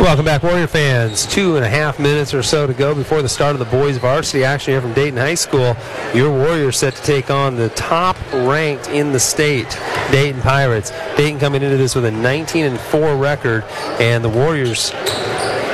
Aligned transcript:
Welcome 0.00 0.24
back, 0.24 0.44
Warrior 0.44 0.68
fans. 0.68 1.26
Two 1.26 1.56
and 1.56 1.64
a 1.64 1.68
half 1.68 1.98
minutes 1.98 2.32
or 2.32 2.40
so 2.40 2.68
to 2.68 2.72
go 2.72 2.94
before 2.94 3.20
the 3.20 3.28
start 3.28 3.54
of 3.54 3.58
the 3.58 3.64
boys 3.64 3.96
varsity 3.96 4.44
action 4.44 4.72
here 4.72 4.80
from 4.80 4.92
Dayton 4.92 5.18
High 5.18 5.34
School. 5.34 5.76
Your 6.14 6.30
Warriors 6.30 6.78
set 6.78 6.94
to 6.94 7.02
take 7.02 7.32
on 7.32 7.56
the 7.56 7.68
top 7.70 8.16
ranked 8.32 8.88
in 8.90 9.10
the 9.10 9.18
state, 9.18 9.68
Dayton 10.12 10.40
Pirates. 10.40 10.92
Dayton 11.16 11.40
coming 11.40 11.62
into 11.62 11.76
this 11.76 11.96
with 11.96 12.04
a 12.04 12.12
19 12.12 12.64
and 12.64 12.78
4 12.78 13.16
record, 13.16 13.64
and 13.98 14.22
the 14.22 14.28
Warriors 14.28 14.92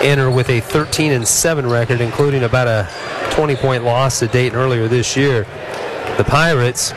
enter 0.01 0.31
with 0.31 0.49
a 0.49 0.61
13 0.61 1.13
and 1.13 1.29
7 1.29 1.67
record, 1.67 2.01
including 2.01 2.45
about 2.45 2.67
a 2.67 2.89
20 3.35 3.57
point 3.57 3.85
loss 3.85 4.21
to 4.21 4.27
Dayton 4.27 4.59
earlier 4.59 4.89
this 4.89 5.19
year. 5.19 5.43
The 6.17 6.25
Pirates 6.27 6.93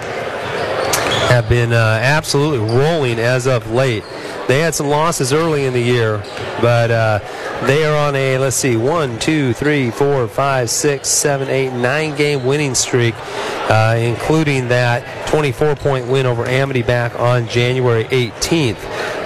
have 1.27 1.49
been 1.49 1.73
uh, 1.73 1.99
absolutely 2.01 2.59
rolling 2.73 3.19
as 3.19 3.47
of 3.47 3.69
late. 3.69 4.05
They 4.47 4.59
had 4.59 4.73
some 4.73 4.87
losses 4.87 5.33
early 5.33 5.65
in 5.65 5.73
the 5.73 5.81
year, 5.81 6.23
but 6.61 6.89
uh, 6.89 7.19
they 7.65 7.83
are 7.83 7.97
on 7.97 8.15
a, 8.15 8.37
let's 8.37 8.55
see, 8.55 8.77
one, 8.77 9.19
two, 9.19 9.51
three, 9.53 9.91
four, 9.91 10.25
five, 10.29 10.69
six, 10.69 11.09
seven, 11.09 11.49
eight, 11.49 11.73
nine 11.73 12.15
game 12.15 12.45
winning 12.45 12.73
streak, 12.73 13.13
uh, 13.69 13.97
including 13.99 14.69
that 14.69 15.27
24 15.27 15.75
point 15.75 16.07
win 16.07 16.25
over 16.25 16.45
Amity 16.45 16.81
back 16.81 17.19
on 17.19 17.47
January 17.47 18.05
18th. 18.05 18.77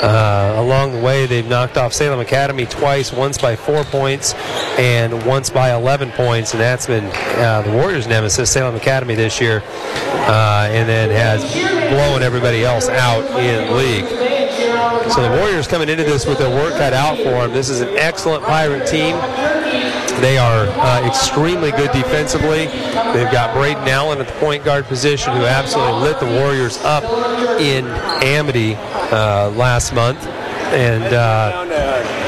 Uh, 0.02 0.56
along 0.58 0.94
the 0.94 1.00
way, 1.00 1.28
they've 1.28 1.48
knocked 1.48 1.78
off 1.78 1.94
Salem 1.94 2.20
Academy 2.20 2.66
twice, 2.66 3.14
once 3.14 3.38
by 3.38 3.56
four 3.56 3.84
points 3.84 4.34
and 4.80 5.24
once 5.28 5.52
by 5.52 5.72
11 5.76 6.12
points, 6.14 6.54
and 6.54 6.62
that's 6.62 6.88
been 6.88 7.06
uh, 7.06 7.62
the 7.62 7.72
Warriors' 7.72 8.08
nemesis, 8.08 8.50
Salem 8.50 8.76
Academy 8.76 9.14
this 9.14 9.40
year, 9.40 9.62
uh, 9.64 10.68
and 10.72 10.90
then 10.90 11.12
has 11.12 11.44
blown 11.92 12.24
everybody 12.24 12.66
else 12.66 12.90
out 12.90 13.24
in 13.40 13.78
league. 13.78 14.31
So 15.10 15.22
the 15.22 15.38
Warriors 15.38 15.68
coming 15.68 15.90
into 15.90 16.04
this 16.04 16.26
with 16.26 16.38
their 16.38 16.50
work 16.50 16.74
cut 16.74 16.94
out 16.94 17.18
for 17.18 17.24
them. 17.24 17.54
This 17.54 17.70
is 17.70 17.82
an 17.82 17.90
excellent 17.98 18.44
Pirate 18.44 18.88
team. 18.88 19.16
They 20.22 20.38
are 20.38 20.68
uh, 20.68 21.08
extremely 21.08 21.72
good 21.72 21.92
defensively. 21.92 22.68
They've 23.14 23.32
got 23.32 23.54
Braden 23.56 23.84
Nowlin 23.86 24.20
at 24.20 24.28
the 24.28 24.34
point 24.34 24.64
guard 24.64 24.86
position, 24.86 25.34
who 25.36 25.46
absolutely 25.46 26.02
lit 26.02 26.20
the 26.20 26.28
Warriors 26.28 26.78
up 26.84 27.04
in 27.60 27.86
Amity 28.24 28.76
uh, 28.76 29.50
last 29.56 29.94
month. 29.94 30.26
And 30.74 31.04
uh, 31.14 32.21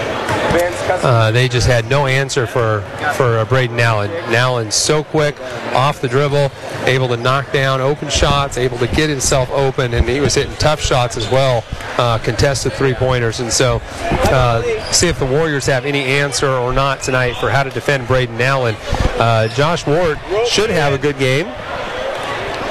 uh, 0.54 1.32
they 1.32 1.48
just 1.48 1.68
had 1.68 1.90
no 1.90 2.06
answer 2.06 2.46
for 2.46 2.82
for 3.16 3.40
uh, 3.40 3.46
Braden 3.46 3.76
Nowlin. 3.76 4.12
Allen's 4.34 4.76
so 4.76 5.04
quick, 5.04 5.40
off 5.74 6.02
the 6.02 6.08
dribble, 6.08 6.52
able 6.86 7.08
to 7.08 7.18
knock 7.18 7.52
down 7.52 7.82
open 7.82 8.10
shots, 8.10 8.58
able 8.58 8.78
to 8.78 8.88
get 8.88 9.10
himself 9.10 9.50
open, 9.52 9.94
and 9.94 10.08
he 10.08 10.20
was 10.20 10.36
hitting 10.36 10.56
tough 10.56 10.82
shots 10.82 11.18
as 11.18 11.30
well, 11.30 11.64
uh, 11.98 12.18
contested 12.20 12.74
three 12.74 12.94
pointers. 12.94 13.40
And 13.40 13.52
so, 13.52 13.82
uh, 13.84 14.62
see 14.92 15.08
if 15.08 15.20
the 15.20 15.26
Warriors 15.26 15.66
have 15.66 15.86
any 15.86 16.04
answer 16.04 16.50
or 16.50 16.74
not 16.74 17.02
tonight 17.02 17.34
for 17.34 17.50
how 17.50 17.64
to 17.64 17.70
defend 17.70 18.08
Braden 18.08 18.38
Nowlin. 18.38 18.76
Uh, 19.20 19.48
Josh 19.50 19.86
Ward 19.86 20.20
should 20.48 20.70
have 20.70 20.94
a 20.94 20.98
good 20.98 21.18
game. 21.18 21.48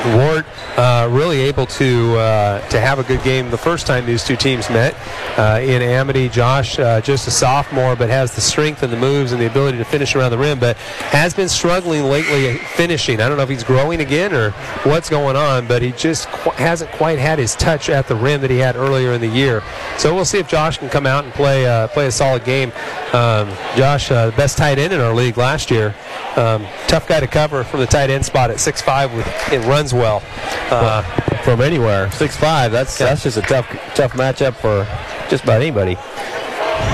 Ward 0.04 0.44
uh, 0.76 1.08
really 1.10 1.40
able 1.42 1.66
to 1.66 2.16
uh, 2.16 2.68
to 2.68 2.80
have 2.80 2.98
a 2.98 3.02
good 3.02 3.22
game 3.22 3.50
the 3.50 3.58
first 3.58 3.86
time 3.86 4.06
these 4.06 4.24
two 4.24 4.36
teams 4.36 4.68
met. 4.70 4.94
Uh, 5.38 5.60
in 5.62 5.80
Amity, 5.80 6.28
Josh, 6.28 6.78
uh, 6.78 7.00
just 7.00 7.26
a 7.26 7.30
sophomore, 7.30 7.96
but 7.96 8.10
has 8.10 8.34
the 8.34 8.40
strength 8.40 8.82
and 8.82 8.92
the 8.92 8.96
moves 8.96 9.32
and 9.32 9.40
the 9.40 9.46
ability 9.46 9.78
to 9.78 9.84
finish 9.84 10.14
around 10.14 10.30
the 10.30 10.38
rim, 10.38 10.58
but 10.58 10.76
has 10.76 11.34
been 11.34 11.48
struggling 11.48 12.04
lately 12.04 12.56
finishing. 12.58 13.20
I 13.20 13.28
don't 13.28 13.36
know 13.36 13.42
if 13.42 13.48
he's 13.48 13.64
growing 13.64 14.00
again 14.00 14.34
or 14.34 14.50
what's 14.84 15.08
going 15.08 15.36
on, 15.36 15.66
but 15.66 15.82
he 15.82 15.92
just 15.92 16.28
qu- 16.28 16.50
hasn't 16.50 16.90
quite 16.92 17.18
had 17.18 17.38
his 17.38 17.54
touch 17.54 17.88
at 17.88 18.08
the 18.08 18.14
rim 18.14 18.40
that 18.42 18.50
he 18.50 18.58
had 18.58 18.76
earlier 18.76 19.12
in 19.12 19.20
the 19.20 19.28
year. 19.28 19.62
So 19.98 20.14
we'll 20.14 20.24
see 20.24 20.38
if 20.38 20.48
Josh 20.48 20.78
can 20.78 20.88
come 20.88 21.06
out 21.06 21.24
and 21.24 21.32
play 21.32 21.66
uh, 21.66 21.88
play 21.88 22.06
a 22.06 22.12
solid 22.12 22.44
game. 22.44 22.72
Um, 23.12 23.48
Josh, 23.76 24.10
uh, 24.10 24.26
the 24.26 24.36
best 24.36 24.58
tight 24.58 24.78
end 24.78 24.92
in 24.92 25.00
our 25.00 25.14
league 25.14 25.36
last 25.36 25.70
year. 25.70 25.94
Um, 26.36 26.66
tough 26.88 27.06
guy 27.06 27.20
to 27.20 27.26
cover 27.26 27.62
from 27.62 27.80
the 27.80 27.86
tight 27.86 28.10
end 28.10 28.24
spot 28.24 28.50
at 28.50 28.56
6'5 28.56 29.14
with 29.14 29.52
it 29.52 29.58
runs 29.66 29.91
well. 29.92 30.22
Uh, 30.70 31.02
from 31.42 31.60
anywhere, 31.60 32.10
six 32.12 32.36
five. 32.36 32.70
That's 32.72 32.98
Yeah. 33.00 33.06
that's 33.06 33.22
just 33.24 33.36
a 33.36 33.42
tough 33.42 33.66
tough 33.94 34.12
matchup 34.12 34.54
for 34.54 34.86
just 35.28 35.44
about 35.44 35.60
anybody. 35.60 35.96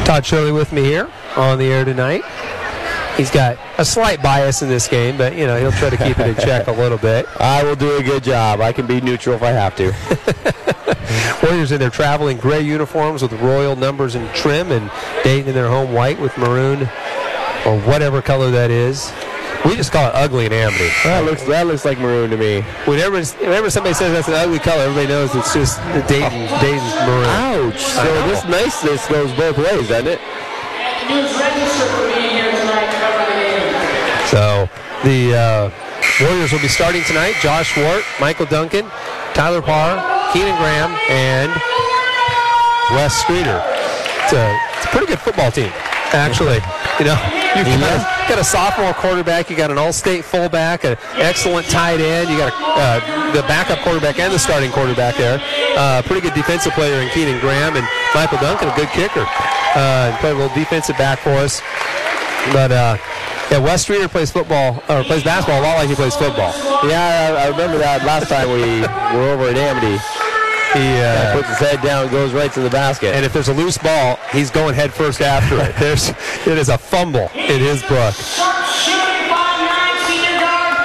Todd 0.05 0.25
Shirley 0.25 0.53
with 0.53 0.73
me 0.73 0.83
here 0.85 1.09
on 1.37 1.59
the 1.59 1.67
air 1.73 1.85
tonight. 1.85 2.23
He's 3.17 3.31
got 3.33 3.59
a 3.79 3.85
slight 3.85 4.23
bias 4.23 4.63
in 4.63 4.69
this 4.69 4.87
game, 4.87 5.17
but 5.17 5.35
you 5.37 5.47
know 5.47 5.59
he'll 5.59 5.73
try 5.73 5.91
to 5.91 5.97
keep 5.97 6.19
it 6.19 6.27
in 6.29 6.35
check 6.37 6.67
a 6.69 6.73
little 6.73 6.99
bit. 6.99 7.27
I 7.41 7.63
will 7.65 7.75
do 7.77 7.97
a 7.99 8.03
good 8.03 8.23
job. 8.25 8.61
I 8.61 8.73
can 8.73 8.87
be 8.87 9.01
neutral 9.01 9.35
if 9.35 9.43
I 9.43 9.51
have 9.51 9.75
to. 9.77 9.93
Warriors 11.43 11.73
in 11.73 11.79
their 11.81 11.91
traveling 11.91 12.37
gray 12.39 12.61
uniforms 12.61 13.23
with 13.23 13.33
royal 13.35 13.77
numbers 13.77 14.15
and 14.15 14.29
trim, 14.35 14.71
and 14.73 14.91
Dayton 15.25 15.49
in 15.49 15.55
their 15.55 15.69
home 15.69 15.93
white 15.93 16.19
with 16.21 16.37
maroon 16.39 16.83
or 17.67 17.79
whatever 17.81 18.21
color 18.23 18.51
that 18.51 18.71
is. 18.71 19.13
We 19.65 19.75
just 19.75 19.91
call 19.93 20.09
it 20.09 20.15
ugly 20.15 20.47
in 20.47 20.53
Amity. 20.53 20.89
that 21.05 21.25
looks 21.25 21.43
that 21.45 21.67
looks 21.67 21.85
like 21.85 21.99
maroon 21.99 22.31
to 22.31 22.37
me. 22.37 22.63
Whenever, 22.87 23.21
whenever 23.43 23.71
somebody 23.71 23.95
says 23.95 24.13
that's 24.13 24.29
an 24.29 24.35
ugly 24.35 24.59
color, 24.59 24.83
everybody 24.85 25.09
knows 25.09 25.35
it's 25.35 25.53
just 25.53 25.83
the 25.93 26.03
Dayton, 26.07 26.47
Dayton's 26.63 26.95
maroon. 27.05 27.27
Ouch! 27.27 27.83
So 27.83 28.07
this 28.29 28.45
niceness 28.47 29.07
goes 29.09 29.33
both 29.35 29.59
ways, 29.59 29.89
doesn't 29.89 30.07
it? 30.07 30.21
So 34.31 34.69
the 35.05 35.35
uh, 35.35 35.71
Warriors 36.21 36.53
will 36.53 36.61
be 36.61 36.69
starting 36.69 37.03
tonight. 37.05 37.35
Josh 37.41 37.77
Ward, 37.77 38.03
Michael 38.21 38.47
Duncan, 38.47 38.87
Tyler 39.35 39.63
Parr, 39.63 39.97
Keenan 40.33 40.57
Graham, 40.59 40.91
and 41.09 41.51
Wes 42.91 43.15
Streeter. 43.23 43.63
It's 44.25 44.33
a, 44.33 44.59
it's 44.77 44.85
a 44.85 44.89
pretty 44.89 45.07
good 45.07 45.21
football 45.21 45.51
team, 45.51 45.71
actually. 46.13 46.59
You 46.99 47.05
know, 47.05 47.19
you've 47.55 47.79
got, 47.79 48.29
got 48.29 48.39
a 48.41 48.45
sophomore 48.45 48.93
quarterback, 48.93 49.51
you 49.51 49.57
got 49.57 49.71
an 49.71 49.79
all-state 49.79 50.25
fullback, 50.25 50.83
an 50.85 50.97
excellent 51.15 51.69
tight 51.69 52.01
end, 52.01 52.29
you 52.29 52.37
got 52.37 52.53
a, 52.53 52.57
uh, 52.57 53.33
the 53.33 53.43
backup 53.43 53.79
quarterback 53.81 54.19
and 54.19 54.33
the 54.33 54.39
starting 54.39 54.73
quarterback 54.73 55.17
there. 55.17 55.41
Uh, 55.77 56.03
pretty 56.03 56.21
good 56.21 56.35
defensive 56.35 56.73
player 56.73 57.01
in 57.01 57.09
Keenan 57.11 57.39
Graham, 57.39 57.77
and 57.77 57.87
Michael 58.15 58.39
Duncan, 58.39 58.69
a 58.69 58.75
good 58.75 58.89
kicker. 58.89 59.25
Uh, 59.75 60.17
played 60.19 60.33
a 60.33 60.39
little 60.39 60.55
defensive 60.57 60.99
back 60.99 61.21
for 61.21 61.31
us. 61.31 61.63
But 62.53 62.73
uh, 62.73 62.97
yeah, 63.51 63.59
Wes 63.59 63.83
Streeter 63.83 64.09
plays 64.09 64.31
football 64.33 64.83
or 64.89 65.05
plays 65.05 65.23
basketball 65.23 65.61
a 65.61 65.63
lot 65.63 65.77
like 65.77 65.89
he 65.89 65.95
plays 65.95 66.17
football. 66.17 66.53
Yeah, 66.89 67.37
I, 67.39 67.45
I 67.45 67.49
remember 67.49 67.79
that 67.79 68.05
last 68.05 68.29
time 68.29 68.51
we 68.51 68.83
were 69.17 69.31
over 69.31 69.49
at 69.51 69.57
Amity. 69.57 70.03
He 70.75 71.01
uh, 71.01 71.35
Puts 71.35 71.49
his 71.49 71.59
head 71.59 71.83
down, 71.83 72.11
goes 72.11 72.33
right 72.33 72.53
to 72.53 72.61
the 72.61 72.71
basket. 72.71 73.15
and 73.15 73.25
if 73.25 73.33
there's 73.33 73.49
a 73.49 73.55
loose 73.55 73.79
ball, 73.79 74.19
he's 74.33 74.51
going 74.51 74.75
head 74.75 74.93
first 74.93 75.21
after 75.23 75.57
it. 75.61 75.75
There's 75.79 76.11
it 76.47 76.59
is 76.59 76.69
a 76.69 76.77
fumble 76.77 77.31
in 77.35 77.61
his 77.61 77.83
book. 77.83 78.15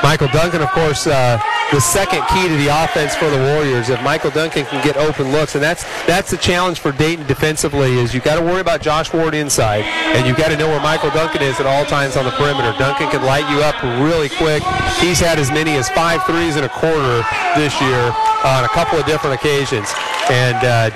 Michael 0.04 0.28
Duncan, 0.30 0.62
of 0.62 0.70
course, 0.72 1.08
uh, 1.08 1.40
the 1.74 1.82
second 1.82 2.22
key 2.28 2.48
to 2.48 2.56
the 2.58 2.70
offense 2.70 3.16
for 3.16 3.28
the 3.32 3.38
Warriors. 3.38 3.90
If 3.90 4.00
Michael 4.04 4.30
Duncan 4.30 4.64
can 4.66 4.84
get 4.86 4.96
open 4.96 5.32
looks, 5.32 5.56
and 5.56 5.64
that's 5.64 5.84
that's 6.06 6.30
the 6.30 6.38
challenge 6.38 6.80
for 6.80 6.92
Dayton 6.92 7.26
defensively, 7.26 7.98
is 7.98 8.14
you've 8.14 8.24
got 8.24 8.38
to 8.38 8.46
worry 8.46 8.62
about 8.62 8.82
Josh 8.82 9.12
Ward 9.12 9.34
inside, 9.34 9.82
and 10.14 10.28
you've 10.28 10.38
got 10.38 10.50
to 10.50 10.58
know 10.58 10.68
where 10.68 10.80
Michael 10.82 11.10
Duncan 11.10 11.42
is 11.42 11.60
at 11.60 11.66
all 11.66 11.84
times 11.86 12.16
on 12.16 12.26
the 12.26 12.32
perimeter. 12.32 12.78
Duncan 12.78 13.10
can 13.10 13.24
light 13.24 13.50
you 13.50 13.64
up 13.64 13.82
really 14.06 14.30
quick. 14.30 14.62
He's 15.02 15.20
had 15.20 15.40
as 15.40 15.50
many 15.50 15.72
as 15.72 15.90
five 15.90 16.24
threes 16.26 16.58
in 16.58 16.64
a 16.64 16.70
quarter 16.70 17.26
this 17.58 17.74
year 17.82 18.14
on 18.46 18.64
a 18.64 18.70
couple 18.70 19.00
of 19.00 19.06
different 19.08 19.34
occasions, 19.34 19.90
and. 20.30 20.64
Uh, 20.64 20.90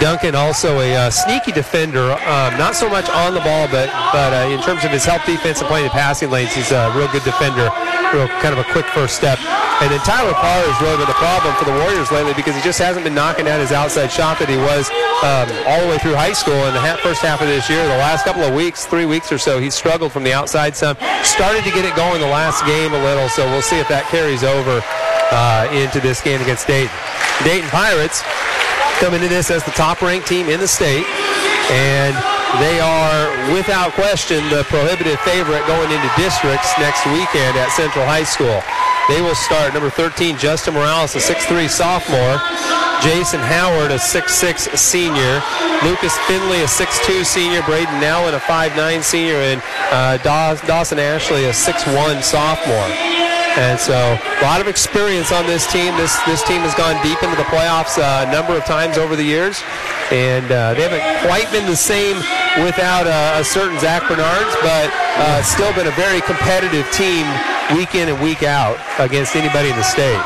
Duncan 0.00 0.34
also 0.34 0.80
a 0.80 0.96
uh, 0.96 1.10
sneaky 1.10 1.52
defender, 1.52 2.12
um, 2.24 2.56
not 2.56 2.74
so 2.74 2.88
much 2.88 3.06
on 3.10 3.34
the 3.34 3.40
ball, 3.40 3.68
but 3.68 3.92
but 4.16 4.32
uh, 4.32 4.48
in 4.48 4.56
terms 4.62 4.82
of 4.82 4.90
his 4.90 5.04
help 5.04 5.22
defense 5.28 5.60
and 5.60 5.68
playing 5.68 5.84
the 5.84 5.92
passing 5.92 6.30
lanes, 6.30 6.54
he's 6.54 6.72
a 6.72 6.90
real 6.96 7.06
good 7.12 7.22
defender, 7.22 7.68
real 8.16 8.26
kind 8.40 8.56
of 8.56 8.58
a 8.58 8.64
quick 8.72 8.86
first 8.96 9.14
step. 9.14 9.38
And 9.84 9.92
then 9.92 10.00
Tyler 10.00 10.32
Parr 10.32 10.64
has 10.64 10.76
really 10.80 10.96
been 10.96 11.08
the 11.08 11.20
problem 11.20 11.52
for 11.56 11.68
the 11.68 11.76
Warriors 11.84 12.10
lately 12.12 12.32
because 12.32 12.56
he 12.56 12.62
just 12.64 12.80
hasn't 12.80 13.04
been 13.04 13.14
knocking 13.14 13.44
down 13.44 13.60
his 13.60 13.72
outside 13.72 14.08
shot 14.08 14.40
that 14.40 14.48
he 14.48 14.56
was 14.56 14.88
um, 15.20 15.48
all 15.68 15.80
the 15.84 15.88
way 15.92 15.98
through 16.00 16.16
high 16.16 16.32
school. 16.32 16.56
In 16.64 16.72
the 16.72 16.80
ha- 16.80 17.00
first 17.04 17.20
half 17.20 17.44
of 17.44 17.48
this 17.48 17.68
year, 17.68 17.84
the 17.84 18.00
last 18.00 18.24
couple 18.24 18.40
of 18.40 18.56
weeks, 18.56 18.88
three 18.88 19.06
weeks 19.06 19.30
or 19.30 19.38
so, 19.38 19.60
he's 19.60 19.74
struggled 19.76 20.12
from 20.12 20.24
the 20.24 20.32
outside 20.32 20.76
some. 20.76 20.96
Started 21.24 21.60
to 21.64 21.72
get 21.76 21.84
it 21.84 21.92
going 21.96 22.24
the 22.24 22.32
last 22.32 22.64
game 22.64 22.92
a 22.96 23.02
little, 23.04 23.28
so 23.28 23.44
we'll 23.52 23.64
see 23.64 23.76
if 23.76 23.88
that 23.88 24.08
carries 24.08 24.44
over 24.44 24.80
uh, 25.32 25.68
into 25.72 26.00
this 26.00 26.20
game 26.20 26.40
against 26.40 26.66
Dayton. 26.66 26.92
Dayton 27.44 27.68
Pirates 27.68 28.24
come 29.00 29.18
to 29.18 29.28
this 29.28 29.50
as 29.50 29.64
the 29.64 29.72
top 29.72 30.02
ranked 30.02 30.28
team 30.28 30.48
in 30.48 30.60
the 30.60 30.68
state. 30.68 31.06
And 31.72 32.12
they 32.60 32.80
are, 32.80 33.54
without 33.54 33.92
question, 33.92 34.44
the 34.50 34.62
prohibitive 34.68 35.18
favorite 35.20 35.64
going 35.66 35.90
into 35.90 36.10
districts 36.20 36.68
next 36.78 37.06
weekend 37.06 37.56
at 37.56 37.72
Central 37.72 38.04
High 38.04 38.28
School. 38.28 38.60
They 39.08 39.22
will 39.22 39.34
start 39.34 39.72
number 39.72 39.88
13, 39.88 40.36
Justin 40.36 40.74
Morales, 40.74 41.16
a 41.16 41.18
6'3 41.18 41.68
sophomore. 41.70 42.36
Jason 43.00 43.40
Howard, 43.40 43.90
a 43.90 43.96
6'6 43.96 44.76
senior. 44.76 45.40
Lucas 45.82 46.12
Finley, 46.28 46.60
a 46.60 46.68
6'2 46.68 47.24
senior. 47.24 47.62
Braden 47.62 48.00
Nowlin, 48.00 48.34
a 48.34 48.40
5'9 48.40 49.02
senior. 49.02 49.36
And 49.36 49.62
uh, 49.90 50.18
Dawson 50.18 50.98
Ashley, 50.98 51.46
a 51.46 51.52
6'1 51.52 52.22
sophomore. 52.22 53.29
And 53.58 53.78
so 53.78 53.94
a 53.94 54.42
lot 54.42 54.60
of 54.60 54.68
experience 54.68 55.32
on 55.32 55.46
this 55.46 55.66
team. 55.70 55.96
This 55.96 56.14
this 56.22 56.42
team 56.46 56.62
has 56.62 56.74
gone 56.78 56.94
deep 57.02 57.18
into 57.22 57.34
the 57.34 57.48
playoffs 57.50 57.98
uh, 57.98 58.26
a 58.26 58.30
number 58.30 58.54
of 58.54 58.64
times 58.64 58.96
over 58.96 59.16
the 59.16 59.26
years, 59.26 59.62
and 60.14 60.46
uh, 60.50 60.74
they 60.74 60.86
haven't 60.86 61.02
quite 61.26 61.50
been 61.50 61.66
the 61.66 61.76
same 61.76 62.16
without 62.62 63.10
a, 63.10 63.40
a 63.40 63.44
certain 63.44 63.78
Zach 63.82 64.06
Bernards, 64.06 64.54
but 64.62 64.88
uh, 65.18 65.42
still 65.42 65.74
been 65.74 65.90
a 65.90 65.96
very 65.98 66.22
competitive 66.22 66.86
team 66.94 67.26
week 67.74 67.94
in 67.94 68.08
and 68.08 68.18
week 68.22 68.42
out 68.42 68.78
against 68.98 69.34
anybody 69.34 69.70
in 69.70 69.76
the 69.76 69.86
state. 69.86 70.18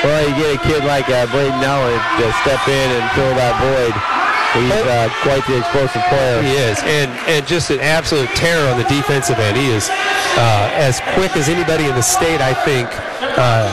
Well, 0.00 0.24
you 0.24 0.34
get 0.36 0.56
a 0.56 0.60
kid 0.64 0.84
like 0.84 1.08
uh, 1.12 1.28
Braden 1.28 1.60
Nowlin 1.60 2.00
to 2.16 2.26
step 2.40 2.64
in 2.64 2.88
and 2.96 3.04
fill 3.12 3.32
that 3.36 3.56
void. 3.60 4.19
He's 4.54 4.72
uh, 4.72 5.08
quite 5.22 5.46
the 5.46 5.58
explosive 5.58 6.02
player. 6.10 6.42
He 6.42 6.50
is, 6.50 6.78
and 6.82 7.10
and 7.30 7.46
just 7.46 7.70
an 7.70 7.78
absolute 7.78 8.28
terror 8.30 8.66
on 8.68 8.78
the 8.78 8.88
defensive 8.90 9.38
end. 9.38 9.56
He 9.56 9.70
is 9.70 9.88
uh, 10.34 10.70
as 10.74 10.98
quick 11.14 11.36
as 11.36 11.48
anybody 11.48 11.86
in 11.86 11.94
the 11.94 12.02
state, 12.02 12.40
I 12.40 12.52
think, 12.52 12.90
uh, 13.38 13.70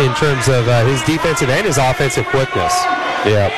in 0.00 0.14
terms 0.16 0.48
of 0.48 0.66
uh, 0.68 0.84
his 0.86 1.02
defensive 1.04 1.50
and 1.50 1.66
his 1.66 1.76
offensive 1.76 2.24
quickness. 2.26 2.72
Yep. 3.28 3.52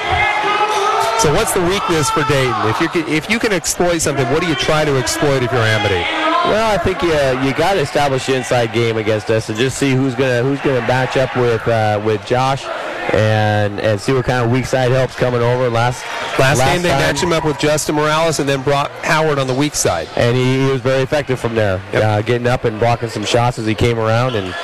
So, 1.23 1.33
what's 1.35 1.53
the 1.55 1.63
weakness 1.63 2.11
for 2.11 2.25
Dayton? 2.25 2.67
If 2.67 2.81
you 2.81 2.89
can, 2.89 3.09
if 3.09 3.31
you 3.31 3.39
can 3.39 3.53
exploit 3.53 3.99
something, 3.99 4.27
what 4.31 4.41
do 4.41 4.49
you 4.49 4.57
try 4.57 4.85
to 4.85 4.99
exploit 4.99 5.43
if 5.43 5.53
you're 5.53 5.63
Amity? 5.63 6.03
Well, 6.51 6.73
I 6.73 6.79
think 6.79 7.03
you 7.03 7.11
you 7.47 7.55
got 7.55 7.75
to 7.75 7.81
establish 7.81 8.27
the 8.27 8.37
inside 8.37 8.73
game 8.73 8.97
against 8.97 9.31
us 9.31 9.49
and 9.49 9.59
just 9.59 9.79
see 9.79 9.93
who's 9.93 10.15
gonna 10.15 10.43
who's 10.43 10.61
gonna 10.63 10.87
match 10.87 11.17
up 11.17 11.37
with 11.37 11.67
uh, 11.69 12.01
with 12.05 12.25
Josh 12.27 12.65
and 13.13 13.81
and 13.81 14.01
see 14.01 14.13
what 14.13 14.25
kind 14.25 14.45
of 14.45 14.51
weak 14.51 14.67
side 14.67 14.91
helps 14.91 15.15
coming 15.15 15.41
over. 15.41 15.69
Last 15.69 16.05
last, 16.39 16.59
last 16.59 16.73
game 16.73 16.83
they 16.83 16.91
time. 16.91 17.01
matched 17.01 17.23
him 17.23 17.33
up 17.33 17.45
with 17.45 17.59
Justin 17.59 17.95
Morales 17.95 18.39
and 18.39 18.49
then 18.49 18.63
brought 18.63 18.91
Howard 19.05 19.39
on 19.39 19.47
the 19.47 19.55
weak 19.55 19.75
side, 19.75 20.09
and 20.17 20.37
he, 20.37 20.65
he 20.65 20.71
was 20.71 20.81
very 20.81 21.03
effective 21.03 21.39
from 21.41 21.55
there, 21.55 21.81
yep. 21.93 22.03
uh, 22.03 22.23
getting 22.23 22.47
up 22.47 22.65
and 22.65 22.79
blocking 22.79 23.09
some 23.09 23.25
shots 23.25 23.59
as 23.59 23.67
he 23.67 23.75
came 23.75 23.99
around. 23.99 24.35
And 24.35 24.55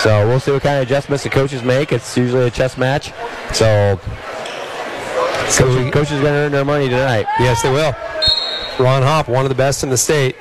so 0.00 0.26
we'll 0.26 0.40
see 0.40 0.52
what 0.52 0.62
kind 0.62 0.76
of 0.76 0.86
adjustments 0.86 1.24
the 1.24 1.30
coaches 1.30 1.62
make. 1.62 1.92
It's 1.92 2.16
usually 2.16 2.46
a 2.46 2.50
chess 2.50 2.76
match, 2.76 3.12
so. 3.52 3.98
So 5.48 5.64
coaches, 5.66 5.92
coaches 5.92 6.20
going 6.20 6.24
to 6.24 6.30
earn 6.30 6.52
their 6.52 6.64
money 6.64 6.88
tonight. 6.88 7.26
Yes, 7.38 7.62
they 7.62 7.70
will. 7.70 7.94
Ron 8.82 9.02
Hop, 9.02 9.28
one 9.28 9.44
of 9.44 9.50
the 9.50 9.54
best 9.54 9.84
in 9.84 9.90
the 9.90 9.96
state, 9.96 10.36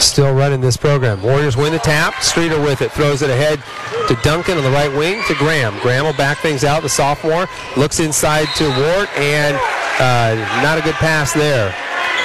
still 0.00 0.34
running 0.34 0.60
this 0.60 0.76
program. 0.76 1.22
Warriors 1.22 1.56
win 1.56 1.72
the 1.72 1.78
tap. 1.78 2.22
Streeter 2.22 2.60
with 2.60 2.82
it. 2.82 2.92
Throws 2.92 3.22
it 3.22 3.30
ahead 3.30 3.62
to 4.08 4.14
Duncan 4.22 4.58
on 4.58 4.64
the 4.64 4.70
right 4.70 4.90
wing 4.96 5.22
to 5.28 5.34
Graham. 5.34 5.78
Graham 5.80 6.04
will 6.04 6.12
back 6.14 6.38
things 6.38 6.64
out. 6.64 6.82
The 6.82 6.88
sophomore 6.88 7.46
looks 7.76 8.00
inside 8.00 8.48
to 8.56 8.64
Ward, 8.64 9.08
and 9.16 9.56
uh, 10.00 10.62
not 10.62 10.78
a 10.78 10.82
good 10.82 10.94
pass 10.94 11.32
there. 11.32 11.74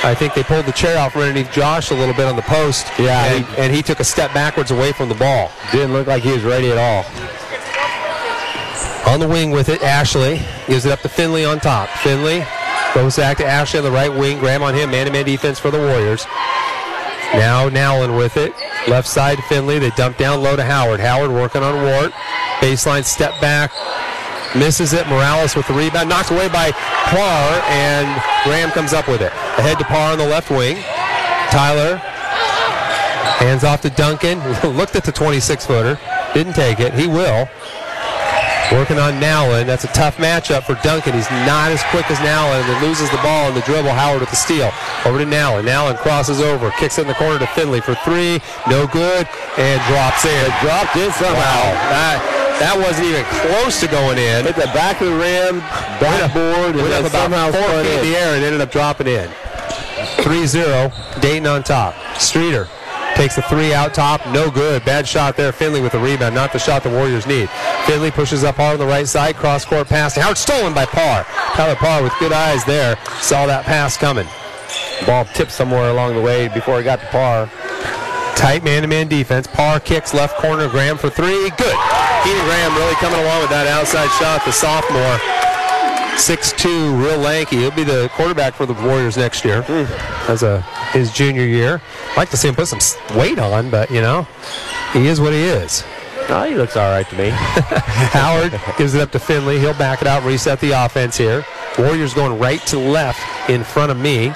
I 0.04 0.14
think 0.14 0.34
they 0.34 0.44
pulled 0.44 0.66
the 0.66 0.74
chair 0.74 0.98
out 0.98 1.14
from 1.14 1.22
underneath 1.22 1.52
Josh 1.52 1.92
a 1.92 1.96
little 1.96 2.14
bit 2.14 2.28
on 2.28 2.36
the 2.36 2.42
post. 2.42 2.88
Yeah, 3.00 3.24
and, 3.26 3.46
he, 3.46 3.58
and 3.58 3.74
he 3.74 3.82
took 3.82 4.02
a 4.02 4.04
step 4.04 4.34
backwards 4.34 4.70
away 4.70 4.92
from 4.92 5.08
the 5.08 5.16
ball. 5.16 5.50
Didn't 5.72 5.94
look 5.94 6.08
like 6.08 6.24
he 6.24 6.32
was 6.32 6.44
ready 6.44 6.72
at 6.72 6.78
all. 6.78 7.06
On 9.14 9.20
the 9.20 9.28
wing 9.28 9.52
with 9.52 9.70
it, 9.70 9.82
Ashley 9.82 10.42
gives 10.68 10.86
it 10.86 10.92
up 10.92 11.02
to 11.02 11.10
Finley 11.10 11.46
on 11.46 11.60
top. 11.60 11.90
Finley 11.90 12.46
goes 12.94 13.16
back 13.16 13.38
to 13.38 13.46
Ashley 13.46 13.80
on 13.80 13.86
the 13.86 13.92
right 13.92 14.12
wing. 14.12 14.40
Graham 14.40 14.62
on 14.62 14.74
him, 14.74 14.92
man-to-man 14.92 15.26
defense 15.26 15.60
for 15.60 15.72
the 15.72 15.80
Warriors. 15.80 16.26
Now 17.34 17.68
Nowlin 17.68 18.16
with 18.16 18.38
it. 18.38 18.54
Left 18.88 19.08
side 19.08 19.40
Finley. 19.46 19.80
They 19.80 19.90
dump 19.92 20.18
down 20.18 20.44
low 20.44 20.56
to 20.56 20.64
Howard. 20.64 21.00
Howard 21.00 21.32
working 21.32 21.64
on 21.64 21.82
Ward. 21.84 22.12
Baseline 22.60 23.04
step 23.04 23.40
back. 23.42 23.72
Misses 24.56 24.94
it. 24.94 25.08
Morales 25.08 25.56
with 25.56 25.68
the 25.68 25.74
rebound. 25.74 26.10
Knocked 26.10 26.32
away 26.32 26.48
by 26.50 26.72
Parr, 26.72 27.62
and 27.70 28.22
Graham 28.44 28.70
comes 28.72 28.94
up 28.94 29.08
with 29.08 29.22
it. 29.22 29.32
Ahead 29.58 29.80
to 29.80 29.86
Parr 29.86 30.12
on 30.12 30.18
the 30.18 30.28
left 30.28 30.52
wing. 30.52 30.78
Tyler 31.50 31.98
hands 33.38 33.64
off 33.64 33.82
to 33.82 33.90
Duncan. 33.90 34.40
Looked 34.78 34.96
at 34.96 35.04
the 35.04 35.12
26 35.12 35.66
footer. 35.66 36.00
Didn't 36.34 36.54
take 36.54 36.80
it. 36.80 36.94
He 36.94 37.08
will. 37.08 37.50
Working 38.74 38.98
on 38.98 39.20
Nowlin. 39.20 39.68
That's 39.68 39.84
a 39.84 39.94
tough 39.94 40.18
matchup 40.18 40.64
for 40.64 40.74
Duncan. 40.82 41.14
He's 41.14 41.30
not 41.46 41.70
as 41.70 41.84
quick 41.94 42.10
as 42.10 42.20
Nowlin 42.22 42.66
and 42.66 42.82
loses 42.82 43.08
the 43.12 43.22
ball 43.22 43.48
in 43.50 43.54
the 43.54 43.62
dribble. 43.62 43.92
Howard 43.92 44.22
with 44.22 44.32
the 44.32 44.36
steal. 44.36 44.72
Over 45.06 45.20
to 45.20 45.26
Nowlin. 45.26 45.66
Nowlin 45.66 45.96
crosses 45.98 46.42
over. 46.42 46.72
Kicks 46.72 46.98
in 46.98 47.06
the 47.06 47.14
corner 47.14 47.38
to 47.38 47.46
Finley 47.54 47.82
for 47.82 47.94
three. 48.02 48.42
No 48.68 48.88
good. 48.88 49.30
And 49.62 49.78
drops 49.86 50.26
in. 50.26 50.42
It 50.50 50.58
dropped 50.66 50.98
in 50.98 51.12
somehow. 51.14 51.38
Wow. 51.38 51.94
That, 51.94 52.18
that 52.60 52.76
wasn't 52.76 53.14
even 53.14 53.24
close 53.46 53.80
to 53.82 53.88
going 53.88 54.18
in. 54.18 54.46
Hit 54.46 54.56
the 54.56 54.74
back 54.74 55.00
of 55.02 55.08
the 55.08 55.18
rim, 55.22 55.60
backboard, 56.02 56.76
went 56.76 56.94
up 56.94 57.06
about 57.06 57.54
four 57.54 57.84
feet 57.84 57.94
in 57.94 58.02
the 58.10 58.18
air 58.18 58.34
and 58.34 58.44
ended 58.44 58.62
up 58.62 58.72
dropping 58.72 59.06
in. 59.06 59.30
3-0. 60.26 61.22
Dayton 61.22 61.46
on 61.46 61.62
top. 61.62 61.94
Streeter 62.18 62.68
Takes 63.16 63.36
the 63.36 63.44
three 63.44 63.74
out 63.74 63.94
top, 63.94 64.26
no 64.28 64.50
good. 64.50 64.84
Bad 64.86 65.08
shot 65.08 65.38
there. 65.38 65.52
Finley 65.52 65.82
with 65.82 65.92
the 65.92 66.00
rebound, 66.00 66.34
not 66.34 66.52
the 66.52 66.60
shot 66.60 66.84
the 66.84 66.90
Warriors 66.90 67.28
need. 67.28 67.50
Finley 67.86 68.12
pushes 68.12 68.44
up 68.44 68.56
hard 68.56 68.74
on 68.74 68.80
the 68.80 68.86
right 68.86 69.08
side, 69.08 69.36
cross 69.36 69.64
court 69.66 69.88
pass. 69.88 70.16
Howard 70.16 70.38
stolen 70.38 70.74
by 70.74 70.86
Parr. 70.86 71.24
Tyler 71.54 71.76
Parr 71.76 72.02
with 72.02 72.14
good 72.20 72.32
eyes 72.32 72.66
there, 72.66 72.98
saw 73.22 73.46
that 73.46 73.66
pass 73.66 73.98
coming. 73.98 74.28
Ball 75.06 75.26
tipped 75.26 75.52
somewhere 75.52 75.92
along 75.92 76.16
the 76.16 76.22
way 76.22 76.48
before 76.48 76.80
it 76.80 76.84
got 76.84 77.00
to 77.00 77.06
Parr. 77.08 77.50
Tight 78.36 78.64
man-to-man 78.64 79.08
defense. 79.08 79.48
Parr 79.48 79.80
kicks 79.80 80.14
left 80.14 80.38
corner. 80.38 80.68
Graham 80.68 80.98
for 80.98 81.10
three. 81.10 81.50
Good. 81.52 81.78
Keenan 82.24 82.46
Graham 82.46 82.76
really 82.76 82.96
coming 82.96 83.20
along 83.20 83.42
with 83.42 83.52
that 83.52 83.68
outside 83.68 84.10
shot. 84.18 84.44
The 84.44 84.52
sophomore 84.52 85.20
6'2", 86.16 87.04
real 87.04 87.18
lanky. 87.18 87.58
He'll 87.58 87.72
be 87.72 87.84
the 87.84 88.10
quarterback 88.14 88.54
for 88.54 88.66
the 88.66 88.74
Warriors 88.74 89.18
next 89.18 89.44
year 89.44 89.64
mm. 89.64 90.30
as 90.30 90.44
a 90.44 90.62
his 90.92 91.12
junior 91.12 91.46
year. 91.46 91.82
I'd 92.12 92.18
like 92.18 92.30
to 92.30 92.38
see 92.38 92.48
him 92.48 92.56
put 92.56 92.68
some 92.68 92.80
weight 93.18 93.40
on, 93.40 93.70
but, 93.70 93.90
you 93.92 94.02
know, 94.02 94.28
he 94.94 95.08
is 95.08 95.20
what 95.20 95.34
he 95.34 95.44
is. 95.44 95.84
Oh, 96.30 96.44
he 96.44 96.56
looks 96.56 96.78
all 96.78 96.90
right 96.90 97.08
to 97.10 97.18
me. 97.18 97.30
Howard 97.34 98.60
gives 98.78 98.94
it 98.94 99.02
up 99.02 99.12
to 99.12 99.20
Finley. 99.20 99.60
He'll 99.60 99.74
back 99.74 100.02
it 100.02 100.08
out, 100.08 100.24
reset 100.24 100.60
the 100.62 100.72
offense 100.72 101.18
here. 101.18 101.46
Warriors 101.78 102.14
going 102.14 102.40
right 102.40 102.62
to 102.68 102.78
left 102.78 103.50
in 103.50 103.64
front 103.64 103.92
of 103.92 103.98
me. 103.98 104.30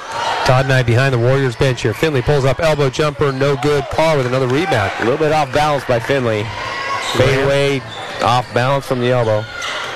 Todd 0.45 0.65
and 0.65 0.73
I 0.73 0.83
behind 0.83 1.13
the 1.13 1.19
Warriors 1.19 1.55
bench 1.55 1.83
here. 1.83 1.93
Finley 1.93 2.21
pulls 2.21 2.45
up 2.45 2.59
elbow 2.59 2.89
jumper, 2.89 3.31
no 3.31 3.55
good. 3.57 3.83
Parr 3.85 4.17
with 4.17 4.25
another 4.25 4.47
rebound. 4.47 4.91
A 4.99 5.03
little 5.03 5.17
bit 5.17 5.31
off 5.31 5.53
balance 5.53 5.85
by 5.85 5.99
Finley. 5.99 6.43
Fade 7.15 7.43
away, 7.45 7.81
off 8.21 8.51
balance 8.53 8.85
from 8.85 8.99
the 8.99 9.11
elbow. 9.11 9.45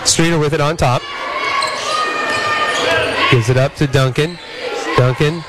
Streeter 0.05 0.39
with 0.39 0.53
it 0.53 0.61
on 0.61 0.77
top. 0.77 1.01
Gives 3.31 3.49
it 3.49 3.57
up 3.57 3.75
to 3.75 3.87
Duncan. 3.87 4.37
Duncan 4.97 5.41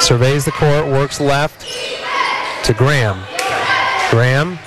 surveys 0.00 0.44
the 0.46 0.52
court, 0.52 0.86
works 0.86 1.20
left 1.20 1.60
to 2.64 2.72
Graham. 2.72 3.22
Graham, 4.10 4.58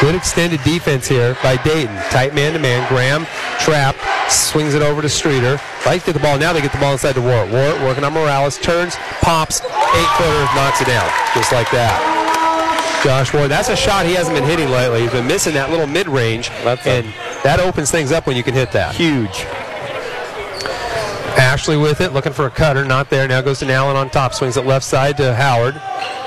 good 0.00 0.14
extended 0.14 0.62
defense 0.64 1.06
here 1.06 1.36
by 1.42 1.56
Dayton. 1.62 1.94
Tight 2.10 2.34
man 2.34 2.52
to 2.52 2.58
man. 2.58 2.86
Graham 2.88 3.26
trapped, 3.60 3.98
swings 4.30 4.74
it 4.74 4.82
over 4.82 5.02
to 5.02 5.08
Streeter. 5.08 5.60
Like 5.86 6.00
to 6.00 6.06
get 6.06 6.12
the 6.14 6.20
ball. 6.20 6.36
Now 6.36 6.52
they 6.52 6.60
get 6.60 6.72
the 6.72 6.78
ball 6.78 6.92
inside 6.92 7.14
to 7.14 7.22
Ward. 7.22 7.50
Ward 7.50 7.80
working 7.82 8.02
on 8.02 8.12
Morales, 8.12 8.58
turns, 8.58 8.96
pops, 9.22 9.60
eight 9.62 10.10
footer, 10.18 10.44
knocks 10.54 10.80
it 10.80 10.86
down. 10.86 11.08
Just 11.34 11.52
like 11.52 11.70
that. 11.70 13.00
Josh 13.04 13.32
Ward, 13.32 13.50
that's 13.50 13.68
a 13.68 13.76
shot 13.76 14.04
he 14.06 14.14
hasn't 14.14 14.34
been 14.34 14.44
hitting 14.44 14.70
lately. 14.70 15.02
He's 15.02 15.12
been 15.12 15.26
missing 15.26 15.54
that 15.54 15.70
little 15.70 15.86
mid 15.86 16.08
range, 16.08 16.50
and 16.50 17.06
that 17.44 17.60
opens 17.60 17.90
things 17.90 18.12
up 18.12 18.26
when 18.26 18.36
you 18.36 18.42
can 18.42 18.54
hit 18.54 18.72
that. 18.72 18.94
Huge. 18.94 19.46
Ashley 21.36 21.76
with 21.76 22.00
it, 22.00 22.12
looking 22.12 22.32
for 22.32 22.46
a 22.46 22.50
cutter, 22.50 22.84
not 22.84 23.10
there. 23.10 23.26
Now 23.26 23.40
goes 23.40 23.58
to 23.60 23.72
Allen 23.72 23.96
on 23.96 24.10
top, 24.10 24.34
swings 24.34 24.56
it 24.56 24.66
left 24.66 24.84
side 24.84 25.16
to 25.18 25.34
Howard. 25.34 25.80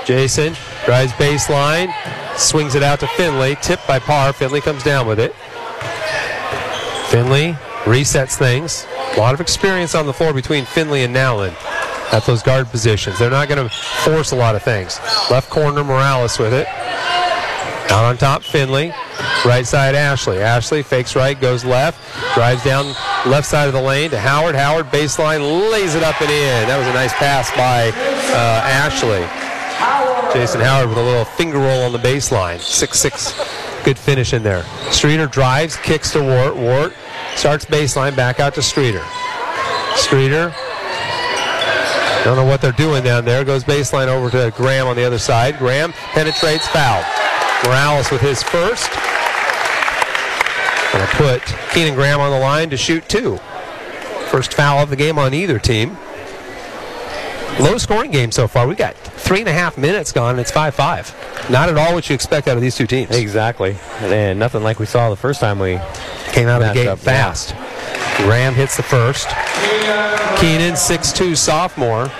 Jason 0.05 0.55
drives 0.85 1.11
baseline, 1.13 1.93
swings 2.37 2.75
it 2.75 2.83
out 2.83 2.99
to 3.01 3.07
Finley, 3.07 3.55
tipped 3.61 3.87
by 3.87 3.99
Parr. 3.99 4.33
Finley 4.33 4.61
comes 4.61 4.83
down 4.83 5.07
with 5.07 5.19
it. 5.19 5.33
Finley 7.09 7.53
resets 7.85 8.37
things. 8.37 8.85
A 9.15 9.19
lot 9.19 9.33
of 9.33 9.41
experience 9.41 9.95
on 9.95 10.05
the 10.05 10.13
floor 10.13 10.33
between 10.33 10.65
Finley 10.65 11.03
and 11.03 11.13
Nowlin 11.13 11.53
at 12.11 12.25
those 12.25 12.43
guard 12.43 12.67
positions. 12.67 13.17
They're 13.19 13.29
not 13.29 13.47
going 13.47 13.67
to 13.67 13.73
force 13.73 14.31
a 14.31 14.35
lot 14.35 14.55
of 14.55 14.63
things. 14.63 14.99
Left 15.29 15.49
corner, 15.49 15.83
Morales 15.83 16.37
with 16.37 16.53
it. 16.53 16.67
Out 17.89 18.03
on 18.03 18.17
top, 18.17 18.43
Finley. 18.43 18.93
Right 19.45 19.65
side, 19.65 19.95
Ashley. 19.95 20.39
Ashley 20.39 20.83
fakes 20.83 21.15
right, 21.15 21.39
goes 21.39 21.63
left, 21.63 21.99
drives 22.33 22.63
down 22.63 22.87
left 23.25 23.47
side 23.47 23.67
of 23.67 23.73
the 23.73 23.81
lane 23.81 24.09
to 24.11 24.19
Howard. 24.19 24.55
Howard 24.55 24.87
baseline 24.87 25.71
lays 25.71 25.95
it 25.95 26.03
up 26.03 26.21
and 26.21 26.29
in. 26.29 26.67
That 26.67 26.77
was 26.77 26.87
a 26.87 26.93
nice 26.93 27.13
pass 27.13 27.49
by 27.51 27.89
uh, 28.33 28.61
Ashley. 28.67 29.25
Jason 30.33 30.59
Howard 30.59 30.89
with 30.89 30.97
a 30.97 31.01
little 31.01 31.25
finger 31.25 31.59
roll 31.59 31.83
on 31.83 31.93
the 31.93 31.99
baseline. 31.99 32.57
6-6. 32.57 33.83
Good 33.85 33.97
finish 33.97 34.33
in 34.33 34.43
there. 34.43 34.63
Streeter 34.91 35.27
drives, 35.27 35.77
kicks 35.77 36.11
to 36.11 36.21
Ward. 36.21 36.55
Ward 36.57 36.93
starts 37.35 37.63
baseline, 37.65 38.15
back 38.15 38.39
out 38.39 38.53
to 38.55 38.61
Streeter. 38.61 39.03
Streeter. 39.95 40.53
Don't 42.23 42.35
know 42.35 42.45
what 42.45 42.59
they're 42.59 42.73
doing 42.73 43.03
down 43.03 43.23
there. 43.23 43.45
Goes 43.45 43.63
baseline 43.63 44.07
over 44.07 44.29
to 44.31 44.51
Graham 44.57 44.87
on 44.87 44.97
the 44.97 45.05
other 45.05 45.19
side. 45.19 45.57
Graham 45.57 45.93
penetrates, 45.93 46.67
foul. 46.67 47.01
Morales 47.63 48.11
with 48.11 48.21
his 48.21 48.43
first. 48.43 48.89
Going 50.93 51.05
to 51.07 51.15
put 51.15 51.43
Keenan 51.73 51.95
Graham 51.95 52.19
on 52.19 52.31
the 52.31 52.39
line 52.39 52.69
to 52.69 52.77
shoot 52.77 53.07
two. 53.09 53.37
First 54.29 54.53
foul 54.53 54.79
of 54.83 54.89
the 54.89 54.95
game 54.95 55.17
on 55.17 55.33
either 55.33 55.59
team. 55.59 55.97
Low 57.59 57.77
scoring 57.77 58.11
game 58.11 58.31
so 58.31 58.47
far. 58.47 58.67
We 58.67 58.75
got 58.75 58.95
three 58.95 59.39
and 59.39 59.49
a 59.49 59.53
half 59.53 59.77
minutes 59.77 60.11
gone, 60.11 60.31
and 60.31 60.39
it's 60.39 60.51
5 60.51 60.75
5. 60.75 61.49
Not 61.49 61.69
at 61.69 61.77
all 61.77 61.93
what 61.93 62.07
you 62.09 62.13
expect 62.13 62.47
out 62.47 62.55
of 62.55 62.61
these 62.61 62.75
two 62.75 62.85
teams. 62.87 63.15
Exactly. 63.15 63.75
And 64.01 64.37
nothing 64.37 64.63
like 64.63 64.79
we 64.79 64.85
saw 64.85 65.09
the 65.09 65.15
first 65.15 65.39
time 65.39 65.57
we 65.59 65.79
Came 66.31 66.47
out 66.47 66.61
of 66.61 66.67
the 66.69 66.73
gate 66.73 66.87
up. 66.87 66.99
fast. 66.99 67.55
Graham 68.17 68.53
hits 68.53 68.77
the 68.77 68.83
first. 68.83 69.27
Keenan, 70.39 70.75
six 70.75 71.11
two 71.11 71.35
sophomore, 71.35 72.11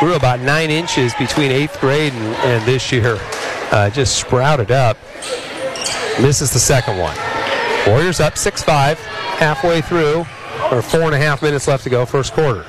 grew 0.00 0.14
about 0.14 0.40
nine 0.40 0.70
inches 0.70 1.12
between 1.14 1.50
eighth 1.50 1.78
grade 1.80 2.12
and, 2.14 2.34
and 2.36 2.64
this 2.66 2.90
year. 2.90 3.18
Uh, 3.70 3.90
just 3.90 4.18
sprouted 4.18 4.70
up. 4.70 4.96
Misses 6.20 6.52
the 6.52 6.58
second 6.58 6.98
one. 6.98 7.16
Warriors 7.86 8.20
up 8.20 8.36
6 8.36 8.62
5, 8.62 8.98
halfway 8.98 9.80
through, 9.80 10.26
or 10.72 10.82
four 10.82 11.02
and 11.02 11.14
a 11.14 11.18
half 11.18 11.42
minutes 11.42 11.68
left 11.68 11.84
to 11.84 11.90
go, 11.90 12.04
first 12.04 12.32
quarter. 12.32 12.64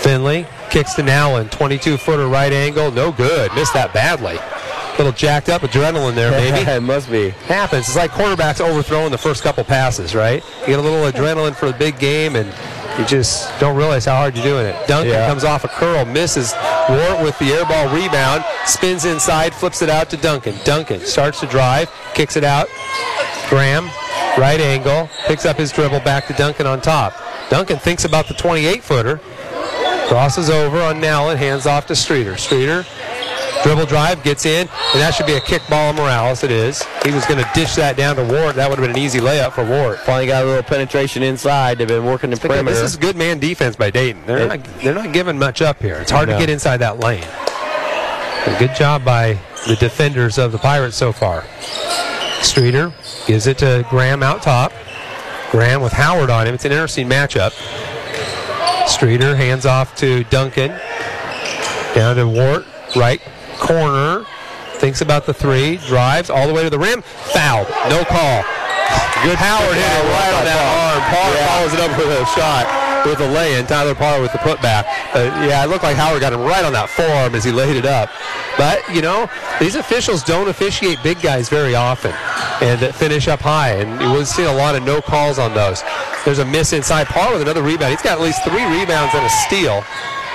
Finley 0.00 0.46
kicks 0.70 0.94
to 0.94 1.02
Nowlin, 1.02 1.48
22 1.50 1.96
footer 1.98 2.26
right 2.28 2.52
angle, 2.52 2.90
no 2.90 3.12
good. 3.12 3.52
Missed 3.54 3.74
that 3.74 3.92
badly. 3.92 4.38
Little 4.98 5.12
jacked 5.12 5.48
up 5.48 5.62
adrenaline 5.62 6.14
there, 6.14 6.30
maybe. 6.30 6.68
it 6.70 6.82
must 6.82 7.10
be. 7.10 7.30
happens. 7.30 7.86
It's 7.86 7.96
like 7.96 8.10
quarterbacks 8.10 8.60
overthrowing 8.60 9.10
the 9.10 9.18
first 9.18 9.42
couple 9.42 9.64
passes, 9.64 10.14
right? 10.14 10.42
You 10.60 10.66
get 10.68 10.78
a 10.78 10.82
little 10.82 11.10
adrenaline 11.10 11.54
for 11.54 11.66
the 11.66 11.78
big 11.78 11.98
game, 11.98 12.36
and 12.36 12.48
you 12.98 13.04
just 13.06 13.48
don't 13.58 13.76
realize 13.76 14.04
how 14.04 14.16
hard 14.16 14.34
you're 14.36 14.44
doing 14.44 14.66
it. 14.66 14.86
Duncan 14.86 15.12
Yeah. 15.12 15.26
comes 15.26 15.44
off 15.44 15.64
a 15.64 15.68
curl, 15.68 16.04
misses. 16.04 16.54
Ward 16.88 17.22
with 17.22 17.38
the 17.38 17.52
air 17.52 17.64
ball 17.64 17.88
rebound, 17.88 18.44
spins 18.66 19.04
inside, 19.04 19.54
flips 19.54 19.82
it 19.82 19.88
out 19.88 20.10
to 20.10 20.16
Duncan. 20.16 20.54
Duncan 20.64 21.04
starts 21.06 21.40
to 21.40 21.46
drive, 21.46 21.90
kicks 22.14 22.36
it 22.36 22.44
out. 22.44 22.68
Graham, 23.48 23.90
right 24.38 24.60
angle, 24.60 25.08
picks 25.26 25.44
up 25.46 25.56
his 25.56 25.70
dribble 25.72 26.00
back 26.00 26.26
to 26.26 26.32
Duncan 26.34 26.66
on 26.66 26.80
top. 26.80 27.14
Duncan 27.50 27.78
thinks 27.78 28.04
about 28.04 28.28
the 28.28 28.34
28 28.34 28.82
footer, 28.82 29.20
crosses 30.08 30.50
over 30.50 30.80
on 30.80 31.00
Nowlin, 31.00 31.36
hands 31.36 31.66
off 31.66 31.86
to 31.86 31.96
Streeter. 31.96 32.36
Streeter 32.36 32.84
Dribble 33.62 33.86
drive, 33.86 34.22
gets 34.24 34.44
in, 34.44 34.66
and 34.68 35.00
that 35.00 35.14
should 35.14 35.26
be 35.26 35.34
a 35.34 35.40
kick 35.40 35.62
ball 35.70 35.90
on 35.90 35.94
Morales. 35.94 36.42
It 36.42 36.50
is. 36.50 36.82
He 37.04 37.12
was 37.12 37.24
going 37.26 37.42
to 37.42 37.48
dish 37.54 37.76
that 37.76 37.96
down 37.96 38.16
to 38.16 38.24
Ward. 38.24 38.56
That 38.56 38.68
would 38.68 38.78
have 38.78 38.84
been 38.86 38.96
an 38.96 39.02
easy 39.02 39.20
layup 39.20 39.52
for 39.52 39.64
Ward. 39.64 40.00
Finally 40.00 40.26
got 40.26 40.42
a 40.42 40.46
little 40.46 40.62
penetration 40.64 41.22
inside. 41.22 41.78
They've 41.78 41.86
been 41.86 42.04
working 42.04 42.30
the 42.30 42.36
perimeter. 42.36 42.74
This 42.74 42.82
is 42.82 42.96
good 42.96 43.16
man 43.16 43.38
defense 43.38 43.76
by 43.76 43.90
Dayton. 43.90 44.22
They're, 44.26 44.38
It- 44.38 44.48
not, 44.48 44.64
they're 44.82 44.94
not 44.94 45.12
giving 45.12 45.38
much 45.38 45.62
up 45.62 45.80
here. 45.80 45.94
It's 45.96 46.10
hard 46.10 46.28
No. 46.28 46.34
to 46.34 46.40
get 46.40 46.50
inside 46.50 46.78
that 46.78 46.98
lane. 46.98 47.22
A 48.46 48.56
good 48.58 48.74
job 48.74 49.04
by 49.04 49.38
the 49.68 49.76
defenders 49.76 50.38
of 50.38 50.50
the 50.50 50.58
Pirates 50.58 50.96
so 50.96 51.12
far. 51.12 51.44
Streeter 52.42 52.92
gives 53.28 53.46
it 53.46 53.58
to 53.58 53.86
Graham 53.88 54.24
out 54.24 54.42
top. 54.42 54.72
Graham 55.52 55.82
with 55.82 55.92
Howard 55.92 56.30
on 56.30 56.48
him. 56.48 56.54
It's 56.54 56.64
an 56.64 56.72
interesting 56.72 57.08
matchup. 57.08 57.52
Streeter 58.88 59.36
hands 59.36 59.64
off 59.66 59.94
to 59.96 60.24
Duncan. 60.24 60.70
Down 61.94 62.16
to 62.16 62.26
Ward, 62.26 62.64
right 62.96 63.20
corner. 63.62 64.26
Thinks 64.82 65.00
about 65.00 65.26
the 65.26 65.32
three, 65.32 65.78
drives 65.86 66.28
all 66.28 66.48
the 66.48 66.52
way 66.52 66.64
to 66.64 66.70
the 66.70 66.78
rim, 66.78 67.02
fouled, 67.02 67.68
no 67.88 68.02
call. 68.02 68.42
Good 69.22 69.38
Howard 69.38 69.76
hit 69.78 69.86
it 69.86 70.06
right 70.10 70.34
on 70.34 70.44
that 70.44 70.58
arm. 70.58 71.00
Parr 71.14 71.30
follows 71.46 71.72
it 71.72 71.80
up 71.80 71.94
with 71.96 72.10
a 72.10 72.26
shot 72.34 72.66
with 73.06 73.20
a 73.20 73.28
lay-in. 73.28 73.66
Tyler 73.66 73.94
Parr 73.94 74.20
with 74.20 74.32
the 74.32 74.38
putback. 74.38 74.84
Uh, 75.14 75.30
yeah, 75.46 75.64
it 75.64 75.68
looked 75.68 75.84
like 75.84 75.96
Howard 75.96 76.20
got 76.20 76.32
him 76.32 76.40
right 76.40 76.64
on 76.64 76.72
that 76.72 76.90
forearm 76.90 77.34
as 77.34 77.44
he 77.44 77.52
laid 77.52 77.76
it 77.76 77.86
up. 77.86 78.10
But 78.58 78.82
you 78.92 79.00
know, 79.00 79.30
these 79.60 79.76
officials 79.76 80.24
don't 80.24 80.48
officiate 80.48 80.98
big 81.04 81.22
guys 81.22 81.48
very 81.48 81.76
often, 81.76 82.12
and 82.60 82.80
that 82.80 82.94
finish 82.96 83.28
up 83.28 83.40
high. 83.40 83.74
And 83.74 84.12
we've 84.12 84.26
seen 84.26 84.46
a 84.46 84.54
lot 84.54 84.74
of 84.74 84.82
no 84.82 85.00
calls 85.00 85.38
on 85.38 85.54
those. 85.54 85.82
There's 86.24 86.40
a 86.40 86.44
miss 86.44 86.72
inside. 86.72 87.06
Parr 87.06 87.32
with 87.32 87.42
another 87.42 87.62
rebound. 87.62 87.92
He's 87.92 88.02
got 88.02 88.18
at 88.18 88.24
least 88.24 88.42
three 88.42 88.64
rebounds 88.64 89.14
and 89.14 89.24
a 89.24 89.30
steal 89.46 89.84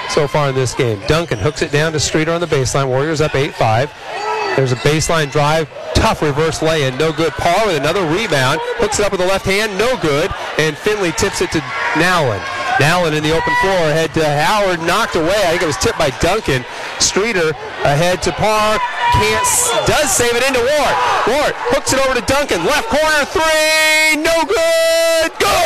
so 0.09 0.27
far 0.27 0.49
in 0.49 0.55
this 0.55 0.73
game. 0.73 1.01
Duncan 1.07 1.39
hooks 1.39 1.61
it 1.61 1.71
down 1.71 1.91
to 1.93 1.99
Streeter 1.99 2.31
on 2.31 2.41
the 2.41 2.47
baseline. 2.47 2.87
Warriors 2.87 3.21
up 3.21 3.31
8-5. 3.31 4.55
There's 4.55 4.71
a 4.71 4.77
baseline 4.77 5.31
drive, 5.31 5.69
tough 5.93 6.23
reverse 6.23 6.63
lay-in, 6.63 6.97
no 6.97 7.13
good. 7.13 7.31
Parr 7.33 7.67
with 7.67 7.77
another 7.77 8.01
rebound, 8.07 8.59
hooks 8.77 8.99
it 8.99 9.05
up 9.05 9.11
with 9.11 9.21
the 9.21 9.27
left 9.27 9.45
hand, 9.45 9.77
no 9.77 9.95
good. 10.01 10.31
And 10.57 10.75
Finley 10.75 11.11
tips 11.11 11.41
it 11.41 11.51
to 11.51 11.59
Nowlin. 11.95 12.41
Nowlin 12.79 13.13
in 13.13 13.23
the 13.23 13.33
open 13.33 13.53
floor, 13.61 13.89
ahead 13.89 14.13
to 14.13 14.23
Howard, 14.23 14.79
knocked 14.85 15.15
away. 15.15 15.37
I 15.49 15.57
think 15.57 15.63
it 15.63 15.69
was 15.69 15.77
tipped 15.77 15.97
by 15.97 16.11
Duncan. 16.21 16.63
Streeter 16.99 17.57
ahead 17.81 18.21
to 18.23 18.31
Parr, 18.33 18.77
can't, 19.17 19.45
does 19.89 20.13
save 20.13 20.35
it 20.37 20.45
into 20.45 20.61
Ward. 20.61 20.95
Ward 21.25 21.53
hooks 21.73 21.93
it 21.93 21.99
over 22.05 22.13
to 22.13 22.25
Duncan, 22.29 22.61
left 22.65 22.89
corner 22.93 23.25
three, 23.33 24.21
no 24.21 24.35
good, 24.45 25.31
good. 25.41 25.57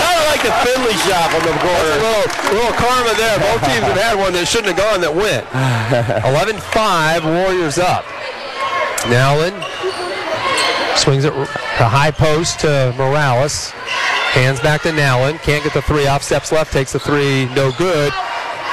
Kind 0.00 0.16
of 0.16 0.26
like 0.32 0.42
the 0.44 0.54
Finley 0.64 0.96
shot 1.04 1.28
from 1.28 1.44
the 1.44 1.56
corner. 1.60 1.92
little, 2.00 2.24
little 2.56 2.76
karma 2.80 3.12
there. 3.20 3.36
Both 3.40 3.60
teams 3.68 3.84
have 3.84 4.00
had 4.00 4.14
one 4.16 4.32
that 4.32 4.48
shouldn't 4.48 4.72
have 4.72 4.80
gone 4.80 5.00
that 5.04 5.12
went. 5.12 5.44
11-5, 6.24 7.24
Warriors 7.24 7.78
up. 7.78 8.04
Nowlin 9.12 9.54
swings 10.96 11.24
it 11.24 11.32
to 11.32 11.84
high 11.84 12.10
post 12.10 12.60
to 12.60 12.94
Morales. 12.96 13.72
Hands 14.36 14.60
back 14.60 14.82
to 14.82 14.92
Nowlin. 14.92 15.38
Can't 15.38 15.64
get 15.64 15.72
the 15.72 15.80
three 15.82 16.06
off. 16.06 16.22
Steps 16.22 16.52
left. 16.52 16.72
Takes 16.72 16.92
the 16.92 16.98
three. 17.00 17.46
No 17.54 17.72
good. 17.72 18.12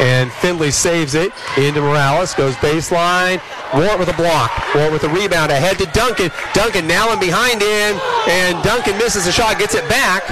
And 0.02 0.32
Finley 0.34 0.72
saves 0.72 1.16
it 1.16 1.32
into 1.58 1.80
Morales. 1.80 2.34
Goes 2.34 2.56
baseline. 2.56 3.40
Ward 3.74 3.98
with 4.00 4.10
a 4.10 4.14
block. 4.14 4.52
Ward 4.76 4.92
with 4.92 5.04
a 5.04 5.10
rebound. 5.10 5.52
Ahead 5.52 5.78
to 5.80 5.86
Duncan. 5.94 6.32
Duncan 6.54 6.86
Nowlin 6.88 7.20
behind 7.20 7.62
him. 7.62 7.96
And 8.28 8.62
Duncan 8.64 8.98
misses 8.98 9.26
the 9.26 9.32
shot. 9.32 9.58
Gets 9.58 9.76
it 9.76 9.88
back. 9.88 10.24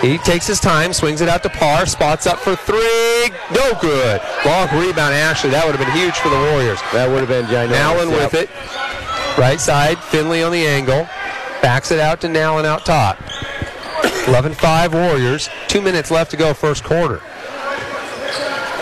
He 0.00 0.18
takes 0.18 0.46
his 0.46 0.60
time, 0.60 0.92
swings 0.92 1.22
it 1.22 1.30
out 1.30 1.42
to 1.44 1.48
Parr, 1.48 1.86
spots 1.86 2.26
up 2.26 2.38
for 2.38 2.54
three, 2.56 3.30
no 3.54 3.72
good. 3.80 4.20
Long 4.44 4.68
rebound, 4.78 5.14
Ashley. 5.14 5.48
That 5.48 5.64
would 5.64 5.74
have 5.74 5.86
been 5.86 5.96
huge 5.96 6.14
for 6.16 6.28
the 6.28 6.36
Warriors. 6.36 6.78
That 6.92 7.08
would 7.08 7.20
have 7.20 7.28
been 7.28 7.46
ginormous. 7.46 7.70
Nowlin 7.70 8.10
Yep. 8.10 8.32
with 8.32 8.34
it. 8.42 8.50
Right 9.38 9.58
side, 9.58 9.98
Finley 9.98 10.42
on 10.42 10.52
the 10.52 10.66
angle. 10.66 11.08
Backs 11.62 11.90
it 11.90 12.00
out 12.00 12.20
to 12.20 12.28
Nowlin 12.28 12.66
out 12.66 12.84
top. 12.84 13.16
11-5 14.24 14.92
Warriors. 14.92 15.48
Two 15.68 15.80
minutes 15.80 16.10
left 16.10 16.30
to 16.30 16.36
go 16.36 16.54
first 16.54 16.84
quarter. 16.84 17.20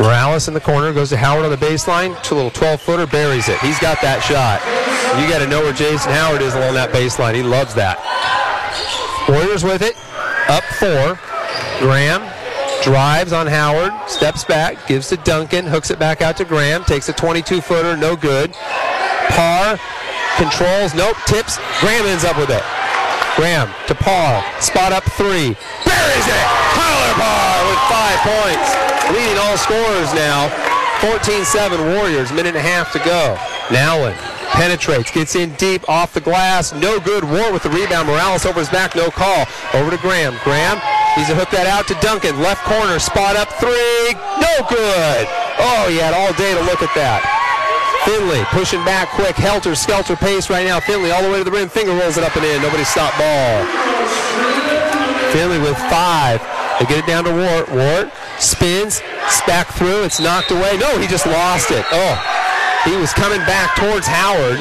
Morales 0.01 0.49
in 0.49 0.55
the 0.55 0.61
corner 0.61 0.93
goes 0.93 1.11
to 1.11 1.17
Howard 1.17 1.45
on 1.45 1.51
the 1.51 1.57
baseline. 1.57 2.21
To 2.23 2.35
a 2.35 2.37
little 2.37 2.51
12-footer, 2.51 3.07
buries 3.07 3.49
it. 3.49 3.59
He's 3.59 3.79
got 3.79 4.01
that 4.03 4.23
shot. 4.23 4.61
You 5.21 5.29
got 5.29 5.41
to 5.41 5.47
know 5.47 5.61
where 5.61 5.73
Jason 5.73 6.13
Howard 6.13 6.43
is 6.43 6.55
along 6.55 6.75
that 6.75 6.91
baseline. 6.91 7.35
He 7.35 7.43
loves 7.43 7.75
that. 7.75 7.99
Warriors 9.29 9.65
with 9.65 9.83
it. 9.83 9.97
Up 10.49 10.65
four. 10.81 11.19
Graham 11.79 12.23
drives 12.83 13.33
on 13.33 13.47
Howard, 13.47 13.93
steps 14.09 14.45
back, 14.45 14.87
gives 14.89 15.09
to 15.09 15.17
Duncan, 15.19 15.67
hooks 15.67 15.91
it 15.91 15.99
back 15.99 16.21
out 16.21 16.37
to 16.39 16.45
Graham, 16.45 16.83
takes 16.85 17.09
a 17.09 17.13
22 17.13 17.61
footer, 17.61 17.97
no 17.97 18.17
good. 18.17 18.53
Parr 19.31 19.79
controls, 20.37 20.95
nope, 20.95 21.17
tips. 21.27 21.59
Graham 21.81 22.07
ends 22.07 22.25
up 22.25 22.37
with 22.37 22.51
it. 22.51 22.63
Graham 23.37 23.73
to 23.89 23.95
Parr. 23.95 24.45
spot 24.61 24.93
up 24.93 25.05
three, 25.17 25.57
buries 25.89 26.27
it. 26.29 26.47
Tyler 26.77 27.15
Parr 27.17 27.57
with 27.69 27.83
five 27.89 28.19
points, 28.23 28.69
leading 29.11 29.39
all 29.39 29.57
scorers 29.57 30.13
now. 30.15 30.49
14-7 31.01 31.97
Warriors, 31.97 32.31
minute 32.31 32.55
and 32.55 32.57
a 32.57 32.61
half 32.61 32.93
to 32.93 32.99
go. 33.01 33.37
Nowlin 33.73 34.15
penetrates, 34.53 35.11
gets 35.11 35.35
in 35.35 35.53
deep 35.55 35.89
off 35.89 36.13
the 36.13 36.21
glass, 36.21 36.73
no 36.73 37.01
good. 37.01 37.25
War 37.25 37.53
with 37.53 37.63
the 37.63 37.71
rebound. 37.71 38.07
Morales 38.07 38.47
over 38.47 38.61
his 38.61 38.69
back, 38.69 38.95
no 38.95 39.11
call. 39.11 39.47
Over 39.75 39.91
to 39.91 39.97
Graham. 39.99 40.37
Graham 40.45 40.79
needs 41.17 41.29
to 41.29 41.35
hook 41.35 41.51
that 41.51 41.67
out 41.67 41.89
to 41.89 41.95
Duncan. 42.05 42.39
Left 42.41 42.63
corner, 42.65 42.99
spot 42.99 43.35
up 43.35 43.49
three, 43.59 44.15
no 44.39 44.55
good. 44.69 45.27
Oh, 45.59 45.87
he 45.89 45.97
had 45.97 46.15
all 46.15 46.33
day 46.35 46.55
to 46.55 46.61
look 46.63 46.83
at 46.83 46.95
that. 46.95 47.42
Finley 48.05 48.43
pushing 48.51 48.85
back 48.85 49.09
quick, 49.11 49.37
helter 49.37 49.75
skelter 49.75 50.17
pace 50.17 50.51
right 50.51 50.67
now. 50.67 50.81
Finley 50.81 51.11
all 51.11 51.23
the 51.23 51.31
way 51.31 51.39
to 51.39 51.45
the 51.45 51.51
rim, 51.51 51.69
finger 51.69 51.93
rolls 51.93 52.17
it 52.19 52.25
up 52.25 52.35
and 52.37 52.45
in. 52.45 52.61
Nobody 52.61 52.85
stopped 52.85 53.17
ball. 53.19 53.65
Finley 55.33 55.59
with 55.59 55.79
five. 55.89 56.43
They 56.79 56.87
get 56.87 57.05
it 57.05 57.07
down 57.07 57.25
to 57.25 57.31
Ward. 57.31 57.69
Ward 57.71 58.13
spins, 58.39 59.01
back 59.47 59.69
through. 59.69 60.05
It's 60.05 60.21
knocked 60.21 60.51
away. 60.51 60.77
No, 60.79 60.99
he 60.99 61.07
just 61.07 61.27
lost 61.27 61.71
it. 61.71 61.85
Oh, 61.93 62.15
he 62.85 62.97
was 62.97 63.13
coming 63.13 63.39
back 63.47 63.77
towards 63.77 64.07
Howard. 64.07 64.59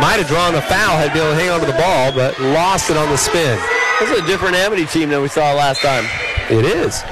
Might 0.00 0.18
have 0.20 0.28
drawn 0.28 0.52
the 0.52 0.62
foul, 0.62 0.98
had 0.98 1.12
been 1.12 1.22
able 1.22 1.32
to 1.32 1.40
hang 1.40 1.50
on 1.50 1.60
to 1.60 1.66
the 1.66 1.78
ball, 1.78 2.12
but 2.12 2.38
lost 2.52 2.90
it 2.90 2.96
on 2.96 3.08
the 3.08 3.16
spin. 3.16 3.58
This 4.00 4.10
is 4.10 4.18
a 4.18 4.26
different 4.26 4.56
Amity 4.56 4.86
team 4.86 5.08
than 5.08 5.22
we 5.22 5.28
saw 5.28 5.54
last 5.54 5.80
time. 5.80 6.04
It 6.50 6.64
is. 6.64 7.02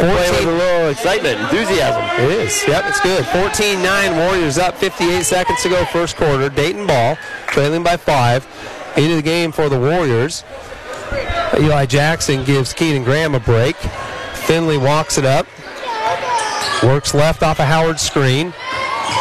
Play 0.00 0.30
with 0.30 0.46
a 0.46 0.50
little 0.50 0.88
excitement, 0.88 1.40
enthusiasm. 1.40 2.02
It 2.24 2.32
is. 2.32 2.64
Yep, 2.66 2.84
it's 2.88 3.00
good. 3.00 3.24
14-9 3.26 4.26
Warriors 4.26 4.58
up. 4.58 4.74
58 4.76 5.22
seconds 5.22 5.62
to 5.62 5.68
go 5.68 5.84
first 5.84 6.16
quarter. 6.16 6.48
Dayton 6.48 6.86
ball, 6.86 7.16
trailing 7.46 7.84
by 7.84 7.96
five. 7.96 8.46
Into 8.96 9.16
the 9.16 9.22
game 9.22 9.52
for 9.52 9.68
the 9.68 9.78
Warriors. 9.78 10.42
Eli 11.56 11.86
Jackson 11.86 12.44
gives 12.44 12.72
Keenan 12.72 13.04
Graham 13.04 13.34
a 13.34 13.40
break. 13.40 13.76
Finley 14.46 14.78
walks 14.78 15.16
it 15.16 15.24
up. 15.24 15.46
Works 16.82 17.14
left 17.14 17.42
off 17.42 17.60
a 17.60 17.64
Howard 17.64 18.00
screen. 18.00 18.52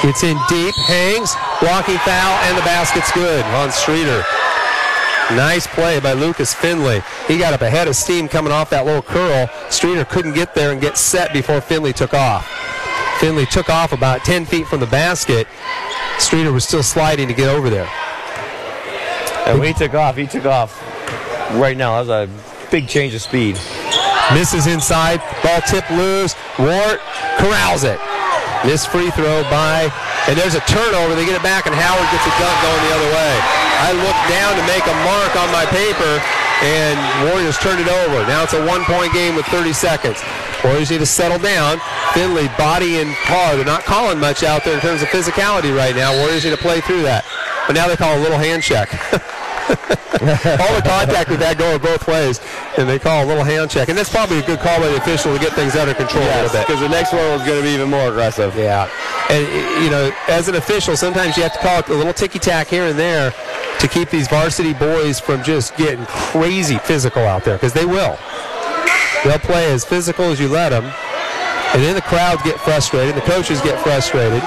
It's 0.03 0.23
in 0.23 0.37
deep, 0.49 0.75
hangs, 0.87 1.35
blocking 1.61 1.97
foul, 1.99 2.33
and 2.43 2.57
the 2.57 2.61
basket's 2.61 3.11
good 3.11 3.45
on 3.45 3.71
Streeter. 3.71 4.23
Nice 5.31 5.65
play 5.67 5.99
by 5.99 6.13
Lucas 6.13 6.53
Finley. 6.53 7.01
He 7.27 7.37
got 7.37 7.53
up 7.53 7.61
ahead 7.61 7.87
of 7.87 7.95
steam 7.95 8.27
coming 8.27 8.51
off 8.51 8.69
that 8.69 8.85
little 8.85 9.01
curl. 9.01 9.49
Streeter 9.69 10.05
couldn't 10.05 10.33
get 10.33 10.53
there 10.53 10.71
and 10.71 10.81
get 10.81 10.97
set 10.97 11.33
before 11.33 11.61
Finley 11.61 11.93
took 11.93 12.13
off. 12.13 12.47
Finley 13.19 13.45
took 13.45 13.69
off 13.69 13.93
about 13.93 14.23
10 14.25 14.45
feet 14.45 14.67
from 14.67 14.79
the 14.79 14.87
basket. 14.87 15.47
Streeter 16.19 16.51
was 16.51 16.65
still 16.65 16.83
sliding 16.83 17.27
to 17.27 17.33
get 17.33 17.49
over 17.49 17.69
there. 17.69 17.89
And 19.47 19.59
when 19.59 19.67
he 19.67 19.73
took 19.73 19.93
off, 19.93 20.17
he 20.17 20.27
took 20.27 20.45
off 20.45 20.81
right 21.53 21.77
now. 21.77 22.03
That 22.03 22.07
was 22.07 22.29
a 22.29 22.69
big 22.69 22.87
change 22.87 23.13
of 23.13 23.21
speed. 23.21 23.55
Misses 24.33 24.67
inside. 24.67 25.21
Ball 25.41 25.61
tip 25.61 25.89
loose. 25.89 26.35
Ward 26.59 26.99
corrals 27.39 27.83
it. 27.83 27.99
This 28.63 28.85
free 28.85 29.11
throw 29.11 29.43
by, 29.43 29.91
and 30.27 30.39
there's 30.39 30.55
a 30.55 30.63
turnover. 30.65 31.15
They 31.15 31.25
get 31.25 31.35
it 31.35 31.43
back, 31.43 31.67
and 31.67 31.75
Howard 31.75 32.07
gets 32.11 32.23
a 32.23 32.33
dunk 32.39 32.55
going 32.63 32.81
the 32.87 32.93
other 32.95 33.11
way. 33.11 33.33
I 33.83 33.89
look 33.91 34.19
down 34.31 34.55
to 34.55 34.63
make 34.69 34.85
a 34.87 34.95
mark 35.03 35.33
on 35.35 35.49
my 35.51 35.67
paper, 35.67 36.21
and 36.63 36.95
Warriors 37.27 37.57
turned 37.59 37.81
it 37.81 37.91
over. 37.91 38.23
Now 38.27 38.43
it's 38.43 38.53
a 38.53 38.63
one-point 38.65 39.11
game 39.11 39.35
with 39.35 39.45
30 39.47 39.73
seconds. 39.73 40.23
Warriors 40.63 40.91
need 40.91 41.03
to 41.03 41.05
settle 41.05 41.39
down. 41.39 41.81
Finley, 42.13 42.47
body 42.57 42.99
and 43.01 43.13
Parr, 43.27 43.55
they're 43.57 43.65
not 43.65 43.83
calling 43.83 44.19
much 44.19 44.43
out 44.43 44.63
there 44.63 44.75
in 44.75 44.79
terms 44.79 45.01
of 45.01 45.09
physicality 45.09 45.75
right 45.75 45.95
now. 45.95 46.15
Warriors 46.15 46.45
need 46.45 46.55
to 46.55 46.63
play 46.63 46.79
through 46.79 47.03
that. 47.03 47.25
But 47.67 47.73
now 47.73 47.87
they 47.87 47.97
call 47.97 48.17
a 48.17 48.21
little 48.21 48.37
hand 48.37 48.63
check. 48.63 48.89
All 50.23 50.73
the 50.75 50.83
contact 50.85 51.29
with 51.29 51.39
that 51.39 51.55
going 51.57 51.79
both 51.79 52.07
ways, 52.07 52.39
and 52.77 52.87
they 52.87 52.99
call 52.99 53.25
a 53.25 53.27
little 53.27 53.43
hand 53.43 53.69
check. 53.69 53.89
And 53.89 53.97
that's 53.97 54.09
probably 54.09 54.39
a 54.39 54.45
good 54.45 54.59
call 54.59 54.79
by 54.79 54.87
the 54.87 54.97
official 54.97 55.33
to 55.33 55.39
get 55.39 55.53
things 55.53 55.75
under 55.75 55.93
control 55.93 56.23
yes, 56.23 56.33
a 56.33 56.41
little 56.43 56.57
bit. 56.59 56.67
Because 56.67 56.81
the 56.81 56.89
next 56.89 57.11
one 57.11 57.23
was 57.31 57.43
going 57.43 57.59
to 57.59 57.63
be 57.63 57.73
even 57.73 57.89
more 57.89 58.09
aggressive. 58.09 58.55
Yeah. 58.55 58.89
And, 59.29 59.47
you 59.83 59.89
know, 59.89 60.11
as 60.27 60.47
an 60.47 60.55
official, 60.55 60.95
sometimes 60.95 61.35
you 61.35 61.43
have 61.43 61.53
to 61.53 61.59
call 61.59 61.83
a 61.87 61.97
little 61.97 62.13
ticky 62.13 62.39
tack 62.39 62.67
here 62.67 62.85
and 62.85 62.97
there 62.97 63.33
to 63.79 63.87
keep 63.87 64.09
these 64.09 64.27
varsity 64.27 64.73
boys 64.73 65.19
from 65.19 65.43
just 65.43 65.75
getting 65.75 66.05
crazy 66.05 66.77
physical 66.77 67.23
out 67.23 67.43
there, 67.43 67.55
because 67.55 67.73
they 67.73 67.85
will. 67.85 68.17
They'll 69.23 69.39
play 69.39 69.71
as 69.71 69.83
physical 69.83 70.25
as 70.25 70.39
you 70.39 70.47
let 70.47 70.69
them. 70.69 70.85
And 71.73 71.81
then 71.81 71.95
the 71.95 72.01
crowds 72.01 72.43
get 72.43 72.59
frustrated, 72.59 73.15
the 73.15 73.21
coaches 73.21 73.59
get 73.61 73.79
frustrated. 73.81 74.43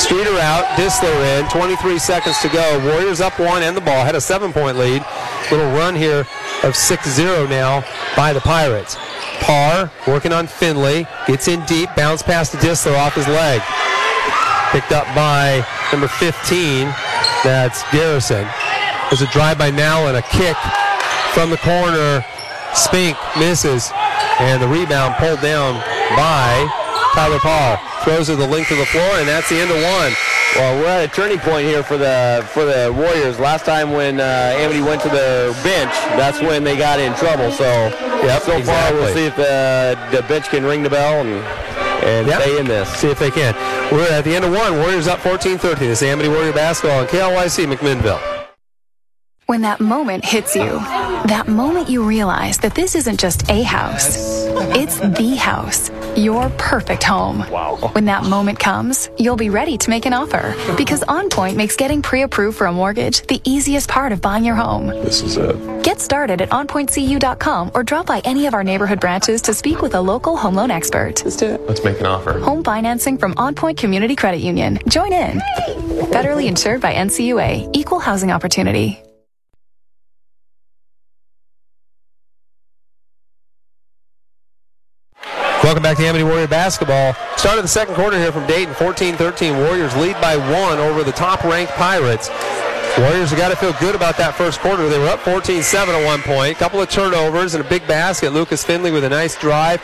Streeter 0.00 0.38
out, 0.38 0.64
Disler 0.78 1.38
in, 1.38 1.48
23 1.50 1.98
seconds 1.98 2.40
to 2.40 2.48
go. 2.48 2.80
Warriors 2.86 3.20
up 3.20 3.38
one 3.38 3.62
and 3.62 3.76
the 3.76 3.82
ball, 3.82 4.02
had 4.02 4.14
a 4.14 4.20
seven 4.20 4.50
point 4.50 4.78
lead. 4.78 5.04
Little 5.50 5.70
run 5.72 5.94
here 5.94 6.26
of 6.64 6.74
6 6.74 7.08
0 7.08 7.46
now 7.46 7.84
by 8.16 8.32
the 8.32 8.40
Pirates. 8.40 8.96
Parr 9.40 9.90
working 10.06 10.32
on 10.32 10.46
Finley, 10.46 11.06
gets 11.26 11.48
in 11.48 11.62
deep, 11.66 11.90
bounce 11.96 12.22
past 12.22 12.52
to 12.52 12.58
Disler 12.58 12.98
off 12.98 13.14
his 13.14 13.28
leg. 13.28 13.60
Picked 14.72 14.90
up 14.90 15.04
by 15.14 15.64
number 15.92 16.08
15, 16.08 16.88
that's 17.44 17.82
Garrison. 17.92 18.48
There's 19.10 19.22
a 19.22 19.30
drive 19.30 19.58
by 19.58 19.70
now 19.70 20.06
and 20.06 20.16
a 20.16 20.22
kick 20.22 20.56
from 21.34 21.50
the 21.50 21.58
corner. 21.58 22.24
Spink 22.72 23.18
misses, 23.38 23.90
and 24.40 24.62
the 24.62 24.68
rebound 24.68 25.14
pulled 25.16 25.42
down 25.42 25.74
by 26.16 26.79
Tyler 27.14 27.38
Parr 27.38 27.78
throws 28.04 28.28
it 28.28 28.36
the 28.36 28.46
length 28.46 28.70
of 28.70 28.78
the 28.78 28.86
floor, 28.86 29.10
and 29.18 29.28
that's 29.28 29.48
the 29.48 29.56
end 29.56 29.70
of 29.70 29.76
one. 29.76 30.12
Well, 30.56 30.80
we're 30.82 30.88
at 30.88 31.04
a 31.04 31.08
turning 31.08 31.38
point 31.38 31.66
here 31.66 31.82
for 31.82 31.96
the 31.96 32.44
for 32.50 32.64
the 32.64 32.92
Warriors. 32.92 33.38
Last 33.38 33.64
time 33.64 33.92
when 33.92 34.18
uh, 34.18 34.56
Amity 34.58 34.80
went 34.80 35.00
to 35.02 35.08
the 35.08 35.56
bench, 35.62 35.92
that's 36.18 36.40
when 36.40 36.64
they 36.64 36.76
got 36.76 36.98
in 36.98 37.14
trouble. 37.14 37.52
So, 37.52 37.64
yep, 38.24 38.42
so 38.42 38.56
exactly. 38.56 38.64
far 38.64 38.92
we'll 38.92 39.14
see 39.14 39.26
if 39.26 39.36
the, 39.36 39.96
the 40.10 40.22
bench 40.26 40.48
can 40.48 40.64
ring 40.64 40.82
the 40.82 40.90
bell 40.90 41.24
and 41.24 41.44
and 42.04 42.26
yep. 42.26 42.42
stay 42.42 42.58
in 42.58 42.66
this. 42.66 42.88
See 42.94 43.08
if 43.08 43.18
they 43.18 43.30
can. 43.30 43.54
We're 43.92 44.10
at 44.10 44.24
the 44.24 44.34
end 44.34 44.44
of 44.44 44.52
one. 44.52 44.78
Warriors 44.78 45.06
up 45.06 45.18
14-13. 45.20 45.78
This 45.78 46.02
is 46.02 46.08
Amity 46.08 46.28
Warrior 46.28 46.52
basketball 46.52 47.00
on 47.00 47.06
KLYC 47.06 47.72
McMinnville. 47.72 48.39
When 49.50 49.62
that 49.62 49.80
moment 49.80 50.24
hits 50.24 50.54
you, 50.54 50.78
that 51.26 51.48
moment 51.48 51.88
you 51.88 52.04
realize 52.04 52.58
that 52.58 52.76
this 52.76 52.94
isn't 52.94 53.18
just 53.18 53.50
a 53.50 53.64
house, 53.64 54.14
it's 54.76 55.00
the 55.00 55.34
house, 55.34 55.90
your 56.14 56.50
perfect 56.50 57.02
home. 57.02 57.40
Wow. 57.50 57.90
When 57.90 58.04
that 58.04 58.22
moment 58.22 58.60
comes, 58.60 59.10
you'll 59.18 59.34
be 59.34 59.50
ready 59.50 59.76
to 59.76 59.90
make 59.90 60.06
an 60.06 60.12
offer 60.12 60.54
because 60.76 61.00
OnPoint 61.00 61.56
makes 61.56 61.74
getting 61.74 62.00
pre 62.00 62.22
approved 62.22 62.58
for 62.58 62.68
a 62.68 62.72
mortgage 62.72 63.22
the 63.26 63.40
easiest 63.44 63.88
part 63.88 64.12
of 64.12 64.20
buying 64.20 64.44
your 64.44 64.54
home. 64.54 64.86
This 64.86 65.20
is 65.20 65.36
it. 65.36 65.82
Get 65.82 66.00
started 66.00 66.40
at 66.40 66.50
OnPointCU.com 66.50 67.72
or 67.74 67.82
drop 67.82 68.06
by 68.06 68.20
any 68.20 68.46
of 68.46 68.54
our 68.54 68.62
neighborhood 68.62 69.00
branches 69.00 69.42
to 69.42 69.52
speak 69.52 69.82
with 69.82 69.96
a 69.96 70.00
local 70.00 70.36
home 70.36 70.54
loan 70.54 70.70
expert. 70.70 71.24
Let's 71.24 71.34
do 71.34 71.46
it. 71.46 71.60
Let's 71.62 71.82
make 71.82 71.98
an 71.98 72.06
offer. 72.06 72.38
Home 72.38 72.62
financing 72.62 73.18
from 73.18 73.34
OnPoint 73.34 73.78
Community 73.78 74.14
Credit 74.14 74.38
Union. 74.38 74.78
Join 74.86 75.12
in. 75.12 75.40
Federally 76.14 76.46
insured 76.46 76.80
by 76.80 76.94
NCUA, 76.94 77.70
Equal 77.74 77.98
Housing 77.98 78.30
Opportunity. 78.30 79.02
Welcome 85.70 85.84
back 85.84 85.98
to 85.98 86.04
Amity 86.04 86.24
Warrior 86.24 86.48
basketball. 86.48 87.14
Start 87.36 87.58
of 87.58 87.62
the 87.62 87.68
second 87.68 87.94
quarter 87.94 88.18
here 88.18 88.32
from 88.32 88.44
Dayton. 88.48 88.74
14-13. 88.74 89.56
Warriors 89.64 89.94
lead 89.98 90.20
by 90.20 90.36
one 90.36 90.80
over 90.80 91.04
the 91.04 91.12
top-ranked 91.12 91.70
Pirates. 91.74 92.28
Warriors 92.98 93.30
have 93.30 93.38
got 93.38 93.48
to 93.48 93.56
feel 93.56 93.72
good 93.74 93.94
about 93.94 94.16
that 94.18 94.34
first 94.34 94.58
quarter. 94.60 94.88
They 94.88 94.98
were 94.98 95.06
up 95.06 95.20
14-7 95.20 95.88
at 95.88 96.04
one 96.04 96.20
point. 96.22 96.56
A 96.56 96.58
couple 96.58 96.82
of 96.82 96.90
turnovers 96.90 97.54
and 97.54 97.64
a 97.64 97.68
big 97.68 97.86
basket. 97.86 98.32
Lucas 98.32 98.64
Finley 98.64 98.90
with 98.90 99.04
a 99.04 99.08
nice 99.08 99.38
drive. 99.38 99.80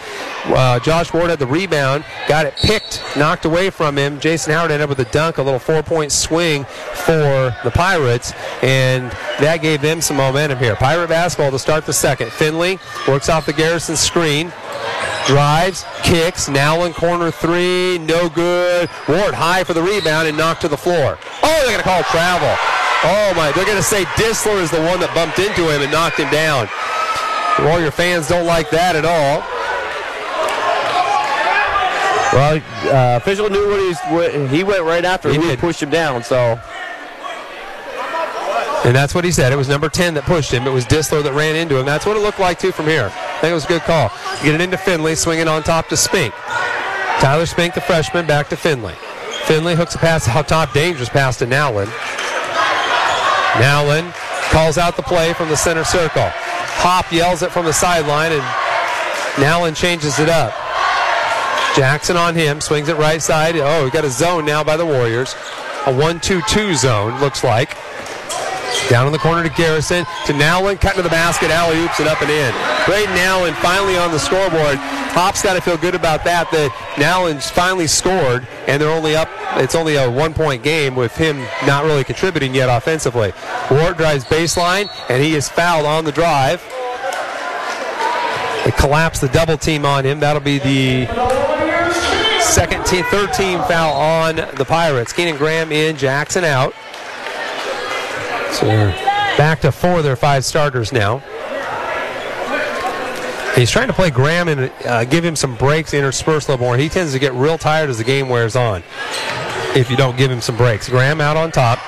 Uh, 0.47 0.81
Josh 0.81 1.13
Ward 1.13 1.31
had 1.31 1.39
the 1.39 1.47
rebound. 1.47 2.05
Got 2.29 2.47
it 2.47 2.57
picked, 2.57 3.03
knocked 3.17 3.45
away 3.45 3.71
from 3.71 3.97
him. 3.97 4.19
Jason 4.19 4.53
Howard 4.53 4.73
ended 4.73 4.83
up 4.83 4.89
with 4.91 5.07
a 5.07 5.11
dunk, 5.13 5.39
a 5.39 5.43
little 5.43 5.61
four-point 5.61 6.11
swing 6.11 6.65
for 6.65 7.57
the 7.65 7.71
Pirates, 7.73 8.33
and 8.63 9.11
that 9.41 9.59
gave 9.63 9.81
them 9.81 10.01
some 10.01 10.17
momentum 10.17 10.59
here. 10.59 10.75
Pirate 10.75 11.09
basketball 11.09 11.53
to 11.53 11.59
start 11.59 11.87
the 11.87 11.93
second. 11.93 12.33
Finley 12.33 12.79
works 13.07 13.29
off 13.29 13.47
the 13.47 13.53
Garrison 13.53 13.97
screen 13.97 14.53
drives, 15.27 15.85
kicks, 16.05 16.49
now 16.49 16.85
in 16.85 16.93
corner 16.93 17.33
three, 17.33 17.99
no 17.99 18.29
good. 18.29 18.89
Ward 19.09 19.35
high 19.35 19.65
for 19.65 19.75
the 19.75 19.83
rebound 19.83 20.29
and 20.29 20.37
knocked 20.37 20.61
to 20.61 20.69
the 20.69 20.77
floor. 20.77 21.19
Oh, 21.43 21.63
they're 21.63 21.73
going 21.73 21.79
to 21.79 21.83
call 21.83 22.03
travel. 22.05 22.76
Oh 23.05 23.33
my, 23.37 23.53
they're 23.53 23.67
going 23.67 23.77
to 23.77 23.83
say 23.83 24.05
Disler 24.17 24.61
is 24.63 24.71
the 24.71 24.81
one 24.81 25.01
that 25.01 25.13
bumped 25.15 25.39
into 25.39 25.71
him 25.71 25.83
and 25.83 25.93
knocked 25.93 26.19
him 26.19 26.31
down. 26.31 26.69
Warrior 27.61 27.91
fans 27.91 28.29
don't 28.29 28.47
like 28.47 28.71
that 28.71 28.97
at 28.97 29.05
all. 29.05 29.45
Well, 32.33 32.61
uh, 32.93 33.17
official 33.17 33.49
knew 33.49 33.71
what 33.71 33.81
he's. 33.81 34.01
What, 34.11 34.51
he 34.51 34.63
went 34.65 34.83
right 34.83 35.05
after 35.05 35.31
He 35.31 35.37
him. 35.37 35.43
He 35.43 35.57
pushed 35.57 35.83
him 35.83 35.91
down. 35.91 36.23
So 36.23 36.61
And 38.85 38.95
that's 38.95 39.15
what 39.15 39.25
he 39.25 39.33
said. 39.33 39.53
It 39.53 39.57
was 39.57 39.69
number 39.69 39.89
10 39.89 40.15
that 40.15 40.25
pushed 40.25 40.53
him. 40.53 40.67
It 40.67 40.73
was 40.73 40.85
Disler 40.85 41.23
that 41.23 41.33
ran 41.33 41.57
into 41.57 41.79
him. 41.79 41.87
That's 41.87 42.05
what 42.05 42.17
it 42.17 42.21
looked 42.21 42.39
like, 42.39 42.59
too, 42.59 42.73
from 42.73 42.87
here. 42.87 43.11
I 43.13 43.39
think 43.41 43.51
it 43.53 43.55
was 43.55 43.65
a 43.65 43.69
good 43.69 43.83
call. 43.83 44.11
Get 44.43 44.55
it 44.55 44.61
into 44.61 44.77
Finley, 44.77 45.15
swinging 45.15 45.49
on 45.49 45.63
top 45.63 45.89
to 45.89 45.97
Spink. 45.97 46.35
Tyler 47.19 47.47
Spink, 47.47 47.75
the 47.75 47.81
freshman, 47.81 48.27
back 48.27 48.49
to 48.51 48.57
Finley. 48.57 48.95
Finley 49.45 49.75
hooks 49.75 49.95
a 49.95 49.99
pass 49.99 50.29
out 50.29 50.49
top, 50.49 50.73
dangerous 50.73 51.09
pass 51.09 51.39
to 51.39 51.47
Nowlin. 51.47 51.89
Nowlin 53.61 54.13
calls 54.51 54.79
out 54.79 54.97
the 54.97 55.03
play 55.03 55.33
from 55.33 55.49
the 55.49 55.57
center 55.57 55.85
circle. 55.85 56.29
Hop 56.79 57.11
yells 57.11 57.43
it 57.43 57.51
from 57.51 57.65
the 57.65 57.73
sideline, 57.73 58.33
and 58.33 58.45
Nowlin 59.41 59.75
changes 59.75 60.19
it 60.19 60.29
up. 60.29 60.55
Jackson 61.75 62.17
on 62.17 62.35
him, 62.35 62.61
swings 62.61 62.89
it 62.89 62.97
right 62.97 63.21
side. 63.21 63.57
Oh, 63.57 63.85
we 63.85 63.91
got 63.91 64.05
a 64.05 64.11
zone 64.11 64.45
now 64.45 64.65
by 64.65 64.77
the 64.77 64.87
Warriors. 64.87 65.35
A 65.87 65.93
1-2-2 65.93 66.75
zone, 66.75 67.21
looks 67.21 67.45
like. 67.45 67.77
Down 68.89 69.07
in 69.07 69.13
the 69.13 69.19
corner 69.19 69.43
to 69.43 69.49
Garrison, 69.51 70.07
to 70.27 70.33
Nowlin, 70.33 70.79
cutting 70.79 70.99
to 70.99 71.03
the 71.03 71.09
basket, 71.09 71.51
alley 71.51 71.79
oops 71.81 71.99
and 71.99 72.09
up 72.09 72.23
and 72.23 72.31
in. 72.31 72.55
Braden 72.87 73.15
Nowlin 73.15 73.55
finally 73.55 73.97
on 73.97 74.11
the 74.13 74.19
scoreboard. 74.19 74.77
Hop's 75.13 75.43
got 75.43 75.55
to 75.55 75.61
feel 75.61 75.77
good 75.77 75.95
about 75.95 76.25
that, 76.25 76.51
that 76.51 76.71
Nowlin's 76.99 77.51
finally 77.51 77.87
scored, 77.87 78.47
and 78.67 78.81
they're 78.81 78.91
only 78.91 79.17
up, 79.17 79.29
it's 79.59 79.75
only 79.75 79.97
a 79.97 80.11
one-point 80.11 80.63
game 80.63 80.95
with 80.95 81.17
him 81.17 81.39
not 81.67 81.85
really 81.85 82.05
contributing 82.05 82.55
yet 82.55 82.69
offensively. 82.69 83.33
Ward 83.71 83.97
drives 83.97 84.25
baseline, 84.25 84.91
and 85.09 85.23
he 85.23 85.35
is 85.35 85.49
fouled 85.49 85.87
on 85.87 86.05
the 86.05 86.13
drive. 86.13 86.63
They 88.65 88.73
collapse 88.73 89.21
the 89.21 89.29
double 89.29 89.57
team 89.57 89.87
on 89.87 90.05
him. 90.05 90.21
That'll 90.21 90.43
be 90.43 90.59
the 90.59 91.07
second 92.43 92.85
team, 92.85 93.05
third 93.07 93.33
team 93.33 93.61
foul 93.63 93.95
on 93.95 94.37
the 94.57 94.65
Pirates. 94.67 95.13
Keenan 95.13 95.37
Graham 95.37 95.73
in, 95.73 95.97
Jackson 95.97 96.45
out. 96.45 96.75
So 98.53 98.67
back 99.39 99.61
to 99.63 99.73
four 99.73 99.99
of 99.99 100.05
their 100.05 100.17
five 100.17 100.45
starters 100.45 100.93
now. 100.93 101.23
He's 103.55 103.71
trying 103.71 103.89
to 103.89 103.95
play 103.95 104.11
Graham 104.11 104.49
and 104.49 104.71
uh, 104.85 105.05
give 105.05 105.25
him 105.25 105.35
some 105.35 105.57
breaks, 105.57 105.95
intersperse 105.95 106.47
a 106.47 106.51
little 106.51 106.67
more. 106.67 106.77
He 106.77 106.91
tends 106.91 107.15
to 107.15 107.19
get 107.19 107.33
real 107.33 107.57
tired 107.57 107.89
as 107.89 107.97
the 107.97 108.05
game 108.05 108.29
wears 108.29 108.55
on 108.55 108.83
if 109.81 109.91
you 109.91 109.97
don't 109.97 110.17
give 110.17 110.31
him 110.31 110.41
some 110.41 110.57
breaks. 110.57 110.89
Graham 110.89 111.21
out 111.21 111.37
on 111.37 111.53
top. 111.53 111.79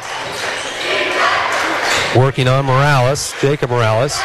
Working 2.16 2.48
on 2.48 2.66
Morales, 2.66 3.35
Jacob 3.40 3.70
Morales. 3.70 4.18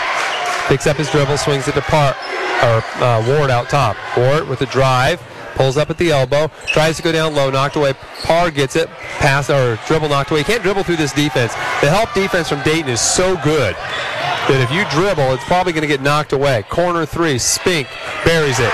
Picks 0.68 0.88
up 0.88 0.98
his 0.98 1.10
dribble, 1.10 1.38
swings 1.38 1.68
it 1.68 1.74
to 1.74 1.82
Parr, 1.82 2.16
or, 2.64 3.04
uh, 3.04 3.24
Ward 3.28 3.50
out 3.50 3.70
top. 3.70 3.98
Ward 4.16 4.48
with 4.48 4.62
a 4.62 4.66
drive, 4.68 5.22
pulls 5.56 5.78
up 5.78 5.90
at 5.90 5.98
the 5.98 6.12
elbow, 6.12 6.50
tries 6.68 6.96
to 6.98 7.04
go 7.04 7.12
down 7.12 7.36
low, 7.36 7.50
knocked 7.50 7.76
away. 7.76 7.94
Parr 8.24 8.50
gets 8.50 8.76
it, 8.76 8.90
pass 9.20 9.50
or 9.50 9.78
dribble 9.88 10.10
knocked 10.10 10.32
away. 10.32 10.40
He 10.40 10.46
can't 10.46 10.64
dribble 10.64 10.84
through 10.84 10.96
this 10.96 11.12
defense. 11.12 11.54
The 11.82 11.90
help 11.90 12.14
defense 12.14 12.48
from 12.48 12.62
Dayton 12.64 12.90
is 12.90 13.02
so 13.02 13.36
good 13.44 13.76
that 13.76 14.62
if 14.62 14.72
you 14.72 14.86
dribble, 14.90 15.34
it's 15.34 15.44
probably 15.46 15.74
going 15.74 15.84
to 15.84 15.88
get 15.88 16.02
knocked 16.02 16.34
away. 16.34 16.64
Corner 16.70 17.06
three, 17.06 17.38
Spink 17.38 17.88
buries 18.26 18.60
it. 18.60 18.72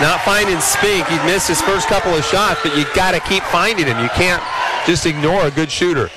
Not 0.00 0.20
finding 0.22 0.58
Spink. 0.60 1.06
He 1.08 1.16
missed 1.26 1.48
his 1.48 1.60
first 1.60 1.86
couple 1.88 2.14
of 2.14 2.24
shots, 2.24 2.60
but 2.62 2.76
you 2.76 2.86
got 2.94 3.12
to 3.12 3.20
keep 3.20 3.42
finding 3.44 3.86
him. 3.86 3.98
You 4.02 4.08
can't 4.10 4.42
just 4.86 5.04
ignore 5.04 5.46
a 5.46 5.50
good 5.50 5.70
shooter. 5.70 6.08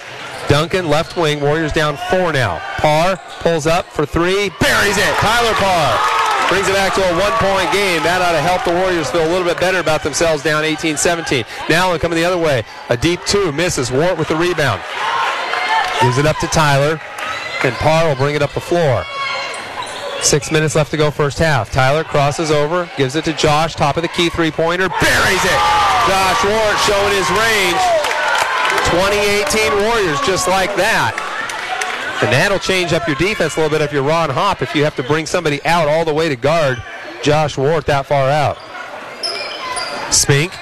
Duncan, 0.48 0.90
left 0.90 1.18
wing, 1.18 1.42
Warriors 1.42 1.74
down 1.74 1.98
four 2.10 2.32
now. 2.32 2.60
Parr 2.78 3.18
pulls 3.40 3.68
up 3.68 3.86
for 3.86 4.06
three, 4.06 4.50
buries 4.60 4.98
it. 4.98 5.14
Tyler 5.20 5.54
Parr 5.56 6.00
brings 6.50 6.68
it 6.68 6.74
back 6.74 6.94
to 6.96 7.02
a 7.02 7.14
one-point 7.20 7.72
game. 7.72 8.04
That 8.04 8.22
ought 8.22 8.34
to 8.34 8.42
help 8.42 8.64
the 8.64 8.72
Warriors 8.72 9.10
feel 9.10 9.26
a 9.26 9.32
little 9.32 9.48
bit 9.48 9.60
better 9.60 9.80
about 9.80 10.04
themselves 10.04 10.44
down 10.44 10.64
18-17. 10.64 11.46
Now 11.70 11.90
they're 11.90 12.00
coming 12.00 12.18
the 12.18 12.26
other 12.26 12.38
way, 12.38 12.64
a 12.90 12.98
deep 12.98 13.20
two, 13.26 13.52
misses. 13.52 13.92
Ward 13.92 14.18
with 14.18 14.28
the 14.28 14.36
rebound. 14.36 14.82
Gives 16.02 16.18
it 16.18 16.26
up 16.26 16.38
to 16.40 16.48
Tyler, 16.48 17.00
and 17.64 17.74
Parr 17.76 18.08
will 18.08 18.16
bring 18.16 18.36
it 18.36 18.42
up 18.42 18.52
the 18.52 18.62
floor. 18.62 19.04
Six 20.24 20.52
minutes 20.52 20.74
left 20.74 20.90
to 20.92 20.98
go 20.98 21.12
first 21.12 21.38
half. 21.38 21.70
Tyler 21.70 22.06
crosses 22.06 22.50
over, 22.50 22.90
gives 22.96 23.16
it 23.16 23.26
to 23.26 23.34
Josh, 23.34 23.76
top 23.76 23.98
of 23.98 24.04
the 24.04 24.08
key 24.08 24.30
three-pointer, 24.30 24.88
buries 24.88 25.44
it. 25.44 25.60
Josh 26.08 26.44
Ward 26.48 26.78
showing 26.88 27.12
his 27.12 27.30
range. 27.36 27.80
2018 28.88 29.84
Warriors 29.84 30.20
just 30.22 30.48
like 30.48 30.74
that. 30.78 31.14
And 32.24 32.32
that'll 32.32 32.58
change 32.58 32.94
up 32.94 33.06
your 33.06 33.18
defense 33.18 33.58
a 33.58 33.60
little 33.60 33.78
bit 33.78 33.84
if 33.84 33.92
you're 33.92 34.02
Ron 34.02 34.30
Hop 34.30 34.62
if 34.62 34.74
you 34.74 34.86
have 34.86 34.96
to 34.96 35.04
bring 35.04 35.26
somebody 35.26 35.64
out 35.66 35.90
all 35.90 36.06
the 36.06 36.14
way 36.14 36.30
to 36.30 36.38
guard 36.38 36.82
Josh 37.22 37.58
Ward 37.58 37.84
that 37.86 38.06
far 38.06 38.30
out. 38.30 38.58
Spink 40.14 40.54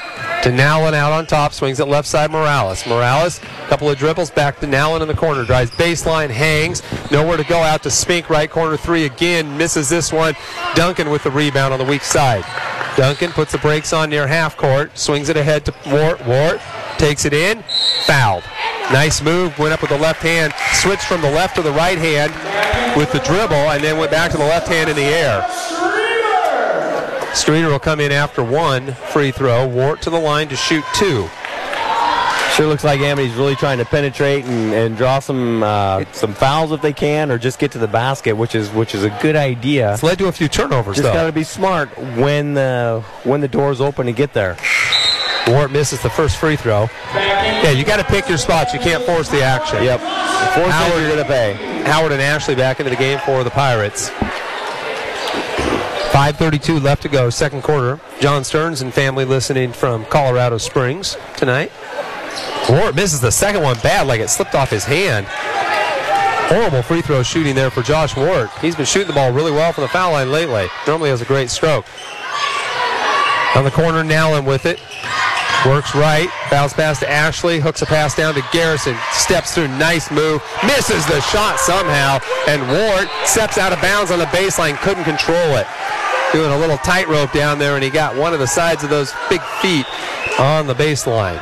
to 0.44 0.52
Nowlin 0.52 0.96
out 0.96 1.12
on 1.12 1.28
top, 1.28 1.54
swings 1.54 1.80
it 1.80 1.88
left 1.88 2.08
side 2.08 2.32
Morales. 2.32 2.86
Morales, 2.88 3.40
a 3.40 3.68
couple 3.68 3.90
of 3.90 3.98
dribbles 3.98 4.32
back 4.32 4.60
to 4.60 4.68
Nowlin 4.68 5.02
in 5.02 5.08
the 5.08 5.14
corner, 5.14 5.46
drives 5.46 5.70
baseline, 5.72 6.30
hangs, 6.30 6.82
nowhere 7.12 7.38
to 7.38 7.44
go 7.44 7.60
out 7.60 7.84
to 7.84 7.92
Spink, 7.92 8.30
right 8.30 8.50
corner 8.50 8.76
three 8.76 9.06
again, 9.06 9.56
misses 9.58 9.88
this 9.88 10.12
one. 10.12 10.36
Duncan 10.74 11.10
with 11.10 11.24
the 11.24 11.32
rebound 11.32 11.74
on 11.74 11.80
the 11.80 11.86
weak 11.86 12.02
side. 12.02 12.44
Duncan 12.98 13.32
puts 13.32 13.52
the 13.52 13.60
brakes 13.60 13.94
on 13.94 14.10
near 14.10 14.28
half 14.28 14.58
court, 14.58 14.98
swings 14.98 15.30
it 15.30 15.38
ahead 15.38 15.64
to 15.66 15.74
Ward. 15.88 16.26
Ward 16.26 16.60
takes 16.98 17.26
it 17.26 17.34
in, 17.34 17.64
fouled. 18.06 18.44
Nice 18.92 19.22
move, 19.22 19.58
went 19.60 19.74
up 19.74 19.82
with 19.82 19.92
the 19.92 19.98
left 19.98 20.22
hand, 20.22 20.54
switched 20.74 21.06
from 21.06 21.22
the 21.22 21.32
left 21.32 21.56
to 21.56 21.62
the 21.62 21.72
right 21.72 21.98
hand 21.98 22.32
with 22.98 23.12
the 23.12 23.20
dribble, 23.20 23.56
and 23.56 23.84
then 23.84 23.98
went 23.98 24.12
back 24.12 24.32
to 24.32 24.38
the 24.38 24.44
left 24.44 24.68
hand 24.68 24.90
in 24.90 24.96
the 24.96 25.04
air. 25.04 25.91
Streeter 27.34 27.70
will 27.70 27.80
come 27.80 28.00
in 28.00 28.12
after 28.12 28.44
one 28.44 28.94
free 28.94 29.32
throw. 29.32 29.68
Ward 29.68 30.02
to 30.04 30.10
the 30.10 30.20
line 30.20 30.48
to 30.50 30.56
shoot 30.56 30.84
two. 30.94 31.30
Sure 32.56 32.68
looks 32.68 32.84
like 32.84 33.00
Amity's 33.00 33.34
really 33.36 33.56
trying 33.56 33.78
to 33.78 33.86
penetrate 33.86 34.44
and, 34.44 34.74
and 34.74 34.98
draw 34.98 35.20
some 35.20 35.64
uh, 35.64 36.04
some 36.12 36.34
fouls 36.34 36.74
if 36.74 36.82
they 36.82 36.92
can, 36.92 37.32
or 37.32 37.38
just 37.38 37.60
get 37.60 37.72
to 37.72 37.78
the 37.78 37.88
basket, 37.88 38.34
which 38.34 38.56
is 38.56 38.70
which 38.72 38.94
is 38.94 39.06
a 39.06 39.10
good 39.22 39.38
idea. 39.38 39.94
It's 39.94 40.04
led 40.04 40.20
to 40.20 40.28
a 40.28 40.32
few 40.34 40.50
turnovers. 40.50 40.98
Though. 40.98 41.04
Just 41.04 41.14
got 41.14 41.26
to 41.28 41.32
be 41.32 41.44
smart 41.44 41.98
when 42.18 42.54
the 42.54 43.04
when 43.24 43.40
the 43.40 43.48
door's 43.48 43.80
open 43.80 44.06
to 44.08 44.12
get 44.12 44.34
there. 44.34 44.58
Ward 45.48 45.72
misses 45.72 46.02
the 46.04 46.10
first 46.10 46.38
free 46.38 46.58
throw. 46.58 46.88
Yeah, 47.14 47.72
you 47.72 47.86
got 47.86 47.98
to 47.98 48.04
pick 48.04 48.28
your 48.28 48.38
spots. 48.38 48.74
You 48.74 48.80
can't 48.80 49.04
force 49.04 49.30
the 49.30 49.42
action. 49.42 49.84
Yep. 49.84 50.00
Force 50.00 50.72
Howard, 50.72 51.02
you're 51.02 51.16
going 51.16 51.24
to 51.24 51.26
pay. 51.26 51.54
Howard 51.86 52.12
and 52.12 52.22
Ashley 52.22 52.56
back 52.56 52.80
into 52.80 52.90
the 52.90 52.96
game 52.96 53.18
for 53.20 53.44
the 53.44 53.50
Pirates. 53.50 54.12
5.32 56.12 56.84
left 56.84 57.02
to 57.04 57.10
go, 57.10 57.30
second 57.30 57.64
quarter. 57.64 57.98
John 58.20 58.44
Stearns 58.44 58.82
and 58.82 58.94
family 58.94 59.24
listening 59.24 59.72
from 59.72 60.04
Colorado 60.06 60.58
Springs 60.58 61.16
tonight. 61.38 61.72
Ward 62.70 62.98
misses 62.98 63.22
the 63.22 63.32
second 63.32 63.64
one 63.64 63.78
bad, 63.82 64.08
like 64.08 64.20
it 64.20 64.30
slipped 64.30 64.54
off 64.54 64.70
his 64.70 64.84
hand. 64.84 65.26
Horrible 66.50 66.82
free 66.82 67.02
throw 67.02 67.24
shooting 67.24 67.56
there 67.56 67.70
for 67.70 67.82
Josh 67.82 68.18
Ward. 68.18 68.50
He's 68.60 68.76
been 68.76 68.86
shooting 68.86 69.08
the 69.08 69.14
ball 69.14 69.32
really 69.32 69.54
well 69.54 69.72
from 69.72 69.84
the 69.84 69.88
foul 69.88 70.12
line 70.12 70.32
lately. 70.34 70.68
Normally 70.86 71.12
has 71.12 71.22
a 71.22 71.26
great 71.26 71.50
stroke. 71.50 71.86
On 73.56 73.64
the 73.64 73.72
corner, 73.72 74.04
Nowlin 74.04 74.44
with 74.44 74.66
it. 74.66 74.82
Works 75.66 75.94
right, 75.94 76.28
bounce 76.50 76.74
pass 76.74 77.00
to 77.00 77.10
Ashley, 77.10 77.60
hooks 77.60 77.84
a 77.84 77.86
pass 77.86 78.16
down 78.16 78.34
to 78.34 78.44
Garrison, 78.52 78.98
steps 79.12 79.54
through, 79.54 79.68
nice 79.68 80.10
move, 80.10 80.42
misses 80.64 81.06
the 81.06 81.22
shot 81.22 81.60
somehow, 81.60 82.18
and 82.48 82.68
Ward 82.68 83.08
steps 83.26 83.60
out 83.60 83.72
of 83.72 83.80
bounds 83.80 84.10
on 84.10 84.18
the 84.18 84.26
baseline, 84.26 84.76
couldn't 84.78 85.04
control 85.04 85.56
it. 85.58 85.68
Doing 86.34 86.52
a 86.52 86.58
little 86.58 86.78
tightrope 86.78 87.34
down 87.34 87.60
there, 87.60 87.76
and 87.76 87.84
he 87.84 87.90
got 87.90 88.16
one 88.16 88.34
of 88.34 88.40
the 88.40 88.48
sides 88.48 88.84
of 88.84 88.90
those 88.90 89.14
big 89.30 89.42
feet 89.62 89.86
on 90.40 90.68
the 90.68 90.74
baseline. 90.74 91.42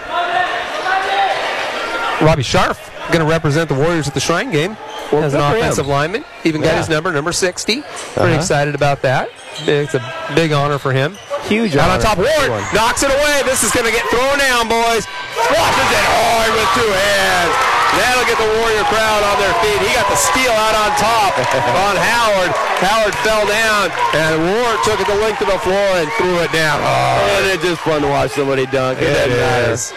Robbie 2.22 2.44
Sharf 2.44 2.90
going 3.12 3.26
to 3.26 3.32
represent 3.32 3.70
the 3.70 3.76
Warriors 3.76 4.08
at 4.08 4.14
the 4.14 4.20
Shrine 4.20 4.52
game 4.52 4.76
well, 5.12 5.24
as 5.24 5.34
an 5.34 5.42
offensive 5.42 5.88
lineman. 5.88 6.24
Even 6.44 6.62
yeah. 6.62 6.72
got 6.72 6.78
his 6.78 6.90
number, 6.90 7.12
number 7.12 7.32
60. 7.32 7.80
Uh-huh. 7.80 8.22
Pretty 8.22 8.36
excited 8.36 8.76
about 8.76 9.02
that. 9.04 9.30
It's 9.62 9.94
a 9.94 10.34
big 10.36 10.52
honor 10.52 10.78
for 10.78 10.92
him. 10.92 11.18
Huge 11.44 11.76
Out 11.76 11.90
on 11.90 12.00
top, 12.00 12.18
Ward 12.18 12.50
knocks 12.74 13.04
it 13.04 13.10
away. 13.10 13.42
This 13.46 13.64
is 13.64 13.72
going 13.72 13.86
to 13.86 13.92
get 13.92 14.06
thrown 14.10 14.38
down, 14.38 14.68
boys. 14.68 15.06
Flushes 15.34 15.90
it 15.90 16.06
hard 16.06 16.52
with 16.54 16.70
two 16.76 16.92
hands. 16.92 17.79
That'll 17.98 18.28
get 18.30 18.38
the 18.38 18.52
Warrior 18.62 18.86
crowd 18.86 19.22
on 19.26 19.38
their 19.42 19.56
feet. 19.66 19.80
He 19.82 19.90
got 19.98 20.06
the 20.06 20.20
steal 20.20 20.54
out 20.54 20.76
on 20.78 20.90
top 21.02 21.34
on 21.90 21.96
Howard. 21.98 22.52
Howard 22.86 23.16
fell 23.26 23.46
down, 23.50 23.90
and 24.14 24.38
Ward 24.46 24.78
took 24.86 25.02
it 25.02 25.08
the 25.08 25.18
length 25.18 25.42
of 25.42 25.50
the 25.50 25.60
floor 25.60 25.90
and 25.98 26.10
threw 26.14 26.38
it 26.40 26.52
down. 26.52 26.80
Oh, 26.82 27.38
and 27.42 27.50
it's 27.50 27.64
just 27.64 27.82
fun 27.82 28.02
to 28.02 28.08
watch 28.08 28.32
somebody 28.32 28.66
dunk. 28.68 29.00
It 29.02 29.32
is. 29.32 29.94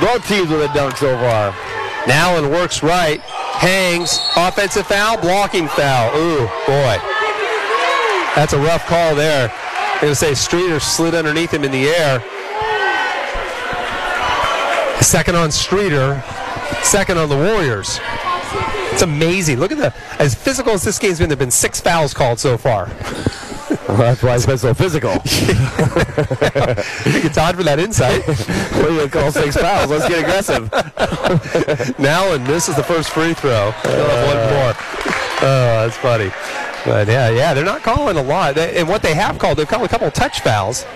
Both 0.00 0.26
teams 0.28 0.48
with 0.48 0.62
a 0.62 0.72
dunk 0.72 0.96
so 0.96 1.18
far. 1.18 1.54
Nowlin 2.06 2.50
works 2.50 2.82
right, 2.82 3.20
hangs, 3.20 4.18
offensive 4.36 4.86
foul, 4.86 5.20
blocking 5.20 5.68
foul. 5.68 6.16
Ooh, 6.16 6.46
boy. 6.66 6.98
That's 8.34 8.54
a 8.54 8.58
rough 8.58 8.86
call 8.86 9.14
there. 9.14 9.50
I'm 9.50 10.00
going 10.00 10.12
to 10.12 10.16
say 10.16 10.34
Streeter 10.34 10.80
slid 10.80 11.14
underneath 11.14 11.52
him 11.52 11.64
in 11.64 11.70
the 11.70 11.88
air. 11.88 12.20
Second 15.02 15.36
on 15.36 15.50
Streeter, 15.50 16.22
second 16.82 17.18
on 17.18 17.28
the 17.28 17.36
Warriors. 17.36 18.00
It's 18.92 19.02
amazing. 19.02 19.58
Look 19.58 19.72
at 19.72 19.78
the 19.78 19.94
as 20.20 20.34
physical 20.34 20.72
as 20.72 20.84
this 20.84 20.98
game's 20.98 21.18
been. 21.18 21.28
There've 21.28 21.38
been 21.38 21.50
six 21.50 21.80
fouls 21.80 22.12
called 22.12 22.38
so 22.38 22.58
far. 22.58 22.90
Well, 23.88 23.96
that's 23.96 24.22
why 24.22 24.34
it's 24.34 24.46
been 24.46 24.58
so 24.58 24.74
physical. 24.74 25.10
I 25.12 25.16
think 26.84 27.24
it's 27.24 27.38
odd 27.38 27.56
for 27.56 27.62
that 27.62 27.78
insight. 27.78 28.26
what 28.26 28.84
are 28.84 28.90
you 28.90 28.96
going 28.96 29.10
to 29.10 29.18
call 29.18 29.32
six 29.32 29.56
fouls? 29.56 29.90
Let's 29.90 30.08
get 30.08 30.20
aggressive. 30.20 30.70
now, 31.98 32.32
and 32.32 32.46
this 32.46 32.68
is 32.68 32.76
the 32.76 32.82
first 32.82 33.10
free 33.10 33.34
throw. 33.34 33.70
Have 33.70 34.26
one 34.26 34.36
uh, 34.36 34.50
more. 34.54 35.21
Oh, 35.44 35.88
that's 35.88 35.96
funny. 35.96 36.30
But 36.84 37.08
yeah, 37.08 37.28
yeah, 37.30 37.52
they're 37.52 37.64
not 37.64 37.82
calling 37.82 38.16
a 38.16 38.22
lot. 38.22 38.56
And 38.56 38.88
what 38.88 39.02
they 39.02 39.12
have 39.14 39.40
called, 39.40 39.58
they've 39.58 39.66
called 39.66 39.84
a 39.84 39.88
couple 39.88 40.06
of 40.06 40.14
touch 40.14 40.40
fouls 40.40 40.86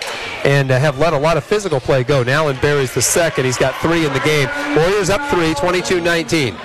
and 0.44 0.70
uh, 0.70 0.78
have 0.78 0.98
let 0.98 1.12
a 1.12 1.18
lot 1.18 1.36
of 1.36 1.42
physical 1.42 1.80
play 1.80 2.04
go. 2.04 2.22
Now 2.22 2.46
and 2.46 2.60
buries 2.60 2.94
the 2.94 3.02
second. 3.02 3.44
He's 3.44 3.58
got 3.58 3.74
three 3.82 4.06
in 4.06 4.12
the 4.12 4.20
game. 4.20 4.48
Warriors 4.76 5.10
up 5.10 5.20
three, 5.30 5.52
22-19. 5.54 6.56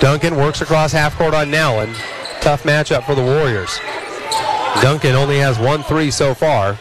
Duncan 0.00 0.36
works 0.36 0.62
across 0.62 0.90
half 0.92 1.16
court 1.16 1.34
on 1.34 1.50
Nowlin. 1.50 1.92
Tough 2.40 2.62
matchup 2.62 3.04
for 3.04 3.14
the 3.14 3.22
Warriors. 3.22 3.78
Duncan 4.82 5.14
only 5.14 5.38
has 5.38 5.58
one 5.58 5.82
three 5.82 6.10
so 6.10 6.34
far. 6.34 6.78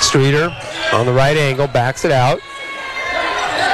Streeter 0.00 0.54
on 0.92 1.06
the 1.06 1.12
right 1.12 1.36
angle, 1.36 1.66
backs 1.66 2.04
it 2.04 2.12
out. 2.12 2.40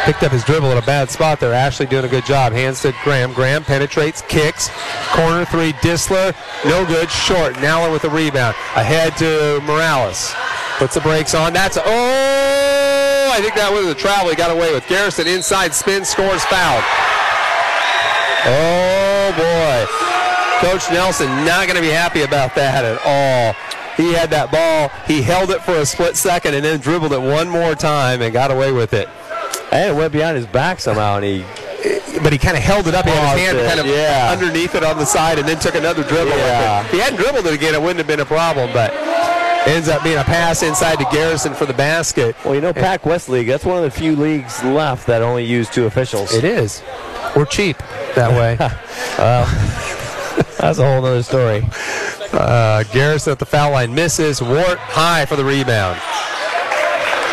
Picked 0.07 0.23
up 0.23 0.31
his 0.31 0.45
dribble 0.45 0.71
at 0.71 0.81
a 0.81 0.87
bad 0.87 1.11
spot 1.11 1.41
there. 1.41 1.53
Ashley 1.53 1.85
doing 1.85 2.05
a 2.05 2.09
good 2.09 2.25
job. 2.25 2.53
Hands 2.53 2.81
to 2.83 2.95
Graham. 3.03 3.33
Graham 3.33 3.65
penetrates, 3.65 4.23
kicks. 4.23 4.71
Corner 5.11 5.45
three, 5.45 5.73
Disler. 5.83 6.33
No 6.65 6.87
good. 6.87 7.11
Short. 7.11 7.61
Nowlin 7.61 7.91
with 7.91 8.03
the 8.03 8.11
rebound. 8.11 8.55
Ahead 8.77 9.17
to 9.17 9.61
Morales. 9.67 10.33
Puts 10.79 10.95
the 10.95 11.01
brakes 11.01 11.35
on. 11.35 11.53
That's, 11.53 11.77
oh, 11.77 11.83
I 13.35 13.41
think 13.41 13.55
that 13.57 13.73
was 13.73 13.87
a 13.87 13.97
travel 13.97 14.31
he 14.31 14.37
got 14.37 14.53
away 14.53 14.73
with. 14.73 14.87
Garrison 14.87 15.27
inside 15.27 15.75
spin, 15.75 16.05
scores 16.05 16.45
foul. 16.45 16.81
Oh, 18.47 19.35
boy. 19.35 20.71
Coach 20.71 20.89
Nelson 20.93 21.27
not 21.45 21.67
going 21.67 21.75
to 21.75 21.83
be 21.83 21.91
happy 21.91 22.23
about 22.23 22.55
that 22.55 22.85
at 22.85 23.01
all. 23.05 23.57
He 23.97 24.13
had 24.13 24.31
that 24.31 24.53
ball. 24.53 24.89
He 25.09 25.21
held 25.21 25.51
it 25.51 25.63
for 25.63 25.73
a 25.73 25.85
split 25.85 26.17
second 26.17 26.55
and 26.55 26.65
then 26.65 26.79
dribbled 26.79 27.13
it 27.13 27.21
one 27.21 27.49
more 27.49 27.75
time 27.75 28.23
and 28.23 28.33
got 28.33 28.53
away 28.53 28.71
with 28.71 28.93
it. 28.93 29.09
And 29.73 29.91
it 29.91 29.99
went 29.99 30.13
behind 30.13 30.37
his 30.37 30.47
back 30.47 30.81
somehow, 30.81 31.17
and 31.17 31.25
he. 31.25 31.45
But 32.23 32.33
he 32.33 32.39
kind 32.39 32.57
of 32.57 32.63
held 32.63 32.89
it 32.89 32.95
up. 32.95 33.05
His 33.05 33.15
hand 33.15 33.59
it. 33.59 33.67
kind 33.67 33.79
of 33.79 33.87
yeah. 33.87 34.31
underneath 34.33 34.75
it 34.75 34.83
on 34.83 34.97
the 34.97 35.05
side, 35.05 35.39
and 35.39 35.47
then 35.47 35.59
took 35.59 35.75
another 35.75 36.03
dribble. 36.03 36.31
Yeah. 36.31 36.85
If 36.85 36.91
he 36.91 36.99
hadn't 36.99 37.19
dribbled 37.19 37.47
it 37.47 37.55
again, 37.55 37.75
it 37.75 37.81
wouldn't 37.81 37.99
have 37.99 38.07
been 38.07 38.21
a 38.21 38.25
problem. 38.25 38.73
But 38.73 38.93
ends 39.67 39.89
up 39.89 40.03
being 40.03 40.19
a 40.19 40.25
pass 40.25 40.63
inside 40.63 40.99
to 40.99 41.07
Garrison 41.13 41.53
for 41.53 41.67
the 41.67 41.75
basket. 41.75 42.37
Well, 42.45 42.55
you 42.55 42.61
know, 42.61 42.73
Pac 42.73 43.05
West 43.05 43.29
League, 43.29 43.49
that's 43.49 43.65
one 43.65 43.77
of 43.77 43.83
the 43.83 43.91
few 43.91 44.17
leagues 44.17 44.63
left 44.65 45.07
that 45.09 45.23
only 45.23 45.45
use 45.45 45.69
two 45.69 45.87
officials. 45.87 46.33
It 46.33 46.45
is. 46.45 46.83
We're 47.35 47.45
cheap 47.45 47.77
that 48.15 48.31
way. 48.31 48.57
that's 50.59 50.79
a 50.79 50.85
whole 50.85 51.05
other 51.05 51.23
story. 51.23 51.63
Uh, 52.33 52.85
Garrison 52.93 53.33
at 53.33 53.39
the 53.39 53.47
foul 53.47 53.73
line 53.73 53.95
misses. 53.95 54.41
Ward 54.41 54.79
high 54.79 55.27
for 55.27 55.37
the 55.37 55.45
rebound. 55.45 56.01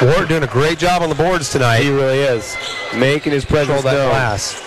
Ward 0.06 0.28
doing 0.28 0.44
a 0.44 0.48
great 0.48 0.80
job 0.80 1.02
on 1.02 1.10
the 1.10 1.16
boards 1.16 1.50
tonight. 1.50 1.80
He 1.80 1.90
really 1.90 2.20
is. 2.20 2.56
Making 2.96 3.32
his 3.32 3.46
presence 3.46 3.84
that 3.84 3.94
known. 3.94 4.10
glass. 4.10 4.62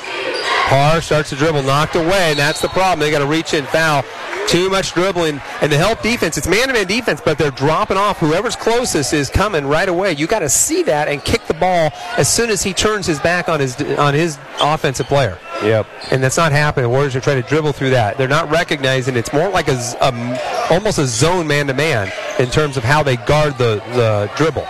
Parr 0.66 1.00
starts 1.00 1.30
to 1.30 1.36
dribble, 1.36 1.62
knocked 1.62 1.94
away, 1.94 2.30
and 2.30 2.38
that's 2.38 2.60
the 2.60 2.68
problem. 2.68 2.98
They 2.98 3.10
got 3.10 3.20
to 3.20 3.26
reach 3.26 3.54
in 3.54 3.64
foul. 3.66 4.04
Too 4.48 4.70
much 4.70 4.94
dribbling. 4.94 5.40
And 5.60 5.70
the 5.70 5.76
help 5.76 6.02
defense, 6.02 6.38
it's 6.38 6.48
man 6.48 6.68
to 6.68 6.72
man 6.72 6.86
defense, 6.86 7.20
but 7.24 7.36
they're 7.36 7.50
dropping 7.50 7.96
off. 7.96 8.18
Whoever's 8.18 8.56
closest 8.56 9.12
is 9.12 9.28
coming 9.28 9.66
right 9.66 9.88
away. 9.88 10.12
You 10.12 10.26
got 10.26 10.40
to 10.40 10.48
see 10.48 10.82
that 10.84 11.08
and 11.08 11.24
kick 11.24 11.46
the 11.46 11.54
ball 11.54 11.90
as 12.16 12.32
soon 12.32 12.50
as 12.50 12.62
he 12.62 12.72
turns 12.72 13.06
his 13.06 13.18
back 13.20 13.48
on 13.48 13.60
his 13.60 13.80
on 13.98 14.14
his 14.14 14.38
offensive 14.60 15.06
player. 15.06 15.38
Yep. 15.62 15.86
And 16.10 16.22
that's 16.22 16.36
not 16.36 16.52
happening. 16.52 16.90
Warriors 16.90 17.16
are 17.16 17.20
trying 17.20 17.42
to 17.42 17.48
dribble 17.48 17.72
through 17.72 17.90
that. 17.90 18.18
They're 18.18 18.28
not 18.28 18.50
recognizing 18.50 19.16
it's 19.16 19.32
more 19.32 19.48
like 19.48 19.68
a, 19.68 19.78
a 20.00 20.08
um, 20.08 20.38
almost 20.70 20.98
a 20.98 21.06
zone 21.06 21.46
man 21.46 21.66
to 21.66 21.74
man 21.74 22.12
in 22.38 22.48
terms 22.48 22.76
of 22.76 22.84
how 22.84 23.02
they 23.02 23.16
guard 23.16 23.58
the, 23.58 23.76
the 23.94 24.30
dribble. 24.36 24.66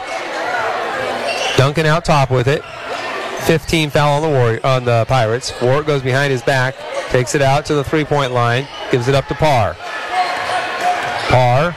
Duncan 1.56 1.86
out 1.86 2.04
top 2.04 2.30
with 2.30 2.48
it. 2.48 2.62
15 3.46 3.90
foul 3.90 4.16
on 4.16 4.22
the 4.22 4.28
Warrior, 4.36 4.60
on 4.64 4.84
the 4.84 5.04
Pirates. 5.06 5.52
Ward 5.62 5.86
goes 5.86 6.02
behind 6.02 6.32
his 6.32 6.42
back, 6.42 6.74
takes 7.10 7.34
it 7.34 7.42
out 7.42 7.64
to 7.66 7.74
the 7.74 7.84
three-point 7.84 8.32
line, 8.32 8.66
gives 8.90 9.06
it 9.08 9.14
up 9.14 9.26
to 9.28 9.34
Parr. 9.34 9.76
Parr 11.28 11.74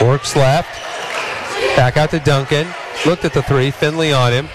works 0.00 0.36
left, 0.36 0.68
back 1.76 1.96
out 1.96 2.10
to 2.10 2.20
Duncan. 2.20 2.66
Looked 3.04 3.24
at 3.24 3.32
the 3.32 3.42
three, 3.42 3.70
Finley 3.70 4.12
on 4.12 4.32
him, 4.32 4.48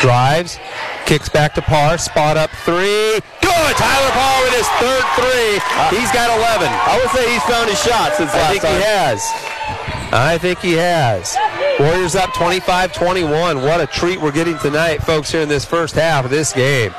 drives, 0.00 0.58
kicks 1.06 1.28
back 1.28 1.54
to 1.54 1.62
Parr, 1.62 1.96
spot 1.96 2.36
up 2.36 2.50
three. 2.64 3.20
Good, 3.40 3.72
Tyler 3.76 4.10
Parr 4.12 4.42
with 4.44 4.54
his 4.54 4.68
third 4.82 5.04
three. 5.16 5.52
He's 5.96 6.10
got 6.12 6.28
11. 6.36 6.68
I 6.68 6.98
would 7.00 7.10
say 7.10 7.30
he's 7.32 7.42
found 7.44 7.68
his 7.70 7.80
shot 7.82 8.14
since 8.14 8.32
last 8.34 8.34
I 8.34 8.38
last 8.38 8.50
think 8.50 8.62
time. 8.62 8.76
he 8.76 8.82
has. 8.82 10.01
I 10.12 10.36
think 10.36 10.58
he 10.58 10.74
has. 10.74 11.34
Warriors 11.80 12.14
up 12.14 12.34
25 12.34 12.92
21. 12.92 13.62
What 13.62 13.80
a 13.80 13.86
treat 13.86 14.20
we're 14.20 14.30
getting 14.30 14.58
tonight, 14.58 14.98
folks, 14.98 15.32
here 15.32 15.40
in 15.40 15.48
this 15.48 15.64
first 15.64 15.94
half 15.94 16.26
of 16.26 16.30
this 16.30 16.52
game. 16.52 16.94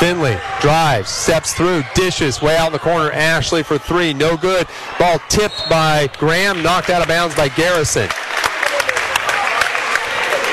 Finley 0.00 0.36
drives, 0.60 1.08
steps 1.08 1.54
through, 1.54 1.84
dishes 1.94 2.42
way 2.42 2.56
out 2.56 2.66
in 2.66 2.72
the 2.72 2.80
corner. 2.80 3.12
Ashley 3.12 3.62
for 3.62 3.78
three. 3.78 4.12
No 4.12 4.36
good. 4.36 4.66
Ball 4.98 5.20
tipped 5.28 5.62
by 5.70 6.08
Graham, 6.18 6.60
knocked 6.60 6.90
out 6.90 7.00
of 7.00 7.06
bounds 7.06 7.36
by 7.36 7.48
Garrison. 7.50 8.08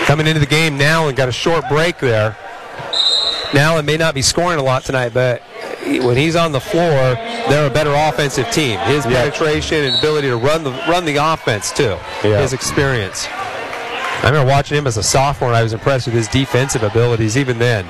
Coming 0.06 0.28
into 0.28 0.40
the 0.40 0.46
game 0.46 0.78
now 0.78 1.08
and 1.08 1.18
got 1.18 1.30
a 1.30 1.34
short 1.34 1.68
break 1.68 1.98
there. 1.98 2.38
Now 3.56 3.78
it 3.78 3.86
may 3.86 3.98
not 3.98 4.14
be 4.14 4.22
scoring 4.22 4.60
a 4.60 4.64
lot 4.64 4.84
tonight, 4.84 5.14
but 5.16 5.42
when 5.86 6.16
he's 6.16 6.36
on 6.36 6.52
the 6.52 6.60
floor, 6.60 7.18
they're 7.50 7.68
a 7.68 7.70
better 7.74 7.94
offensive 7.94 8.50
team. 8.52 8.80
His 8.82 9.06
penetration 9.06 9.84
and 9.86 9.96
ability 9.98 10.28
to 10.30 10.38
run 10.38 10.64
the 10.64 10.72
run 10.88 11.06
the 11.06 11.18
offense 11.18 11.72
too. 11.72 11.98
Yeah. 12.24 12.42
His 12.42 12.54
experience. 12.54 13.28
I 13.30 14.28
remember 14.30 14.50
watching 14.50 14.78
him 14.78 14.88
as 14.88 14.96
a 14.98 15.04
sophomore, 15.04 15.50
and 15.50 15.58
I 15.58 15.64
was 15.64 15.74
impressed 15.74 16.06
with 16.08 16.16
his 16.16 16.28
defensive 16.30 16.84
abilities 16.84 17.38
even 17.38 17.60
then. 17.60 17.86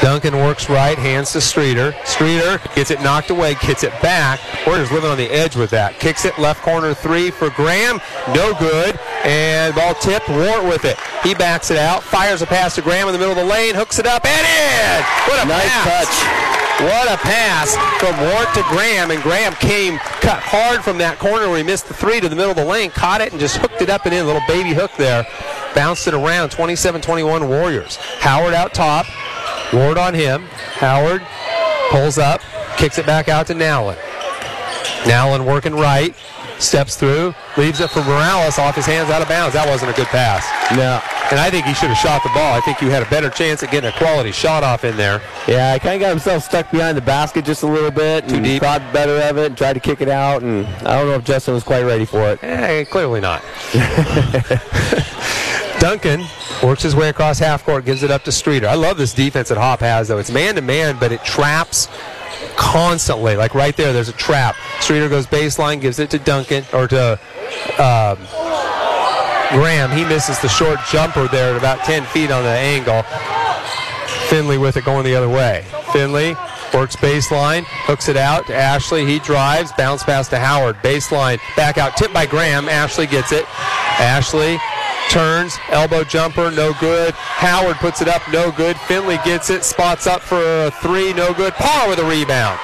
Duncan 0.00 0.36
works 0.36 0.70
right, 0.70 0.96
hands 0.96 1.32
to 1.32 1.42
Streeter. 1.42 1.94
Streeter 2.06 2.58
gets 2.74 2.90
it 2.90 3.02
knocked 3.02 3.28
away, 3.28 3.54
gets 3.60 3.84
it 3.84 3.92
back. 4.00 4.40
Warriors 4.66 4.90
living 4.90 5.10
on 5.10 5.18
the 5.18 5.28
edge 5.28 5.56
with 5.56 5.68
that. 5.70 5.98
Kicks 6.00 6.24
it 6.24 6.38
left 6.38 6.62
corner 6.62 6.94
three 6.94 7.30
for 7.30 7.50
Graham. 7.50 8.00
No 8.34 8.54
good. 8.58 8.98
And 9.24 9.74
ball 9.74 9.92
tipped. 9.94 10.26
Ward 10.30 10.64
with 10.64 10.86
it. 10.86 10.96
He 11.22 11.34
backs 11.34 11.70
it 11.70 11.76
out, 11.76 12.02
fires 12.02 12.40
a 12.40 12.46
pass 12.46 12.76
to 12.76 12.82
Graham 12.82 13.08
in 13.08 13.12
the 13.12 13.18
middle 13.18 13.32
of 13.32 13.38
the 13.38 13.44
lane, 13.44 13.74
hooks 13.74 13.98
it 13.98 14.06
up 14.06 14.24
and 14.24 14.46
in. 14.46 15.04
What 15.28 15.44
a 15.44 15.48
Nice 15.48 15.68
pass. 15.68 16.06
touch. 16.06 16.49
What 16.84 17.12
a 17.12 17.16
pass 17.18 17.76
from 18.00 18.18
Ward 18.20 18.48
to 18.54 18.62
Graham, 18.70 19.10
and 19.10 19.22
Graham 19.22 19.52
came 19.54 19.98
cut 20.20 20.42
hard 20.42 20.82
from 20.82 20.98
that 20.98 21.18
corner 21.18 21.48
where 21.48 21.58
he 21.58 21.62
missed 21.62 21.88
the 21.88 21.94
three 21.94 22.20
to 22.20 22.28
the 22.28 22.36
middle 22.36 22.50
of 22.50 22.56
the 22.56 22.64
lane, 22.64 22.90
caught 22.90 23.20
it 23.20 23.32
and 23.32 23.40
just 23.40 23.58
hooked 23.58 23.82
it 23.82 23.90
up 23.90 24.06
and 24.06 24.14
in. 24.14 24.22
A 24.22 24.26
little 24.26 24.42
baby 24.48 24.72
hook 24.72 24.90
there. 24.96 25.26
Bounced 25.74 26.08
it 26.08 26.14
around. 26.14 26.50
27-21 26.50 27.48
Warriors. 27.48 27.96
Howard 27.96 28.54
out 28.54 28.74
top. 28.74 29.06
Ward 29.72 29.98
on 29.98 30.14
him. 30.14 30.46
Howard 30.78 31.22
pulls 31.90 32.18
up, 32.18 32.40
kicks 32.76 32.98
it 32.98 33.06
back 33.06 33.28
out 33.28 33.46
to 33.48 33.54
Nowlin. 33.54 33.98
Nowlin 35.06 35.44
working 35.44 35.74
right, 35.74 36.14
steps 36.60 36.96
through, 36.96 37.34
leaves 37.56 37.80
it 37.80 37.90
for 37.90 38.02
Morales 38.04 38.58
off 38.58 38.76
his 38.76 38.86
hands 38.86 39.10
out 39.10 39.22
of 39.22 39.28
bounds. 39.28 39.54
That 39.54 39.68
wasn't 39.68 39.90
a 39.90 39.94
good 39.94 40.06
pass. 40.08 40.46
No. 40.76 41.00
And 41.30 41.38
I 41.38 41.50
think 41.50 41.66
he 41.66 41.74
should 41.74 41.90
have 41.90 41.98
shot 41.98 42.22
the 42.22 42.28
ball. 42.30 42.54
I 42.54 42.60
think 42.60 42.80
you 42.80 42.90
had 42.90 43.02
a 43.02 43.10
better 43.10 43.30
chance 43.30 43.62
at 43.62 43.70
getting 43.70 43.88
a 43.88 43.96
quality 43.96 44.32
shot 44.32 44.64
off 44.64 44.84
in 44.84 44.96
there. 44.96 45.20
Yeah, 45.46 45.74
he 45.74 45.80
kind 45.80 45.94
of 45.94 46.00
got 46.00 46.10
himself 46.10 46.44
stuck 46.44 46.70
behind 46.70 46.96
the 46.96 47.02
basket 47.02 47.44
just 47.44 47.62
a 47.62 47.66
little 47.66 47.90
bit. 47.90 48.28
Too 48.28 48.40
deep. 48.40 48.62
Thought 48.62 48.92
better 48.92 49.16
of 49.28 49.38
it 49.38 49.46
and 49.46 49.56
tried 49.56 49.74
to 49.74 49.80
kick 49.80 50.00
it 50.00 50.08
out. 50.08 50.42
And 50.42 50.66
I 50.86 50.98
don't 50.98 51.08
know 51.08 51.14
if 51.14 51.24
Justin 51.24 51.54
was 51.54 51.64
quite 51.64 51.84
ready 51.84 52.04
for 52.04 52.30
it. 52.30 52.42
Eh, 52.42 52.84
clearly 52.84 53.20
not. 53.20 53.42
Duncan 55.78 56.24
works 56.62 56.82
his 56.82 56.94
way 56.94 57.08
across 57.08 57.38
half 57.38 57.64
court, 57.64 57.84
gives 57.84 58.02
it 58.02 58.10
up 58.10 58.22
to 58.24 58.32
Streeter. 58.32 58.68
I 58.68 58.74
love 58.74 58.98
this 58.98 59.14
defense 59.14 59.48
that 59.48 59.56
Hop 59.56 59.80
has, 59.80 60.08
though. 60.08 60.18
It's 60.18 60.30
man 60.30 60.56
to 60.56 60.60
man, 60.60 60.98
but 61.00 61.12
it 61.12 61.24
traps 61.24 61.88
constantly. 62.60 63.36
Like 63.36 63.54
right 63.54 63.74
there, 63.76 63.92
there's 63.92 64.10
a 64.10 64.12
trap. 64.12 64.54
Streeter 64.80 65.08
goes 65.08 65.26
baseline, 65.26 65.80
gives 65.80 65.98
it 65.98 66.10
to 66.10 66.18
Duncan 66.18 66.62
or 66.74 66.86
to 66.88 67.12
um, 67.78 68.18
Graham. 69.50 69.90
He 69.90 70.04
misses 70.04 70.38
the 70.40 70.48
short 70.48 70.78
jumper 70.90 71.26
there 71.28 71.52
at 71.52 71.56
about 71.56 71.80
10 71.80 72.04
feet 72.04 72.30
on 72.30 72.44
the 72.44 72.50
angle. 72.50 73.02
Finley 74.28 74.58
with 74.58 74.76
it 74.76 74.84
going 74.84 75.04
the 75.04 75.14
other 75.16 75.28
way. 75.28 75.64
Finley 75.92 76.34
works 76.74 76.94
baseline, 76.96 77.64
hooks 77.66 78.08
it 78.08 78.16
out 78.16 78.46
to 78.46 78.54
Ashley. 78.54 79.06
He 79.06 79.18
drives, 79.18 79.72
bounce 79.72 80.04
pass 80.04 80.28
to 80.28 80.38
Howard. 80.38 80.76
Baseline, 80.76 81.40
back 81.56 81.78
out, 81.78 81.96
tipped 81.96 82.14
by 82.14 82.26
Graham. 82.26 82.68
Ashley 82.68 83.06
gets 83.06 83.32
it. 83.32 83.44
Ashley 83.98 84.58
turns, 85.10 85.58
elbow 85.70 86.04
jumper, 86.04 86.50
no 86.50 86.72
good. 86.80 87.12
Howard 87.14 87.76
puts 87.76 88.00
it 88.00 88.08
up, 88.08 88.22
no 88.32 88.52
good. 88.52 88.76
Finley 88.76 89.18
gets 89.24 89.50
it, 89.50 89.64
spots 89.64 90.06
up 90.06 90.20
for 90.20 90.40
a 90.40 90.70
three, 90.70 91.12
no 91.12 91.34
good. 91.34 91.52
Parr 91.54 91.88
with 91.88 91.98
a 91.98 92.04
rebound. 92.04 92.58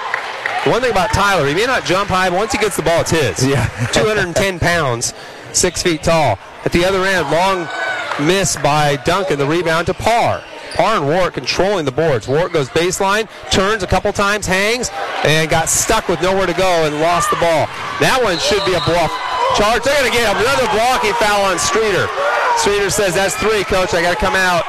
The 0.64 0.70
one 0.70 0.80
thing 0.80 0.92
about 0.92 1.12
Tyler, 1.12 1.46
he 1.46 1.54
may 1.54 1.66
not 1.66 1.84
jump 1.84 2.08
high, 2.08 2.30
but 2.30 2.36
once 2.38 2.52
he 2.52 2.58
gets 2.58 2.76
the 2.76 2.82
ball, 2.82 3.00
it's 3.00 3.10
his. 3.10 3.46
Yeah. 3.46 3.66
210 3.92 4.58
pounds, 4.58 5.12
six 5.52 5.82
feet 5.82 6.02
tall. 6.02 6.38
At 6.64 6.72
the 6.72 6.84
other 6.84 7.04
end, 7.04 7.30
long 7.30 7.68
miss 8.26 8.56
by 8.56 8.96
Duncan, 9.04 9.38
the 9.38 9.46
rebound 9.46 9.86
to 9.86 9.94
Parr. 9.94 10.42
Parr 10.74 10.96
and 10.96 11.06
Ward 11.06 11.34
controlling 11.34 11.84
the 11.84 11.92
boards. 11.92 12.28
Ward 12.28 12.52
goes 12.52 12.68
baseline, 12.68 13.28
turns 13.50 13.82
a 13.82 13.86
couple 13.86 14.12
times, 14.12 14.46
hangs, 14.46 14.90
and 15.24 15.48
got 15.48 15.68
stuck 15.68 16.08
with 16.08 16.20
nowhere 16.22 16.46
to 16.46 16.54
go 16.54 16.84
and 16.86 17.00
lost 17.00 17.30
the 17.30 17.36
ball. 17.36 17.66
That 17.98 18.20
one 18.22 18.38
should 18.38 18.64
be 18.66 18.74
a 18.74 18.82
bluff 18.84 19.10
charge. 19.56 19.82
They're 19.82 19.98
going 19.98 20.10
to 20.10 20.16
get 20.16 20.30
another 20.36 20.66
blocking 20.74 21.14
foul 21.14 21.46
on 21.46 21.58
Streeter. 21.58 22.06
Streeter 22.58 22.90
says, 22.90 23.14
that's 23.14 23.36
three, 23.36 23.64
coach. 23.64 23.94
I 23.94 24.02
got 24.02 24.10
to 24.14 24.20
come 24.20 24.34
out. 24.34 24.64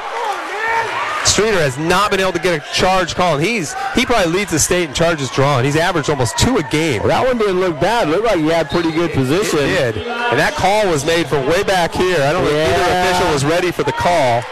Streeter 1.26 1.58
has 1.58 1.76
not 1.78 2.10
been 2.10 2.20
able 2.20 2.32
to 2.32 2.38
get 2.38 2.60
a 2.60 2.72
charge 2.72 3.14
call, 3.14 3.36
and 3.36 3.44
he's 3.44 3.74
he 3.94 4.06
probably 4.06 4.32
leads 4.32 4.50
the 4.50 4.58
state 4.58 4.88
in 4.88 4.94
charges 4.94 5.30
drawn. 5.30 5.62
He's 5.64 5.76
averaged 5.76 6.08
almost 6.08 6.38
two 6.38 6.56
a 6.56 6.62
game. 6.64 7.06
That 7.06 7.26
one 7.26 7.36
didn't 7.38 7.60
look 7.60 7.78
bad. 7.80 8.08
It 8.08 8.12
looked 8.12 8.24
like 8.24 8.38
he 8.38 8.46
had 8.48 8.70
pretty 8.70 8.92
good 8.92 9.12
position. 9.12 9.58
It 9.58 9.92
did. 9.92 9.96
And 9.98 10.38
that 10.38 10.54
call 10.54 10.88
was 10.90 11.04
made 11.04 11.26
from 11.28 11.46
way 11.46 11.62
back 11.64 11.92
here. 11.92 12.16
I 12.22 12.32
don't 12.32 12.44
know 12.44 12.50
if 12.50 12.68
either 12.68 13.10
official 13.10 13.32
was 13.32 13.44
ready 13.44 13.70
for 13.70 13.82
the 13.82 13.92
call. 13.92 14.42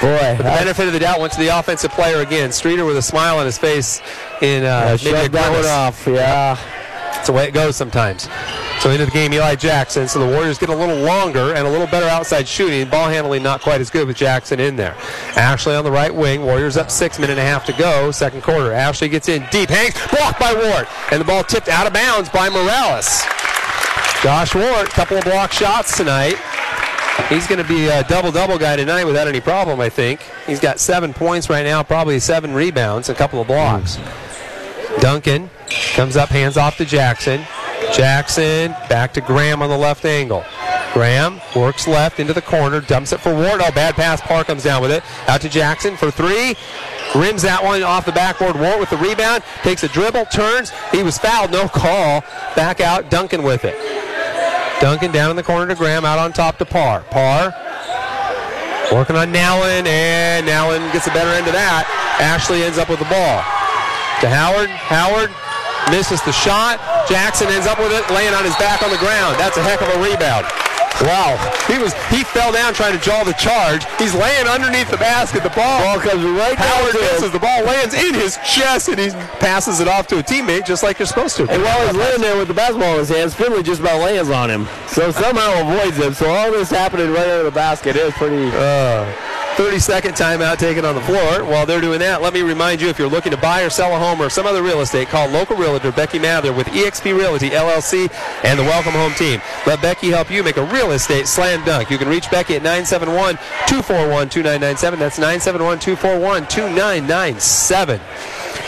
Boy, 0.00 0.36
The 0.38 0.44
benefit 0.44 0.86
of 0.86 0.92
the 0.92 0.98
doubt 0.98 1.20
went 1.20 1.32
to 1.34 1.38
the 1.40 1.48
offensive 1.48 1.90
player 1.92 2.20
again. 2.20 2.52
Streeter 2.52 2.84
with 2.84 2.96
a 2.96 3.02
smile 3.02 3.38
on 3.38 3.44
his 3.46 3.58
face 3.58 4.00
in 4.40 4.64
uh, 4.64 4.96
maybe 5.04 5.26
a 5.26 5.28
that 5.28 5.52
one 5.52 5.66
off. 5.66 6.06
Yeah. 6.06 6.54
That's 7.12 7.26
the 7.26 7.32
way 7.32 7.46
it 7.48 7.52
goes 7.52 7.76
sometimes. 7.76 8.28
So 8.80 8.90
into 8.90 9.06
the 9.06 9.10
game, 9.10 9.32
Eli 9.32 9.56
Jackson. 9.56 10.06
So 10.06 10.20
the 10.20 10.26
Warriors 10.26 10.56
get 10.56 10.68
a 10.68 10.74
little 10.74 10.98
longer 11.04 11.54
and 11.54 11.66
a 11.66 11.70
little 11.70 11.88
better 11.88 12.06
outside 12.06 12.46
shooting. 12.46 12.88
Ball 12.88 13.08
handling 13.08 13.42
not 13.42 13.60
quite 13.60 13.80
as 13.80 13.90
good 13.90 14.06
with 14.06 14.16
Jackson 14.16 14.60
in 14.60 14.76
there. 14.76 14.94
Ashley 15.36 15.74
on 15.74 15.82
the 15.82 15.90
right 15.90 16.14
wing. 16.14 16.42
Warriors 16.44 16.76
up 16.76 16.90
six 16.90 17.18
minute 17.18 17.32
and 17.32 17.40
a 17.40 17.42
half 17.42 17.64
to 17.66 17.72
go. 17.72 18.12
Second 18.12 18.42
quarter. 18.42 18.72
Ashley 18.72 19.08
gets 19.08 19.28
in 19.28 19.44
deep, 19.50 19.68
hangs, 19.68 19.94
blocked 20.10 20.38
by 20.38 20.54
Ward, 20.54 20.86
and 21.10 21.20
the 21.20 21.24
ball 21.24 21.42
tipped 21.42 21.68
out 21.68 21.86
of 21.86 21.92
bounds 21.92 22.28
by 22.28 22.48
Morales. 22.48 23.24
Josh 24.22 24.54
Ward, 24.54 24.88
couple 24.90 25.16
of 25.16 25.24
block 25.24 25.52
shots 25.52 25.96
tonight. 25.96 26.36
He's 27.28 27.46
going 27.46 27.62
to 27.62 27.68
be 27.68 27.88
a 27.88 28.04
double-double 28.04 28.58
guy 28.58 28.76
tonight 28.76 29.04
without 29.04 29.28
any 29.28 29.40
problem, 29.40 29.80
I 29.80 29.88
think. 29.88 30.20
He's 30.46 30.60
got 30.60 30.78
seven 30.80 31.12
points 31.12 31.50
right 31.50 31.64
now, 31.64 31.82
probably 31.82 32.20
seven 32.20 32.54
rebounds, 32.54 33.08
a 33.08 33.14
couple 33.14 33.40
of 33.40 33.48
blocks. 33.48 33.98
Duncan 35.00 35.50
comes 35.94 36.16
up, 36.16 36.30
hands 36.30 36.56
off 36.56 36.76
to 36.78 36.84
Jackson. 36.84 37.44
Jackson 37.94 38.72
back 38.88 39.12
to 39.14 39.20
Graham 39.20 39.62
on 39.62 39.70
the 39.70 39.76
left 39.76 40.04
angle. 40.04 40.44
Graham 40.92 41.40
works 41.54 41.86
left 41.86 42.18
into 42.18 42.32
the 42.32 42.42
corner, 42.42 42.80
dumps 42.80 43.12
it 43.12 43.20
for 43.20 43.34
Ward. 43.34 43.60
Oh, 43.62 43.70
bad 43.72 43.94
pass. 43.94 44.20
Parr 44.20 44.44
comes 44.44 44.64
down 44.64 44.82
with 44.82 44.90
it. 44.90 45.02
Out 45.28 45.40
to 45.42 45.48
Jackson 45.48 45.96
for 45.96 46.10
three. 46.10 46.56
Rims 47.14 47.42
that 47.42 47.62
one 47.62 47.82
off 47.82 48.04
the 48.06 48.12
backboard. 48.12 48.58
Ward 48.58 48.80
with 48.80 48.90
the 48.90 48.96
rebound. 48.96 49.42
Takes 49.62 49.82
a 49.84 49.88
dribble, 49.88 50.26
turns. 50.26 50.72
He 50.92 51.02
was 51.02 51.18
fouled, 51.18 51.50
no 51.50 51.68
call. 51.68 52.22
Back 52.56 52.80
out, 52.80 53.10
Duncan 53.10 53.42
with 53.42 53.64
it. 53.64 53.76
Duncan 54.80 55.10
down 55.10 55.30
in 55.30 55.36
the 55.36 55.42
corner 55.42 55.66
to 55.66 55.74
Graham, 55.74 56.04
out 56.04 56.18
on 56.18 56.32
top 56.32 56.58
to 56.58 56.64
Parr. 56.64 57.00
Parr 57.10 57.54
working 58.92 59.16
on 59.16 59.32
Nowlin, 59.32 59.86
and 59.86 60.46
Nowlin 60.46 60.82
gets 60.92 61.04
the 61.04 61.10
better 61.10 61.30
end 61.30 61.46
of 61.46 61.52
that. 61.52 61.84
Ashley 62.20 62.62
ends 62.62 62.78
up 62.78 62.88
with 62.88 62.98
the 62.98 63.04
ball. 63.06 63.44
To 64.20 64.28
Howard. 64.28 64.70
Howard 64.70 65.30
misses 65.90 66.22
the 66.22 66.32
shot. 66.32 66.78
Jackson 67.08 67.48
ends 67.48 67.66
up 67.66 67.78
with 67.78 67.92
it, 67.92 68.04
laying 68.12 68.34
on 68.34 68.44
his 68.44 68.56
back 68.56 68.82
on 68.82 68.90
the 68.90 68.98
ground. 68.98 69.38
That's 69.40 69.56
a 69.56 69.62
heck 69.62 69.80
of 69.80 69.88
a 69.88 69.98
rebound. 70.02 70.46
Wow. 71.02 71.38
He 71.66 71.78
was 71.78 71.92
he 72.10 72.24
fell 72.24 72.52
down 72.52 72.74
trying 72.74 72.96
to 72.96 73.02
draw 73.02 73.22
the 73.24 73.34
charge. 73.34 73.84
He's 73.98 74.14
laying 74.14 74.46
underneath 74.46 74.90
the 74.90 74.96
basket. 74.96 75.42
The 75.42 75.50
ball, 75.50 75.82
Ball 75.82 76.00
comes 76.00 76.24
right 76.24 76.56
down 76.56 76.66
Howard 76.66 76.94
misses. 76.94 77.30
The 77.30 77.38
ball 77.38 77.62
lands 77.64 77.94
in 77.94 78.14
his 78.14 78.36
chest 78.44 78.88
and 78.88 78.98
he 78.98 79.10
passes 79.38 79.80
it 79.80 79.88
off 79.88 80.06
to 80.08 80.18
a 80.18 80.22
teammate 80.22 80.66
just 80.66 80.82
like 80.82 80.98
you're 80.98 81.06
supposed 81.06 81.36
to. 81.36 81.48
And 81.48 81.62
while 81.62 81.86
he's 81.86 81.96
laying 81.96 82.20
there 82.20 82.36
with 82.36 82.48
the 82.48 82.54
basketball 82.54 82.94
in 82.94 82.98
his 82.98 83.08
hands, 83.08 83.34
Finley 83.34 83.62
just 83.62 83.80
about 83.80 84.00
lands 84.00 84.30
on 84.30 84.50
him. 84.50 84.66
So 84.88 85.10
somehow 85.12 85.60
avoids 85.60 85.96
him. 85.96 86.14
So 86.14 86.28
all 86.28 86.50
this 86.50 86.70
happening 86.70 87.10
right 87.10 87.28
under 87.28 87.44
the 87.44 87.50
basket 87.50 87.96
is 87.96 88.12
pretty. 88.14 88.50
Uh, 88.54 89.12
30 89.58 89.80
second 89.80 90.12
timeout 90.14 90.56
taken 90.56 90.84
on 90.84 90.94
the 90.94 91.00
floor. 91.00 91.42
While 91.42 91.66
they're 91.66 91.80
doing 91.80 91.98
that, 91.98 92.22
let 92.22 92.32
me 92.32 92.42
remind 92.42 92.80
you 92.80 92.88
if 92.88 92.96
you're 92.96 93.08
looking 93.08 93.32
to 93.32 93.36
buy 93.36 93.62
or 93.62 93.70
sell 93.70 93.92
a 93.92 93.98
home 93.98 94.22
or 94.22 94.30
some 94.30 94.46
other 94.46 94.62
real 94.62 94.82
estate, 94.82 95.08
call 95.08 95.28
local 95.30 95.56
realtor 95.56 95.90
Becky 95.90 96.20
Mather 96.20 96.52
with 96.52 96.68
eXp 96.68 97.06
Realty 97.18 97.50
LLC 97.50 98.08
and 98.44 98.56
the 98.56 98.62
Welcome 98.62 98.92
Home 98.92 99.12
team. 99.14 99.42
Let 99.66 99.82
Becky 99.82 100.10
help 100.10 100.30
you 100.30 100.44
make 100.44 100.58
a 100.58 100.64
real 100.66 100.87
estate 100.90 101.26
slam 101.26 101.64
dunk. 101.64 101.90
You 101.90 101.98
can 101.98 102.08
reach 102.08 102.30
Becky 102.30 102.56
at 102.56 102.62
971 102.62 103.36
241 103.66 104.28
2997. 104.28 104.98
That's 104.98 105.18
971 105.18 105.78
241 105.78 106.42
2997. 106.48 108.00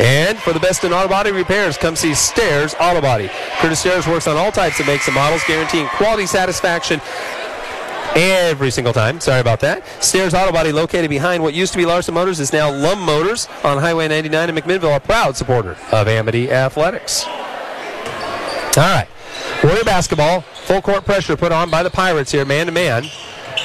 And 0.00 0.38
for 0.38 0.52
the 0.52 0.61
best 0.61 0.85
in 0.85 0.92
auto 0.92 1.09
body 1.09 1.30
repairs, 1.30 1.76
come 1.76 1.94
see 1.94 2.14
Stairs 2.14 2.74
Auto 2.80 3.00
Body. 3.02 3.28
Curtis 3.59 3.80
Stairs 3.80 4.06
works 4.06 4.26
on 4.26 4.37
all 4.37 4.50
types 4.50 4.80
of 4.80 4.87
makes 4.87 5.06
and 5.06 5.14
models, 5.14 5.42
guaranteeing 5.46 5.88
quality 5.88 6.26
satisfaction 6.26 7.00
every 8.16 8.70
single 8.70 8.92
time. 8.92 9.20
Sorry 9.20 9.40
about 9.40 9.61
that. 9.61 9.87
Stairs 10.02 10.33
Auto 10.33 10.52
Body, 10.52 10.72
located 10.72 11.11
behind 11.11 11.42
what 11.42 11.54
used 11.54 11.72
to 11.72 11.78
be 11.78 11.87
Larson 11.87 12.14
Motors, 12.14 12.40
is 12.40 12.52
now 12.52 12.72
Lum 12.72 13.00
Motors 13.00 13.46
on 13.62 13.78
Highway 13.78 14.09
99 14.09 14.48
in 14.48 14.54
McMinnville, 14.54 14.96
a 14.96 15.00
proud 15.00 15.37
supporter 15.37 15.76
of 15.92 16.09
Amity 16.09 16.50
Athletics. 16.50 17.26
All 18.76 18.85
right. 18.85 19.09
Warrior 19.62 19.85
basketball, 19.85 20.44
full 20.70 20.80
court 20.80 21.04
pressure 21.04 21.37
put 21.37 21.50
on 21.50 21.68
by 21.68 21.83
the 21.83 21.90
Pirates 21.90 22.30
here, 22.30 22.44
man 22.44 22.66
to 22.66 22.70
man. 22.70 23.02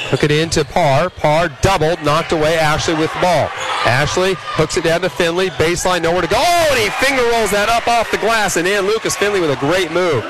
Hook 0.10 0.24
it 0.24 0.32
into 0.32 0.66
Parr. 0.66 1.12
Parr 1.12 1.50
doubled, 1.62 2.02
knocked 2.02 2.32
away 2.32 2.58
Ashley 2.58 2.96
with 2.96 3.14
the 3.14 3.22
ball. 3.22 3.46
Ashley 3.86 4.34
hooks 4.58 4.76
it 4.76 4.86
down 4.86 5.02
to 5.02 5.10
Finley. 5.10 5.52
Baseline, 5.62 6.02
nowhere 6.02 6.22
to 6.22 6.28
go. 6.28 6.42
Oh, 6.42 6.68
and 6.74 6.82
he 6.82 6.90
finger 6.98 7.22
rolls 7.30 7.52
that 7.52 7.70
up 7.70 7.88
off 7.88 8.10
the 8.10 8.18
glass. 8.18 8.58
And 8.58 8.68
in 8.68 8.88
Lucas 8.88 9.16
Finley 9.16 9.40
with 9.40 9.52
a 9.52 9.62
great 9.62 9.92
move. 9.92 10.24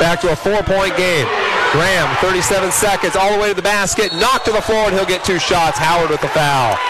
Back 0.00 0.24
to 0.24 0.32
a 0.32 0.36
four-point 0.36 0.96
game. 0.96 1.28
Graham, 1.76 2.08
37 2.24 2.72
seconds, 2.72 3.16
all 3.16 3.36
the 3.36 3.38
way 3.38 3.48
to 3.52 3.54
the 3.54 3.60
basket. 3.60 4.08
Knocked 4.16 4.46
to 4.46 4.52
the 4.52 4.64
floor, 4.64 4.88
and 4.88 4.94
he'll 4.96 5.04
get 5.04 5.28
two 5.28 5.38
shots. 5.38 5.76
Howard 5.76 6.08
with 6.08 6.22
the 6.24 6.32
foul. 6.32 6.80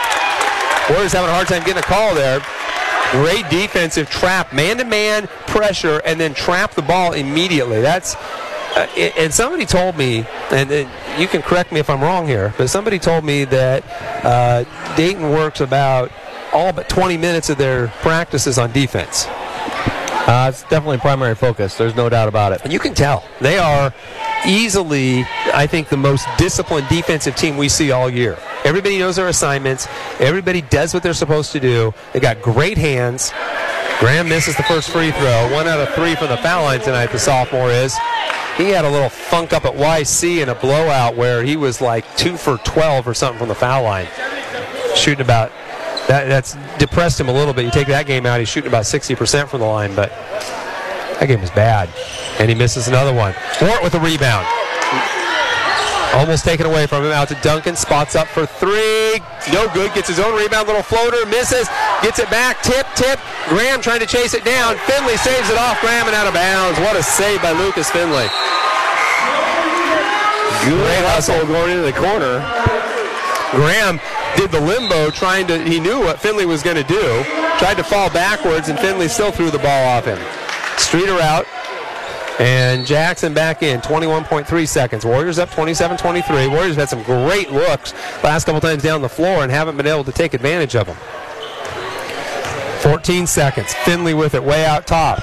Warriors 0.95 1.11
having 1.11 1.31
a 1.31 1.35
hard 1.35 1.49
time 1.49 1.67
getting 1.67 1.83
a 1.83 1.91
call 1.91 2.15
there. 2.15 2.39
Great 3.11 3.51
defensive 3.51 4.09
trap, 4.11 4.53
man-to-man 4.53 5.27
pressure, 5.51 6.03
and 6.07 6.21
then 6.21 6.35
trap 6.35 6.75
the 6.75 6.83
ball 6.83 7.15
immediately. 7.15 7.81
That's 7.81 8.15
uh, 8.75 8.87
and 8.97 9.33
somebody 9.33 9.65
told 9.65 9.97
me, 9.97 10.27
and, 10.51 10.89
you 11.19 11.29
can 11.29 11.43
correct 11.43 11.71
me 11.71 11.79
if 11.79 11.89
I'm 11.89 12.01
wrong 12.01 12.27
here, 12.27 12.53
but 12.59 12.69
somebody 12.69 12.99
told 12.99 13.25
me 13.25 13.45
that 13.45 13.85
uh, 14.25 14.65
Dayton 14.97 15.31
works 15.31 15.61
about 15.61 16.11
all 16.53 16.73
but 16.73 16.89
20 16.89 17.17
minutes 17.17 17.51
of 17.51 17.59
their 17.59 17.89
practices 18.03 18.59
on 18.59 18.73
defense. 18.73 19.27
Uh, 20.27 20.47
it's 20.49 20.63
definitely 20.63 20.99
primary 20.99 21.35
focus. 21.35 21.77
There's 21.77 21.95
no 21.95 22.09
doubt 22.09 22.29
about 22.29 22.53
it. 22.53 22.63
And 22.65 22.73
you 22.73 22.79
can 22.79 22.95
tell 22.95 23.25
they 23.41 23.59
are 23.59 23.93
easily, 24.47 25.25
I 25.53 25.67
think, 25.67 25.89
the 25.89 25.97
most 25.97 26.27
disciplined 26.39 26.89
defensive 26.89 27.37
team 27.37 27.57
we 27.57 27.69
see 27.69 27.93
all 27.93 28.09
year. 28.09 28.39
Everybody 28.65 28.99
knows 28.99 29.17
their 29.17 29.29
assignments. 29.29 29.87
Everybody 30.21 30.63
does 30.63 30.95
what 30.95 31.03
they're 31.03 31.13
supposed 31.13 31.53
to 31.53 31.61
do. 31.61 31.93
They 32.13 32.21
got 32.21 32.41
great 32.41 32.79
hands. 32.79 33.33
Graham 34.01 34.29
misses 34.29 34.57
the 34.57 34.63
first 34.63 34.91
free 34.91 35.13
throw. 35.13 35.53
One 35.53 35.69
out 35.69 35.79
of 35.79 35.95
three 35.95 36.15
from 36.17 36.29
the 36.29 36.39
foul 36.39 36.65
line 36.65 36.81
tonight, 36.81 37.13
the 37.13 37.19
sophomore 37.19 37.71
is. 37.71 37.95
He 38.57 38.71
had 38.71 38.85
a 38.85 38.91
little 38.91 39.09
funk 39.09 39.53
up 39.53 39.65
at 39.65 39.75
YC 39.75 40.43
in 40.43 40.49
a 40.49 40.55
blowout 40.55 41.17
where 41.17 41.43
he 41.43 41.57
was 41.57 41.81
like 41.81 42.05
two 42.17 42.37
for 42.37 42.59
12 42.59 43.09
or 43.09 43.15
something 43.15 43.39
from 43.39 43.49
the 43.49 43.55
foul 43.55 43.83
line. 43.83 44.07
Shooting 44.95 45.23
about, 45.23 45.51
that, 46.07 46.29
that's 46.29 46.57
depressed 46.79 47.19
him 47.19 47.29
a 47.29 47.33
little 47.33 47.53
bit. 47.53 47.65
You 47.65 47.73
take 47.73 47.89
that 47.89 48.07
game 48.07 48.27
out, 48.27 48.39
he's 48.39 48.49
shooting 48.49 48.69
about 48.69 48.85
60% 48.85 49.49
from 49.49 49.61
the 49.61 49.67
line, 49.67 49.95
but 49.97 50.11
that 51.19 51.27
game 51.27 51.41
was 51.41 51.51
bad. 51.51 51.89
And 52.39 52.49
he 52.49 52.55
misses 52.55 52.87
another 52.87 53.13
one. 53.13 53.35
Fort 53.59 53.83
with 53.83 53.95
a 53.95 54.01
rebound. 54.01 54.47
Almost 56.15 56.45
taken 56.45 56.67
away 56.67 56.87
from 56.87 57.05
him. 57.05 57.13
Out 57.13 57.29
to 57.29 57.39
Duncan. 57.43 57.77
Spots 57.77 58.15
up 58.15 58.29
for 58.29 58.47
three. 58.47 59.21
No 59.53 59.69
good. 59.75 59.93
Gets 59.95 60.09
his 60.09 60.21
own 60.21 60.39
rebound. 60.39 60.69
Little 60.69 60.83
floater. 60.83 61.27
Misses. 61.27 61.69
Gets 62.03 62.19
it 62.19 62.31
back. 62.31 62.63
Tip, 62.63 62.87
tip. 62.95 63.19
Graham 63.49 63.83
trying 63.83 64.01
to 64.01 64.07
chase 64.07 64.33
it 64.33 64.45
down. 64.45 64.77
Finley 64.87 65.17
saves 65.17 65.51
it 65.51 65.59
off 65.59 65.81
Graham 65.81 66.07
and 66.07 66.15
out 66.15 66.27
of 66.27 66.35
bounds. 66.35 66.79
What 66.81 66.97
a 66.97 67.03
save 67.03 67.43
by 67.43 67.53
Lucas 67.53 67.91
Finley. 67.91 68.27
Good 70.65 71.05
hustle 71.13 71.45
going 71.47 71.73
into 71.73 71.83
the 71.83 71.93
corner. 71.93 72.41
Graham 73.53 74.01
did 74.37 74.51
the 74.51 74.61
limbo 74.61 75.11
trying 75.11 75.47
to, 75.47 75.63
he 75.63 75.79
knew 75.79 76.01
what 76.01 76.19
Finley 76.21 76.47
was 76.47 76.63
going 76.63 76.77
to 76.77 76.85
do. 76.85 77.23
Tried 77.59 77.77
to 77.77 77.85
fall 77.85 78.09
backwards, 78.11 78.69
and 78.69 78.79
Finley 78.79 79.09
still 79.09 79.31
threw 79.31 79.51
the 79.51 79.59
ball 79.59 79.89
off 79.89 80.07
him. 80.07 80.19
Streeter 80.79 81.21
out. 81.21 81.47
And 82.41 82.85
Jackson 82.85 83.33
back 83.33 83.63
in, 83.63 83.81
21.3 83.81 84.69
seconds. 84.69 85.05
Warriors 85.05 85.39
up 85.39 85.51
27-23. 85.51 86.51
Warriors 86.51 86.77
had 86.77 86.89
some 86.89 87.03
great 87.05 87.53
looks 87.53 87.93
last 88.25 88.45
couple 88.45 88.61
times 88.61 88.83
down 88.83 89.03
the 89.03 89.09
floor 89.09 89.43
and 89.43 89.53
haven't 89.53 89.77
been 89.77 89.87
able 89.87 90.05
to 90.05 90.13
take 90.13 90.35
advantage 90.35 90.75
of 90.75 90.87
them. 90.87 90.97
14 92.81 93.27
seconds. 93.27 93.73
Finley 93.73 94.15
with 94.15 94.35
it 94.35 94.43
way 94.43 94.65
out 94.65 94.87
top. 94.87 95.23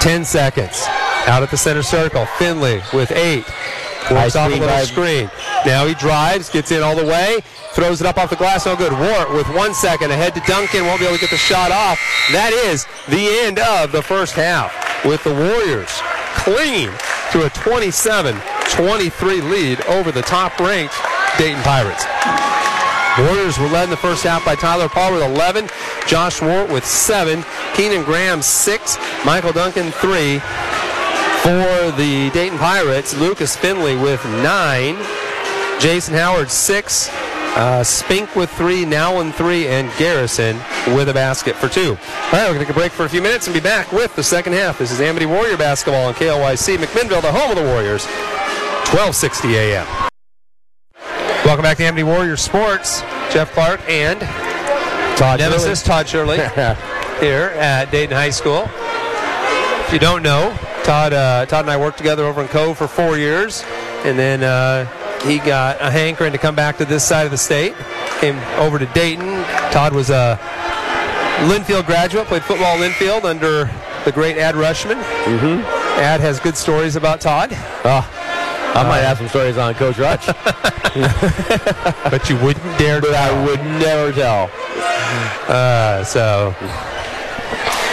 10 0.00 0.24
seconds. 0.24 0.84
Out 1.26 1.42
at 1.42 1.50
the 1.50 1.56
center 1.56 1.82
circle. 1.82 2.26
Finley 2.38 2.80
with 2.92 3.10
eight. 3.12 3.44
Works 4.10 4.36
off 4.36 4.52
a 4.52 4.56
little 4.56 4.86
screen. 4.86 5.30
Now 5.64 5.86
he 5.86 5.94
drives, 5.94 6.50
gets 6.50 6.70
in 6.70 6.82
all 6.82 6.94
the 6.94 7.06
way, 7.06 7.40
throws 7.74 8.00
it 8.00 8.06
up 8.06 8.16
off 8.16 8.30
the 8.30 8.36
glass. 8.36 8.66
No 8.66 8.76
good. 8.76 8.92
Ward 8.92 9.34
with 9.34 9.48
one 9.54 9.74
second 9.74 10.10
ahead 10.10 10.34
to 10.34 10.40
Duncan. 10.46 10.86
Won't 10.86 11.00
be 11.00 11.06
able 11.06 11.16
to 11.16 11.20
get 11.20 11.30
the 11.30 11.36
shot 11.36 11.70
off. 11.70 11.98
That 12.32 12.52
is 12.52 12.86
the 13.08 13.28
end 13.44 13.58
of 13.58 13.92
the 13.92 14.02
first 14.02 14.34
half 14.34 14.72
with 15.04 15.22
the 15.24 15.34
Warriors 15.34 15.90
clinging 16.36 16.90
to 17.32 17.46
a 17.46 17.50
27-23 17.50 19.50
lead 19.50 19.80
over 19.86 20.12
the 20.12 20.22
top-ranked 20.22 20.94
Dayton 21.38 21.62
Pirates. 21.62 22.04
Warriors 23.18 23.58
were 23.58 23.68
led 23.68 23.84
in 23.84 23.90
the 23.90 23.96
first 23.96 24.24
half 24.24 24.44
by 24.44 24.54
Tyler 24.54 24.88
Parr 24.88 25.12
with 25.12 25.22
11, 25.22 25.68
Josh 26.06 26.42
Ward 26.42 26.70
with 26.70 26.84
7, 26.84 27.44
Keenan 27.74 28.04
Graham 28.04 28.42
6, 28.42 28.98
Michael 29.24 29.52
Duncan 29.52 29.90
3. 29.92 30.40
For 31.42 31.92
the 31.92 32.30
Dayton 32.32 32.58
Pirates, 32.58 33.14
Lucas 33.14 33.56
Finley 33.56 33.96
with 33.96 34.22
9, 34.24 34.96
Jason 35.80 36.14
Howard 36.14 36.50
6, 36.50 37.08
uh, 37.56 37.84
Spink 37.84 38.34
with 38.34 38.50
3, 38.50 38.84
now 38.84 39.12
Nowlin 39.12 39.32
3, 39.32 39.68
and 39.68 39.92
Garrison 39.98 40.56
with 40.88 41.08
a 41.08 41.14
basket 41.14 41.54
for 41.56 41.68
2. 41.68 41.80
All 41.80 41.94
right, 41.94 41.98
we're 42.32 42.46
going 42.46 42.58
to 42.58 42.64
take 42.64 42.70
a 42.70 42.74
break 42.74 42.92
for 42.92 43.04
a 43.04 43.08
few 43.08 43.22
minutes 43.22 43.46
and 43.46 43.54
be 43.54 43.60
back 43.60 43.92
with 43.92 44.14
the 44.16 44.22
second 44.22 44.54
half. 44.54 44.78
This 44.78 44.90
is 44.90 45.00
Amity 45.00 45.26
Warrior 45.26 45.56
Basketball 45.56 46.06
on 46.06 46.14
KLYC 46.14 46.76
McMinnville, 46.78 47.22
the 47.22 47.32
home 47.32 47.50
of 47.50 47.56
the 47.56 47.62
Warriors, 47.62 48.04
1260 48.90 49.54
a.m. 49.56 49.86
Welcome 51.44 51.62
back 51.62 51.76
to 51.76 51.84
Amity 51.84 52.02
Warrior 52.04 52.36
Sports. 52.36 53.02
Jeff 53.30 53.52
Clark 53.52 53.80
and 53.88 54.20
Todd 55.18 55.38
Nemesis 55.40 55.82
Todd 55.82 56.08
Shirley 56.08 56.38
here 57.20 57.52
at 57.56 57.90
Dayton 57.90 58.16
High 58.16 58.30
School. 58.30 58.68
If 59.86 59.92
you 59.92 59.98
don't 59.98 60.22
know, 60.22 60.56
Todd, 60.82 61.12
uh, 61.12 61.46
Todd 61.46 61.64
and 61.64 61.70
I 61.70 61.76
worked 61.76 61.98
together 61.98 62.24
over 62.24 62.42
in 62.42 62.48
Cove 62.48 62.78
for 62.78 62.88
four 62.88 63.18
years, 63.18 63.62
and 64.04 64.18
then 64.18 64.42
uh, 64.42 64.86
he 65.26 65.38
got 65.38 65.80
a 65.80 65.90
hankering 65.90 66.32
to 66.32 66.38
come 66.38 66.54
back 66.54 66.76
to 66.78 66.84
this 66.84 67.04
side 67.04 67.24
of 67.24 67.30
the 67.30 67.38
state. 67.38 67.74
Came 68.20 68.38
over 68.58 68.78
to 68.78 68.86
Dayton. 68.86 69.42
Todd 69.72 69.92
was 69.92 70.10
a 70.10 70.38
Linfield 71.48 71.86
graduate, 71.86 72.26
played 72.26 72.44
football 72.44 72.80
in 72.82 72.92
Linfield 72.92 73.24
under 73.24 73.70
the 74.04 74.12
great 74.12 74.36
Ad 74.38 74.54
Rutschman. 74.54 75.02
Mm-hmm. 75.24 75.60
Ad 76.00 76.20
has 76.20 76.40
good 76.40 76.56
stories 76.56 76.96
about 76.96 77.20
Todd, 77.20 77.50
Oh, 77.86 78.08
I 78.76 78.82
might 78.82 79.00
have 79.02 79.18
some 79.18 79.28
stories 79.28 79.56
on 79.56 79.74
Coach 79.74 79.98
Rutch, 79.98 80.26
but 82.10 82.28
you 82.28 82.36
wouldn't 82.38 82.78
dare 82.78 83.00
to. 83.00 83.08
I 83.08 83.44
would 83.44 83.60
never 83.60 84.10
tell. 84.12 84.50
Uh, 85.46 86.02
so 86.02 86.54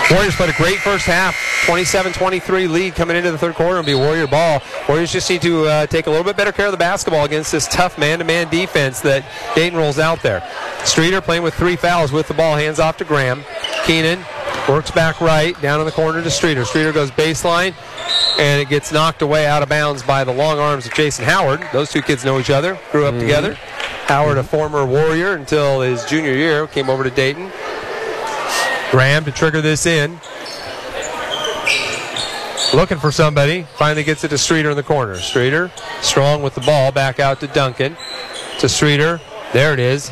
Warriors 0.10 0.36
played 0.36 0.50
a 0.50 0.58
great 0.58 0.80
first 0.80 1.06
half, 1.06 1.36
27-23 1.72 2.70
lead 2.70 2.96
coming 2.96 3.16
into 3.16 3.32
the 3.32 3.38
third 3.38 3.56
quarter 3.56 3.78
and 3.78 3.86
be 3.86 3.96
Warrior 3.96 4.28
ball. 4.28 4.62
Warriors 4.90 5.10
just 5.10 5.30
need 5.30 5.42
to 5.42 5.66
uh, 5.68 5.88
take 5.88 6.06
a 6.06 6.10
little 6.10 6.26
bit 6.26 6.36
better 6.36 6.52
care 6.52 6.66
of 6.66 6.74
the 6.74 6.78
basketball 6.78 7.24
against 7.24 7.50
this 7.50 7.66
tough 7.66 7.98
man-to-man 7.98 8.50
defense 8.50 9.00
that 9.00 9.24
Dayton 9.56 9.80
rolls 9.80 9.98
out 9.98 10.22
there. 10.22 10.46
Streeter 10.84 11.22
playing 11.22 11.44
with 11.44 11.54
three 11.54 11.78
fouls 11.78 12.12
with 12.12 12.28
the 12.28 12.34
ball, 12.34 12.58
hands 12.58 12.82
off 12.82 12.98
to 12.98 13.06
Graham. 13.06 13.46
Keenan 13.86 14.20
works 14.68 14.92
back 14.92 15.22
right, 15.22 15.60
down 15.62 15.80
in 15.80 15.86
the 15.86 15.94
corner 15.94 16.22
to 16.22 16.30
Streeter. 16.30 16.66
Streeter 16.66 16.92
goes 16.92 17.10
baseline, 17.10 17.74
and 18.38 18.62
it 18.62 18.68
gets 18.68 18.92
knocked 18.92 19.22
away 19.22 19.46
out 19.46 19.64
of 19.64 19.70
bounds 19.70 20.04
by 20.04 20.26
the 20.26 20.34
long 20.34 20.60
arms 20.60 20.86
of 20.86 20.94
Jason 20.94 21.24
Howard. 21.24 21.66
Those 21.72 21.90
two 21.90 22.02
kids 22.02 22.26
know 22.26 22.38
each 22.38 22.50
other, 22.50 22.78
grew 22.92 23.06
up 23.06 23.18
together. 23.18 23.54
Howard, 24.08 24.38
a 24.38 24.44
former 24.44 24.86
Warrior 24.86 25.36
until 25.36 25.80
his 25.80 26.04
junior 26.04 26.34
year, 26.34 26.68
came 26.68 26.90
over 26.90 27.06
to 27.06 27.10
Dayton. 27.10 27.50
Graham 28.92 29.24
to 29.24 29.32
trigger 29.32 29.62
this 29.62 29.86
in. 29.86 30.20
Looking 32.74 33.00
for 33.00 33.12
somebody. 33.12 33.64
Finally 33.76 34.04
gets 34.04 34.24
it 34.24 34.30
to 34.30 34.38
Streeter 34.38 34.70
in 34.70 34.78
the 34.78 34.84
corner. 34.84 35.16
Streeter, 35.16 35.72
strong 36.02 36.42
with 36.42 36.56
the 36.56 36.62
ball. 36.62 36.92
Back 36.92 37.20
out 37.20 37.40
to 37.42 37.48
Duncan. 37.48 37.98
To 38.60 38.70
Streeter. 38.70 39.20
There 39.52 39.74
it 39.74 39.80
is. 39.80 40.10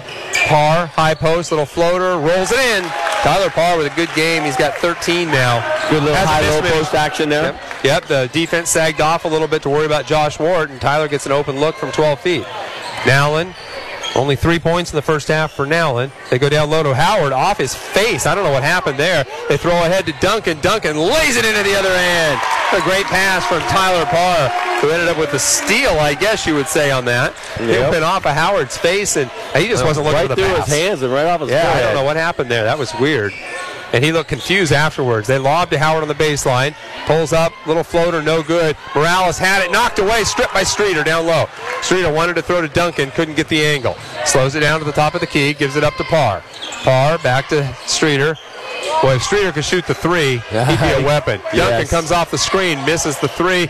Parr, 0.47 0.87
high 0.87 1.15
post, 1.15 1.51
little 1.51 1.65
floater, 1.65 2.17
rolls 2.17 2.51
it 2.51 2.59
in. 2.59 2.83
Tyler 3.21 3.49
Parr 3.49 3.77
with 3.77 3.91
a 3.91 3.95
good 3.95 4.13
game. 4.13 4.43
He's 4.43 4.57
got 4.57 4.75
13 4.75 5.29
now. 5.29 5.61
Good 5.89 6.03
little 6.03 6.15
Has 6.15 6.27
high 6.27 6.49
low 6.49 6.61
post 6.61 6.93
action 6.93 7.29
there. 7.29 7.53
Yep. 7.53 7.83
yep, 7.83 8.05
the 8.05 8.29
defense 8.33 8.69
sagged 8.69 8.99
off 8.99 9.23
a 9.23 9.27
little 9.27 9.47
bit 9.47 9.61
to 9.63 9.69
worry 9.69 9.85
about 9.85 10.05
Josh 10.05 10.39
Ward, 10.39 10.69
and 10.69 10.81
Tyler 10.81 11.07
gets 11.07 11.25
an 11.25 11.31
open 11.31 11.59
look 11.59 11.75
from 11.75 11.91
12 11.91 12.19
feet. 12.19 12.45
Nowlin, 13.05 13.53
only 14.15 14.35
three 14.35 14.59
points 14.59 14.91
in 14.91 14.95
the 14.95 15.01
first 15.01 15.27
half 15.27 15.51
for 15.53 15.65
Nowlin. 15.65 16.11
They 16.29 16.39
go 16.39 16.49
down 16.49 16.69
low 16.69 16.83
to 16.83 16.93
Howard 16.95 17.31
off 17.31 17.57
his 17.57 17.73
face. 17.75 18.25
I 18.25 18.35
don't 18.35 18.43
know 18.43 18.51
what 18.51 18.63
happened 18.63 18.97
there. 18.97 19.25
They 19.47 19.57
throw 19.57 19.71
ahead 19.71 20.05
to 20.07 20.13
Duncan. 20.19 20.59
Duncan 20.61 20.97
lays 20.97 21.37
it 21.37 21.45
into 21.45 21.63
the 21.63 21.75
other 21.77 21.89
end. 21.91 22.39
A 22.73 22.81
great 22.81 23.05
pass 23.05 23.45
from 23.45 23.59
Tyler 23.69 24.05
Parr, 24.05 24.49
who 24.81 24.89
ended 24.89 25.07
up 25.07 25.17
with 25.17 25.31
the 25.31 25.39
steal, 25.39 25.91
I 25.99 26.13
guess 26.15 26.45
you 26.45 26.55
would 26.55 26.67
say, 26.67 26.91
on 26.91 27.05
that. 27.05 27.33
It 27.59 27.69
Yep. 27.69 27.91
went 27.91 28.03
off 28.03 28.25
of 28.25 28.33
Howard's 28.35 28.77
face, 28.77 29.15
and 29.15 29.29
he 29.55 29.67
just 29.67 29.83
wasn't 29.85 30.05
looking 30.05 30.19
right 30.21 30.29
for 30.29 30.35
the 30.35 30.41
through 30.43 30.55
pass. 30.55 30.67
his 30.67 30.75
hands 30.79 31.01
and 31.01 31.11
right 31.13 31.25
off 31.25 31.41
his 31.41 31.49
Yeah, 31.49 31.71
I 31.73 31.81
don't 31.81 31.95
know 31.95 32.03
what 32.03 32.15
happened 32.17 32.49
there. 32.51 32.63
That 32.65 32.77
was 32.77 32.93
weird. 32.95 33.33
And 33.91 34.03
he 34.03 34.11
looked 34.11 34.29
confused 34.29 34.71
afterwards. 34.71 35.27
They 35.27 35.39
lobbed 35.39 35.71
to 35.71 35.79
Howard 35.79 36.03
on 36.03 36.07
the 36.07 36.13
baseline. 36.15 36.75
Pulls 37.05 37.33
up, 37.33 37.51
little 37.65 37.83
floater, 37.83 38.21
no 38.21 38.43
good. 38.43 38.77
Morales 38.95 39.37
had 39.39 39.63
it, 39.63 39.71
knocked 39.71 39.97
away, 39.99 40.23
stripped 40.23 40.53
by 40.53 40.63
Streeter 40.63 41.03
down 41.03 41.25
low. 41.25 41.47
Streeter 41.81 42.11
wanted 42.11 42.35
to 42.35 42.41
throw 42.43 42.61
to 42.61 42.67
Duncan, 42.67 43.09
couldn't 43.11 43.35
get 43.35 43.47
the 43.47 43.65
angle. 43.65 43.95
Slows 44.25 44.53
it 44.55 44.59
down 44.59 44.79
to 44.79 44.85
the 44.85 44.91
top 44.91 45.15
of 45.15 45.21
the 45.21 45.27
key, 45.27 45.53
gives 45.53 45.75
it 45.75 45.83
up 45.83 45.95
to 45.95 46.03
Parr. 46.03 46.43
Parr 46.83 47.17
back 47.19 47.47
to 47.49 47.67
Streeter. 47.87 48.35
Boy, 49.01 49.15
if 49.15 49.23
Streeter 49.23 49.51
could 49.51 49.65
shoot 49.65 49.85
the 49.87 49.93
three, 49.93 50.37
he'd 50.37 50.79
be 50.79 51.03
a 51.03 51.05
weapon. 51.05 51.39
Duncan 51.41 51.57
Yes. 51.57 51.89
comes 51.89 52.11
off 52.11 52.31
the 52.31 52.37
screen, 52.37 52.83
misses 52.85 53.17
the 53.19 53.27
three. 53.27 53.69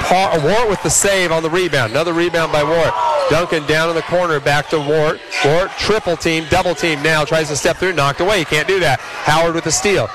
Parr, 0.00 0.40
Ward 0.40 0.68
with 0.68 0.82
the 0.82 0.90
save 0.90 1.32
on 1.32 1.42
the 1.42 1.50
rebound. 1.50 1.92
Another 1.92 2.12
rebound 2.12 2.52
by 2.52 2.62
Ward. 2.62 2.92
Duncan 3.30 3.66
down 3.66 3.90
in 3.90 3.94
the 3.94 4.02
corner, 4.02 4.40
back 4.40 4.68
to 4.70 4.78
Ward. 4.78 5.20
Ward 5.44 5.70
triple 5.78 6.16
team, 6.16 6.46
double 6.50 6.74
team 6.74 7.02
now, 7.02 7.24
tries 7.24 7.48
to 7.48 7.56
step 7.56 7.76
through, 7.76 7.92
knocked 7.92 8.20
away. 8.20 8.38
He 8.38 8.44
can't 8.44 8.66
do 8.66 8.80
that. 8.80 9.00
Howard 9.00 9.54
with 9.54 9.64
the 9.64 9.72
steal. 9.72 10.08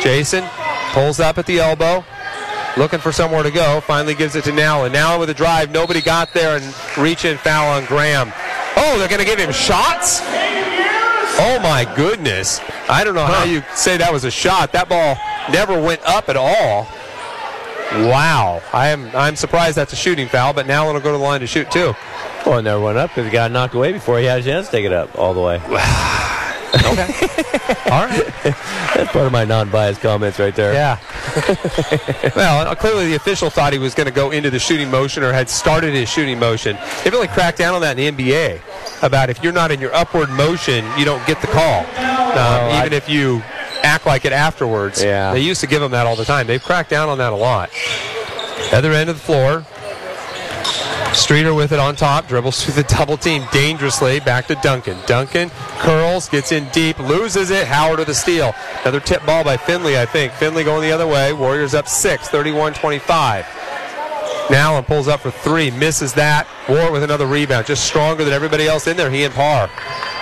Jason 0.00 0.44
pulls 0.92 1.18
up 1.20 1.38
at 1.38 1.46
the 1.46 1.58
elbow, 1.58 2.04
looking 2.76 3.00
for 3.00 3.12
somewhere 3.12 3.42
to 3.42 3.50
go. 3.50 3.80
Finally 3.80 4.14
gives 4.14 4.36
it 4.36 4.44
to 4.44 4.52
Nowlin. 4.52 4.92
Now 4.92 5.18
with 5.18 5.30
a 5.30 5.34
drive, 5.34 5.70
nobody 5.70 6.00
got 6.00 6.32
there 6.32 6.56
and 6.56 6.74
reach 6.96 7.24
in 7.24 7.36
foul 7.38 7.76
on 7.76 7.84
Graham. 7.86 8.32
Oh, 8.76 8.98
they're 8.98 9.08
going 9.08 9.20
to 9.20 9.26
give 9.26 9.38
him 9.38 9.52
shots? 9.52 10.20
Oh 11.42 11.58
my 11.62 11.90
goodness. 11.96 12.60
I 12.88 13.02
don't 13.02 13.14
know 13.14 13.24
how 13.24 13.44
you 13.44 13.62
say 13.74 13.96
that 13.96 14.12
was 14.12 14.24
a 14.24 14.30
shot. 14.30 14.72
That 14.72 14.88
ball 14.88 15.16
never 15.50 15.80
went 15.80 16.02
up 16.04 16.28
at 16.28 16.36
all. 16.36 16.86
Wow. 17.92 18.62
I 18.72 18.88
am 18.88 19.10
I'm 19.14 19.36
surprised 19.36 19.76
that's 19.76 19.92
a 19.92 19.96
shooting 19.96 20.28
foul, 20.28 20.52
but 20.52 20.66
now 20.66 20.88
it'll 20.88 21.00
go 21.00 21.12
to 21.12 21.18
the 21.18 21.24
line 21.24 21.40
to 21.40 21.46
shoot 21.46 21.70
too. 21.70 21.94
Well, 22.46 22.58
it 22.58 22.62
never 22.62 22.80
went 22.80 22.98
up 22.98 23.10
because 23.10 23.26
he 23.26 23.30
got 23.30 23.50
knocked 23.50 23.74
away 23.74 23.92
before 23.92 24.18
he 24.18 24.24
had 24.24 24.40
a 24.40 24.42
chance 24.42 24.66
to 24.66 24.72
take 24.72 24.86
it 24.86 24.92
up 24.92 25.18
all 25.18 25.34
the 25.34 25.40
way. 25.40 25.56
okay. 26.74 27.30
All 27.90 28.06
right. 28.06 28.26
That's 28.94 29.12
part 29.12 29.26
of 29.26 29.32
my 29.32 29.44
non-biased 29.44 30.00
comments 30.00 30.38
right 30.38 30.54
there. 30.54 30.72
Yeah. 30.72 30.98
well, 32.36 32.66
uh, 32.66 32.74
clearly 32.74 33.08
the 33.08 33.14
official 33.14 33.50
thought 33.50 33.72
he 33.72 33.78
was 33.78 33.94
going 33.94 34.06
to 34.06 34.12
go 34.12 34.30
into 34.30 34.50
the 34.50 34.58
shooting 34.58 34.90
motion 34.90 35.22
or 35.22 35.32
had 35.32 35.48
started 35.48 35.94
his 35.94 36.08
shooting 36.08 36.38
motion. 36.38 36.76
They 37.04 37.10
really 37.10 37.28
cracked 37.28 37.58
down 37.58 37.74
on 37.74 37.80
that 37.82 37.98
in 37.98 38.16
the 38.16 38.32
NBA 38.32 38.60
about 39.02 39.30
if 39.30 39.42
you're 39.42 39.52
not 39.52 39.70
in 39.70 39.80
your 39.80 39.94
upward 39.94 40.30
motion, 40.30 40.84
you 40.96 41.04
don't 41.04 41.24
get 41.26 41.40
the 41.40 41.46
call, 41.48 41.84
um, 42.36 42.80
even 42.80 42.92
if 42.92 43.08
you 43.08 43.42
act 43.82 44.06
like 44.06 44.24
it 44.24 44.32
afterwards. 44.32 45.02
Yeah. 45.02 45.32
They 45.32 45.40
used 45.40 45.60
to 45.60 45.66
give 45.66 45.80
them 45.80 45.92
that 45.92 46.06
all 46.06 46.16
the 46.16 46.24
time. 46.24 46.46
They've 46.46 46.62
cracked 46.62 46.90
down 46.90 47.08
on 47.08 47.18
that 47.18 47.32
a 47.32 47.36
lot. 47.36 47.70
Other 48.72 48.92
end 48.92 49.10
of 49.10 49.16
the 49.16 49.22
floor. 49.22 49.64
Streeter 51.14 51.52
with 51.54 51.72
it 51.72 51.80
on 51.80 51.96
top, 51.96 52.28
dribbles 52.28 52.64
through 52.64 52.74
the 52.74 52.84
double 52.84 53.16
team 53.16 53.44
dangerously. 53.50 54.20
Back 54.20 54.46
to 54.46 54.54
Duncan. 54.56 54.96
Duncan 55.06 55.50
curls, 55.78 56.28
gets 56.28 56.52
in 56.52 56.68
deep, 56.68 56.98
loses 57.00 57.50
it. 57.50 57.66
Howard 57.66 57.98
with 57.98 58.06
the 58.08 58.14
steal. 58.14 58.54
Another 58.82 59.00
tip 59.00 59.24
ball 59.26 59.42
by 59.42 59.56
Finley, 59.56 59.98
I 59.98 60.06
think. 60.06 60.32
Finley 60.34 60.62
going 60.62 60.82
the 60.82 60.92
other 60.92 61.08
way. 61.08 61.32
Warriors 61.32 61.74
up 61.74 61.88
six, 61.88 62.28
31 62.28 62.74
25. 62.74 63.44
Now 64.50 64.78
and 64.78 64.86
pulls 64.86 65.08
up 65.08 65.20
for 65.20 65.30
three, 65.30 65.70
misses 65.70 66.12
that. 66.14 66.46
Ward 66.68 66.92
with 66.92 67.02
another 67.02 67.26
rebound, 67.26 67.66
just 67.66 67.84
stronger 67.84 68.24
than 68.24 68.32
everybody 68.32 68.66
else 68.66 68.86
in 68.86 68.96
there. 68.96 69.10
He 69.10 69.24
and 69.24 69.34
Parr. 69.34 69.68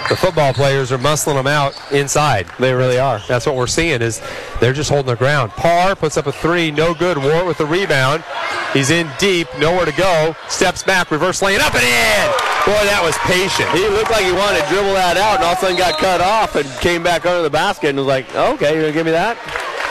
The 0.09 0.17
football 0.17 0.55
players 0.55 0.91
are 0.91 0.97
muscling 0.99 1.35
them 1.35 1.47
out 1.47 1.75
inside. 1.93 2.47
They 2.59 2.73
really 2.73 2.99
are. 2.99 3.21
That's 3.29 3.45
what 3.45 3.57
we're 3.57 3.67
seeing 3.67 4.01
is 4.01 4.23
they're 4.59 4.73
just 4.73 4.89
holding 4.89 5.07
their 5.07 5.17
ground. 5.17 5.53
Parr 5.53 5.95
puts 5.95 6.17
up 6.17 6.27
a 6.27 6.33
three, 6.33 6.71
no 6.71 6.95
good. 6.95 7.19
Ward 7.19 7.47
with 7.47 7.59
the 7.59 7.67
rebound. 7.67 8.25
He's 8.73 8.91
in 8.91 9.11
deep, 9.19 9.49
nowhere 9.59 9.85
to 9.85 9.93
go. 9.93 10.35
Steps 10.49 10.83
back, 10.83 11.11
reverse 11.11 11.43
lane, 11.43 11.61
up 11.61 11.75
and 11.75 11.85
in. 11.85 12.49
Boy, 12.65 12.85
that 12.85 13.01
was 13.05 13.17
patient. 13.19 13.69
He 13.77 13.87
looked 13.89 14.11
like 14.11 14.25
he 14.25 14.33
wanted 14.33 14.63
to 14.63 14.69
dribble 14.69 14.95
that 14.95 15.17
out, 15.17 15.37
and 15.37 15.45
all 15.45 15.53
of 15.53 15.59
a 15.59 15.61
sudden 15.61 15.77
got 15.77 15.99
cut 15.99 16.21
off 16.21 16.57
and 16.57 16.69
came 16.81 17.03
back 17.03 17.27
under 17.27 17.43
the 17.43 17.51
basket 17.51 17.91
and 17.91 17.99
was 17.99 18.07
like, 18.07 18.35
"Okay, 18.35 18.73
you're 18.73 18.83
gonna 18.83 18.93
give 18.93 19.07
me 19.07 19.13
that? 19.13 19.37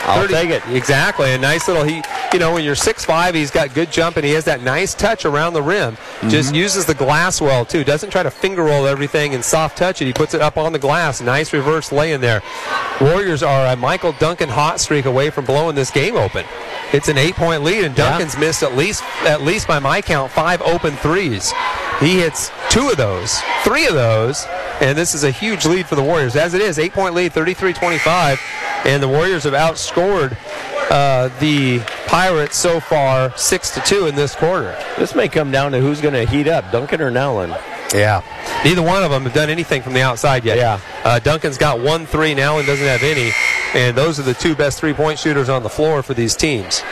I'll 0.08 0.22
30 0.22 0.34
take 0.34 0.50
it." 0.50 0.62
Exactly. 0.68 1.32
A 1.32 1.38
nice 1.38 1.68
little 1.68 1.84
he 1.84 2.02
you 2.32 2.38
know, 2.38 2.52
when 2.52 2.64
you're 2.64 2.74
six 2.74 3.04
five, 3.04 3.34
he's 3.34 3.50
got 3.50 3.72
good 3.74 3.90
jump 3.90 4.16
and 4.16 4.24
he 4.24 4.32
has 4.32 4.44
that 4.44 4.62
nice 4.62 4.94
touch 4.94 5.24
around 5.24 5.54
the 5.54 5.62
rim. 5.62 5.96
Mm-hmm. 5.96 6.28
Just 6.28 6.54
uses 6.54 6.84
the 6.84 6.94
glass 6.94 7.40
well 7.40 7.64
too. 7.64 7.84
Doesn't 7.84 8.10
try 8.10 8.22
to 8.22 8.30
finger 8.30 8.64
roll 8.64 8.86
everything 8.86 9.34
and 9.34 9.44
soft 9.44 9.78
touch 9.78 10.02
it. 10.02 10.06
He 10.06 10.12
puts 10.12 10.34
it 10.34 10.40
up 10.40 10.56
on 10.56 10.72
the 10.72 10.78
glass. 10.78 11.20
Nice 11.20 11.52
reverse 11.52 11.90
lay 11.92 12.12
in 12.12 12.20
there. 12.20 12.42
Warriors 13.00 13.42
are 13.42 13.66
a 13.66 13.76
Michael 13.76 14.12
Duncan 14.12 14.48
hot 14.48 14.80
streak 14.80 15.06
away 15.06 15.30
from 15.30 15.44
blowing 15.44 15.74
this 15.74 15.90
game 15.90 16.16
open. 16.16 16.44
It's 16.92 17.08
an 17.08 17.18
eight 17.18 17.34
point 17.34 17.62
lead 17.62 17.84
and 17.84 17.96
Yeah. 17.96 18.10
Duncan's 18.10 18.36
missed 18.38 18.62
at 18.62 18.76
least 18.76 19.02
at 19.24 19.42
least 19.42 19.66
by 19.68 19.78
my 19.78 20.00
count 20.00 20.30
five 20.32 20.60
open 20.62 20.96
threes. 20.96 21.52
He 22.00 22.20
hits 22.20 22.50
two 22.70 22.88
of 22.90 22.96
those, 22.96 23.40
three 23.64 23.86
of 23.86 23.94
those, 23.94 24.46
and 24.80 24.96
this 24.96 25.14
is 25.14 25.24
a 25.24 25.30
huge 25.30 25.66
lead 25.66 25.86
for 25.86 25.96
the 25.96 26.02
Warriors. 26.02 26.36
As 26.36 26.54
it 26.54 26.60
is, 26.60 26.78
eight 26.78 26.92
point 26.92 27.14
lead, 27.14 27.32
33 27.32 27.72
25, 27.72 28.40
and 28.84 29.02
the 29.02 29.08
Warriors 29.08 29.44
have 29.44 29.54
outscored 29.54 30.36
uh, 30.90 31.28
the 31.40 31.80
Pirates 32.06 32.56
so 32.56 32.80
far 32.80 33.36
6 33.36 33.70
to 33.72 33.80
2 33.80 34.06
in 34.06 34.14
this 34.14 34.34
quarter. 34.34 34.76
This 34.98 35.14
may 35.14 35.28
come 35.28 35.50
down 35.50 35.72
to 35.72 35.80
who's 35.80 36.00
gonna 36.00 36.24
heat 36.24 36.48
up, 36.48 36.70
Duncan 36.72 37.00
or 37.00 37.10
Nowlin. 37.10 37.54
Yeah. 37.94 38.22
Neither 38.64 38.82
one 38.82 39.02
of 39.02 39.10
them 39.10 39.22
have 39.24 39.32
done 39.34 39.50
anything 39.50 39.82
from 39.82 39.94
the 39.94 40.02
outside 40.02 40.44
yet. 40.44 40.58
Yeah. 40.58 40.80
Uh, 41.04 41.18
Duncan's 41.18 41.58
got 41.58 41.80
one 41.80 42.06
three 42.06 42.34
now 42.34 42.58
and 42.58 42.66
doesn't 42.66 42.86
have 42.86 43.02
any, 43.02 43.30
and 43.74 43.96
those 43.96 44.18
are 44.18 44.22
the 44.24 44.34
two 44.34 44.54
best 44.54 44.78
three 44.78 44.92
point 44.92 45.18
shooters 45.18 45.48
on 45.48 45.62
the 45.62 45.68
floor 45.68 46.02
for 46.02 46.14
these 46.14 46.36
teams. 46.36 46.82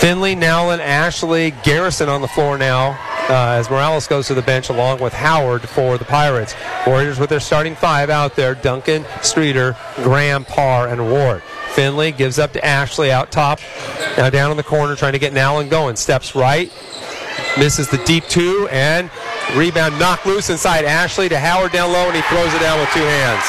Finley, 0.00 0.34
Nowlin, 0.34 0.80
Ashley, 0.80 1.50
Garrison 1.64 2.08
on 2.08 2.20
the 2.20 2.28
floor 2.28 2.56
now 2.56 2.98
uh, 3.28 3.58
as 3.58 3.68
Morales 3.70 4.06
goes 4.06 4.26
to 4.28 4.34
the 4.34 4.42
bench 4.42 4.68
along 4.68 5.00
with 5.00 5.12
Howard 5.12 5.68
for 5.68 5.98
the 5.98 6.04
Pirates. 6.04 6.54
Warriors 6.86 7.18
with 7.18 7.30
their 7.30 7.40
starting 7.40 7.74
five 7.74 8.10
out 8.10 8.36
there 8.36 8.54
Duncan, 8.54 9.04
Streeter, 9.22 9.76
Graham, 9.96 10.44
Parr, 10.44 10.88
and 10.88 11.10
Ward. 11.10 11.42
Finley 11.70 12.10
gives 12.12 12.38
up 12.38 12.52
to 12.54 12.64
Ashley 12.64 13.12
out 13.12 13.30
top. 13.30 13.60
Now 14.16 14.30
down 14.30 14.50
in 14.50 14.56
the 14.56 14.62
corner 14.62 14.96
trying 14.96 15.12
to 15.12 15.18
get 15.18 15.32
Nowlin 15.32 15.68
going. 15.68 15.96
Steps 15.96 16.34
right, 16.34 16.72
misses 17.58 17.88
the 17.90 17.98
deep 17.98 18.24
two, 18.24 18.68
and 18.72 19.10
rebound 19.54 19.98
knocked 19.98 20.26
loose 20.26 20.50
inside 20.50 20.84
Ashley 20.84 21.28
to 21.28 21.38
Howard 21.38 21.72
down 21.72 21.92
low, 21.92 22.06
and 22.06 22.16
he 22.16 22.22
throws 22.22 22.52
it 22.52 22.60
down 22.60 22.80
with 22.80 22.88
two 22.90 23.00
hands. 23.00 23.44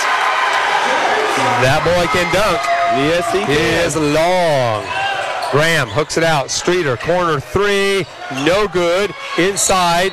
That 1.63 1.82
boy 1.84 2.05
can 2.11 2.27
dunk. 2.34 2.59
Yes, 2.95 3.32
he 3.32 3.45
He 3.45 3.59
is 3.59 3.95
long. 3.95 5.09
Graham 5.52 5.88
hooks 5.88 6.18
it 6.18 6.24
out. 6.24 6.52
Streeter, 6.52 6.95
corner 6.97 7.39
three, 7.39 8.06
no 8.45 8.68
good. 8.68 9.14
Inside. 9.38 10.12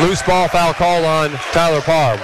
Loose 0.00 0.22
ball 0.22 0.48
foul 0.48 0.74
call 0.74 1.04
on 1.04 1.30
Tyler 1.52 1.80
Parr. 1.80 2.18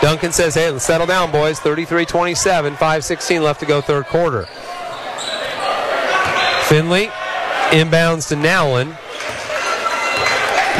Duncan 0.00 0.30
says, 0.30 0.54
hey, 0.54 0.70
let's 0.70 0.84
settle 0.84 1.06
down, 1.08 1.32
boys. 1.32 1.58
33 1.58 2.04
27, 2.04 2.76
5 2.76 3.04
16 3.04 3.42
left 3.42 3.60
to 3.60 3.66
go, 3.66 3.80
third 3.80 4.06
quarter. 4.06 4.46
Finley 6.66 7.06
inbounds 7.70 8.28
to 8.28 8.36
Nowlin. 8.36 8.94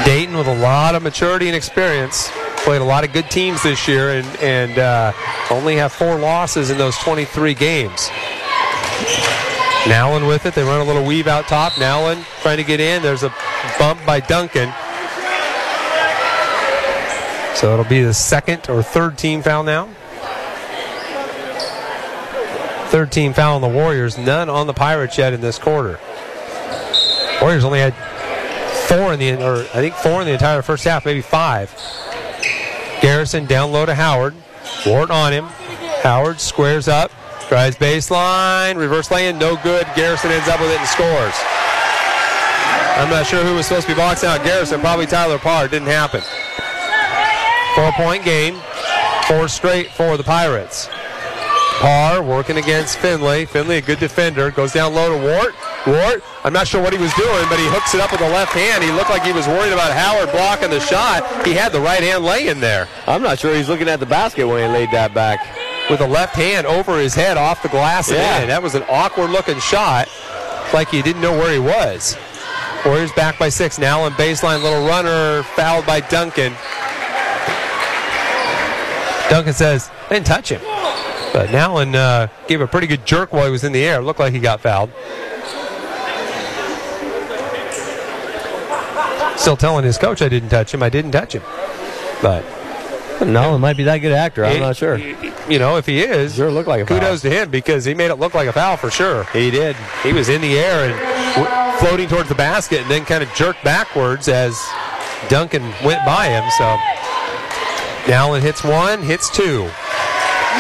Dayton 0.05 0.37
with 0.37 0.47
a 0.47 0.55
lot 0.61 0.95
of 0.95 1.03
maturity 1.03 1.49
and 1.49 1.57
experience. 1.57 2.31
Played 2.59 2.81
a 2.81 2.85
lot 2.85 3.05
of 3.05 3.13
good 3.13 3.31
teams 3.31 3.63
this 3.63 3.89
year 3.89 4.11
and, 4.11 4.27
and 4.41 4.79
uh, 4.79 5.13
only 5.51 5.77
have 5.77 5.93
four 5.93 6.17
losses 6.17 6.71
in 6.71 6.79
those 6.79 6.97
23 6.99 7.55
games. 7.55 8.09
Nowlin 9.87 10.27
with 10.27 10.47
it. 10.47 10.55
They 10.55 10.63
run 10.63 10.81
a 10.81 10.85
little 10.85 11.05
weave 11.05 11.27
out 11.27 11.47
top. 11.47 11.79
Nowlin 11.79 12.25
trying 12.43 12.57
to 12.59 12.65
get 12.65 12.81
in. 12.81 13.03
There's 13.03 13.23
a 13.23 13.35
bump 13.79 14.05
by 14.05 14.21
Duncan. 14.21 14.73
So 17.55 17.73
it'll 17.73 17.85
be 17.85 18.03
the 18.03 18.15
second 18.15 18.69
or 18.69 18.83
third 18.83 19.19
team 19.19 19.43
foul 19.43 19.65
now. 19.65 19.89
Third 22.89 23.13
team 23.13 23.33
foul 23.33 23.57
on 23.57 23.61
the 23.61 23.69
Warriors. 23.69 24.17
None 24.17 24.49
on 24.49 24.67
the 24.67 24.73
Pirates 24.73 25.19
yet 25.19 25.33
in 25.33 25.41
this 25.41 25.59
quarter. 25.59 25.99
Warriors 27.41 27.65
only 27.65 27.81
had 27.81 27.95
four 28.89 29.13
in 29.13 29.19
the, 29.19 29.45
or 29.45 29.61
I 29.61 29.81
think 29.81 29.95
four 29.95 30.21
in 30.21 30.27
the 30.27 30.33
entire 30.33 30.63
first 30.63 30.85
half, 30.85 31.05
maybe 31.05 31.21
five. 31.21 31.75
Garrison 33.01 33.47
down 33.47 33.73
low 33.73 33.87
to 33.87 33.95
Howard. 33.95 34.35
Ward 34.87 35.11
on 35.11 35.33
him. 35.33 35.45
Howard 36.03 36.41
squares 36.41 36.89
up. 36.89 37.11
Drives 37.49 37.77
baseline, 37.77 38.77
reverse 38.77 39.11
lane, 39.11 39.39
no 39.39 39.57
good. 39.63 39.87
Garrison 39.97 40.31
ends 40.31 40.49
up 40.49 40.61
with 40.61 40.71
it 40.71 40.79
and 40.79 40.89
scores. 40.89 41.35
I'm 42.99 43.09
not 43.09 43.27
sure 43.27 43.43
who 43.43 43.55
was 43.55 43.67
supposed 43.67 43.87
to 43.87 43.95
be 43.95 43.97
boxing 43.97 44.29
out 44.29 44.45
Garrison. 44.45 44.81
Probably 44.81 45.07
Tyler 45.07 45.39
Parr. 45.39 45.69
Didn't 45.69 45.89
happen. 45.89 46.21
Four 47.75 47.93
point 47.93 48.25
game. 48.25 48.61
Four 49.27 49.49
straight 49.49 49.89
for 49.91 50.17
the 50.17 50.25
Pirates. 50.25 50.89
Parr 51.79 52.23
working 52.23 52.57
against 52.57 52.99
Finley. 52.99 53.47
Finley, 53.47 53.77
a 53.77 53.81
good 53.81 54.01
defender, 54.01 54.51
goes 54.51 54.73
down 54.73 54.95
low 54.95 55.17
to 55.17 55.25
Ward. 55.25 55.55
Ward, 55.87 56.23
I'm 56.43 56.53
not 56.53 56.67
sure 56.67 56.83
what 56.83 56.93
he 56.93 56.99
was 56.99 57.15
doing, 57.15 57.47
but 57.49 57.59
he 57.59 57.67
hooks 57.69 57.95
it 57.95 58.01
up 58.01 58.11
with 58.11 58.21
the 58.21 58.29
left 58.29 58.53
hand. 58.53 58.83
He 58.83 58.91
looked 58.91 59.11
like 59.11 59.23
he 59.23 59.33
was 59.33 59.47
worried 59.47 59.73
about 59.73 59.93
Howard 59.93 60.33
blocking 60.33 60.71
the 60.71 60.81
shot. 60.81 61.47
He 61.47 61.55
had 61.55 61.71
the 61.71 61.81
right 61.81 62.03
hand 62.03 62.25
laying 62.25 62.59
there. 62.59 62.89
I'm 63.07 63.23
not 63.23 63.39
sure 63.39 63.55
he's 63.55 63.69
looking 63.69 63.89
at 63.89 64.01
the 64.01 64.07
basket 64.07 64.47
when 64.47 64.61
he 64.61 64.69
laid 64.69 64.91
that 64.91 65.15
back. 65.15 65.39
With 65.91 66.01
a 66.01 66.07
left 66.07 66.35
hand 66.35 66.67
over 66.67 66.99
his 66.99 67.15
head 67.15 67.37
off 67.37 67.63
the 67.63 67.69
glass 67.69 68.11
Yeah. 68.11 68.39
and. 68.41 68.51
That 68.51 68.63
was 68.63 68.75
an 68.75 68.85
awkward 68.91 69.31
looking 69.31 69.59
shot. 69.59 70.09
Like 70.75 70.89
he 70.91 71.01
didn't 71.03 71.23
know 71.23 71.33
where 71.33 71.53
he 71.53 71.59
was. 71.59 72.17
Warriors 72.85 73.11
back 73.13 73.39
by 73.39 73.49
six. 73.49 73.79
Now 73.79 74.03
on 74.03 74.13
baseline, 74.13 74.63
little 74.63 74.87
runner 74.87 75.43
fouled 75.55 75.87
by 75.87 76.01
Duncan. 76.01 76.53
Duncan 79.31 79.53
says, 79.53 79.91
I 80.11 80.15
didn't 80.15 80.27
touch 80.27 80.51
him. 80.51 80.61
But 81.33 81.51
Nowlin 81.51 81.95
uh, 81.95 82.29
gave 82.47 82.61
a 82.61 82.67
pretty 82.67 82.87
good 82.87 83.05
jerk 83.07 83.33
while 83.33 83.45
he 83.45 83.51
was 83.51 83.65
in 83.65 83.73
the 83.73 83.85
air. 83.85 84.01
Looked 84.03 84.21
like 84.21 84.33
he 84.33 84.39
got 84.41 84.61
fouled. 84.61 84.91
Still 89.39 89.57
telling 89.57 89.85
his 89.85 89.99
coach 89.99 90.21
I 90.21 90.29
didn't 90.29 90.49
touch 90.49 90.73
him. 90.75 90.83
I 90.83 90.89
didn't 90.89 91.13
touch 91.13 91.35
him. 91.35 91.43
But 92.23 92.45
No, 93.25 93.55
it 93.55 93.59
might 93.59 93.77
be 93.77 93.85
that 93.85 93.99
good 93.99 94.13
actor. 94.13 94.45
I'm 94.45 94.61
not 94.61 94.77
sure. 94.77 94.99
You 95.49 95.59
know, 95.59 95.77
if 95.79 95.87
he 95.87 96.01
is, 96.01 96.35
Sure 96.37 96.51
looked 96.51 96.69
like 96.69 96.87
kudos 96.87 97.23
to 97.23 97.31
him 97.31 97.51
because 97.51 97.85
he 97.85 97.95
made 97.95 98.11
it 98.11 98.17
look 98.17 98.35
like 98.35 98.49
a 98.49 98.53
foul 98.53 98.77
for 98.77 98.91
sure. 98.91 99.25
He 99.33 99.51
did. 99.51 99.77
He 100.03 100.13
was 100.13 100.29
in 100.29 100.41
the 100.43 100.59
air 100.59 100.91
and 100.91 101.35
w- 101.37 101.79
floating 101.79 102.09
towards 102.09 102.29
the 102.29 102.35
basket 102.35 102.83
and 102.83 102.91
then 102.91 103.05
kind 103.05 103.23
of 103.23 103.33
jerked 103.35 103.65
backwards 103.65 104.29
as 104.29 104.55
Duncan 105.29 105.63
went 105.85 106.05
by 106.05 106.27
him. 106.29 106.45
So 106.59 106.77
Nowlin 108.11 108.43
hits 108.43 108.63
one, 108.63 109.03
hits 109.03 109.31
two. 109.31 109.69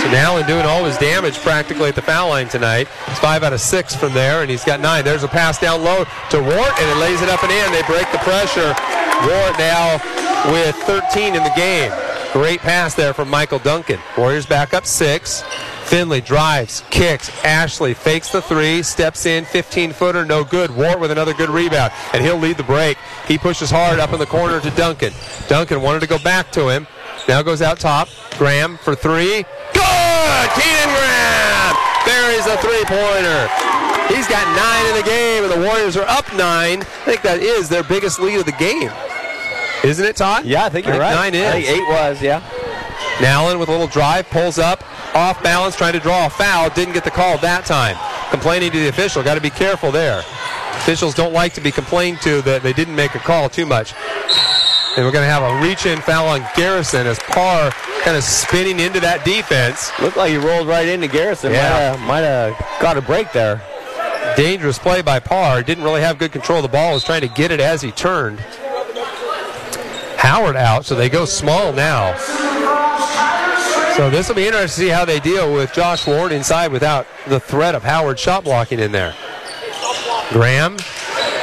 So 0.00 0.10
Nowlin 0.12 0.46
doing 0.46 0.64
all 0.64 0.84
his 0.84 0.96
damage 0.96 1.38
practically 1.40 1.88
at 1.88 1.94
the 1.94 2.02
foul 2.02 2.28
line 2.30 2.48
tonight. 2.48 2.88
It's 3.08 3.18
five 3.18 3.42
out 3.42 3.52
of 3.52 3.60
six 3.60 3.94
from 3.94 4.14
there, 4.14 4.42
and 4.42 4.50
he's 4.50 4.64
got 4.64 4.80
nine. 4.80 5.04
There's 5.04 5.24
a 5.24 5.28
pass 5.28 5.58
down 5.58 5.82
low 5.82 6.04
to 6.30 6.38
Ward, 6.40 6.54
and 6.78 6.88
it 6.90 6.96
lays 7.00 7.20
it 7.20 7.28
up 7.28 7.42
and 7.42 7.52
in. 7.52 7.72
They 7.72 7.82
break 7.82 8.10
the 8.12 8.18
pressure. 8.18 8.72
Ward 9.26 9.58
now 9.58 9.98
with 10.52 10.76
13 10.86 11.34
in 11.34 11.42
the 11.42 11.52
game. 11.56 11.90
Great 12.32 12.60
pass 12.60 12.94
there 12.94 13.14
from 13.14 13.30
Michael 13.30 13.58
Duncan. 13.58 13.98
Warriors 14.16 14.44
back 14.44 14.74
up 14.74 14.84
six. 14.84 15.42
Finley 15.84 16.20
drives, 16.20 16.82
kicks. 16.90 17.30
Ashley 17.42 17.94
fakes 17.94 18.30
the 18.30 18.42
three, 18.42 18.82
steps 18.82 19.24
in, 19.24 19.46
15 19.46 19.92
footer, 19.92 20.26
no 20.26 20.44
good. 20.44 20.70
Ward 20.70 21.00
with 21.00 21.10
another 21.10 21.32
good 21.32 21.48
rebound, 21.48 21.92
and 22.12 22.22
he'll 22.22 22.36
lead 22.36 22.58
the 22.58 22.62
break. 22.64 22.98
He 23.26 23.38
pushes 23.38 23.70
hard 23.70 23.98
up 23.98 24.12
in 24.12 24.18
the 24.18 24.26
corner 24.26 24.60
to 24.60 24.70
Duncan. 24.72 25.14
Duncan 25.48 25.80
wanted 25.80 26.00
to 26.00 26.06
go 26.06 26.18
back 26.18 26.52
to 26.52 26.68
him. 26.68 26.86
Now 27.26 27.40
goes 27.40 27.62
out 27.62 27.80
top. 27.80 28.08
Graham 28.36 28.76
for 28.76 28.94
three. 28.94 29.44
Good! 29.72 30.48
Keenan 30.52 30.88
Graham 30.92 31.76
buries 32.04 32.46
a 32.46 32.58
three 32.58 32.84
pointer. 32.84 33.48
He's 34.14 34.28
got 34.28 34.44
nine 34.56 34.86
in 34.86 34.96
the 34.96 35.08
game, 35.08 35.44
and 35.44 35.52
the 35.52 35.66
Warriors 35.66 35.96
are 35.96 36.06
up 36.08 36.30
nine. 36.34 36.82
I 36.82 37.04
think 37.04 37.22
that 37.22 37.40
is 37.40 37.70
their 37.70 37.82
biggest 37.82 38.20
lead 38.20 38.38
of 38.40 38.46
the 38.46 38.52
game. 38.52 38.90
Isn't 39.84 40.04
it, 40.04 40.16
Todd? 40.16 40.44
Yeah, 40.44 40.64
I 40.64 40.68
think 40.68 40.86
you're 40.86 40.98
right. 40.98 41.14
Nine 41.14 41.34
is. 41.34 41.46
I 41.46 41.52
think 41.62 41.68
eight 41.68 41.88
was, 41.88 42.20
yeah. 42.22 42.42
Nowlin 43.20 43.58
with 43.58 43.68
a 43.68 43.72
little 43.72 43.86
drive, 43.86 44.28
pulls 44.30 44.58
up, 44.58 44.84
off 45.14 45.42
balance, 45.42 45.76
trying 45.76 45.92
to 45.94 46.00
draw 46.00 46.26
a 46.26 46.30
foul. 46.30 46.70
Didn't 46.70 46.94
get 46.94 47.04
the 47.04 47.10
call 47.10 47.38
that 47.38 47.64
time. 47.64 47.96
Complaining 48.30 48.70
to 48.72 48.78
the 48.78 48.88
official. 48.88 49.22
Got 49.22 49.34
to 49.34 49.40
be 49.40 49.50
careful 49.50 49.90
there. 49.90 50.20
Officials 50.74 51.14
don't 51.14 51.32
like 51.32 51.54
to 51.54 51.60
be 51.60 51.70
complained 51.70 52.20
to 52.22 52.42
that 52.42 52.62
they 52.62 52.72
didn't 52.72 52.94
make 52.94 53.14
a 53.14 53.18
call 53.18 53.48
too 53.48 53.66
much. 53.66 53.94
And 54.96 55.04
we're 55.04 55.12
going 55.12 55.24
to 55.24 55.30
have 55.30 55.42
a 55.42 55.66
reach 55.66 55.86
in 55.86 56.00
foul 56.00 56.28
on 56.28 56.44
Garrison 56.56 57.06
as 57.06 57.18
Parr 57.20 57.70
kind 58.02 58.16
of 58.16 58.24
spinning 58.24 58.80
into 58.80 59.00
that 59.00 59.24
defense. 59.24 59.90
Looked 60.00 60.16
like 60.16 60.30
he 60.30 60.36
rolled 60.36 60.66
right 60.66 60.88
into 60.88 61.08
Garrison. 61.08 61.52
Yeah. 61.52 61.96
Might 62.06 62.20
have 62.20 62.56
got 62.80 62.96
a 62.96 63.02
break 63.02 63.32
there. 63.32 63.62
Dangerous 64.36 64.78
play 64.78 65.02
by 65.02 65.18
Parr. 65.20 65.62
Didn't 65.62 65.84
really 65.84 66.00
have 66.00 66.18
good 66.18 66.32
control 66.32 66.58
of 66.58 66.62
the 66.62 66.68
ball. 66.68 66.94
Was 66.94 67.04
trying 67.04 67.22
to 67.22 67.28
get 67.28 67.50
it 67.50 67.60
as 67.60 67.82
he 67.82 67.90
turned. 67.92 68.40
Howard 70.28 70.56
out, 70.56 70.84
so 70.84 70.94
they 70.94 71.08
go 71.08 71.24
small 71.24 71.72
now. 71.72 72.14
So 73.96 74.10
this 74.10 74.28
will 74.28 74.34
be 74.34 74.46
interesting 74.46 74.84
to 74.84 74.88
see 74.88 74.88
how 74.88 75.06
they 75.06 75.20
deal 75.20 75.54
with 75.54 75.72
Josh 75.72 76.06
Ward 76.06 76.32
inside 76.32 76.70
without 76.70 77.06
the 77.28 77.40
threat 77.40 77.74
of 77.74 77.82
Howard 77.82 78.18
shot 78.18 78.44
blocking 78.44 78.78
in 78.78 78.92
there. 78.92 79.14
Graham 80.28 80.76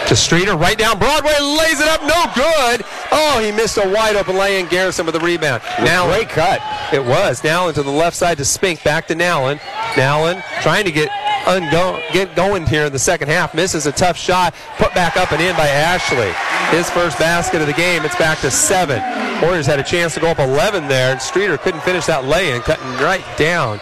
to 0.06 0.16
Streeter, 0.16 0.56
right 0.56 0.78
down 0.78 1.00
Broadway, 1.00 1.34
lays 1.42 1.80
it 1.80 1.88
up, 1.88 2.02
no 2.04 2.32
good. 2.36 2.86
Oh, 3.12 3.42
he 3.44 3.52
missed 3.52 3.78
a 3.78 3.90
wide 3.90 4.16
open 4.18 4.38
lay 4.38 4.60
in 4.60 4.68
Garrison 4.68 5.08
with 5.08 5.16
the 5.16 5.20
rebound. 5.20 5.64
Now 5.80 6.06
Great 6.06 6.30
cut. 6.30 6.62
it 6.94 7.04
was. 7.04 7.44
Nowlin 7.44 7.74
to 7.74 7.82
the 7.82 7.90
left 7.90 8.16
side 8.16 8.38
to 8.38 8.46
Spink. 8.46 8.84
Back 8.84 9.08
to 9.08 9.16
Nowlin. 9.16 9.60
Nowlin 9.98 10.44
trying 10.62 10.86
to 10.86 10.92
get 10.92 11.10
ungo- 11.46 12.02
get 12.12 12.36
going 12.36 12.66
here 12.66 12.86
in 12.86 12.91
the 12.91 13.00
second 13.00 13.30
half. 13.30 13.54
Misses 13.54 13.86
a 13.86 13.91
tough 13.91 14.18
shot. 14.18 14.54
Put 14.78 14.93
back 14.93 15.18
up 15.18 15.32
and 15.32 15.41
in 15.41 15.56
by 15.56 15.68
Ashley. 15.68 16.32
His 16.76 16.89
first 16.89 17.18
basket 17.20 17.62
of 17.62 17.68
the 17.68 17.74
game. 17.74 18.04
It's 18.04 18.16
back 18.18 18.39
to 18.39 18.52
seven. 18.52 19.02
Warriors 19.41 19.66
had 19.66 19.80
a 19.80 19.84
chance 19.84 20.14
to 20.16 20.20
go 20.20 20.28
up 20.28 20.39
11 20.39 20.88
there, 20.88 21.12
and 21.12 21.22
Streeter 21.22 21.58
couldn't 21.58 21.82
finish 21.82 22.06
that 22.06 22.26
lay-in, 22.26 22.62
cutting 22.62 22.86
right 23.04 23.24
down 23.38 23.80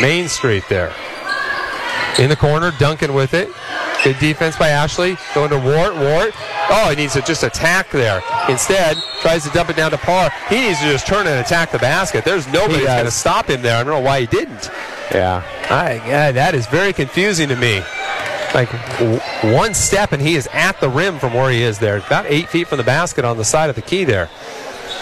Main 0.00 0.28
Street 0.28 0.64
there. 0.68 0.92
In 2.18 2.28
the 2.28 2.36
corner, 2.36 2.72
Duncan 2.78 3.14
with 3.14 3.32
it. 3.34 3.48
Good 4.04 4.18
defense 4.18 4.56
by 4.56 4.68
Ashley. 4.68 5.16
Going 5.34 5.50
to 5.50 5.58
Ward. 5.58 5.94
Ward. 5.94 6.32
Oh, 6.70 6.88
he 6.90 6.96
needs 6.96 7.14
to 7.14 7.22
just 7.22 7.42
attack 7.42 7.90
there. 7.90 8.22
Instead, 8.48 8.96
tries 9.22 9.44
to 9.44 9.50
dump 9.50 9.70
it 9.70 9.76
down 9.76 9.90
to 9.92 9.98
Parr. 9.98 10.30
He 10.48 10.56
needs 10.56 10.78
to 10.80 10.84
just 10.90 11.06
turn 11.06 11.26
and 11.26 11.40
attack 11.40 11.70
the 11.70 11.78
basket. 11.78 12.24
There's 12.24 12.46
nobody 12.48 12.84
that's 12.84 12.94
going 12.94 13.04
to 13.06 13.10
stop 13.10 13.48
him 13.48 13.62
there. 13.62 13.76
I 13.76 13.84
don't 13.84 13.92
know 13.92 14.00
why 14.00 14.20
he 14.20 14.26
didn't. 14.26 14.70
Yeah. 15.12 15.42
I, 15.70 15.98
that 16.32 16.54
is 16.54 16.66
very 16.66 16.92
confusing 16.92 17.48
to 17.48 17.56
me. 17.56 17.82
Like 18.54 18.70
w- 18.98 19.20
one 19.54 19.74
step 19.74 20.12
and 20.12 20.22
he 20.22 20.34
is 20.34 20.48
at 20.52 20.80
the 20.80 20.88
rim 20.88 21.18
from 21.18 21.34
where 21.34 21.50
he 21.50 21.62
is 21.62 21.78
there. 21.78 21.98
About 21.98 22.26
eight 22.26 22.48
feet 22.48 22.66
from 22.68 22.78
the 22.78 22.84
basket 22.84 23.24
on 23.24 23.36
the 23.36 23.44
side 23.44 23.68
of 23.70 23.76
the 23.76 23.82
key 23.82 24.04
there. 24.04 24.28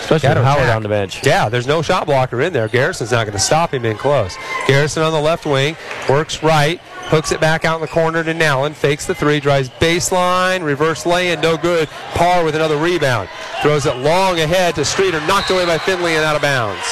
Especially 0.01 0.29
Howard 0.29 0.63
attack. 0.65 0.77
on 0.77 0.83
the 0.83 0.89
bench. 0.89 1.27
Yeah, 1.27 1.49
there's 1.49 1.67
no 1.67 1.83
shot 1.83 2.07
blocker 2.07 2.41
in 2.41 2.53
there. 2.53 2.69
Garrison's 2.69 3.11
not 3.11 3.25
going 3.25 3.37
to 3.37 3.43
stop 3.43 3.75
him 3.75 3.85
in 3.85 3.97
close. 3.97 4.37
Garrison 4.69 5.03
on 5.03 5.13
the 5.13 5.21
left 5.21 5.47
wing, 5.47 5.77
works 6.09 6.45
right, 6.45 6.81
hooks 7.09 7.33
it 7.33 7.41
back 7.41 7.65
out 7.65 7.77
in 7.77 7.81
the 7.81 7.89
corner 7.89 8.23
to 8.23 8.33
Nowlin, 8.35 8.73
fakes 8.73 9.07
the 9.07 9.15
three, 9.17 9.41
drives 9.41 9.69
baseline, 9.69 10.65
reverse 10.65 11.07
lay 11.07 11.33
in, 11.33 11.41
no 11.41 11.57
good. 11.57 11.89
Parr 12.15 12.45
with 12.45 12.55
another 12.55 12.77
rebound. 12.77 13.29
Throws 13.63 13.87
it 13.87 13.97
long 13.97 14.39
ahead 14.39 14.77
to 14.77 14.85
Streeter, 14.85 15.21
knocked 15.27 15.51
away 15.51 15.67
by 15.67 15.79
Finley 15.79 16.15
and 16.15 16.25
out 16.25 16.37
of 16.37 16.43
bounds. 16.43 16.85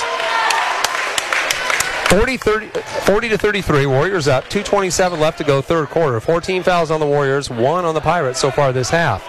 40, 2.15 2.37
30, 2.37 2.69
40 3.07 3.29
to 3.31 3.39
33, 3.39 3.87
Warriors 3.87 4.29
up. 4.29 4.45
227 4.45 5.19
left 5.19 5.39
to 5.39 5.45
go, 5.45 5.61
third 5.61 5.89
quarter. 5.89 6.21
14 6.21 6.63
fouls 6.63 6.93
on 6.93 7.01
the 7.01 7.07
Warriors, 7.07 7.51
one 7.51 7.85
on 7.85 7.93
the 7.93 8.01
Pirates 8.01 8.39
so 8.39 8.53
far 8.53 8.73
this 8.73 8.89
half. 8.89 9.21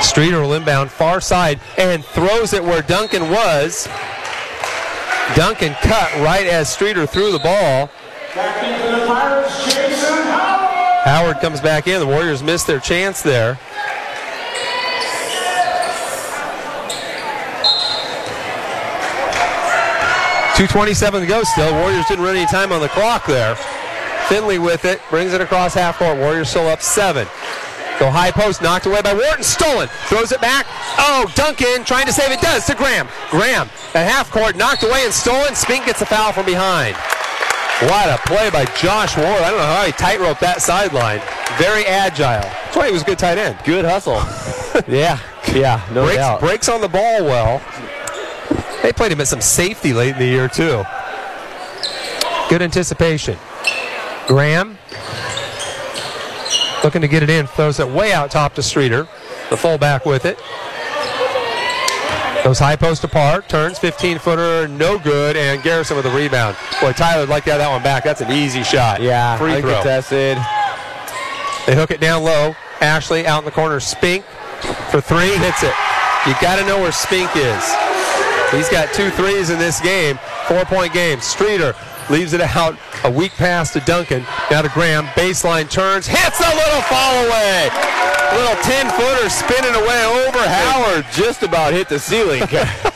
Streeter 0.02 0.40
will 0.40 0.54
inbound 0.54 0.90
far 0.90 1.20
side 1.20 1.60
and 1.76 2.02
throws 2.02 2.54
it 2.54 2.64
where 2.64 2.80
Duncan 2.80 3.28
was. 3.30 3.86
Duncan 5.34 5.74
cut 5.82 6.10
right 6.20 6.46
as 6.46 6.72
Streeter 6.72 7.06
threw 7.06 7.30
the 7.30 7.38
ball. 7.38 7.90
Howard 11.04 11.40
comes 11.40 11.60
back 11.60 11.88
in. 11.88 12.00
The 12.00 12.06
Warriors 12.06 12.42
missed 12.42 12.66
their 12.66 12.80
chance 12.80 13.20
there. 13.20 13.58
Two 20.56 20.66
twenty-seven 20.66 21.20
to 21.20 21.26
go. 21.26 21.42
Still, 21.44 21.72
Warriors 21.74 22.06
didn't 22.06 22.24
run 22.24 22.34
any 22.34 22.46
time 22.46 22.72
on 22.72 22.80
the 22.80 22.88
clock 22.88 23.26
there. 23.26 23.56
Finley 24.28 24.58
with 24.58 24.84
it, 24.84 25.00
brings 25.10 25.32
it 25.34 25.40
across 25.40 25.74
half 25.74 25.98
court. 25.98 26.16
Warriors 26.16 26.48
still 26.48 26.66
up 26.66 26.80
seven. 26.80 27.26
Go 27.98 28.10
high 28.10 28.30
post, 28.30 28.60
knocked 28.60 28.86
away 28.86 29.00
by 29.00 29.14
Wharton, 29.14 29.44
stolen, 29.44 29.88
throws 30.08 30.32
it 30.32 30.40
back. 30.40 30.66
Oh, 30.98 31.30
Duncan 31.34 31.84
trying 31.84 32.06
to 32.06 32.12
save 32.12 32.30
it, 32.30 32.40
does 32.40 32.66
to 32.66 32.74
Graham. 32.74 33.08
Graham 33.30 33.68
at 33.94 34.08
half 34.08 34.30
court, 34.30 34.56
knocked 34.56 34.82
away 34.82 35.04
and 35.04 35.12
stolen. 35.12 35.54
Spink 35.54 35.86
gets 35.86 36.02
a 36.02 36.06
foul 36.06 36.32
from 36.32 36.44
behind. 36.44 36.96
What 37.90 38.08
a 38.08 38.16
play 38.26 38.48
by 38.48 38.64
Josh 38.80 39.16
Ward. 39.16 39.28
I 39.28 39.50
don't 39.50 39.58
know 39.58 39.66
how 39.66 39.84
he 39.84 39.92
tightrope 39.92 40.38
that 40.40 40.62
sideline. 40.62 41.20
Very 41.58 41.84
agile. 41.84 42.40
That's 42.40 42.76
why 42.76 42.86
he 42.86 42.92
was 42.92 43.02
a 43.02 43.04
good 43.04 43.18
tight 43.18 43.36
end. 43.36 43.58
Good 43.64 43.84
hustle. 43.84 44.16
yeah. 44.88 45.18
Yeah. 45.54 45.86
No 45.92 46.04
breaks, 46.04 46.16
doubt. 46.16 46.40
breaks 46.40 46.68
on 46.70 46.80
the 46.80 46.88
ball 46.88 47.24
well. 47.24 47.60
They 48.86 48.92
played 48.92 49.10
him 49.10 49.20
at 49.20 49.26
some 49.26 49.40
safety 49.40 49.92
late 49.92 50.12
in 50.12 50.18
the 50.20 50.26
year, 50.26 50.46
too. 50.46 50.84
Good 52.48 52.62
anticipation. 52.62 53.36
Graham 54.28 54.78
looking 56.84 57.00
to 57.00 57.08
get 57.08 57.24
it 57.24 57.28
in, 57.28 57.48
throws 57.48 57.80
it 57.80 57.88
way 57.88 58.12
out 58.12 58.30
top 58.30 58.54
to 58.54 58.62
Streeter. 58.62 59.08
The 59.50 59.56
fullback 59.56 60.06
with 60.06 60.24
it. 60.24 60.38
Goes 62.44 62.60
high 62.60 62.76
post 62.76 63.02
apart, 63.02 63.48
turns 63.48 63.76
15 63.80 64.20
footer, 64.20 64.68
no 64.68 65.00
good, 65.00 65.36
and 65.36 65.60
Garrison 65.64 65.96
with 65.96 66.06
a 66.06 66.16
rebound. 66.16 66.56
Boy, 66.80 66.92
Tyler 66.92 67.22
would 67.22 67.28
like 67.28 67.42
to 67.46 67.50
have 67.50 67.58
that 67.58 67.68
one 67.68 67.82
back. 67.82 68.04
That's 68.04 68.20
an 68.20 68.30
easy 68.30 68.62
shot. 68.62 69.02
Yeah, 69.02 69.36
free 69.36 69.60
throw. 69.60 69.70
Uncontested. 69.70 70.36
They 71.66 71.74
hook 71.74 71.90
it 71.90 71.98
down 71.98 72.22
low. 72.22 72.54
Ashley 72.80 73.26
out 73.26 73.40
in 73.40 73.46
the 73.46 73.50
corner. 73.50 73.80
Spink 73.80 74.24
for 74.92 75.00
three, 75.00 75.36
hits 75.38 75.64
it. 75.64 75.74
You 76.28 76.34
got 76.40 76.60
to 76.60 76.66
know 76.68 76.78
where 76.78 76.92
Spink 76.92 77.34
is. 77.34 77.85
He's 78.50 78.68
got 78.68 78.92
two 78.94 79.10
threes 79.10 79.50
in 79.50 79.58
this 79.58 79.80
game. 79.80 80.18
Four 80.48 80.64
point 80.64 80.92
game. 80.92 81.20
Streeter 81.20 81.74
leaves 82.10 82.32
it 82.32 82.40
out. 82.40 82.76
A 83.04 83.10
weak 83.10 83.32
pass 83.32 83.72
to 83.72 83.80
Duncan. 83.80 84.24
Now 84.50 84.62
to 84.62 84.68
Graham. 84.68 85.06
Baseline 85.08 85.70
turns. 85.70 86.06
Hits 86.06 86.40
a 86.40 86.54
little 86.54 86.82
fall 86.82 87.14
away. 87.26 87.68
Little 88.32 88.56
10 88.62 88.90
footer 88.90 89.30
spinning 89.30 89.74
away 89.74 90.04
over 90.26 90.38
Howard. 90.38 91.06
Just 91.12 91.42
about 91.42 91.72
hit 91.72 91.88
the 91.88 91.98
ceiling 91.98 92.42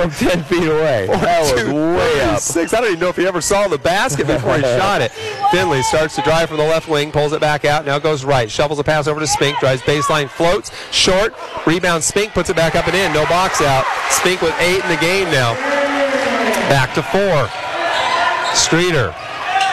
from 0.00 0.10
10 0.10 0.44
feet 0.44 0.66
away. 0.66 1.06
That 1.06 1.42
was 1.42 1.64
way 1.64 2.20
up. 2.22 2.40
Six. 2.40 2.72
I 2.72 2.80
don't 2.80 2.88
even 2.88 3.00
know 3.00 3.08
if 3.08 3.16
he 3.16 3.26
ever 3.26 3.40
saw 3.40 3.68
the 3.68 3.78
basket 3.78 4.26
before 4.26 4.56
he 4.56 4.62
shot 4.78 5.02
it. 5.02 5.12
Finley 5.50 5.82
starts 5.82 6.16
to 6.16 6.22
drive 6.22 6.48
from 6.48 6.58
the 6.58 6.64
left 6.64 6.88
wing, 6.88 7.12
pulls 7.12 7.32
it 7.32 7.40
back 7.40 7.64
out, 7.64 7.84
now 7.84 7.98
goes 7.98 8.24
right, 8.24 8.50
shovels 8.50 8.78
a 8.78 8.84
pass 8.84 9.06
over 9.06 9.20
to 9.20 9.26
Spink, 9.26 9.58
drives 9.58 9.82
baseline, 9.82 10.28
floats, 10.28 10.70
short, 10.92 11.34
rebound 11.66 12.02
Spink, 12.02 12.32
puts 12.32 12.48
it 12.50 12.56
back 12.56 12.74
up 12.74 12.86
and 12.86 12.96
in, 12.96 13.12
no 13.12 13.26
box 13.26 13.60
out. 13.60 13.84
Spink 14.10 14.40
with 14.40 14.54
eight 14.60 14.82
in 14.82 14.88
the 14.88 15.00
game 15.00 15.30
now. 15.30 15.54
Back 16.68 16.94
to 16.94 17.02
four. 17.02 17.48
Streeter. 18.54 19.14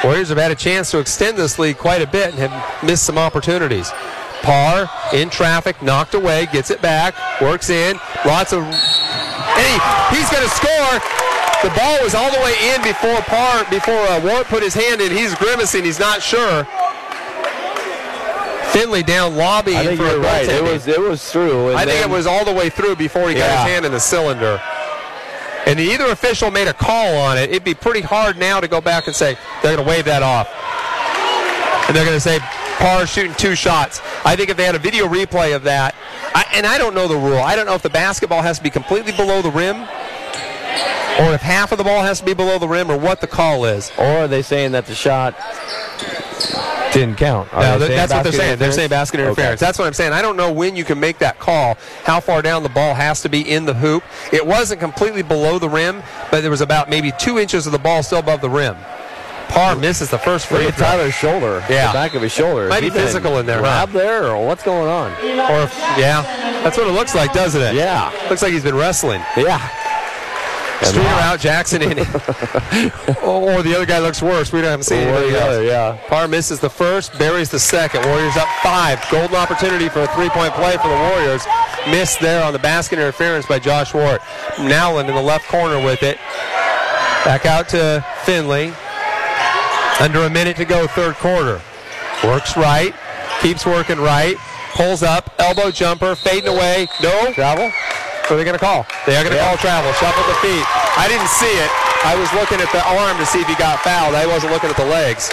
Warriors 0.03 0.30
have 0.30 0.38
had 0.38 0.51
a 0.51 0.55
chance 0.55 0.91
to 0.91 0.99
extend 0.99 1.38
this 1.38 1.57
lead 1.57 1.78
quite 1.78 2.01
a 2.01 2.07
bit 2.07 2.30
and 2.30 2.39
have 2.39 2.84
missed 2.84 3.03
some 3.03 3.17
opportunities. 3.17 3.91
Parr 4.43 4.89
in 5.13 5.30
traffic, 5.30 5.82
knocked 5.82 6.13
away, 6.13 6.47
gets 6.51 6.69
it 6.69 6.82
back, 6.82 7.15
works 7.41 7.69
in, 7.69 7.99
lots 8.25 8.53
of. 8.53 8.63
And 9.38 9.66
he, 9.66 9.78
he's 10.18 10.30
going 10.30 10.44
to 10.44 10.54
score. 10.54 10.94
The 11.64 11.74
ball 11.74 11.98
was 12.04 12.14
all 12.14 12.30
the 12.32 12.40
way 12.40 12.54
in 12.74 12.82
before 12.84 13.18
Parr, 13.26 13.66
before 13.70 13.98
uh, 14.14 14.22
Ward 14.22 14.46
put 14.46 14.62
his 14.62 14.74
hand 14.74 15.02
in. 15.02 15.12
He's 15.12 15.34
grimacing. 15.36 15.84
He's 15.84 16.00
not 16.00 16.22
sure. 16.22 16.68
Finley 18.72 19.02
down 19.02 19.36
lobbying 19.36 19.78
I 19.78 19.86
think 19.86 19.98
for 20.00 20.06
you're 20.06 20.18
a 20.18 20.20
right. 20.20 20.48
It 20.48 20.62
was 20.62 20.88
it 20.88 21.00
was 21.00 21.32
through. 21.32 21.74
I 21.74 21.86
think 21.86 22.06
it 22.06 22.10
was 22.10 22.28
all 22.28 22.46
the 22.46 22.54
way 22.54 22.70
through 22.70 22.96
before 22.96 23.30
he 23.30 23.36
got 23.36 23.50
his 23.50 23.74
hand 23.74 23.86
in 23.86 23.92
the 23.92 24.00
cylinder. 24.00 24.62
And 25.66 25.80
either 25.80 26.06
official 26.12 26.52
made 26.52 26.68
a 26.68 26.74
call 26.74 27.18
on 27.18 27.38
it. 27.38 27.50
It'd 27.50 27.64
be 27.64 27.74
pretty 27.74 28.02
hard 28.02 28.38
now 28.38 28.60
to 28.60 28.68
go 28.68 28.80
back 28.80 29.08
and 29.08 29.16
say 29.16 29.38
they're 29.62 29.76
going 29.76 29.86
to 29.86 29.90
wave 29.90 30.06
that 30.06 30.24
off. 30.24 30.48
And 31.88 31.96
they're 31.96 32.06
going 32.06 32.16
to 32.16 32.22
say 32.22 32.40
Parr 32.78 33.07
shooting 33.07 33.34
two 33.34 33.55
shots. 33.55 34.01
I 34.23 34.36
think 34.36 34.49
if 34.49 34.57
they 34.57 34.65
had 34.65 34.75
a 34.75 34.80
video 34.80 35.07
replay 35.07 35.55
of 35.55 35.63
that, 35.63 35.95
I, 36.36 36.45
and 36.53 36.65
I 36.65 36.78
don't 36.78 36.93
know 36.93 37.07
the 37.07 37.17
rule. 37.17 37.39
I 37.39 37.55
don't 37.55 37.65
know 37.65 37.73
if 37.73 37.82
the 37.82 37.89
basketball 37.89 38.41
has 38.41 38.57
to 38.57 38.63
be 38.63 38.69
completely 38.69 39.11
below 39.13 39.41
the 39.41 39.51
rim 39.51 39.78
or 41.19 41.34
if 41.34 41.41
half 41.41 41.71
of 41.71 41.80
the 41.80 41.84
ball 41.84 42.03
has 42.03 42.19
to 42.19 42.25
be 42.25 42.34
below 42.34 42.59
the 42.59 42.67
rim 42.67 42.91
or 42.91 42.97
what 42.97 43.21
the 43.21 43.28
call 43.28 43.65
is. 43.65 43.91
Or 43.97 44.05
are 44.05 44.28
they 44.28 44.43
saying 44.43 44.73
that 44.73 44.86
the 44.86 44.93
shot 44.93 45.36
didn't 46.93 47.15
count? 47.17 47.51
Are 47.53 47.61
No, 47.61 47.80
that's 47.80 48.13
what 48.13 48.23
they're 48.23 48.32
saying. 48.32 48.59
They're 48.59 48.71
saying 48.71 48.86
interference? 48.86 48.89
basket 48.89 49.19
Okay. 49.21 49.28
interference. 49.28 49.59
That's 49.59 49.80
what 49.80 49.88
I'm 49.88 49.93
saying. 49.93 50.13
I 50.13 50.21
don't 50.21 50.38
know 50.38 50.51
when 50.51 50.75
you 50.75 50.84
can 50.84 50.99
make 50.99 51.17
that 51.19 51.39
call, 51.39 51.75
how 52.03 52.19
far 52.19 52.43
down 52.43 52.61
the 52.61 52.69
ball 52.69 52.93
has 52.93 53.21
to 53.23 53.30
be 53.30 53.41
in 53.41 53.65
the 53.65 53.73
hoop. 53.73 54.03
It 54.32 54.45
wasn't 54.45 54.80
completely 54.80 55.23
below 55.23 55.57
the 55.57 55.69
rim, 55.69 56.03
but 56.30 56.41
there 56.41 56.51
was 56.51 56.61
about 56.61 56.89
maybe 56.89 57.11
two 57.17 57.39
inches 57.39 57.65
of 57.65 57.71
the 57.71 57.80
ball 57.80 58.03
still 58.03 58.19
above 58.19 58.41
the 58.41 58.49
rim. 58.49 58.75
Parr 59.50 59.76
misses 59.76 60.10
the 60.10 60.18
first 60.18 60.48
free 60.48 60.60
Look 60.60 60.74
at 60.74 60.76
throw. 60.76 60.88
Tyler's 60.88 61.14
shoulder. 61.14 61.64
Yeah. 61.70 61.88
The 61.88 61.93
back 61.93 62.14
of 62.16 62.22
his 62.22 62.32
shoulder. 62.32 62.68
Might 62.70 62.82
be 62.82 62.89
physical 62.89 63.39
in 63.39 63.45
there, 63.45 63.64
huh? 63.64 63.86
There, 63.88 64.28
or 64.36 64.45
what's 64.45 64.64
going 64.64 64.89
on? 64.89 65.12
Or 65.12 65.64
if, 65.64 65.74
yeah, 65.98 66.22
that's 66.64 66.78
what 66.78 66.88
it 66.88 66.91
looks 66.91 67.16
like, 67.16 67.34
doesn't 67.34 67.62
it? 67.62 67.76
Yeah. 67.76 68.12
Looks 68.30 68.41
like 68.41 68.52
he's 68.52 68.64
been 68.64 68.76
wrestling. 68.76 69.22
Yeah. 69.36 69.58
Streeter 70.84 71.08
out, 71.08 71.39
Jackson 71.39 71.82
in. 71.82 71.98
or, 73.24 73.52
or 73.52 73.64
the 73.64 73.74
other 73.76 73.86
guy 73.88 73.98
looks 73.98 74.22
worse. 74.22 74.54
We 74.54 74.62
don't 74.62 74.70
haven't 74.70 74.84
seen 74.84 75.00
anybody 75.00 75.34
else. 75.36 75.50
other, 75.50 75.64
yeah. 75.64 75.98
Parr 76.08 76.28
misses 76.28 76.60
the 76.60 76.70
first, 76.70 77.18
buries 77.18 77.50
the 77.50 77.60
second. 77.60 78.06
Warriors 78.06 78.38
up 78.38 78.48
five. 78.62 79.04
Golden 79.10 79.36
opportunity 79.36 79.89
for 79.89 80.02
a 80.02 80.08
three-point 80.14 80.54
play 80.54 80.78
for 80.78 80.88
the 80.89 80.95
Warriors. 80.95 81.43
Missed 81.88 82.20
there 82.20 82.43
on 82.43 82.54
the 82.54 82.60
basket 82.60 83.00
interference 83.00 83.48
by 83.48 83.58
Josh 83.58 83.93
Ward. 83.93 84.20
Nowlin 84.60 85.08
in 85.10 85.16
the 85.16 85.22
left 85.22 85.48
corner 85.48 85.84
with 85.84 86.04
it. 86.04 86.18
Back 87.26 87.48
out 87.48 87.68
to 87.70 88.06
Finley. 88.24 88.72
Under 90.00 90.22
a 90.26 90.30
minute 90.30 90.58
to 90.58 90.66
go, 90.66 90.88
third 90.88 91.16
quarter. 91.16 91.62
Works 92.24 92.56
right, 92.58 92.93
keeps 93.41 93.66
working 93.66 93.98
right, 94.00 94.36
pulls 94.74 95.02
up, 95.04 95.34
elbow 95.39 95.72
jumper, 95.72 96.16
fading 96.16 96.50
away. 96.50 96.88
No 97.02 97.32
travel. 97.34 97.66
What 97.70 98.32
are 98.32 98.38
they 98.38 98.43
going 98.43 98.58
to 98.58 98.64
call? 98.64 98.86
They 99.06 99.16
are 99.16 99.24
going 99.24 99.32
to 99.34 99.38
Yeah. 99.39 99.48
call 99.48 99.58
travel. 99.58 99.91
Shuffle 99.93 100.24
the 100.28 100.36
feet. 100.41 100.66
I 100.98 101.08
didn't 101.08 101.30
see 101.30 101.45
it. 101.48 101.72
I 102.06 102.16
was 102.16 102.32
looking 102.34 102.60
at 102.62 102.72
the 102.72 102.84
arm 102.86 103.18
to 103.18 103.26
see 103.26 103.39
if 103.41 103.48
he 103.48 103.56
got 103.56 103.80
fouled. 103.80 104.14
I 104.16 104.26
wasn't 104.28 104.52
looking 104.54 104.70
at 104.70 104.78
the 104.78 104.86
legs. 104.86 105.32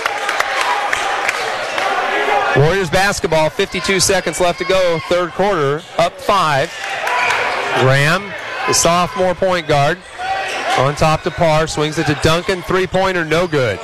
Warriors 2.57 2.89
basketball, 2.89 3.51
52 3.51 3.99
seconds 3.99 4.41
left 4.41 4.61
to 4.61 4.65
go, 4.65 5.01
third 5.09 5.33
quarter, 5.33 5.83
up 5.99 6.21
five. 6.21 6.73
Graham, 7.81 8.33
the 8.69 8.73
sophomore 8.75 9.35
point 9.35 9.67
guard, 9.67 9.99
on 10.79 10.95
top 10.97 11.22
to 11.22 11.31
Parr, 11.31 11.66
swings 11.66 11.99
it 11.99 12.07
to 12.07 12.14
Duncan, 12.22 12.62
three 12.62 12.87
pointer, 12.87 13.25
no 13.25 13.47
good. 13.47 13.79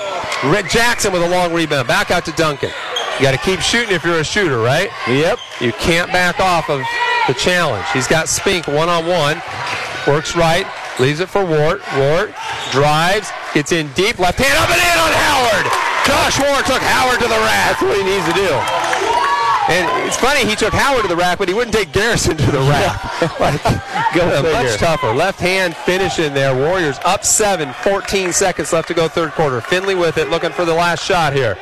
Red 0.45 0.69
Jackson 0.69 1.13
with 1.13 1.23
a 1.23 1.29
long 1.29 1.53
rebound, 1.53 1.87
back 1.87 2.11
out 2.11 2.25
to 2.25 2.33
Duncan. 2.33 2.71
You 3.19 3.23
got 3.23 3.33
to 3.33 3.39
keep 3.39 3.61
shooting 3.61 3.95
if 3.95 4.05
you're 4.05 4.21
a 4.21 4.25
shooter, 4.25 4.59
right? 4.59 4.91
Yep. 5.07 5.39
You 5.61 5.73
can't 5.73 6.11
back 6.11 6.41
off 6.41 6.71
of 6.71 6.83
the 7.29 7.35
challenge. 7.35 7.87
He's 7.93 8.09
got 8.09 8.29
Spink 8.29 8.67
one 8.67 8.89
on 8.89 9.07
one, 9.07 9.41
works 10.07 10.35
right, 10.35 10.67
leaves 10.99 11.21
it 11.21 11.29
for 11.29 11.45
Ward. 11.45 11.83
Ward 11.97 12.35
drives, 12.73 13.31
gets 13.55 13.73
in 13.73 13.93
deep, 13.93 14.19
left 14.19 14.39
hand 14.39 14.57
up 14.59 14.71
and 14.71 14.81
in 14.81 14.99
on 14.99 15.13
Howard. 15.13 15.67
Josh 16.07 16.41
Ward 16.41 16.65
took 16.67 16.83
Howard 16.83 17.21
to 17.21 17.29
the 17.29 17.41
rack. 17.45 17.79
That's 17.79 17.83
what 17.83 17.97
he 17.97 18.05
needs 18.05 18.27
to 18.27 18.35
do. 18.35 19.00
And 19.69 20.07
it's 20.07 20.17
funny, 20.17 20.45
he 20.49 20.57
took 20.57 20.73
Howard 20.73 21.03
to 21.03 21.09
the 21.09 21.17
rack, 21.17 21.39
but 21.39 21.47
he 21.49 21.55
wouldn't 21.55 21.75
take 21.75 21.93
Garrison 21.93 22.37
to 22.37 22.51
the 22.51 22.59
rack. 22.61 23.21
like, 23.41 23.63
Go 24.15 24.27
uh, 24.27 24.43
figure. 24.43 24.53
much 24.53 24.77
tougher. 24.79 25.13
Left 25.13 25.39
hand 25.39 25.77
finish 25.77 26.19
in 26.19 26.35
there. 26.35 26.55
Warriors 26.55 26.99
up 27.05 27.25
seven, 27.25 27.73
14 27.85 28.33
seconds 28.33 28.73
left 28.73 28.89
to 28.89 28.95
go 28.95 29.07
third 29.07 29.33
quarter. 29.33 29.61
Finley 29.61 29.95
with 29.95 30.19
it, 30.19 30.29
looking 30.31 30.51
for 30.51 30.65
the 30.65 30.75
last 30.75 31.05
shot 31.05 31.33
here. 31.33 31.57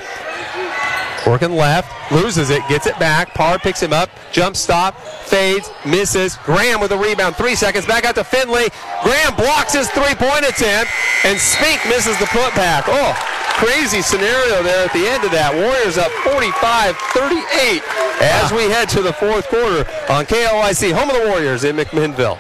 Working 1.27 1.53
left, 1.53 1.91
loses 2.13 2.49
it, 2.49 2.67
gets 2.69 2.87
it 2.87 2.99
back. 2.99 3.35
Parr 3.35 3.59
picks 3.59 3.83
him 3.83 3.93
up, 3.93 4.09
jump 4.33 4.57
stop, 4.57 4.99
fades, 4.99 5.69
misses. 5.85 6.37
Graham 6.45 6.81
with 6.81 6.93
a 6.93 6.97
rebound, 6.97 7.37
three 7.37 7.55
seconds, 7.55 7.85
back 7.85 8.07
out 8.07 8.15
to 8.15 8.25
Finley. 8.25 8.69
Graham 9.03 9.35
blocks 9.35 9.75
his 9.75 9.91
three-point 9.91 10.47
attempt, 10.49 10.91
and 11.25 11.39
Spink 11.39 11.85
misses 11.87 12.17
the 12.19 12.25
putback. 12.27 12.85
Oh, 12.87 13.13
crazy 13.59 14.03
scenario 14.03 14.63
there 14.63 14.87
at 14.87 14.93
the 14.93 15.07
end 15.07 15.25
of 15.25 15.33
that. 15.33 15.51
Warriors 15.53 15.99
up 15.99 16.15
45-38 16.23 17.83
as 18.23 18.53
ah. 18.53 18.57
we 18.57 18.71
head 18.71 18.89
to 18.91 19.03
the 19.03 19.13
fourth 19.13 19.49
quarter 19.49 19.83
on 20.09 20.25
KLYC, 20.27 20.93
home 20.93 21.11
of 21.11 21.17
the 21.17 21.29
Warriors 21.29 21.65
in 21.65 21.77
McMinnville. 21.77 22.39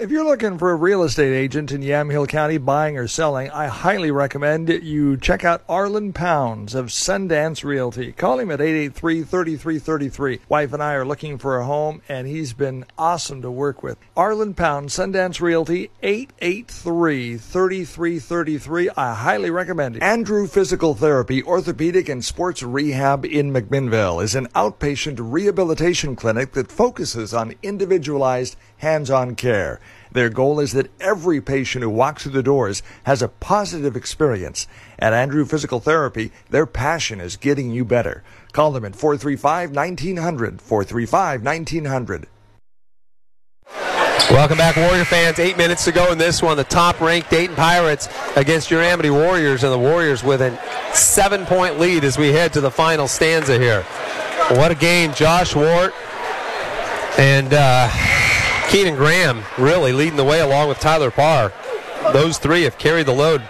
If 0.00 0.10
you're 0.10 0.24
looking 0.24 0.56
for 0.56 0.70
a 0.70 0.76
real 0.76 1.02
estate 1.02 1.34
agent 1.34 1.72
in 1.72 1.82
Yamhill 1.82 2.26
County 2.26 2.56
buying 2.56 2.96
or 2.96 3.06
selling, 3.06 3.50
I 3.50 3.66
highly 3.66 4.10
recommend 4.10 4.70
you 4.70 5.18
check 5.18 5.44
out 5.44 5.62
Arlen 5.68 6.14
Pounds 6.14 6.74
of 6.74 6.86
Sundance 6.86 7.64
Realty. 7.64 8.12
Call 8.12 8.38
him 8.38 8.50
at 8.50 8.60
883-3333. 8.60 10.40
Wife 10.48 10.72
and 10.72 10.82
I 10.82 10.94
are 10.94 11.04
looking 11.04 11.36
for 11.36 11.58
a 11.58 11.66
home 11.66 12.00
and 12.08 12.26
he's 12.26 12.54
been 12.54 12.86
awesome 12.96 13.42
to 13.42 13.50
work 13.50 13.82
with. 13.82 13.98
Arlen 14.16 14.54
Pounds, 14.54 14.96
Sundance 14.96 15.42
Realty, 15.42 15.90
883-3333. 16.02 18.88
I 18.96 19.12
highly 19.12 19.50
recommend 19.50 19.96
it. 19.96 20.02
Andrew 20.02 20.46
Physical 20.46 20.94
Therapy, 20.94 21.42
Orthopedic 21.42 22.08
and 22.08 22.24
Sports 22.24 22.62
Rehab 22.62 23.26
in 23.26 23.52
McMinnville 23.52 24.24
is 24.24 24.34
an 24.34 24.46
outpatient 24.54 25.18
rehabilitation 25.20 26.16
clinic 26.16 26.52
that 26.52 26.72
focuses 26.72 27.34
on 27.34 27.52
individualized 27.62 28.56
hands-on 28.80 29.36
care. 29.36 29.78
Their 30.10 30.28
goal 30.28 30.58
is 30.58 30.72
that 30.72 30.90
every 31.00 31.40
patient 31.40 31.82
who 31.82 31.90
walks 31.90 32.24
through 32.24 32.32
the 32.32 32.42
doors 32.42 32.82
has 33.04 33.22
a 33.22 33.28
positive 33.28 33.94
experience. 33.94 34.66
At 34.98 35.12
Andrew 35.12 35.44
Physical 35.44 35.80
Therapy, 35.80 36.32
their 36.48 36.66
passion 36.66 37.20
is 37.20 37.36
getting 37.36 37.70
you 37.70 37.84
better. 37.84 38.24
Call 38.52 38.72
them 38.72 38.84
at 38.84 38.92
435-1900, 38.92 40.60
435-1900. 40.60 42.24
Welcome 44.30 44.58
back, 44.58 44.76
Warrior 44.76 45.04
fans. 45.04 45.38
Eight 45.38 45.56
minutes 45.56 45.84
to 45.84 45.92
go 45.92 46.10
in 46.12 46.18
this 46.18 46.42
one. 46.42 46.56
The 46.56 46.64
top-ranked 46.64 47.30
Dayton 47.30 47.56
Pirates 47.56 48.08
against 48.36 48.70
your 48.70 48.80
Amity 48.80 49.10
Warriors, 49.10 49.64
and 49.64 49.72
the 49.72 49.78
Warriors 49.78 50.22
with 50.22 50.40
a 50.40 50.58
seven-point 50.94 51.78
lead 51.78 52.04
as 52.04 52.16
we 52.16 52.28
head 52.28 52.52
to 52.54 52.60
the 52.60 52.70
final 52.70 53.08
stanza 53.08 53.58
here. 53.58 53.82
What 54.50 54.70
a 54.70 54.74
game, 54.74 55.12
Josh 55.14 55.54
Ward 55.54 55.92
and 57.18 57.52
uh, 57.52 57.88
Keenan 58.70 58.94
Graham 58.94 59.42
really 59.58 59.92
leading 59.92 60.16
the 60.16 60.22
way 60.24 60.38
along 60.38 60.68
with 60.68 60.78
Tyler 60.78 61.10
Parr. 61.10 61.52
Those 62.12 62.38
three 62.38 62.62
have 62.62 62.78
carried 62.78 63.06
the 63.06 63.12
load. 63.12 63.42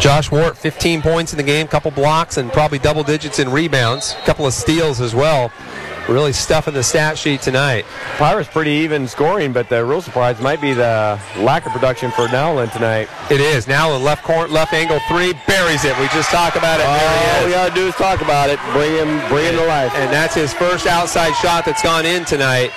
Josh 0.00 0.30
Ward, 0.30 0.56
15 0.56 1.02
points 1.02 1.32
in 1.32 1.36
the 1.36 1.42
game, 1.42 1.66
couple 1.66 1.90
blocks, 1.90 2.36
and 2.36 2.52
probably 2.52 2.78
double 2.78 3.02
digits 3.02 3.40
in 3.40 3.50
rebounds, 3.50 4.14
a 4.20 4.24
couple 4.24 4.46
of 4.46 4.52
steals 4.52 5.00
as 5.00 5.16
well. 5.16 5.50
really 6.08 6.32
stuffing 6.32 6.74
the 6.74 6.82
stat 6.82 7.16
sheet 7.16 7.40
tonight. 7.42 7.84
Pirates 8.18 8.48
pretty 8.48 8.72
even 8.72 9.06
scoring, 9.06 9.52
but 9.52 9.68
the 9.68 9.84
real 9.84 10.02
surprise 10.02 10.40
might 10.40 10.60
be 10.60 10.72
the 10.72 11.20
lack 11.38 11.64
of 11.66 11.72
production 11.72 12.10
for 12.10 12.28
Nowlin 12.28 12.70
tonight. 12.70 13.08
It 13.30 13.40
is. 13.40 13.68
Nowlin 13.68 14.02
left 14.02 14.24
corner, 14.24 14.48
left 14.48 14.72
angle 14.72 14.98
three, 15.08 15.32
buries 15.46 15.84
it. 15.84 15.96
We 16.00 16.08
just 16.08 16.30
talked 16.30 16.56
about 16.56 16.80
it. 16.80 16.86
All 16.86 17.46
we 17.46 17.52
gotta 17.52 17.74
do 17.74 17.86
is 17.86 17.94
talk 17.94 18.20
about 18.20 18.50
it. 18.50 18.58
Bring 18.72 18.92
him, 18.92 19.28
bring 19.28 19.46
him 19.46 19.54
to 19.54 19.66
life. 19.66 19.94
And 19.94 20.12
that's 20.12 20.34
his 20.34 20.52
first 20.52 20.86
outside 20.88 21.34
shot 21.34 21.64
that's 21.64 21.82
gone 21.82 22.04
in 22.04 22.24
tonight. 22.24 22.72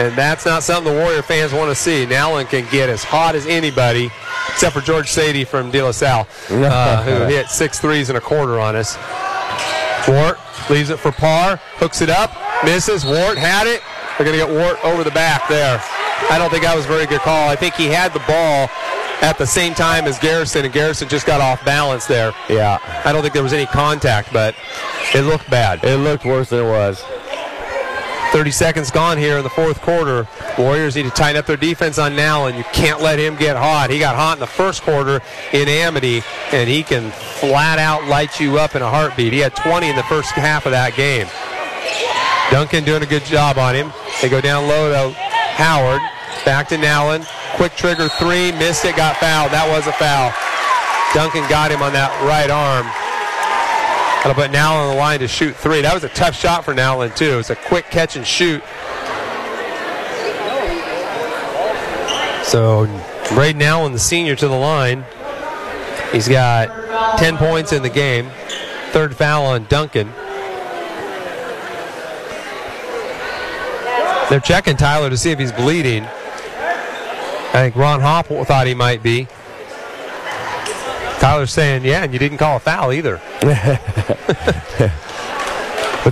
And 0.00 0.16
that's 0.16 0.46
not 0.46 0.62
something 0.62 0.90
the 0.90 0.98
Warrior 0.98 1.20
fans 1.20 1.52
want 1.52 1.68
to 1.68 1.74
see. 1.74 2.06
Nowlin 2.06 2.46
can 2.46 2.66
get 2.70 2.88
as 2.88 3.04
hot 3.04 3.34
as 3.34 3.44
anybody, 3.44 4.10
except 4.48 4.74
for 4.74 4.80
George 4.80 5.10
Sadie 5.10 5.44
from 5.44 5.70
De 5.70 5.82
La 5.82 5.90
Salle, 5.90 6.26
uh, 6.50 7.02
who 7.02 7.26
hit 7.26 7.48
six 7.48 7.78
threes 7.78 8.08
and 8.08 8.16
a 8.16 8.20
quarter 8.20 8.58
on 8.58 8.76
us. 8.76 8.96
Ward 10.08 10.36
leaves 10.70 10.88
it 10.88 10.98
for 10.98 11.12
Parr, 11.12 11.56
hooks 11.74 12.00
it 12.00 12.08
up, 12.08 12.32
misses. 12.64 13.04
Ward 13.04 13.36
had 13.36 13.66
it. 13.66 13.82
They're 14.16 14.26
going 14.26 14.38
to 14.38 14.46
get 14.46 14.48
Ward 14.48 14.78
over 14.84 15.04
the 15.04 15.10
back 15.10 15.46
there. 15.50 15.78
I 16.30 16.38
don't 16.38 16.48
think 16.48 16.62
that 16.62 16.74
was 16.74 16.86
a 16.86 16.88
very 16.88 17.04
good 17.04 17.20
call. 17.20 17.50
I 17.50 17.56
think 17.56 17.74
he 17.74 17.86
had 17.86 18.14
the 18.14 18.20
ball 18.20 18.70
at 19.20 19.36
the 19.36 19.46
same 19.46 19.74
time 19.74 20.06
as 20.06 20.18
Garrison, 20.18 20.64
and 20.64 20.72
Garrison 20.72 21.10
just 21.10 21.26
got 21.26 21.42
off 21.42 21.62
balance 21.66 22.06
there. 22.06 22.32
Yeah. 22.48 22.78
I 23.04 23.12
don't 23.12 23.20
think 23.20 23.34
there 23.34 23.42
was 23.42 23.52
any 23.52 23.66
contact, 23.66 24.32
but 24.32 24.54
it 25.14 25.22
looked 25.22 25.50
bad. 25.50 25.84
It 25.84 25.98
looked 25.98 26.24
worse 26.24 26.48
than 26.48 26.60
it 26.60 26.68
was. 26.68 27.04
30 28.32 28.50
seconds 28.52 28.90
gone 28.92 29.18
here 29.18 29.38
in 29.38 29.42
the 29.42 29.50
fourth 29.50 29.80
quarter. 29.80 30.28
Warriors 30.56 30.94
need 30.94 31.02
to 31.02 31.10
tighten 31.10 31.36
up 31.36 31.46
their 31.46 31.56
defense 31.56 31.98
on 31.98 32.16
and 32.16 32.56
you 32.56 32.64
can't 32.72 33.00
let 33.00 33.18
him 33.18 33.34
get 33.34 33.56
hot. 33.56 33.90
He 33.90 33.98
got 33.98 34.14
hot 34.14 34.34
in 34.34 34.40
the 34.40 34.46
first 34.46 34.82
quarter 34.82 35.20
in 35.52 35.68
Amity, 35.68 36.22
and 36.52 36.68
he 36.68 36.82
can 36.84 37.10
flat 37.10 37.78
out 37.78 38.04
light 38.04 38.38
you 38.38 38.58
up 38.58 38.76
in 38.76 38.82
a 38.82 38.88
heartbeat. 38.88 39.32
He 39.32 39.40
had 39.40 39.56
20 39.56 39.90
in 39.90 39.96
the 39.96 40.04
first 40.04 40.30
half 40.32 40.64
of 40.64 40.72
that 40.72 40.94
game. 40.94 41.26
Duncan 42.50 42.84
doing 42.84 43.02
a 43.02 43.06
good 43.06 43.24
job 43.24 43.58
on 43.58 43.74
him. 43.74 43.92
They 44.22 44.28
go 44.28 44.40
down 44.40 44.68
low 44.68 44.90
to 44.90 45.16
Howard. 45.18 46.00
Back 46.44 46.68
to 46.68 46.78
Nowlin. 46.78 47.24
Quick 47.54 47.74
trigger 47.74 48.08
three. 48.08 48.52
Missed 48.52 48.84
it. 48.84 48.96
Got 48.96 49.16
fouled. 49.16 49.52
That 49.52 49.68
was 49.68 49.86
a 49.86 49.92
foul. 49.92 50.32
Duncan 51.14 51.48
got 51.50 51.70
him 51.70 51.82
on 51.82 51.92
that 51.92 52.10
right 52.22 52.50
arm. 52.50 52.86
That'll 54.22 54.34
put 54.34 54.50
Nowlin 54.50 54.88
on 54.88 54.94
the 54.94 55.00
line 55.00 55.20
to 55.20 55.28
shoot 55.28 55.56
three. 55.56 55.80
That 55.80 55.94
was 55.94 56.04
a 56.04 56.10
tough 56.10 56.36
shot 56.36 56.62
for 56.62 56.74
Nowlin, 56.74 57.10
too. 57.12 57.38
It's 57.38 57.48
a 57.48 57.56
quick 57.56 57.86
catch 57.86 58.16
and 58.16 58.26
shoot. 58.26 58.62
So, 62.44 62.86
Braden 63.34 63.58
Nowlin, 63.58 63.92
the 63.92 63.98
senior, 63.98 64.36
to 64.36 64.46
the 64.46 64.54
line. 64.54 65.06
He's 66.12 66.28
got 66.28 67.18
10 67.18 67.38
points 67.38 67.72
in 67.72 67.82
the 67.82 67.88
game. 67.88 68.28
Third 68.90 69.16
foul 69.16 69.46
on 69.46 69.64
Duncan. 69.64 70.12
They're 74.28 74.40
checking 74.40 74.76
Tyler 74.76 75.08
to 75.08 75.16
see 75.16 75.30
if 75.30 75.38
he's 75.38 75.52
bleeding. 75.52 76.04
I 76.04 77.52
think 77.54 77.74
Ron 77.74 78.00
Hopp 78.00 78.26
thought 78.26 78.66
he 78.66 78.74
might 78.74 79.02
be. 79.02 79.28
Tyler's 81.20 81.52
saying, 81.52 81.84
yeah, 81.84 82.02
and 82.02 82.12
you 82.12 82.18
didn't 82.18 82.38
call 82.38 82.56
a 82.56 82.60
foul 82.60 82.92
either. 82.92 83.20
but 83.40 83.52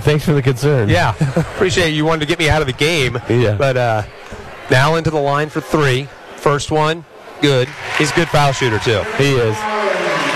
thanks 0.03 0.23
for 0.23 0.33
the 0.33 0.41
concern. 0.41 0.87
Yeah, 0.87 1.15
appreciate 1.35 1.89
you 1.89 2.05
wanted 2.05 2.19
to 2.21 2.25
get 2.27 2.37
me 2.37 2.47
out 2.47 2.61
of 2.61 2.67
the 2.67 2.73
game. 2.73 3.17
Yeah. 3.27 3.55
But 3.55 3.75
uh, 3.75 4.03
now 4.69 4.95
into 4.95 5.09
the 5.09 5.19
line 5.19 5.49
for 5.49 5.61
three. 5.61 6.07
First 6.35 6.69
one, 6.69 7.03
good. 7.41 7.67
He's 7.97 8.11
a 8.11 8.15
good 8.15 8.29
foul 8.29 8.53
shooter, 8.53 8.77
too. 8.79 9.01
He 9.17 9.33
is. 9.33 9.57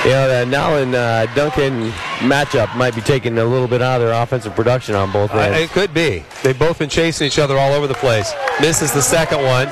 You 0.04 0.10
know, 0.10 0.28
the 0.28 0.46
Nowlin 0.48 0.96
uh, 0.96 1.28
Duncan 1.34 1.92
matchup 2.28 2.76
might 2.76 2.94
be 2.94 3.02
taking 3.02 3.38
a 3.38 3.46
little 3.46 3.70
bit 3.70 3.82
out 3.82 4.02
of 4.02 4.08
their 4.08 4.22
offensive 4.22 4.54
production 4.54 4.96
on 4.96 5.14
both 5.14 5.34
ends. 5.34 5.56
Uh, 5.56 5.62
it 5.62 5.70
could 5.70 5.94
be. 5.94 6.26
They've 6.44 6.58
both 6.58 6.80
been 6.80 6.90
chasing 6.90 7.28
each 7.28 7.40
other 7.40 7.58
all 7.58 7.72
over 7.72 7.88
the 7.88 7.94
place. 7.94 8.34
Misses 8.60 8.92
the 8.92 9.02
second 9.02 9.44
one. 9.44 9.68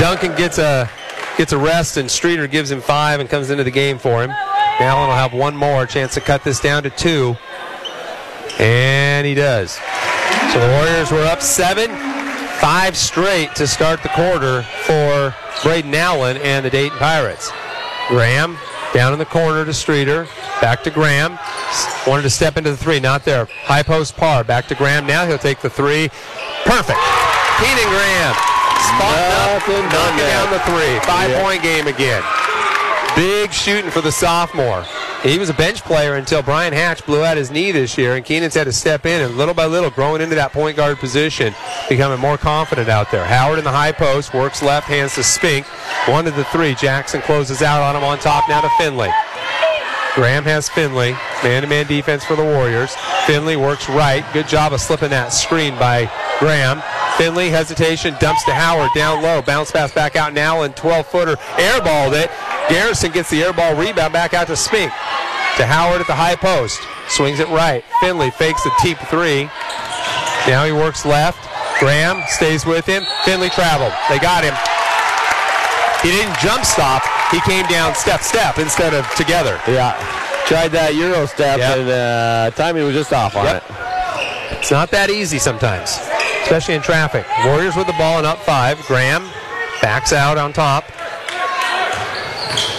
Duncan 0.00 0.34
gets 0.34 0.58
a 0.58 0.90
gets 1.38 1.52
a 1.52 1.58
rest, 1.58 1.96
and 1.96 2.10
Streeter 2.10 2.46
gives 2.48 2.70
him 2.70 2.82
five 2.82 3.20
and 3.20 3.30
comes 3.30 3.48
into 3.48 3.64
the 3.64 3.70
game 3.70 3.98
for 3.98 4.22
him. 4.22 4.30
Nowlin 4.80 5.08
will 5.08 5.14
have 5.14 5.32
one 5.32 5.56
more 5.56 5.86
chance 5.86 6.12
to 6.14 6.20
cut 6.20 6.44
this 6.44 6.60
down 6.60 6.82
to 6.82 6.90
two, 6.90 7.36
and 8.58 9.26
he 9.26 9.34
does. 9.34 9.78
So 10.52 10.60
the 10.60 10.68
Warriors 10.74 11.10
were 11.10 11.24
up 11.24 11.40
seven, 11.40 11.90
five 12.60 12.96
straight 12.96 13.54
to 13.54 13.66
start 13.66 14.02
the 14.02 14.08
quarter 14.10 14.62
for 14.82 15.34
Braden 15.62 15.90
Nowlin 15.90 16.36
and 16.38 16.66
the 16.66 16.70
Dayton 16.70 16.98
Pirates. 16.98 17.50
Graham 18.08 18.58
down 18.92 19.12
in 19.12 19.18
the 19.18 19.26
corner 19.26 19.64
to 19.64 19.72
Streeter. 19.72 20.26
Back 20.60 20.82
to 20.84 20.90
Graham. 20.90 21.38
Wanted 22.06 22.22
to 22.22 22.30
step 22.30 22.56
into 22.56 22.70
the 22.70 22.76
three. 22.76 22.98
Not 22.98 23.24
there. 23.24 23.44
High 23.62 23.82
post 23.84 24.16
Parr. 24.16 24.42
Back 24.42 24.66
to 24.68 24.74
Graham. 24.74 25.06
Now 25.06 25.26
he'll 25.26 25.38
take 25.38 25.60
the 25.60 25.70
three. 25.70 26.08
Perfect. 26.64 26.98
Keenan 27.60 27.88
Graham. 27.88 28.57
Spotting 28.80 29.32
up. 29.32 29.48
Knocking 29.68 30.26
down 30.26 30.50
the 30.50 30.60
three. 30.60 30.98
Five 31.00 31.30
Yeah. 31.30 31.42
point 31.42 31.62
game 31.62 31.86
again. 31.86 32.22
Big 33.16 33.52
shooting 33.52 33.90
for 33.90 34.00
the 34.00 34.12
sophomore. 34.12 34.84
He 35.22 35.36
was 35.38 35.48
a 35.48 35.54
bench 35.54 35.82
player 35.82 36.14
until 36.14 36.42
Brian 36.42 36.72
Hatch 36.72 37.04
blew 37.04 37.24
out 37.24 37.36
his 37.36 37.50
knee 37.50 37.72
this 37.72 37.98
year, 37.98 38.14
and 38.14 38.24
Keenan's 38.24 38.54
had 38.54 38.64
to 38.64 38.72
step 38.72 39.04
in 39.04 39.20
and 39.20 39.36
little 39.36 39.54
by 39.54 39.66
little 39.66 39.90
growing 39.90 40.22
into 40.22 40.36
that 40.36 40.52
point 40.52 40.76
guard 40.76 40.98
position, 41.00 41.54
becoming 41.88 42.20
more 42.20 42.38
confident 42.38 42.88
out 42.88 43.10
there. 43.10 43.24
Howard 43.24 43.58
in 43.58 43.64
the 43.64 43.72
high 43.72 43.90
post 43.90 44.32
works 44.32 44.62
left, 44.62 44.86
hands 44.86 45.16
to 45.16 45.24
Spink. 45.24 45.66
One 46.06 46.24
to 46.26 46.30
the 46.30 46.44
three. 46.44 46.76
Jackson 46.76 47.20
closes 47.20 47.62
out 47.62 47.82
on 47.82 47.96
him 47.96 48.04
on 48.04 48.18
top 48.20 48.48
now 48.48 48.60
to 48.60 48.70
Finley. 48.78 49.12
Graham 50.14 50.44
has 50.44 50.68
Finley. 50.68 51.16
Man 51.42 51.62
to 51.62 51.68
man 51.68 51.86
defense 51.86 52.24
for 52.24 52.36
the 52.36 52.44
Warriors. 52.44 52.94
Finley 53.26 53.56
works 53.56 53.88
right. 53.88 54.24
Good 54.32 54.46
job 54.48 54.72
of 54.72 54.80
slipping 54.80 55.10
that 55.10 55.32
screen 55.32 55.76
by 55.78 56.10
Graham. 56.38 56.80
Finley, 57.18 57.50
hesitation, 57.50 58.14
dumps 58.20 58.44
to 58.44 58.52
Howard 58.54 58.90
down 58.94 59.22
low. 59.22 59.42
Bounce 59.42 59.70
pass 59.72 59.92
back 59.92 60.14
out 60.16 60.32
now 60.32 60.62
and 60.62 60.74
12 60.76 61.06
footer. 61.06 61.34
Airballed 61.56 62.12
it. 62.14 62.30
Garrison 62.70 63.10
gets 63.12 63.28
the 63.30 63.42
airball 63.42 63.76
rebound 63.78 64.12
back 64.12 64.34
out 64.34 64.46
to 64.46 64.56
Spink. 64.56 64.92
To 65.56 65.66
Howard 65.66 66.00
at 66.00 66.06
the 66.06 66.14
high 66.14 66.36
post. 66.36 66.80
Swings 67.08 67.40
it 67.40 67.48
right. 67.48 67.84
Finley 68.00 68.30
fakes 68.30 68.62
the 68.62 68.70
deep 68.82 68.98
three. 69.10 69.44
Now 70.46 70.64
he 70.64 70.72
works 70.72 71.04
left. 71.04 71.38
Graham 71.80 72.22
stays 72.28 72.64
with 72.64 72.86
him. 72.86 73.02
Finley 73.24 73.50
traveled. 73.50 73.92
They 74.08 74.18
got 74.20 74.44
him. 74.44 74.54
He 76.02 76.10
didn't 76.16 76.38
jump 76.38 76.64
stop. 76.64 77.02
He 77.32 77.40
came 77.40 77.66
down 77.66 77.94
step 77.96 78.20
step 78.22 78.58
instead 78.58 78.94
of 78.94 79.04
together. 79.16 79.60
Yeah. 79.66 79.94
Tried 80.46 80.68
that 80.68 80.94
Euro 80.94 81.26
step, 81.26 81.58
Yep. 81.58 81.76
and 81.78 81.90
uh, 81.90 82.50
timing 82.52 82.84
was 82.84 82.94
just 82.94 83.12
off 83.12 83.36
on 83.36 83.44
Yep. 83.44 83.56
it. 83.56 84.58
It's 84.60 84.70
not 84.70 84.90
that 84.92 85.10
easy 85.10 85.38
sometimes, 85.38 85.98
especially 86.48 86.74
in 86.74 86.80
traffic. 86.80 87.26
Warriors 87.44 87.76
with 87.76 87.86
the 87.86 87.92
ball 87.98 88.16
and 88.16 88.26
up 88.26 88.38
five. 88.38 88.80
Graham 88.86 89.22
backs 89.82 90.14
out 90.14 90.38
on 90.38 90.50
top. 90.50 90.82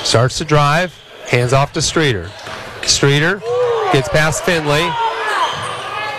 Starts 0.03 0.39
to 0.39 0.43
drive. 0.43 0.91
Hands 1.28 1.53
off 1.53 1.72
to 1.74 1.82
Streeter. 1.82 2.32
Streeter 2.82 3.39
gets 3.93 4.09
past 4.09 4.43
Finley. 4.43 4.89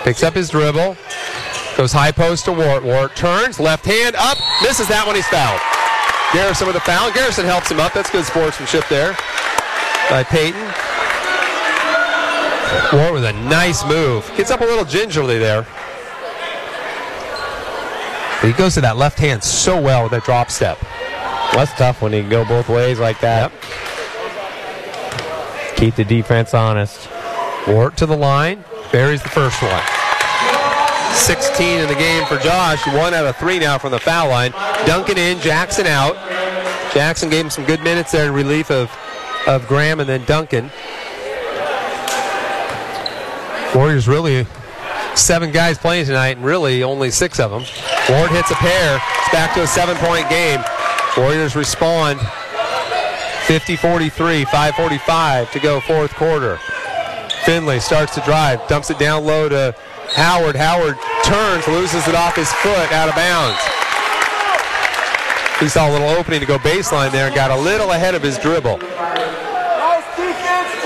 Picks 0.05 0.23
up 0.23 0.33
his 0.33 0.49
dribble. 0.49 0.95
Goes 1.75 1.91
high 1.91 2.13
post 2.13 2.45
to 2.45 2.53
Ward. 2.53 2.85
Ward 2.85 3.17
turns. 3.17 3.59
Left 3.59 3.83
hand 3.83 4.15
up. 4.15 4.37
Misses 4.63 4.87
that 4.87 5.05
one. 5.05 5.17
He's 5.17 5.27
fouled. 5.27 5.59
Garrison 6.31 6.67
with 6.67 6.77
a 6.77 6.79
foul. 6.79 7.11
Garrison 7.11 7.43
helps 7.43 7.69
him 7.69 7.81
up. 7.81 7.91
That's 7.91 8.09
good 8.09 8.23
sportsmanship 8.23 8.87
there 8.87 9.11
by 10.09 10.23
Peyton. 10.23 10.61
Ward 12.97 13.13
with 13.15 13.25
a 13.25 13.33
nice 13.49 13.83
move. 13.83 14.31
Gets 14.37 14.51
up 14.51 14.61
a 14.61 14.63
little 14.63 14.85
gingerly 14.85 15.37
there. 15.37 15.67
But 18.41 18.47
he 18.47 18.53
goes 18.53 18.73
to 18.73 18.81
that 18.81 18.97
left 18.97 19.19
hand 19.19 19.43
so 19.43 19.79
well 19.79 20.01
with 20.01 20.11
that 20.13 20.23
drop 20.23 20.49
step. 20.49 20.79
That's 21.53 21.71
tough 21.73 22.01
when 22.01 22.11
you 22.11 22.21
can 22.21 22.29
go 22.29 22.43
both 22.43 22.69
ways 22.69 22.99
like 22.99 23.19
that. 23.21 23.51
Keep 25.75 25.95
the 25.95 26.03
defense 26.03 26.55
honest. 26.55 27.07
Ward 27.67 27.97
to 27.97 28.07
the 28.07 28.17
line. 28.17 28.63
Buries 28.91 29.21
the 29.21 29.29
first 29.29 29.61
one. 29.61 29.83
16 31.13 31.81
in 31.81 31.87
the 31.87 31.93
game 31.93 32.25
for 32.25 32.37
Josh. 32.37 32.85
One 32.87 33.13
out 33.13 33.27
of 33.27 33.35
three 33.37 33.59
now 33.59 33.77
from 33.77 33.91
the 33.91 33.99
foul 33.99 34.29
line. 34.29 34.51
Duncan 34.87 35.19
in, 35.19 35.39
Jackson 35.39 35.85
out. 35.85 36.15
Jackson 36.93 37.29
gave 37.29 37.45
him 37.45 37.51
some 37.51 37.65
good 37.65 37.81
minutes 37.83 38.11
there 38.11 38.25
in 38.25 38.33
relief 38.33 38.71
of, 38.71 38.91
of 39.47 39.67
Graham 39.67 39.99
and 39.99 40.09
then 40.09 40.25
Duncan. 40.25 40.71
Warriors 43.75 44.07
really 44.07 44.47
seven 45.15 45.51
guys 45.51 45.77
playing 45.77 46.05
tonight, 46.05 46.37
and 46.37 46.45
really 46.45 46.83
only 46.83 47.11
six 47.11 47.39
of 47.39 47.51
them. 47.51 47.63
Ward 48.09 48.31
hits 48.31 48.51
a 48.51 48.55
pair. 48.55 48.95
It's 48.95 49.31
back 49.31 49.53
to 49.55 49.63
a 49.63 49.67
seven-point 49.67 50.29
game. 50.29 50.61
Warriors 51.17 51.55
respond. 51.55 52.19
50-43, 53.47 54.45
5:45 54.45 55.51
to 55.51 55.59
go 55.59 55.81
fourth 55.81 56.13
quarter. 56.15 56.57
Finley 57.43 57.79
starts 57.79 58.13
to 58.15 58.21
drive, 58.21 58.65
dumps 58.67 58.89
it 58.91 58.99
down 58.99 59.25
low 59.25 59.49
to 59.49 59.75
Howard. 60.13 60.55
Howard 60.55 60.97
turns, 61.23 61.67
loses 61.67 62.07
it 62.07 62.15
off 62.15 62.35
his 62.35 62.51
foot, 62.53 62.91
out 62.91 63.09
of 63.09 63.15
bounds. 63.15 63.59
He 65.59 65.67
saw 65.67 65.89
a 65.89 65.91
little 65.91 66.09
opening 66.09 66.39
to 66.39 66.45
go 66.45 66.57
baseline 66.59 67.11
there 67.11 67.27
and 67.27 67.35
got 67.35 67.51
a 67.51 67.55
little 67.55 67.91
ahead 67.91 68.15
of 68.15 68.23
his 68.23 68.37
dribble. 68.37 68.77
Nice 68.77 70.05
defense, 70.15 70.85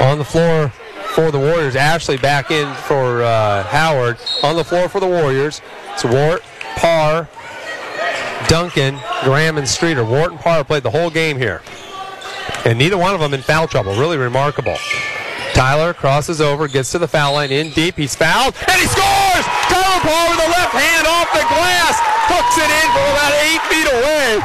On 0.00 0.18
the 0.18 0.24
floor 0.24 0.72
for 1.18 1.32
the 1.32 1.38
Warriors. 1.38 1.74
Ashley 1.74 2.16
back 2.16 2.52
in 2.52 2.72
for 2.86 3.24
uh, 3.24 3.64
Howard. 3.64 4.18
On 4.44 4.54
the 4.54 4.62
floor 4.62 4.88
for 4.88 5.00
the 5.00 5.06
Warriors. 5.08 5.60
It's 5.92 6.04
Ward, 6.04 6.42
Parr, 6.76 7.28
Duncan, 8.46 9.00
Graham, 9.24 9.58
and 9.58 9.68
Streeter. 9.68 10.04
Ward 10.04 10.30
and 10.30 10.38
Parr 10.38 10.62
played 10.62 10.84
the 10.84 10.90
whole 10.90 11.10
game 11.10 11.36
here. 11.36 11.60
And 12.64 12.78
neither 12.78 12.96
one 12.96 13.14
of 13.14 13.20
them 13.20 13.34
in 13.34 13.42
foul 13.42 13.66
trouble. 13.66 13.98
Really 13.98 14.16
remarkable. 14.16 14.76
Tyler 15.54 15.92
crosses 15.92 16.40
over, 16.40 16.68
gets 16.68 16.92
to 16.92 17.00
the 17.00 17.08
foul 17.08 17.32
line 17.32 17.50
in 17.50 17.70
deep. 17.70 17.96
He's 17.96 18.14
fouled, 18.14 18.54
and 18.68 18.80
he 18.80 18.86
scores! 18.86 19.44
Tyler 19.66 20.00
Parr 20.06 20.28
with 20.30 20.38
the 20.38 20.50
left 20.54 20.70
hand 20.70 21.04
off 21.08 21.26
the 21.34 21.42
glass, 21.50 21.98
hooks 22.28 22.56
it 22.60 22.70
in 22.70 22.88
from 22.92 23.06
about 23.10 23.32
eight 23.48 23.62
feet 23.72 23.88
away. 23.88 24.38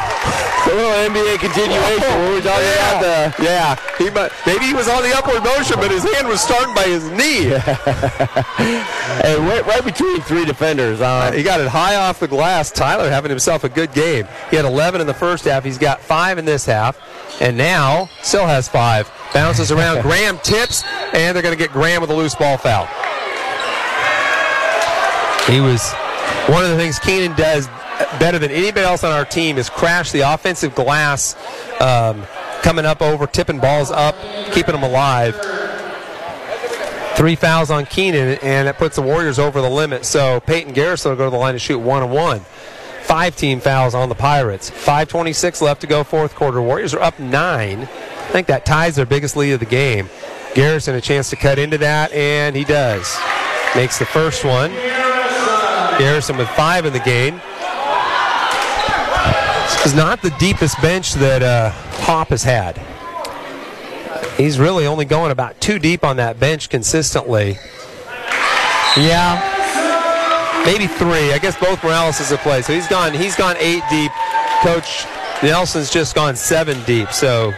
A 0.64 0.74
little 0.74 0.96
NBA 1.12 1.40
continuation. 1.40 2.08
Oh, 2.08 2.30
we 2.30 2.36
were 2.36 2.42
talking 2.42 2.64
yeah. 2.64 2.98
about 2.98 3.36
the 3.38 3.44
yeah. 3.44 3.76
He 3.98 4.10
maybe 4.50 4.66
he 4.66 4.74
was 4.74 4.88
on 4.88 5.04
the 5.04 5.14
upward 5.14 5.44
motion, 5.44 5.76
but 5.76 5.92
his 5.92 6.04
hand 6.04 6.26
was 6.26 6.40
starting 6.40 6.74
by 6.74 6.84
his 6.84 7.04
knee. 7.12 7.54
and 9.28 9.48
right, 9.48 9.66
right, 9.66 9.84
between 9.84 10.22
three 10.22 10.46
defenders. 10.46 11.02
Uh, 11.02 11.34
he 11.34 11.44
got 11.44 11.60
it 11.60 11.68
high 11.68 11.98
off 11.98 12.20
the 12.22 12.30
glass. 12.30 12.72
Tyler 12.72 13.10
having 13.10 13.30
himself 13.30 13.66
a 13.66 13.70
good 13.70 13.94
game. 13.94 14.26
He 14.50 14.56
had 14.56 14.64
11 14.64 15.02
in 15.02 15.08
the 15.08 15.14
first 15.14 15.44
half. 15.44 15.66
He's 15.66 15.78
got 15.78 16.00
five 16.00 16.38
in 16.38 16.46
this 16.46 16.66
half, 16.66 16.98
and 17.42 17.58
now 17.58 18.10
still 18.22 18.48
has 18.48 18.70
five. 18.70 19.12
Bounces 19.34 19.70
around. 19.70 20.02
Graham 20.04 20.38
tips, 20.40 20.86
and 21.14 21.36
they're 21.36 21.44
going 21.44 21.58
to 21.58 21.62
get 21.62 21.74
Graham 21.74 22.00
with 22.00 22.10
a 22.10 22.16
loose 22.16 22.36
ball 22.36 22.58
foul. 22.58 22.88
He 25.46 25.60
was 25.60 25.94
one 26.52 26.64
of 26.64 26.72
the 26.72 26.78
things 26.78 27.00
Keenan 27.00 27.36
does 27.36 27.68
better 28.20 28.40
than 28.40 28.52
anybody 28.52 28.86
else 28.86 29.04
on 29.04 29.12
our 29.12 29.26
team 29.26 29.58
is 29.58 29.70
crash 29.70 30.12
the 30.12 30.22
offensive 30.22 30.76
glass 30.76 31.36
um, 31.80 32.24
coming 32.62 32.86
up 32.86 33.02
over, 33.02 33.28
tipping 33.28 33.60
balls 33.60 33.92
up, 33.92 34.16
keeping 34.52 34.74
them 34.74 34.84
alive. 34.84 35.36
Three 37.16 37.36
fouls 37.36 37.70
on 37.70 37.86
Keenan, 37.86 38.40
and 38.42 38.68
that 38.68 38.78
puts 38.78 38.96
the 38.96 39.02
Warriors 39.02 39.38
over 39.38 39.62
the 39.62 39.70
limit. 39.70 40.04
So 40.04 40.40
Peyton 40.42 40.74
Garrison 40.74 41.12
will 41.12 41.18
go 41.18 41.26
to 41.26 41.30
the 41.30 41.38
line 41.38 41.54
to 41.54 41.60
shoot 41.60 41.78
one 41.78 42.02
and 42.02 42.12
one. 42.12 42.40
Five 43.04 43.36
team 43.36 43.60
fouls 43.60 43.94
on 43.94 44.10
the 44.10 44.16
Pirates. 44.16 44.72
5.26 44.72 45.62
left 45.62 45.82
to 45.82 45.88
go, 45.88 46.04
fourth 46.04 46.36
quarter. 46.36 46.62
Warriors 46.62 46.94
are 46.94 47.02
up 47.02 47.20
nine. 47.20 47.82
I 47.82 48.28
think 48.32 48.48
that 48.48 48.66
ties 48.66 48.96
their 48.96 49.06
biggest 49.06 49.36
lead 49.36 49.52
of 49.52 49.60
the 49.60 49.66
game. 49.66 50.10
Garrison 50.56 50.96
a 50.96 51.02
chance 51.02 51.30
to 51.30 51.36
cut 51.36 51.60
into 51.60 51.78
that, 51.80 52.12
and 52.14 52.56
he 52.56 52.64
does. 52.64 53.16
Makes 53.76 54.00
the 54.00 54.06
first 54.06 54.46
one. 54.46 54.72
Garrison 55.98 56.38
with 56.38 56.50
five 56.50 56.86
in 56.86 56.94
the 56.94 57.00
game 57.00 57.40
This 59.66 59.86
is 59.88 59.96
not 59.96 60.22
the 60.22 60.32
deepest 60.40 60.82
bench 60.82 61.14
that 61.14 61.44
uh, 61.44 61.72
Hop 62.04 62.30
has 62.30 62.44
had. 62.44 62.80
He's 64.38 64.60
really 64.60 64.88
only 64.88 65.06
going 65.06 65.32
about 65.32 65.60
two 65.62 65.80
deep 65.80 66.04
on 66.04 66.18
that 66.18 66.40
bench 66.40 66.70
consistently. 66.70 67.58
Yeah, 68.98 69.42
maybe 70.66 70.88
three. 70.88 71.34
I 71.34 71.40
guess 71.40 71.60
both 71.60 71.84
Morales 71.84 72.20
is 72.20 72.32
a 72.32 72.38
play. 72.38 72.62
So 72.62 72.74
he's 72.74 72.88
gone. 72.88 73.14
He's 73.14 73.36
gone 73.36 73.56
eight 73.58 73.84
deep. 73.90 74.12
Coach 74.62 75.06
Nelson's 75.44 75.90
just 75.90 76.16
gone 76.16 76.36
seven 76.36 76.82
deep. 76.84 77.12
So, 77.12 77.52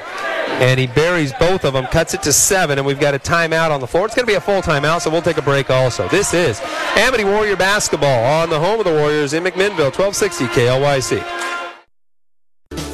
and 0.62 0.80
he 0.80 0.88
buries 0.88 1.34
both 1.34 1.66
of 1.66 1.74
them, 1.74 1.86
cuts 1.88 2.14
it 2.14 2.24
to 2.24 2.34
seven, 2.34 2.78
and 2.78 2.88
we've 2.88 3.00
got 3.00 3.14
a 3.14 3.20
timeout 3.20 3.72
on 3.72 3.82
the 3.82 3.88
floor. 3.88 4.06
It's 4.06 4.16
going 4.16 4.26
to 4.26 4.32
be 4.32 4.36
a 4.36 4.42
full 4.42 4.62
timeout, 4.62 5.02
so 5.02 5.10
we'll 5.10 5.22
take 5.22 5.38
a 5.38 5.42
break 5.42 5.70
also. 5.70 6.08
This 6.08 6.34
is 6.34 6.62
Amity 6.96 7.26
Warrior 7.26 7.56
basketball 7.56 8.24
on 8.24 8.50
the 8.50 8.60
home 8.60 8.80
of 8.80 8.86
the 8.86 8.94
Warriors 8.94 9.34
in 9.34 9.44
McMinnville, 9.44 9.92
1260 9.92 10.46
KLYC. 10.46 11.65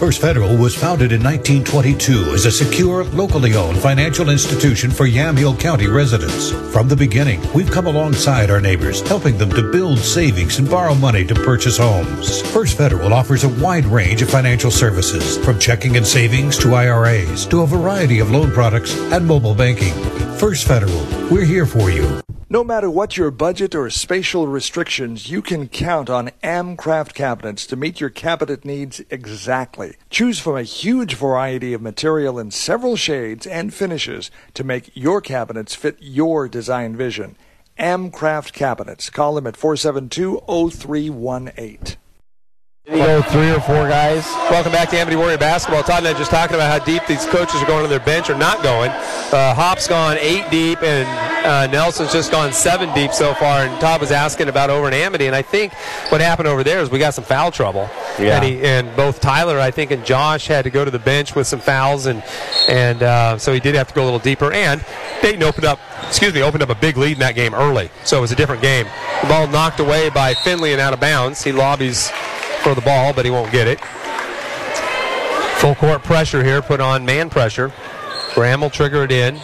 First 0.01 0.19
Federal 0.19 0.57
was 0.57 0.73
founded 0.73 1.11
in 1.11 1.21
1922 1.21 2.33
as 2.33 2.47
a 2.47 2.51
secure, 2.51 3.03
locally 3.03 3.55
owned 3.55 3.77
financial 3.77 4.31
institution 4.31 4.89
for 4.89 5.05
Yamhill 5.05 5.59
County 5.59 5.85
residents. 5.85 6.49
From 6.73 6.87
the 6.87 6.95
beginning, 6.95 7.39
we've 7.53 7.69
come 7.69 7.85
alongside 7.85 8.49
our 8.49 8.59
neighbors, 8.59 9.01
helping 9.07 9.37
them 9.37 9.51
to 9.51 9.71
build 9.71 9.99
savings 9.99 10.57
and 10.57 10.67
borrow 10.67 10.95
money 10.95 11.23
to 11.25 11.35
purchase 11.35 11.77
homes. 11.77 12.41
First 12.51 12.77
Federal 12.77 13.13
offers 13.13 13.43
a 13.43 13.49
wide 13.63 13.85
range 13.85 14.23
of 14.23 14.29
financial 14.31 14.71
services, 14.71 15.37
from 15.45 15.59
checking 15.59 15.97
and 15.97 16.07
savings 16.07 16.57
to 16.57 16.73
IRAs 16.73 17.45
to 17.45 17.61
a 17.61 17.67
variety 17.67 18.17
of 18.17 18.31
loan 18.31 18.49
products 18.49 18.97
and 18.97 19.23
mobile 19.23 19.53
banking. 19.53 19.93
First 20.39 20.67
Federal, 20.67 21.05
we're 21.29 21.45
here 21.45 21.67
for 21.67 21.91
you. 21.91 22.19
No 22.51 22.65
matter 22.65 22.91
what 22.91 23.15
your 23.15 23.31
budget 23.31 23.73
or 23.73 23.89
spatial 23.89 24.45
restrictions, 24.45 25.29
you 25.29 25.41
can 25.41 25.69
count 25.69 26.09
on 26.09 26.31
Amcraft 26.43 27.13
cabinets 27.13 27.65
to 27.67 27.77
meet 27.77 28.01
your 28.01 28.09
cabinet 28.09 28.65
needs 28.65 29.01
exactly. 29.09 29.95
Choose 30.09 30.37
from 30.37 30.57
a 30.57 30.63
huge 30.63 31.15
variety 31.15 31.71
of 31.71 31.81
material 31.81 32.37
in 32.37 32.51
several 32.51 32.97
shades 32.97 33.47
and 33.47 33.73
finishes 33.73 34.29
to 34.53 34.65
make 34.65 34.91
your 34.93 35.21
cabinets 35.21 35.75
fit 35.75 35.95
your 36.01 36.49
design 36.49 36.93
vision. 36.97 37.37
Amcraft 37.79 38.51
cabinets. 38.51 39.09
Call 39.09 39.35
them 39.35 39.47
at 39.47 39.55
472 39.55 40.41
0318. 40.45 41.95
Go 42.87 43.21
three 43.21 43.51
or 43.51 43.61
four 43.61 43.87
guys. 43.87 44.25
Welcome 44.49 44.73
back 44.73 44.89
to 44.89 44.97
Amity 44.97 45.15
Warrior 45.15 45.37
Basketball. 45.37 45.83
Todd 45.83 45.99
and 45.99 46.07
I 46.09 46.17
just 46.17 46.31
talking 46.31 46.55
about 46.55 46.77
how 46.77 46.83
deep 46.83 47.07
these 47.07 47.25
coaches 47.27 47.61
are 47.61 47.65
going 47.65 47.85
on 47.85 47.89
their 47.89 48.01
bench 48.01 48.29
or 48.29 48.35
not 48.35 48.61
going. 48.61 48.89
Uh, 48.89 49.53
Hop's 49.53 49.87
gone 49.87 50.17
eight 50.19 50.49
deep, 50.51 50.83
and 50.83 51.30
uh, 51.43 51.67
Nelson's 51.71 52.11
just 52.11 52.31
gone 52.31 52.53
seven 52.53 52.93
deep 52.93 53.13
so 53.13 53.33
far. 53.33 53.65
And 53.65 53.81
Todd 53.81 54.01
was 54.01 54.11
asking 54.11 54.49
about 54.49 54.69
over 54.69 54.87
in 54.87 54.93
Amity, 54.93 55.27
and 55.27 55.35
I 55.35 55.41
think 55.41 55.73
what 56.09 56.21
happened 56.21 56.47
over 56.47 56.63
there 56.63 56.79
is 56.79 56.89
we 56.89 56.99
got 56.99 57.13
some 57.13 57.23
foul 57.23 57.51
trouble. 57.51 57.89
Yeah. 58.19 58.37
And, 58.37 58.45
he, 58.45 58.61
and 58.61 58.95
both 58.95 59.19
Tyler, 59.19 59.59
I 59.59 59.71
think, 59.71 59.91
and 59.91 60.05
Josh 60.05 60.47
had 60.47 60.63
to 60.63 60.69
go 60.69 60.85
to 60.85 60.91
the 60.91 60.99
bench 60.99 61.35
with 61.35 61.47
some 61.47 61.59
fouls, 61.59 62.05
and 62.05 62.23
and 62.67 63.03
uh, 63.03 63.37
so 63.37 63.53
he 63.53 63.59
did 63.59 63.75
have 63.75 63.87
to 63.87 63.93
go 63.93 64.03
a 64.03 64.05
little 64.05 64.19
deeper. 64.19 64.51
And 64.51 64.83
Dayton 65.21 65.43
opened 65.43 65.65
up, 65.65 65.79
excuse 66.03 66.33
me, 66.33 66.41
opened 66.41 66.63
up 66.63 66.69
a 66.69 66.75
big 66.75 66.97
lead 66.97 67.13
in 67.13 67.19
that 67.19 67.35
game 67.35 67.53
early, 67.53 67.89
so 68.03 68.17
it 68.17 68.21
was 68.21 68.31
a 68.31 68.35
different 68.35 68.61
game. 68.61 68.85
The 69.21 69.27
ball 69.27 69.47
knocked 69.47 69.79
away 69.79 70.09
by 70.09 70.33
Finley 70.33 70.71
and 70.71 70.81
out 70.81 70.93
of 70.93 70.99
bounds. 70.99 71.43
He 71.43 71.51
lobbies 71.51 72.09
for 72.61 72.75
the 72.75 72.81
ball, 72.81 73.13
but 73.13 73.25
he 73.25 73.31
won't 73.31 73.51
get 73.51 73.67
it. 73.67 73.79
Full 75.59 75.75
court 75.75 76.03
pressure 76.03 76.43
here, 76.43 76.61
put 76.61 76.79
on 76.79 77.05
man 77.05 77.29
pressure. 77.29 77.71
Graham 78.33 78.61
will 78.61 78.69
trigger 78.69 79.03
it 79.03 79.11
in. 79.11 79.39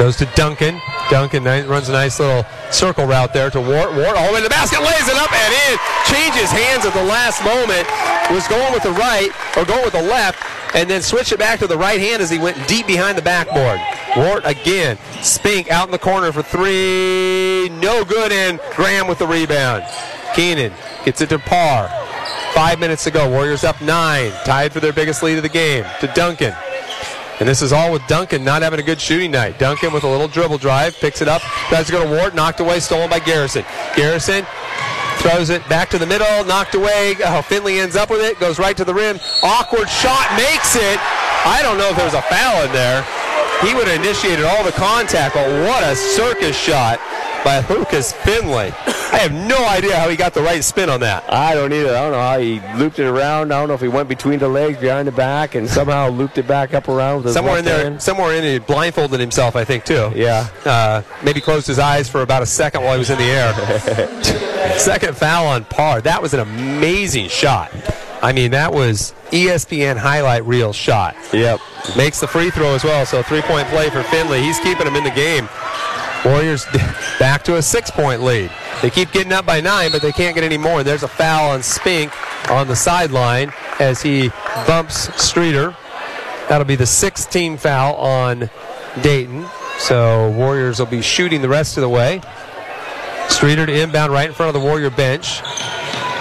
Goes 0.00 0.16
to 0.16 0.24
Duncan. 0.34 0.80
Duncan 1.10 1.44
runs 1.44 1.90
a 1.90 1.92
nice 1.92 2.18
little 2.18 2.46
circle 2.70 3.04
route 3.04 3.34
there 3.34 3.50
to 3.50 3.60
Ward. 3.60 3.94
Ward 3.94 4.16
all 4.16 4.28
the 4.28 4.32
way 4.32 4.38
to 4.38 4.44
the 4.44 4.48
basket, 4.48 4.80
lays 4.80 5.06
it 5.06 5.16
up 5.16 5.30
and 5.30 5.52
in. 5.52 5.78
Changes 6.08 6.50
hands 6.50 6.86
at 6.86 6.94
the 6.94 7.04
last 7.04 7.44
moment. 7.44 7.86
Was 8.34 8.48
going 8.48 8.72
with 8.72 8.82
the 8.82 8.92
right 8.92 9.28
or 9.58 9.66
going 9.66 9.84
with 9.84 9.92
the 9.92 10.00
left, 10.00 10.42
and 10.74 10.88
then 10.88 11.02
switched 11.02 11.32
it 11.32 11.38
back 11.38 11.58
to 11.58 11.66
the 11.66 11.76
right 11.76 12.00
hand 12.00 12.22
as 12.22 12.30
he 12.30 12.38
went 12.38 12.56
deep 12.66 12.86
behind 12.86 13.18
the 13.18 13.22
backboard. 13.22 13.78
Ward 14.16 14.42
again. 14.46 14.96
Spink 15.20 15.70
out 15.70 15.84
in 15.84 15.92
the 15.92 15.98
corner 15.98 16.32
for 16.32 16.42
three. 16.42 17.68
No 17.68 18.02
good, 18.02 18.32
and 18.32 18.58
Graham 18.76 19.06
with 19.06 19.18
the 19.18 19.26
rebound. 19.26 19.84
Keenan 20.34 20.72
Gets 21.04 21.20
it 21.20 21.28
to 21.28 21.38
Parr. 21.38 21.88
Five 22.54 22.80
minutes 22.80 23.04
to 23.04 23.10
go. 23.10 23.28
Warriors 23.28 23.64
up 23.64 23.82
nine. 23.82 24.32
Tied 24.46 24.72
for 24.72 24.80
their 24.80 24.94
biggest 24.94 25.22
lead 25.22 25.36
of 25.36 25.42
the 25.42 25.50
game 25.50 25.84
to 26.00 26.06
Duncan. 26.08 26.54
And 27.40 27.48
this 27.48 27.62
is 27.62 27.72
all 27.72 27.90
with 27.90 28.06
Duncan 28.06 28.44
not 28.44 28.60
having 28.60 28.80
a 28.80 28.82
good 28.82 29.00
shooting 29.00 29.30
night. 29.30 29.58
Duncan 29.58 29.94
with 29.94 30.04
a 30.04 30.08
little 30.08 30.28
dribble 30.28 30.58
drive, 30.58 30.94
picks 31.00 31.22
it 31.22 31.28
up, 31.28 31.40
tries 31.68 31.86
to 31.86 31.92
go 31.92 32.04
to 32.04 32.08
Ward, 32.08 32.34
knocked 32.34 32.60
away, 32.60 32.80
stolen 32.80 33.08
by 33.08 33.18
Garrison. 33.18 33.64
Garrison 33.96 34.44
throws 35.20 35.48
it 35.48 35.66
back 35.66 35.88
to 35.90 35.98
the 35.98 36.06
middle, 36.06 36.44
knocked 36.44 36.74
away. 36.74 37.16
Oh, 37.24 37.40
Finley 37.40 37.80
ends 37.80 37.96
up 37.96 38.10
with 38.10 38.20
it, 38.20 38.38
goes 38.38 38.58
right 38.58 38.76
to 38.76 38.84
the 38.84 38.92
rim. 38.92 39.18
Awkward 39.42 39.88
shot, 39.88 40.30
makes 40.36 40.76
it. 40.76 40.98
I 41.46 41.60
don't 41.62 41.78
know 41.78 41.88
if 41.88 41.96
there's 41.96 42.12
a 42.12 42.22
foul 42.22 42.62
in 42.64 42.72
there. 42.72 43.06
He 43.64 43.74
would 43.74 43.88
have 43.88 44.04
initiated 44.04 44.44
all 44.44 44.62
the 44.62 44.72
contact, 44.72 45.34
but 45.34 45.48
what 45.64 45.82
a 45.82 45.96
circus 45.96 46.56
shot 46.56 47.00
by 47.42 47.64
Lucas 47.68 48.12
Finley. 48.12 48.72
I 49.12 49.18
have 49.18 49.32
no 49.32 49.66
idea 49.66 49.96
how 49.96 50.08
he 50.08 50.16
got 50.16 50.34
the 50.34 50.42
right 50.42 50.62
spin 50.62 50.88
on 50.88 51.00
that. 51.00 51.24
I 51.32 51.54
don't 51.54 51.72
either. 51.72 51.90
I 51.96 52.02
don't 52.02 52.12
know 52.12 52.20
how 52.20 52.38
he 52.38 52.60
looped 52.78 52.98
it 52.98 53.06
around. 53.06 53.52
I 53.52 53.58
don't 53.58 53.68
know 53.68 53.74
if 53.74 53.80
he 53.80 53.88
went 53.88 54.08
between 54.08 54.38
the 54.38 54.48
legs, 54.48 54.78
behind 54.78 55.08
the 55.08 55.12
back, 55.12 55.54
and 55.54 55.68
somehow 55.68 56.08
looped 56.08 56.38
it 56.38 56.46
back 56.46 56.74
up 56.74 56.88
around. 56.88 57.28
somewhere 57.28 57.58
in 57.58 57.64
there, 57.64 57.84
hand. 57.84 58.02
somewhere 58.02 58.34
in 58.34 58.44
it, 58.44 58.66
blindfolded 58.66 59.18
himself, 59.18 59.56
I 59.56 59.64
think, 59.64 59.84
too. 59.84 60.12
Yeah. 60.14 60.48
Uh, 60.64 61.02
maybe 61.24 61.40
closed 61.40 61.66
his 61.66 61.78
eyes 61.78 62.08
for 62.08 62.22
about 62.22 62.42
a 62.42 62.46
second 62.46 62.82
while 62.82 62.92
he 62.94 62.98
was 62.98 63.10
in 63.10 63.18
the 63.18 63.24
air. 63.24 63.52
Second 64.78 65.16
foul 65.16 65.46
on 65.46 65.64
Parr. 65.64 66.00
That 66.00 66.22
was 66.22 66.32
an 66.32 66.40
amazing 66.40 67.28
shot. 67.28 67.70
I 68.22 68.32
mean, 68.32 68.50
that 68.52 68.72
was 68.72 69.14
ESPN 69.30 69.96
highlight 69.96 70.44
reel 70.44 70.72
shot. 70.72 71.16
Yep. 71.32 71.60
Makes 71.96 72.20
the 72.20 72.28
free 72.28 72.50
throw 72.50 72.74
as 72.74 72.84
well. 72.84 73.04
So 73.06 73.22
three 73.22 73.42
point 73.42 73.66
play 73.68 73.90
for 73.90 74.02
Finley. 74.04 74.40
He's 74.42 74.58
keeping 74.60 74.86
him 74.86 74.96
in 74.96 75.04
the 75.04 75.10
game. 75.10 75.48
Warriors 76.24 76.66
back 77.18 77.29
to 77.44 77.56
a 77.56 77.62
six 77.62 77.90
point 77.90 78.22
lead. 78.22 78.50
They 78.82 78.90
keep 78.90 79.12
getting 79.12 79.32
up 79.32 79.46
by 79.46 79.60
nine, 79.60 79.90
but 79.92 80.02
they 80.02 80.12
can't 80.12 80.34
get 80.34 80.44
any 80.44 80.58
more. 80.58 80.82
There's 80.82 81.02
a 81.02 81.08
foul 81.08 81.50
on 81.50 81.62
Spink 81.62 82.12
on 82.50 82.68
the 82.68 82.76
sideline 82.76 83.52
as 83.78 84.02
he 84.02 84.30
bumps 84.66 85.14
Streeter. 85.22 85.76
That'll 86.48 86.66
be 86.66 86.76
the 86.76 86.84
16th 86.84 87.60
foul 87.60 87.94
on 87.94 88.50
Dayton. 89.02 89.46
So 89.78 90.30
Warriors 90.30 90.78
will 90.78 90.86
be 90.86 91.00
shooting 91.00 91.42
the 91.42 91.48
rest 91.48 91.76
of 91.76 91.82
the 91.82 91.88
way. 91.88 92.20
Streeter 93.28 93.66
to 93.66 93.80
inbound 93.82 94.12
right 94.12 94.28
in 94.28 94.34
front 94.34 94.54
of 94.54 94.60
the 94.60 94.66
Warrior 94.66 94.90
bench. 94.90 95.40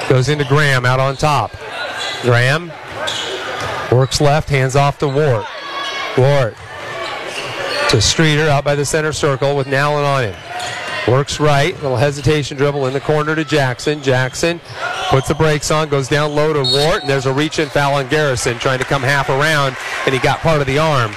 Goes 0.07 0.29
into 0.29 0.45
Graham 0.45 0.85
out 0.85 0.99
on 0.99 1.15
top. 1.15 1.51
Graham 2.21 2.71
works 3.91 4.21
left, 4.21 4.49
hands 4.49 4.75
off 4.75 4.99
to 4.99 5.07
Ward. 5.07 5.45
Ward 6.17 6.55
to 7.89 7.99
Streeter 7.99 8.47
out 8.47 8.63
by 8.63 8.75
the 8.75 8.85
center 8.85 9.11
circle 9.11 9.55
with 9.55 9.65
Nowlin 9.65 10.05
on 10.05 10.23
him. 10.23 10.35
Works 11.07 11.39
right, 11.39 11.73
little 11.81 11.97
hesitation 11.97 12.57
dribble 12.57 12.85
in 12.85 12.93
the 12.93 12.99
corner 12.99 13.35
to 13.35 13.43
Jackson. 13.43 14.03
Jackson 14.03 14.61
puts 15.09 15.27
the 15.27 15.33
brakes 15.33 15.71
on, 15.71 15.89
goes 15.89 16.07
down 16.07 16.35
low 16.35 16.53
to 16.53 16.61
Ward, 16.61 17.01
and 17.01 17.09
there's 17.09 17.25
a 17.25 17.33
reach 17.33 17.57
and 17.57 17.71
foul 17.71 17.95
on 17.95 18.07
Garrison 18.09 18.59
trying 18.59 18.79
to 18.79 18.85
come 18.85 19.01
half 19.01 19.29
around, 19.29 19.75
and 20.05 20.13
he 20.13 20.19
got 20.19 20.39
part 20.39 20.61
of 20.61 20.67
the 20.67 20.77
arm 20.77 21.11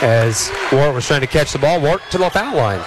as 0.00 0.50
Ward 0.70 0.94
was 0.94 1.06
trying 1.06 1.22
to 1.22 1.26
catch 1.26 1.52
the 1.52 1.58
ball. 1.58 1.80
Ward 1.80 2.00
to 2.10 2.18
the 2.18 2.30
foul 2.30 2.54
line, 2.56 2.80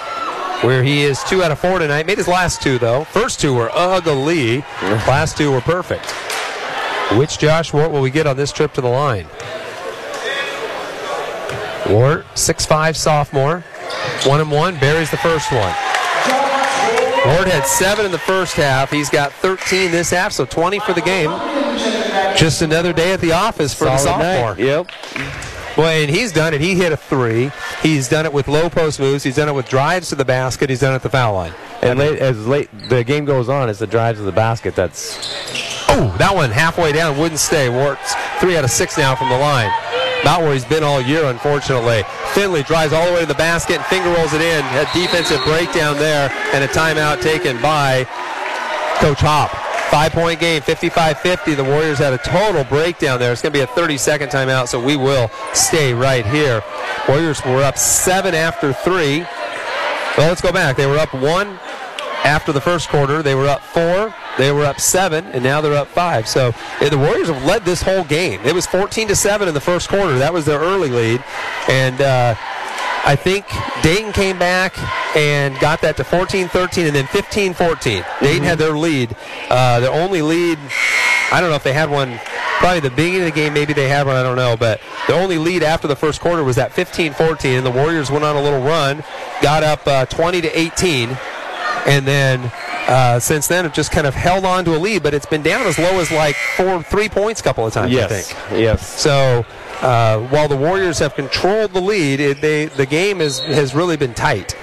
where 0.62 0.82
he 0.82 1.02
is 1.02 1.22
two 1.24 1.42
out 1.42 1.52
of 1.52 1.58
four 1.58 1.78
tonight. 1.78 2.06
Made 2.06 2.18
his 2.18 2.28
last 2.28 2.62
two 2.62 2.78
though. 2.78 3.04
First 3.04 3.38
two 3.38 3.52
were 3.52 3.70
ugly, 3.74 4.58
last 5.06 5.36
two 5.36 5.52
were 5.52 5.60
perfect. 5.60 6.10
Which 7.18 7.38
Josh 7.38 7.72
Ward 7.72 7.92
will 7.92 8.00
we 8.00 8.10
get 8.10 8.26
on 8.26 8.36
this 8.36 8.50
trip 8.50 8.72
to 8.74 8.80
the 8.80 8.88
line? 8.88 9.26
Ward, 11.88 12.24
6'5 12.34 12.96
sophomore, 12.96 13.60
one 14.24 14.40
and 14.40 14.50
one, 14.50 14.76
buries 14.80 15.10
the 15.10 15.16
first 15.18 15.52
one. 15.52 15.72
Ward 17.26 17.48
had 17.48 17.66
seven 17.66 18.06
in 18.06 18.12
the 18.12 18.18
first 18.18 18.54
half. 18.54 18.90
He's 18.90 19.10
got 19.10 19.32
13 19.32 19.90
this 19.90 20.10
half, 20.10 20.32
so 20.32 20.44
20 20.44 20.78
for 20.80 20.92
the 20.92 21.00
game. 21.00 21.30
Just 22.36 22.62
another 22.62 22.92
day 22.92 23.12
at 23.12 23.20
the 23.20 23.32
office 23.32 23.72
for 23.74 23.86
Solid 23.86 23.98
the 23.98 24.02
sophomore. 24.04 24.54
night. 24.54 24.58
Yep. 24.58 25.76
Well, 25.76 25.88
and 25.88 26.10
he's 26.10 26.32
done 26.32 26.54
it. 26.54 26.60
He 26.60 26.74
hit 26.74 26.92
a 26.92 26.96
three. 26.96 27.50
He's 27.82 28.08
done 28.08 28.24
it 28.24 28.32
with 28.32 28.48
low 28.48 28.70
post 28.70 28.98
moves. 28.98 29.22
He's 29.24 29.36
done 29.36 29.48
it 29.48 29.52
with 29.54 29.68
drives 29.68 30.08
to 30.08 30.14
the 30.14 30.24
basket. 30.24 30.70
He's 30.70 30.80
done 30.80 30.92
it 30.92 30.96
at 30.96 31.02
the 31.02 31.10
foul 31.10 31.34
line. 31.34 31.52
And 31.82 31.98
late, 31.98 32.18
as 32.18 32.46
late 32.46 32.70
the 32.88 33.04
game 33.04 33.24
goes 33.26 33.48
on, 33.50 33.68
it's 33.68 33.78
the 33.80 33.86
drives 33.86 34.18
to 34.18 34.24
the 34.24 34.32
basket 34.32 34.74
that's 34.74 35.18
Oh, 35.88 36.14
that 36.18 36.34
one 36.34 36.50
halfway 36.50 36.92
down 36.92 37.18
wouldn't 37.18 37.40
stay. 37.40 37.68
Ward's 37.68 38.14
three 38.40 38.56
out 38.56 38.64
of 38.64 38.70
six 38.70 38.96
now 38.96 39.14
from 39.14 39.28
the 39.28 39.38
line. 39.38 39.70
About 40.22 40.42
where 40.42 40.52
he's 40.52 40.64
been 40.64 40.82
all 40.82 41.00
year, 41.00 41.26
unfortunately. 41.26 42.02
Finley 42.34 42.62
drives 42.62 42.92
all 42.92 43.06
the 43.06 43.12
way 43.12 43.20
to 43.20 43.26
the 43.26 43.34
basket 43.34 43.76
and 43.76 43.84
finger 43.86 44.08
rolls 44.10 44.32
it 44.32 44.40
in. 44.40 44.64
A 44.76 44.88
defensive 44.92 45.42
breakdown 45.44 45.96
there 45.96 46.30
and 46.52 46.64
a 46.64 46.68
timeout 46.68 47.20
taken 47.22 47.60
by 47.62 48.04
Coach 48.98 49.20
Hop. 49.20 49.50
Five 49.90 50.12
point 50.12 50.40
game, 50.40 50.62
55 50.62 51.20
50. 51.20 51.54
The 51.54 51.62
Warriors 51.62 51.98
had 51.98 52.12
a 52.12 52.18
total 52.18 52.64
breakdown 52.64 53.20
there. 53.20 53.32
It's 53.32 53.40
going 53.40 53.52
to 53.52 53.58
be 53.58 53.62
a 53.62 53.68
30 53.68 53.98
second 53.98 54.30
timeout, 54.30 54.66
so 54.66 54.82
we 54.82 54.96
will 54.96 55.30
stay 55.54 55.94
right 55.94 56.26
here. 56.26 56.62
Warriors 57.08 57.44
were 57.44 57.62
up 57.62 57.78
seven 57.78 58.34
after 58.34 58.72
three. 58.72 59.20
Well, 60.18 60.28
let's 60.28 60.40
go 60.40 60.50
back. 60.50 60.76
They 60.76 60.86
were 60.86 60.98
up 60.98 61.14
one 61.14 61.58
after 62.26 62.52
the 62.52 62.60
first 62.60 62.88
quarter. 62.88 63.22
They 63.22 63.36
were 63.36 63.46
up 63.46 63.62
four. 63.62 64.12
They 64.36 64.50
were 64.50 64.64
up 64.64 64.80
seven, 64.80 65.24
and 65.26 65.42
now 65.42 65.60
they're 65.60 65.76
up 65.76 65.86
five. 65.86 66.26
So 66.26 66.52
yeah, 66.80 66.88
the 66.88 66.98
Warriors 66.98 67.28
have 67.28 67.44
led 67.44 67.64
this 67.64 67.80
whole 67.80 68.04
game. 68.04 68.40
It 68.44 68.52
was 68.52 68.66
14 68.66 69.08
to 69.08 69.16
seven 69.16 69.46
in 69.48 69.54
the 69.54 69.60
first 69.60 69.88
quarter. 69.88 70.18
That 70.18 70.32
was 70.32 70.44
their 70.44 70.58
early 70.58 70.90
lead, 70.90 71.24
and 71.68 72.00
uh, 72.00 72.34
I 73.04 73.14
think 73.14 73.46
Dayton 73.82 74.12
came 74.12 74.38
back 74.38 74.76
and 75.16 75.58
got 75.60 75.80
that 75.82 75.96
to 75.98 76.02
14-13, 76.02 76.88
and 76.88 76.96
then 76.96 77.04
15-14. 77.06 78.20
Dayton 78.20 78.42
had 78.42 78.58
their 78.58 78.76
lead, 78.76 79.16
uh, 79.48 79.78
their 79.80 79.92
only 79.92 80.20
lead. 80.20 80.58
I 81.30 81.40
don't 81.40 81.50
know 81.50 81.56
if 81.56 81.62
they 81.62 81.72
had 81.72 81.88
one. 81.88 82.18
Probably 82.58 82.80
the 82.80 82.90
beginning 82.90 83.20
of 83.20 83.26
the 83.26 83.40
game, 83.40 83.52
maybe 83.54 83.72
they 83.72 83.88
had 83.88 84.06
one. 84.06 84.16
I 84.16 84.22
don't 84.22 84.36
know, 84.36 84.56
but 84.56 84.80
the 85.06 85.14
only 85.14 85.38
lead 85.38 85.62
after 85.62 85.86
the 85.86 85.94
first 85.94 86.20
quarter 86.20 86.42
was 86.42 86.56
that 86.56 86.72
15-14, 86.72 87.58
and 87.58 87.64
the 87.64 87.70
Warriors 87.70 88.10
went 88.10 88.24
on 88.24 88.34
a 88.34 88.42
little 88.42 88.62
run, 88.62 89.04
got 89.40 89.62
up 89.62 89.86
uh, 89.86 90.06
20 90.06 90.40
to 90.40 90.58
18 90.58 91.16
and 91.86 92.06
then 92.06 92.52
uh, 92.88 93.18
since 93.20 93.46
then 93.46 93.64
have 93.64 93.72
just 93.72 93.92
kind 93.92 94.06
of 94.06 94.14
held 94.14 94.44
on 94.44 94.64
to 94.64 94.76
a 94.76 94.78
lead, 94.78 95.02
but 95.02 95.14
it's 95.14 95.26
been 95.26 95.42
down 95.42 95.66
as 95.66 95.78
low 95.78 95.98
as 96.00 96.10
like 96.10 96.36
four, 96.56 96.82
three 96.82 97.08
points 97.08 97.40
a 97.40 97.44
couple 97.44 97.66
of 97.66 97.72
times. 97.72 97.92
I 97.96 98.20
think. 98.22 98.60
yes. 98.60 99.00
So 99.00 99.44
uh, 99.82 100.20
while 100.28 100.48
the 100.48 100.56
Warriors 100.56 100.98
have 100.98 101.14
controlled 101.14 101.72
the 101.72 101.80
lead, 101.80 102.20
it, 102.20 102.40
they 102.40 102.66
the 102.66 102.86
game 102.86 103.20
is, 103.20 103.38
has 103.40 103.74
really 103.74 103.96
been 103.96 104.14
tight, 104.14 104.56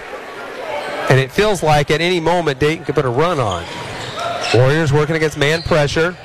and 1.10 1.20
it 1.20 1.32
feels 1.32 1.64
like 1.64 1.92
at 1.92 2.02
any 2.02 2.20
moment 2.20 2.60
Dayton 2.60 2.86
could 2.86 2.96
put 2.96 3.06
a 3.06 3.10
run 3.10 3.40
on. 3.40 3.66
Warriors 4.54 4.94
working 4.94 5.16
against 5.16 5.38
man 5.38 5.62
pressure. 5.64 6.16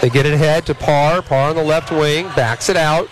They 0.00 0.10
get 0.10 0.26
it 0.26 0.34
ahead 0.34 0.66
to 0.66 0.74
Parr. 0.74 1.22
Parr 1.22 1.50
on 1.50 1.56
the 1.56 1.62
left 1.62 1.90
wing 1.92 2.26
backs 2.34 2.68
it 2.68 2.76
out. 2.76 3.08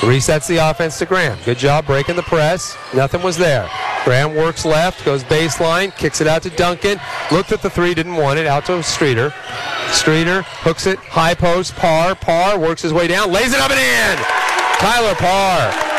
Resets 0.00 0.46
the 0.48 0.56
offense 0.56 0.98
to 0.98 1.06
Graham. 1.06 1.38
Good 1.44 1.58
job 1.58 1.86
breaking 1.86 2.16
the 2.16 2.22
press. 2.22 2.76
Nothing 2.94 3.22
was 3.22 3.36
there. 3.36 3.68
Graham 4.04 4.34
works 4.34 4.64
left, 4.64 5.04
goes 5.04 5.22
baseline, 5.24 5.94
kicks 5.96 6.20
it 6.20 6.26
out 6.26 6.42
to 6.42 6.50
Duncan. 6.50 6.98
Looked 7.30 7.52
at 7.52 7.62
the 7.62 7.70
three, 7.70 7.94
didn't 7.94 8.16
want 8.16 8.38
it. 8.38 8.46
Out 8.46 8.66
to 8.66 8.82
Streeter. 8.82 9.32
Streeter 9.90 10.42
hooks 10.42 10.86
it, 10.86 10.98
high 10.98 11.34
post, 11.34 11.76
Parr. 11.76 12.14
Parr 12.14 12.58
works 12.58 12.82
his 12.82 12.92
way 12.92 13.06
down, 13.06 13.30
lays 13.30 13.52
it 13.52 13.60
up 13.60 13.70
and 13.70 13.78
in. 13.78 14.24
Tyler 14.80 15.14
Parr. 15.14 15.92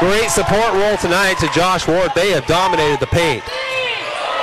Great 0.00 0.30
support 0.30 0.72
role 0.72 0.96
tonight 0.96 1.34
to 1.38 1.48
Josh 1.54 1.86
Ward. 1.86 2.10
They 2.16 2.30
have 2.30 2.44
dominated 2.46 2.98
the 2.98 3.06
paint. 3.06 3.44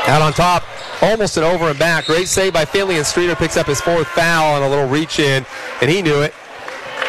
Out 0.07 0.21
on 0.21 0.31
top, 0.31 0.63
almost 1.01 1.35
an 1.35 1.43
over 1.43 1.65
and 1.65 1.77
back. 1.77 2.05
Great 2.05 2.29
save 2.29 2.53
by 2.53 2.63
Finley, 2.63 2.95
and 2.95 3.05
Streeter 3.05 3.35
picks 3.35 3.57
up 3.57 3.67
his 3.67 3.81
fourth 3.81 4.07
foul 4.07 4.55
on 4.55 4.63
a 4.63 4.69
little 4.69 4.87
reach 4.87 5.19
in, 5.19 5.45
and 5.81 5.91
he 5.91 6.01
knew 6.01 6.21
it. 6.21 6.33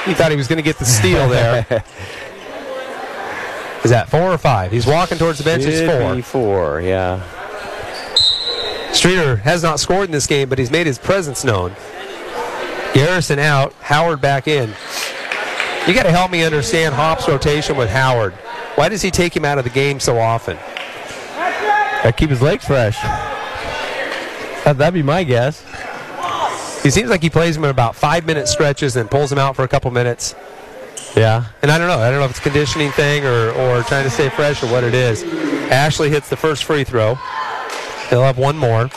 He 0.04 0.14
thought 0.14 0.32
he 0.32 0.36
was 0.36 0.48
going 0.48 0.56
to 0.56 0.62
get 0.62 0.78
the 0.78 0.84
steal 0.84 1.28
there. 1.28 1.84
Is 3.84 3.90
that 3.90 4.08
four 4.10 4.22
or 4.32 4.38
five? 4.38 4.70
He's 4.72 4.86
walking 4.86 5.18
towards 5.18 5.38
the 5.38 5.44
bench. 5.44 5.64
It's 5.64 5.80
four. 5.90 6.14
be 6.14 6.22
four, 6.22 6.80
yeah. 6.80 7.22
Streeter 8.92 9.36
has 9.36 9.62
not 9.62 9.80
scored 9.80 10.04
in 10.06 10.10
this 10.10 10.26
game, 10.26 10.48
but 10.48 10.58
he's 10.58 10.70
made 10.70 10.86
his 10.86 10.98
presence 10.98 11.44
known. 11.44 11.74
Garrison 12.92 13.38
out, 13.38 13.72
Howard 13.80 14.20
back 14.20 14.48
in. 14.48 14.68
You 15.86 15.94
got 15.94 16.02
to 16.02 16.10
help 16.10 16.30
me 16.30 16.42
understand 16.42 16.94
Hop's 16.94 17.26
rotation 17.28 17.76
with 17.76 17.88
Howard. 17.88 18.32
Why 18.74 18.88
does 18.88 19.00
he 19.00 19.10
take 19.10 19.34
him 19.34 19.44
out 19.44 19.58
of 19.58 19.64
the 19.64 19.70
game 19.70 19.98
so 20.00 20.18
often? 20.18 20.58
Gotta 22.02 22.12
keep 22.12 22.30
his 22.30 22.42
legs 22.42 22.64
fresh. 22.66 22.96
That- 23.00 24.76
That'd 24.76 24.94
be 24.94 25.02
my 25.02 25.24
guess. 25.24 25.64
He 26.82 26.90
seems 26.90 27.10
like 27.10 27.22
he 27.22 27.30
plays 27.30 27.56
him 27.56 27.64
in 27.64 27.70
about 27.70 27.94
five 27.94 28.26
minute 28.26 28.48
stretches 28.48 28.96
and 28.96 29.10
pulls 29.10 29.30
him 29.30 29.38
out 29.38 29.54
for 29.56 29.64
a 29.64 29.68
couple 29.68 29.90
minutes. 29.90 30.34
Yeah. 31.16 31.44
And 31.62 31.70
I 31.70 31.78
don't 31.78 31.88
know. 31.88 31.98
I 31.98 32.10
don't 32.10 32.20
know 32.20 32.24
if 32.24 32.30
it's 32.30 32.38
a 32.38 32.42
conditioning 32.42 32.90
thing 32.92 33.24
or, 33.26 33.50
or 33.50 33.82
trying 33.82 34.04
to 34.04 34.10
stay 34.10 34.28
fresh 34.30 34.62
or 34.62 34.66
what 34.66 34.84
it 34.84 34.94
is. 34.94 35.22
Ashley 35.70 36.08
hits 36.10 36.28
the 36.28 36.36
first 36.36 36.64
free 36.64 36.84
throw. 36.84 37.16
He'll 38.08 38.22
have 38.22 38.38
one 38.38 38.56
more. 38.56 38.88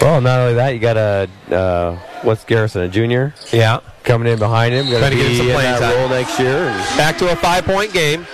Well, 0.00 0.20
not 0.22 0.40
only 0.40 0.54
that, 0.54 0.70
you 0.70 0.78
got 0.80 0.96
a 0.96 1.28
uh, 1.54 1.96
what's 2.22 2.44
Garrison, 2.44 2.80
a 2.82 2.88
junior, 2.88 3.34
Yeah. 3.52 3.80
coming 4.02 4.32
in 4.32 4.38
behind 4.38 4.72
him. 4.72 4.86
Going 4.86 4.98
Trying 5.00 5.10
to 5.12 5.16
get 5.18 5.26
him 5.32 5.36
some 5.36 5.48
in 5.48 5.54
playing 5.54 5.80
that 5.80 5.92
time. 5.92 5.98
role 6.00 6.08
next 6.08 6.38
year. 6.38 6.64
Back 6.96 7.18
to 7.18 7.30
a 7.30 7.36
five 7.36 7.64
point 7.64 7.92
game. 7.92 8.26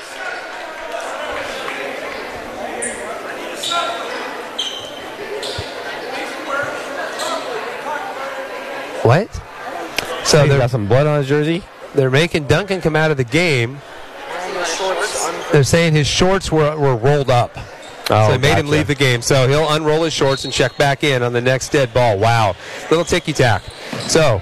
What? 9.03 9.29
So 10.27 10.41
he's 10.41 10.49
they're, 10.51 10.59
got 10.59 10.71
some 10.71 10.89
blood 10.89 11.07
on 11.07 11.19
his 11.19 11.29
jersey. 11.29 11.63
they're 11.95 12.11
making 12.11 12.49
Duncan 12.49 12.81
come 12.81 12.97
out 12.97 13.13
of 13.13 13.17
the 13.17 13.25
game. 13.25 13.79
They're 15.53 15.63
saying 15.63 15.93
his 15.93 16.09
shorts 16.09 16.51
were, 16.51 16.77
were 16.77 16.97
rolled 16.97 17.31
up. 17.31 17.57
Oh, 18.11 18.29
so 18.29 18.33
they 18.33 18.39
made 18.39 18.59
him 18.59 18.69
leave 18.69 18.89
the 18.89 18.95
game. 18.95 19.23
So 19.23 19.49
he'll 19.49 19.71
unroll 19.71 20.03
his 20.03 20.13
shorts 20.13 20.45
and 20.45 20.53
check 20.53 20.77
back 20.77 21.05
in 21.05 21.23
on 21.23 21.33
the 21.33 21.41
next 21.41 21.71
dead 21.71 21.95
ball. 21.95 22.19
Wow. 22.19 22.57
Little 22.91 23.05
ticky 23.05 23.33
tack. 23.33 23.63
So 24.09 24.41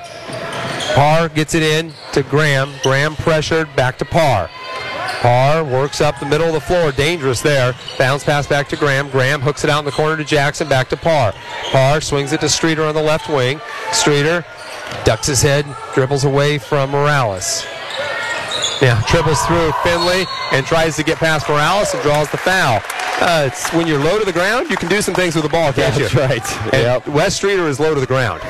Parr 0.95 1.28
gets 1.28 1.55
it 1.55 1.62
in 1.62 1.93
to 2.12 2.22
Graham. 2.22 2.72
Graham 2.82 3.14
pressured 3.16 3.74
back 3.76 3.99
to 3.99 4.05
Parr. 4.05 4.49
Parr 5.20 5.64
works 5.64 6.01
up 6.01 6.18
the 6.18 6.26
middle 6.26 6.47
of 6.47 6.55
the 6.55 6.61
floor. 6.61 6.93
Dangerous 6.93 7.41
there. 7.41 7.74
Bounce 7.99 8.24
pass 8.24 8.47
back 8.47 8.68
to 8.68 8.76
Graham. 8.76 9.09
Graham 9.11 9.41
hooks 9.41 9.64
it 9.64 9.70
out 9.70 9.78
in 9.80 9.85
the 9.85 9.91
corner 9.91 10.16
to 10.16 10.24
Jackson. 10.24 10.68
Back 10.68 10.89
to 10.91 10.97
Parr. 10.97 11.32
Parr 11.70 12.01
swings 12.01 12.32
it 12.32 12.41
to 12.41 12.49
Streeter 12.49 12.85
on 12.85 12.95
the 12.95 13.03
left 13.03 13.28
wing. 13.28 13.61
Streeter 13.93 14.45
ducks 15.05 15.26
his 15.26 15.42
head, 15.42 15.66
dribbles 15.95 16.24
away 16.24 16.59
from 16.59 16.90
Morales. 16.90 17.64
Yeah, 18.82 19.03
dribbles 19.09 19.40
through 19.47 19.72
Finley 19.82 20.24
and 20.53 20.66
tries 20.66 20.97
to 20.97 21.03
get 21.03 21.18
past 21.18 21.49
Morales 21.49 21.95
and 21.95 22.03
draws 22.03 22.30
the 22.30 22.36
foul. 22.36 22.80
Uh, 23.20 23.45
it's 23.47 23.72
when 23.72 23.86
you're 23.86 24.03
low 24.03 24.18
to 24.18 24.24
the 24.24 24.32
ground, 24.32 24.68
you 24.68 24.76
can 24.76 24.88
do 24.88 25.01
some 25.01 25.14
things 25.14 25.34
with 25.34 25.45
the 25.45 25.51
ball, 25.51 25.72
can't 25.72 25.95
That's 25.95 26.12
you? 26.12 26.18
That's 26.18 26.53
right. 26.53 26.72
Yep. 26.72 27.09
Wes 27.09 27.36
Streeter 27.36 27.66
is 27.68 27.78
low 27.78 27.95
to 27.95 28.01
the 28.01 28.07
ground. 28.07 28.42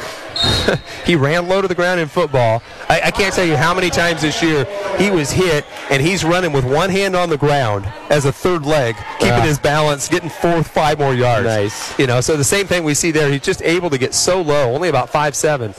he 1.07 1.17
ran 1.17 1.49
low 1.49 1.61
to 1.61 1.69
the 1.69 1.75
ground 1.75 2.01
in 2.01 2.09
football. 2.09 2.63
I, 2.89 3.03
I 3.05 3.11
can't 3.11 3.35
tell 3.35 3.45
you 3.45 3.57
how 3.57 3.75
many 3.75 3.91
times 3.91 4.23
this 4.23 4.43
year 4.43 4.65
he 4.99 5.11
was 5.11 5.31
hit 5.31 5.65
and 5.91 6.03
he's 6.03 6.25
running 6.25 6.53
with 6.53 6.65
one 6.65 6.91
hand 6.91 7.15
on 7.15 7.29
the 7.29 7.37
ground 7.37 7.87
as 8.11 8.25
a 8.25 8.33
third 8.33 8.65
leg, 8.65 8.97
keeping 9.21 9.43
his 9.43 9.59
balance, 9.59 10.09
getting 10.09 10.31
fourth, 10.31 10.67
five 10.67 10.99
more 10.99 11.15
yards. 11.15 11.45
Nice. 11.45 11.97
You 11.99 12.07
know, 12.07 12.21
so 12.21 12.37
the 12.37 12.45
same 12.45 12.67
thing 12.67 12.85
we 12.85 12.95
see 12.95 13.11
there. 13.11 13.31
He's 13.31 13.43
just 13.43 13.63
able 13.63 13.91
to 13.91 13.99
get 13.99 14.15
so 14.15 14.41
low, 14.41 14.75
only 14.75 14.89
about 14.89 15.11
five 15.11 15.37
seven. 15.37 15.75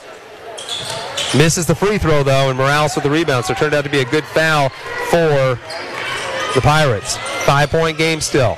Misses 1.38 1.66
the 1.66 1.76
free 1.76 1.98
throw 1.98 2.24
though, 2.24 2.50
and 2.50 2.58
Morales 2.58 2.96
with 2.96 3.04
the 3.04 3.10
rebound. 3.10 3.46
So 3.46 3.54
it 3.54 3.58
turned 3.58 3.74
out 3.74 3.84
to 3.84 3.90
be 3.90 4.00
a 4.00 4.06
good 4.06 4.24
foul 4.26 4.70
for 5.10 5.60
the 6.54 6.62
Pirates. 6.62 7.18
Five 7.46 7.70
point 7.70 7.98
game 7.98 8.22
still. 8.22 8.58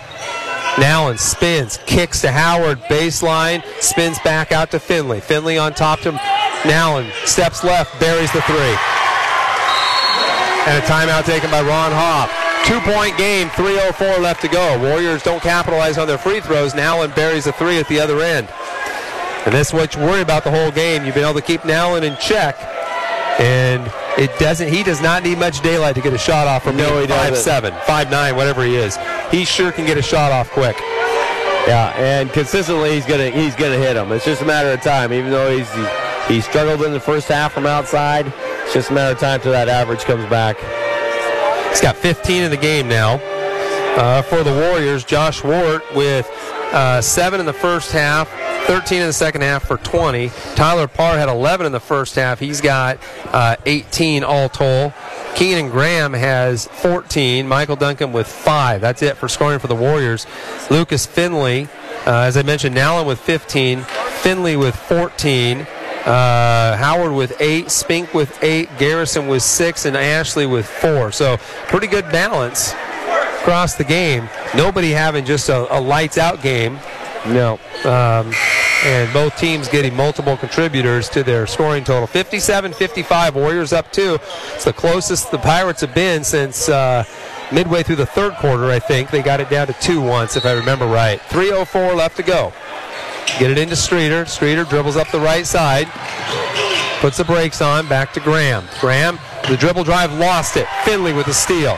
Nowlin 0.80 1.18
spins, 1.18 1.80
kicks 1.88 2.22
to 2.22 2.32
Howard, 2.32 2.80
baseline, 2.82 3.64
spins 3.82 4.20
back 4.20 4.52
out 4.52 4.70
to 4.72 4.80
Finley. 4.80 5.20
Finley 5.20 5.58
on 5.58 5.74
top 5.74 6.02
to 6.02 6.12
Nowlin, 6.68 7.10
steps 7.26 7.64
left, 7.64 8.00
buries 8.00 8.32
the 8.32 8.42
three. 8.42 8.78
And 10.68 10.78
a 10.78 10.86
timeout 10.86 11.26
taken 11.26 11.50
by 11.50 11.62
Ron 11.64 11.92
Hopp. 11.92 12.30
Two 12.68 12.80
point 12.82 13.18
game, 13.18 13.48
3.04 13.50 14.20
left 14.20 14.42
to 14.42 14.50
go. 14.50 14.78
Warriors 14.80 15.24
don't 15.24 15.42
capitalize 15.42 15.98
on 15.98 16.08
their 16.08 16.18
free 16.18 16.42
throws. 16.42 16.76
Nowlin 16.76 17.12
buries 17.12 17.48
a 17.48 17.54
three 17.54 17.80
at 17.80 17.88
the 17.88 18.00
other 18.00 18.22
end. 18.22 18.48
And 19.48 19.56
that's 19.56 19.72
what 19.72 19.96
you 19.96 20.02
worry 20.02 20.20
about 20.20 20.44
the 20.44 20.52
whole 20.52 20.72
game. 20.72 21.06
You've 21.06 21.16
been 21.16 21.24
able 21.24 21.40
to 21.40 21.46
keep 21.46 21.64
Nowlin 21.64 22.04
in 22.04 22.18
check. 22.18 22.58
And 23.40 23.90
it 24.18 24.38
doesn't. 24.40 24.68
He 24.68 24.84
does 24.84 25.02
not 25.02 25.24
need 25.24 25.38
much 25.38 25.62
daylight 25.62 25.96
to 25.96 26.02
get 26.02 26.12
a 26.12 26.18
shot 26.18 26.48
off 26.48 26.64
from 26.64 26.76
no, 26.76 27.00
he 27.00 27.08
five 27.08 27.38
seven, 27.38 27.74
five 27.86 28.12
nine, 28.12 28.36
whatever 28.36 28.66
he 28.66 28.76
is. 28.76 28.98
He 29.32 29.46
sure 29.46 29.72
can 29.72 29.86
get 29.86 29.98
a 29.98 30.02
shot 30.02 30.34
off 30.34 30.50
quick. 30.50 30.76
Yeah, 31.66 31.94
and 31.96 32.30
consistently 32.34 32.92
he's 32.92 33.06
gonna 33.06 33.30
he's 33.30 33.56
gonna 33.56 33.78
hit 33.78 33.94
them. 33.94 34.12
It's 34.12 34.26
just 34.26 34.42
a 34.42 34.46
matter 34.46 34.70
of 34.70 34.82
time. 34.82 35.14
Even 35.14 35.32
though 35.32 35.56
he's 35.56 35.72
he, 35.74 36.36
he 36.36 36.42
struggled 36.42 36.84
in 36.84 36.92
the 36.92 37.00
first 37.00 37.30
half 37.30 37.54
from 37.54 37.66
outside, 37.66 38.28
it's 38.64 38.74
just 38.74 38.90
a 38.90 38.94
matter 38.94 39.14
of 39.14 39.20
time 39.20 39.40
till 39.40 39.54
that 39.54 39.70
average 39.70 40.04
comes 40.04 40.28
back. 40.30 40.58
He's 41.70 41.80
got 41.80 41.96
15 41.96 42.44
in 42.44 42.52
the 42.52 42.58
game 42.58 42.90
now. 42.90 43.22
Uh, 43.96 44.22
for 44.24 44.44
the 44.44 44.52
Warriors, 44.52 45.06
Josh 45.06 45.42
Ward 45.42 45.84
with 45.96 46.28
uh, 46.74 47.02
seven 47.02 47.40
in 47.40 47.46
the 47.46 47.54
first 47.54 47.92
half, 47.92 48.30
13 48.68 49.00
in 49.00 49.08
the 49.08 49.14
second 49.14 49.42
half 49.42 49.66
for 49.66 49.78
20. 49.78 50.30
Tyler 50.56 50.90
Parr 50.90 51.18
had 51.18 51.30
11 51.30 51.66
in 51.66 51.72
the 51.72 51.80
first 51.80 52.16
half. 52.16 52.38
He's 52.38 52.60
got 52.60 53.00
uh, 53.28 53.56
18 53.66 54.26
all 54.26 54.50
told. 54.50 54.94
Keenan 55.36 55.70
Graham 55.70 56.12
has 56.14 56.68
14. 56.68 57.48
Michael 57.48 57.78
Duncan 57.78 58.12
with 58.12 58.28
five. 58.28 58.82
That's 58.82 59.02
it 59.02 59.16
for 59.16 59.30
scoring 59.30 59.60
for 59.60 59.68
the 59.68 59.76
Warriors. 59.76 60.28
Lucas 60.70 61.06
Finley, 61.06 61.70
uh, 62.06 62.24
as 62.24 62.36
I 62.36 62.44
mentioned, 62.44 62.76
Nowlin 62.76 63.08
with 63.08 63.20
15. 63.20 63.84
Finley 64.22 64.58
with 64.58 64.76
14. 64.76 65.62
Uh, 66.06 66.76
Howard 66.78 67.14
with 67.14 67.40
eight, 67.42 67.70
Spink 67.70 68.14
with 68.14 68.42
eight, 68.44 68.70
Garrison 68.78 69.28
with 69.28 69.44
six, 69.44 69.86
and 69.86 69.96
Ashley 69.96 70.46
with 70.46 70.66
four. 70.66 71.12
So 71.12 71.38
pretty 71.68 71.88
good 71.88 72.06
balance 72.12 72.74
across 73.42 73.76
the 73.76 73.84
game. 73.84 74.30
Nobody 74.56 74.92
having 74.92 75.24
just 75.24 75.50
a, 75.50 75.74
a 75.74 75.80
lights 75.80 76.18
out 76.18 76.42
game. 76.42 76.80
No. 77.30 77.60
Um, 77.84 78.34
and 78.86 79.12
both 79.12 79.36
teams 79.38 79.68
getting 79.68 79.96
multiple 79.96 80.38
contributors 80.38 81.10
to 81.10 81.24
their 81.24 81.48
scoring 81.48 81.84
total. 81.84 82.08
57 82.08 82.74
55, 82.74 83.36
Warriors 83.36 83.74
up 83.74 83.92
two. 83.92 84.18
It's 84.54 84.66
the 84.66 84.74
closest 84.74 85.32
the 85.32 85.40
Pirates 85.40 85.82
have 85.82 85.94
been 85.96 86.24
since 86.24 86.70
uh, 86.70 87.04
midway 87.52 87.84
through 87.84 87.96
the 87.98 88.06
third 88.06 88.36
quarter, 88.36 88.66
I 88.66 88.80
think. 88.80 89.10
They 89.10 89.22
got 89.22 89.40
it 89.40 89.50
down 89.50 89.68
to 89.68 89.74
two 89.74 90.02
once, 90.02 90.36
if 90.36 90.46
I 90.46 90.54
remember 90.54 90.86
right. 90.86 91.20
3.04 91.30 91.96
left 91.96 92.18
to 92.18 92.24
go. 92.24 92.54
Get 93.40 93.52
it 93.52 93.58
into 93.58 93.76
Streeter. 93.76 94.26
Streeter 94.26 94.64
dribbles 94.64 94.96
up 94.96 95.10
the 95.12 95.20
right 95.20 95.46
side, 95.46 95.88
puts 97.02 97.18
the 97.18 97.26
brakes 97.26 97.62
on, 97.62 97.88
back 97.88 98.14
to 98.14 98.20
Graham. 98.20 98.64
Graham, 98.80 99.20
the 99.50 99.58
dribble 99.58 99.84
drive, 99.84 100.14
lost 100.14 100.56
it. 100.56 100.68
Finley 100.84 101.14
with 101.14 101.26
the 101.26 101.34
steal. 101.34 101.78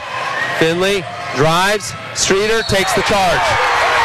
Finley 0.58 1.04
drives. 1.36 1.94
Streeter 2.14 2.62
takes 2.64 2.94
the 2.94 3.02
charge. 3.04 3.42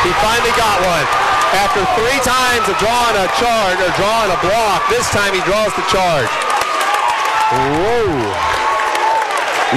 He 0.03 0.11
finally 0.21 0.51
got 0.57 0.81
one. 0.83 1.34
After 1.55 1.87
three 1.95 2.21
times 2.27 2.67
of 2.67 2.75
drawing 2.83 3.15
a 3.15 3.31
charge 3.39 3.79
or 3.79 3.91
drawing 3.95 4.31
a 4.35 4.39
block, 4.43 4.83
this 4.91 5.07
time 5.11 5.31
he 5.31 5.41
draws 5.47 5.71
the 5.79 5.87
charge. 5.87 6.31
Whoa. 7.55 8.55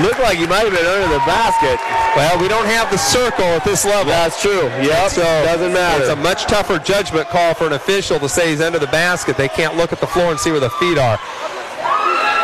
Looked 0.01 0.19
like 0.19 0.37
he 0.37 0.45
might 0.45 0.65
have 0.65 0.73
been 0.73 0.85
under 0.85 1.09
the 1.13 1.21
basket. 1.25 1.79
Well, 2.15 2.39
we 2.41 2.47
don't 2.47 2.65
have 2.65 2.89
the 2.91 2.97
circle 2.97 3.45
at 3.45 3.63
this 3.63 3.85
level. 3.85 4.11
That's 4.11 4.41
true. 4.41 4.65
Yep. 4.81 5.11
So 5.11 5.21
doesn't 5.21 5.73
matter. 5.73 6.01
It's 6.01 6.11
a 6.11 6.15
much 6.15 6.45
tougher 6.45 6.79
judgment 6.79 7.27
call 7.29 7.53
for 7.53 7.67
an 7.67 7.73
official 7.73 8.19
to 8.19 8.29
say 8.29 8.49
he's 8.49 8.61
under 8.61 8.79
the 8.79 8.87
basket. 8.87 9.37
They 9.37 9.47
can't 9.47 9.75
look 9.77 9.93
at 9.93 9.99
the 9.99 10.07
floor 10.07 10.31
and 10.31 10.39
see 10.39 10.51
where 10.51 10.59
the 10.59 10.69
feet 10.71 10.97
are. 10.97 11.17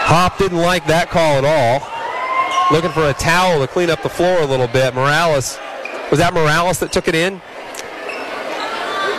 Hop 0.06 0.38
didn't 0.38 0.60
like 0.60 0.86
that 0.88 1.10
call 1.10 1.44
at 1.44 1.46
all. 1.46 2.76
Looking 2.76 2.92
for 2.92 3.10
a 3.10 3.14
towel 3.14 3.60
to 3.60 3.68
clean 3.68 3.90
up 3.90 4.04
the 4.04 4.10
floor 4.10 4.42
a 4.42 4.46
little 4.46 4.68
bit. 4.68 4.94
Morales, 4.94 5.60
was 6.10 6.20
that 6.20 6.34
Morales 6.34 6.80
that 6.80 6.92
took 6.92 7.08
it 7.08 7.16
in? 7.16 7.42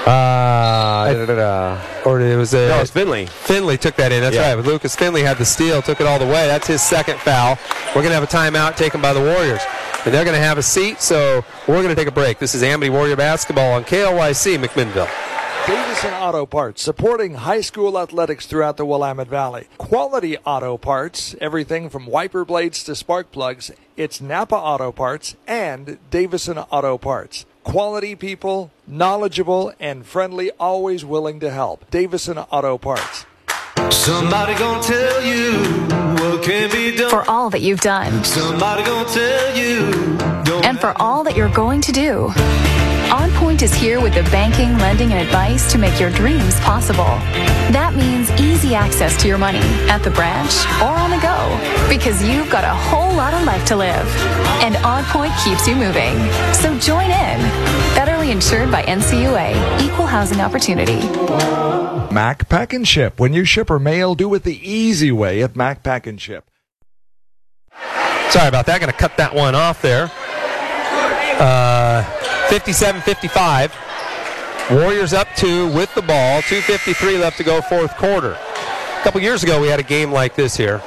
Uh, 0.06 1.80
or 2.04 2.20
it 2.20 2.36
was 2.36 2.52
a, 2.54 2.68
no, 2.68 2.80
it's 2.80 2.90
Finley. 2.90 3.26
Finley 3.26 3.78
took 3.78 3.96
that 3.96 4.12
in. 4.12 4.20
That's 4.22 4.36
Yeah. 4.36 4.48
right. 4.50 4.56
But 4.56 4.66
Lucas 4.66 4.94
Finley 4.94 5.22
had 5.22 5.38
the 5.38 5.44
steal, 5.44 5.80
took 5.82 6.00
it 6.00 6.06
all 6.06 6.18
the 6.18 6.26
way. 6.26 6.46
That's 6.46 6.66
his 6.66 6.82
second 6.82 7.18
foul. 7.20 7.58
We're 7.88 8.02
going 8.02 8.08
to 8.08 8.14
have 8.14 8.22
a 8.22 8.26
timeout 8.26 8.76
taken 8.76 9.00
by 9.00 9.12
the 9.12 9.20
Warriors. 9.20 9.62
And 10.04 10.12
they're 10.12 10.24
going 10.24 10.36
to 10.36 10.42
have 10.42 10.58
a 10.58 10.62
seat, 10.62 11.00
so 11.00 11.42
we're 11.66 11.82
going 11.82 11.88
to 11.88 11.94
take 11.94 12.08
a 12.08 12.12
break. 12.12 12.38
This 12.38 12.54
is 12.54 12.62
Amity 12.62 12.90
Warrior 12.90 13.16
Basketball 13.16 13.72
on 13.72 13.84
KLYC 13.84 14.58
McMinnville. 14.62 15.08
Davison 15.66 16.12
Auto 16.12 16.44
Parts, 16.44 16.82
supporting 16.82 17.36
high 17.36 17.62
school 17.62 17.98
athletics 17.98 18.44
throughout 18.44 18.76
the 18.76 18.84
Willamette 18.84 19.28
Valley. 19.28 19.66
Quality 19.78 20.36
auto 20.44 20.76
parts, 20.76 21.34
everything 21.40 21.88
from 21.88 22.04
wiper 22.04 22.44
blades 22.44 22.84
to 22.84 22.94
spark 22.94 23.32
plugs. 23.32 23.70
It's 23.96 24.20
Napa 24.20 24.54
Auto 24.56 24.92
Parts 24.92 25.36
and 25.46 25.96
Davison 26.10 26.58
Auto 26.58 26.98
Parts. 26.98 27.46
Quality 27.64 28.14
people, 28.14 28.70
knowledgeable 28.86 29.72
and 29.80 30.04
friendly, 30.04 30.50
always 30.60 31.02
willing 31.02 31.40
to 31.40 31.50
help. 31.50 31.90
Davison 31.90 32.36
Auto 32.38 32.76
Parts. 32.76 33.24
Somebody 33.90 34.54
gonna 34.54 34.82
tell 34.82 35.24
you 35.24 35.58
what 36.14 36.44
can 36.44 36.70
be 36.70 36.94
done. 36.94 37.08
For 37.08 37.28
all 37.28 37.48
that 37.50 37.62
you've 37.62 37.80
done 37.80 38.22
Somebody 38.22 38.84
gonna 38.84 39.08
tell 39.08 39.56
you. 39.56 39.90
And 40.62 40.78
for 40.78 40.92
all 41.00 41.24
that 41.24 41.36
you're 41.36 41.48
going 41.48 41.80
to 41.80 41.92
do. 41.92 42.32
On 43.14 43.30
Point 43.34 43.62
is 43.62 43.72
here 43.72 44.00
with 44.00 44.12
the 44.12 44.24
banking, 44.24 44.76
lending, 44.78 45.12
and 45.12 45.24
advice 45.24 45.70
to 45.70 45.78
make 45.78 46.00
your 46.00 46.10
dreams 46.10 46.58
possible. 46.58 47.04
That 47.70 47.94
means 47.94 48.28
easy 48.40 48.74
access 48.74 49.16
to 49.22 49.28
your 49.28 49.38
money 49.38 49.62
at 49.88 49.98
the 49.98 50.10
branch 50.10 50.66
or 50.82 50.90
on 50.90 51.10
the 51.10 51.22
go 51.22 51.38
because 51.88 52.20
you've 52.28 52.50
got 52.50 52.64
a 52.64 52.74
whole 52.74 53.14
lot 53.14 53.32
of 53.32 53.44
life 53.44 53.64
to 53.66 53.76
live. 53.76 54.04
And 54.64 54.74
On 54.78 55.04
Point 55.04 55.32
keeps 55.44 55.64
you 55.68 55.76
moving. 55.76 56.18
So 56.52 56.76
join 56.80 57.06
in. 57.06 57.38
Federally 57.94 58.32
insured 58.32 58.72
by 58.72 58.82
NCUA, 58.82 59.80
Equal 59.80 60.06
Housing 60.06 60.40
Opportunity. 60.40 60.98
Mac 62.12 62.48
Pack 62.48 62.72
and 62.72 62.86
Ship. 62.86 63.20
When 63.20 63.32
you 63.32 63.44
ship 63.44 63.70
or 63.70 63.78
mail, 63.78 64.16
do 64.16 64.34
it 64.34 64.42
the 64.42 64.58
easy 64.68 65.12
way 65.12 65.40
at 65.44 65.54
Mac 65.54 65.84
Pack 65.84 66.08
and 66.08 66.20
Ship. 66.20 66.44
Sorry 68.30 68.48
about 68.48 68.66
that. 68.66 68.80
Going 68.80 68.90
to 68.90 68.98
cut 68.98 69.16
that 69.18 69.32
one 69.36 69.54
off 69.54 69.80
there. 69.82 70.10
Uh, 71.38 72.23
57-55. 72.48 73.72
Warriors 74.70 75.12
up 75.12 75.28
two 75.36 75.68
with 75.72 75.94
the 75.94 76.02
ball. 76.02 76.40
2.53 76.42 77.20
left 77.20 77.36
to 77.38 77.44
go 77.44 77.60
fourth 77.62 77.96
quarter. 77.96 78.32
A 78.32 79.00
couple 79.02 79.20
years 79.20 79.42
ago, 79.42 79.60
we 79.60 79.68
had 79.68 79.80
a 79.80 79.84
game 79.84 80.10
like 80.10 80.34
this 80.34 80.56
here. 80.56 80.78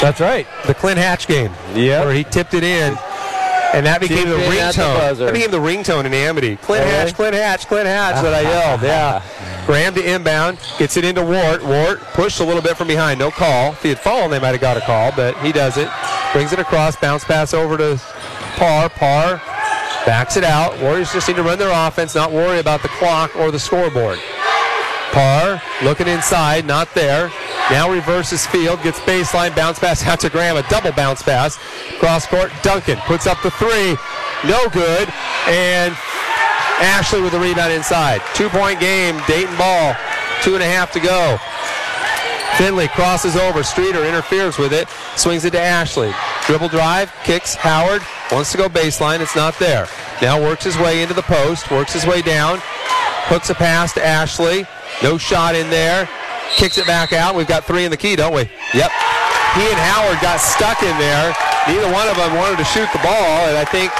That's 0.00 0.20
right. 0.20 0.46
The 0.66 0.74
Clint 0.74 0.98
Hatch 0.98 1.28
game. 1.28 1.52
Yeah. 1.74 2.04
Where 2.04 2.12
he 2.12 2.24
tipped 2.24 2.54
it 2.54 2.64
in. 2.64 2.98
And 3.72 3.86
that 3.86 4.00
became 4.00 4.28
the 4.28 4.36
ringtone. 4.36 5.16
That 5.16 5.32
became 5.32 5.50
the 5.50 5.58
ringtone 5.58 6.04
in 6.04 6.12
Amity. 6.12 6.56
Clint 6.56 6.84
Hatch. 6.84 7.14
Clint 7.14 7.34
Hatch, 7.34 7.66
Clint 7.66 7.86
Hatch 7.86 8.22
that 8.22 8.34
I 8.34 8.42
yelled. 8.42 8.82
Yeah. 8.82 9.22
Graham 9.66 9.94
to 9.94 10.14
inbound, 10.14 10.58
gets 10.78 10.96
it 10.96 11.04
into 11.04 11.22
Ward. 11.22 11.62
Ward 11.62 12.00
pushed 12.14 12.40
a 12.40 12.44
little 12.44 12.60
bit 12.60 12.76
from 12.76 12.88
behind, 12.88 13.20
no 13.20 13.30
call. 13.30 13.72
If 13.72 13.82
he 13.82 13.90
had 13.90 14.00
fallen, 14.00 14.30
they 14.30 14.40
might 14.40 14.48
have 14.48 14.60
got 14.60 14.76
a 14.76 14.80
call, 14.80 15.12
but 15.14 15.38
he 15.38 15.52
does 15.52 15.76
it. 15.76 15.88
Brings 16.32 16.52
it 16.52 16.58
across, 16.58 16.96
bounce 16.96 17.24
pass 17.24 17.54
over 17.54 17.78
to 17.78 18.00
Parr. 18.56 18.88
Parr 18.88 19.40
backs 20.06 20.36
it 20.36 20.44
out. 20.44 20.78
Warriors 20.80 21.12
just 21.12 21.28
need 21.28 21.36
to 21.36 21.42
run 21.42 21.58
their 21.58 21.72
offense, 21.72 22.14
not 22.14 22.32
worry 22.32 22.58
about 22.58 22.82
the 22.82 22.88
clock 22.88 23.34
or 23.36 23.50
the 23.50 23.58
scoreboard. 23.58 24.18
Parr 25.12 25.60
looking 25.82 26.08
inside, 26.08 26.64
not 26.64 26.92
there. 26.94 27.30
Now 27.70 27.90
reverses 27.90 28.46
field, 28.46 28.82
gets 28.82 28.98
baseline, 29.00 29.54
bounce 29.54 29.78
pass 29.78 30.04
out 30.06 30.20
to 30.20 30.30
Graham, 30.30 30.56
a 30.56 30.62
double 30.68 30.92
bounce 30.92 31.22
pass. 31.22 31.58
Cross 31.98 32.26
court, 32.26 32.50
Duncan 32.62 32.98
puts 33.06 33.26
up 33.26 33.40
the 33.42 33.50
three, 33.52 33.96
no 34.48 34.68
good, 34.70 35.08
and 35.48 35.94
Ashley 36.80 37.20
with 37.20 37.32
the 37.32 37.38
rebound 37.38 37.72
inside. 37.72 38.20
Two 38.34 38.48
point 38.48 38.80
game, 38.80 39.20
Dayton 39.26 39.56
ball, 39.56 39.94
two 40.42 40.54
and 40.54 40.62
a 40.62 40.66
half 40.66 40.90
to 40.92 41.00
go. 41.00 41.38
Finley 42.58 42.88
crosses 42.88 43.36
over, 43.36 43.62
Streeter 43.62 44.04
interferes 44.04 44.58
with 44.58 44.72
it, 44.72 44.88
swings 45.16 45.44
it 45.44 45.52
to 45.52 45.60
Ashley. 45.60 46.12
Dribble 46.46 46.68
drive, 46.68 47.12
kicks, 47.24 47.54
Howard 47.54 48.02
wants 48.30 48.52
to 48.52 48.58
go 48.58 48.68
baseline, 48.68 49.20
it's 49.20 49.34
not 49.34 49.58
there. 49.58 49.88
Now 50.20 50.40
works 50.40 50.64
his 50.64 50.76
way 50.78 51.02
into 51.02 51.14
the 51.14 51.22
post, 51.22 51.70
works 51.70 51.92
his 51.92 52.06
way 52.06 52.22
down, 52.22 52.58
hooks 53.26 53.50
a 53.50 53.54
pass 53.54 53.92
to 53.94 54.04
Ashley. 54.04 54.66
No 55.02 55.18
shot 55.18 55.54
in 55.54 55.70
there. 55.70 56.08
Kicks 56.56 56.76
it 56.76 56.86
back 56.86 57.12
out. 57.12 57.34
We've 57.34 57.48
got 57.48 57.64
three 57.64 57.84
in 57.84 57.90
the 57.90 57.96
key, 57.96 58.14
don't 58.14 58.34
we? 58.34 58.42
Yep. 58.74 58.90
He 59.54 59.64
and 59.64 59.80
Howard 59.80 60.20
got 60.20 60.38
stuck 60.38 60.82
in 60.82 60.96
there. 60.98 61.34
Neither 61.66 61.90
one 61.92 62.08
of 62.08 62.16
them 62.16 62.36
wanted 62.36 62.58
to 62.58 62.64
shoot 62.64 62.88
the 62.92 62.98
ball, 62.98 63.48
and 63.48 63.56
I 63.56 63.64
think 63.64 63.90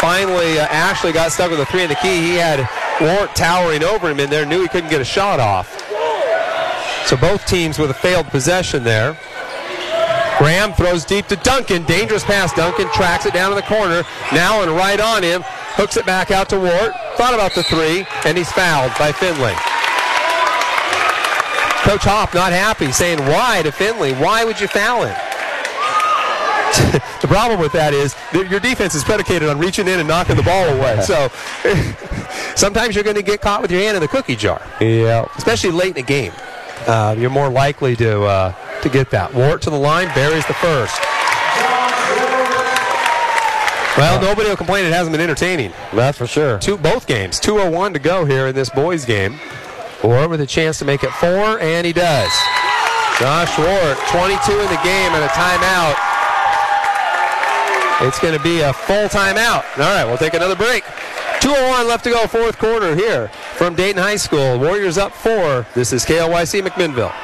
finally 0.00 0.58
uh, 0.58 0.66
Ashley 0.66 1.12
got 1.12 1.30
stuck 1.30 1.50
with 1.50 1.60
a 1.60 1.66
three 1.66 1.82
in 1.82 1.88
the 1.88 1.94
key. 1.96 2.20
He 2.22 2.34
had 2.34 2.68
Ward 3.00 3.30
towering 3.36 3.84
over 3.84 4.10
him 4.10 4.20
in 4.20 4.30
there, 4.30 4.44
knew 4.44 4.62
he 4.62 4.68
couldn't 4.68 4.90
get 4.90 5.00
a 5.00 5.04
shot 5.04 5.38
off. 5.38 5.85
So 7.06 7.16
both 7.16 7.46
teams 7.46 7.78
with 7.78 7.90
a 7.90 7.94
failed 7.94 8.26
possession 8.26 8.82
there. 8.82 9.16
Graham 10.38 10.72
throws 10.74 11.04
deep 11.04 11.26
to 11.28 11.36
Duncan. 11.36 11.84
Dangerous 11.84 12.24
pass. 12.24 12.52
Duncan 12.52 12.90
tracks 12.92 13.26
it 13.26 13.32
down 13.32 13.52
in 13.52 13.56
the 13.56 13.62
corner. 13.62 14.02
Now 14.32 14.62
and 14.62 14.72
right 14.72 15.00
on 15.00 15.22
him. 15.22 15.42
Hooks 15.76 15.96
it 15.96 16.04
back 16.04 16.30
out 16.30 16.48
to 16.50 16.58
Ward. 16.58 16.92
Thought 17.16 17.34
about 17.34 17.54
the 17.54 17.62
three, 17.62 18.06
and 18.24 18.36
he's 18.36 18.50
fouled 18.50 18.92
by 18.98 19.12
Finley. 19.12 19.54
Coach 21.86 22.02
Hoff 22.02 22.34
not 22.34 22.52
happy, 22.52 22.90
saying, 22.90 23.20
Why 23.20 23.62
to 23.62 23.70
Finley? 23.70 24.12
Why 24.14 24.44
would 24.44 24.60
you 24.60 24.66
foul 24.66 25.04
him? 25.04 25.14
the 27.22 27.28
problem 27.28 27.60
with 27.60 27.72
that 27.72 27.94
is 27.94 28.14
that 28.32 28.50
your 28.50 28.58
defense 28.58 28.94
is 28.94 29.04
predicated 29.04 29.48
on 29.48 29.58
reaching 29.58 29.86
in 29.86 30.00
and 30.00 30.08
knocking 30.08 30.36
the 30.36 30.42
ball 30.42 30.68
away. 30.68 31.00
so 31.06 31.28
sometimes 32.56 32.94
you're 32.94 33.04
going 33.04 33.16
to 33.16 33.22
get 33.22 33.40
caught 33.40 33.62
with 33.62 33.70
your 33.70 33.80
hand 33.80 33.96
in 33.96 34.02
the 34.02 34.08
cookie 34.08 34.34
jar. 34.36 34.60
Yeah. 34.80 35.26
Especially 35.36 35.70
late 35.70 35.96
in 35.96 36.02
a 36.02 36.06
game. 36.06 36.32
Uh, 36.86 37.14
you're 37.18 37.30
more 37.30 37.48
likely 37.48 37.96
to 37.96 38.22
uh, 38.24 38.80
to 38.82 38.88
get 38.88 39.10
that. 39.10 39.34
Ward 39.34 39.62
to 39.62 39.70
the 39.70 39.78
line, 39.78 40.08
buries 40.14 40.46
the 40.46 40.54
first. 40.54 41.00
Well, 43.96 44.20
nobody 44.20 44.50
will 44.50 44.56
complain 44.58 44.84
it 44.84 44.92
hasn't 44.92 45.14
been 45.14 45.22
entertaining. 45.22 45.72
That's 45.94 46.18
for 46.18 46.26
sure. 46.26 46.58
Two 46.58 46.76
both 46.76 47.06
games. 47.06 47.40
201 47.40 47.94
to 47.94 47.98
go 47.98 48.26
here 48.26 48.48
in 48.48 48.54
this 48.54 48.68
boys 48.68 49.06
game. 49.06 49.40
Ward 50.04 50.28
with 50.28 50.42
a 50.42 50.46
chance 50.46 50.78
to 50.80 50.84
make 50.84 51.02
it 51.02 51.10
four, 51.12 51.58
and 51.58 51.86
he 51.86 51.94
does. 51.94 52.30
Josh 53.18 53.56
Ward, 53.56 53.96
22 54.12 54.52
in 54.52 54.68
the 54.68 54.80
game 54.84 55.12
and 55.16 55.24
a 55.24 55.28
timeout. 55.28 55.96
It's 58.06 58.18
going 58.18 58.36
to 58.36 58.42
be 58.42 58.60
a 58.60 58.74
full 58.74 59.08
timeout. 59.08 59.64
All 59.78 59.84
right, 59.84 60.04
we'll 60.04 60.18
take 60.18 60.34
another 60.34 60.54
break. 60.54 60.84
201 61.46 61.86
left 61.86 62.02
to 62.02 62.10
go, 62.10 62.26
fourth 62.26 62.58
quarter 62.58 62.96
here 62.96 63.28
from 63.54 63.76
Dayton 63.76 64.02
High 64.02 64.16
School. 64.16 64.58
Warriors 64.58 64.98
up 64.98 65.12
four. 65.12 65.64
This 65.76 65.92
is 65.92 66.04
KLYC 66.04 66.66
McMinnville. 66.66 67.14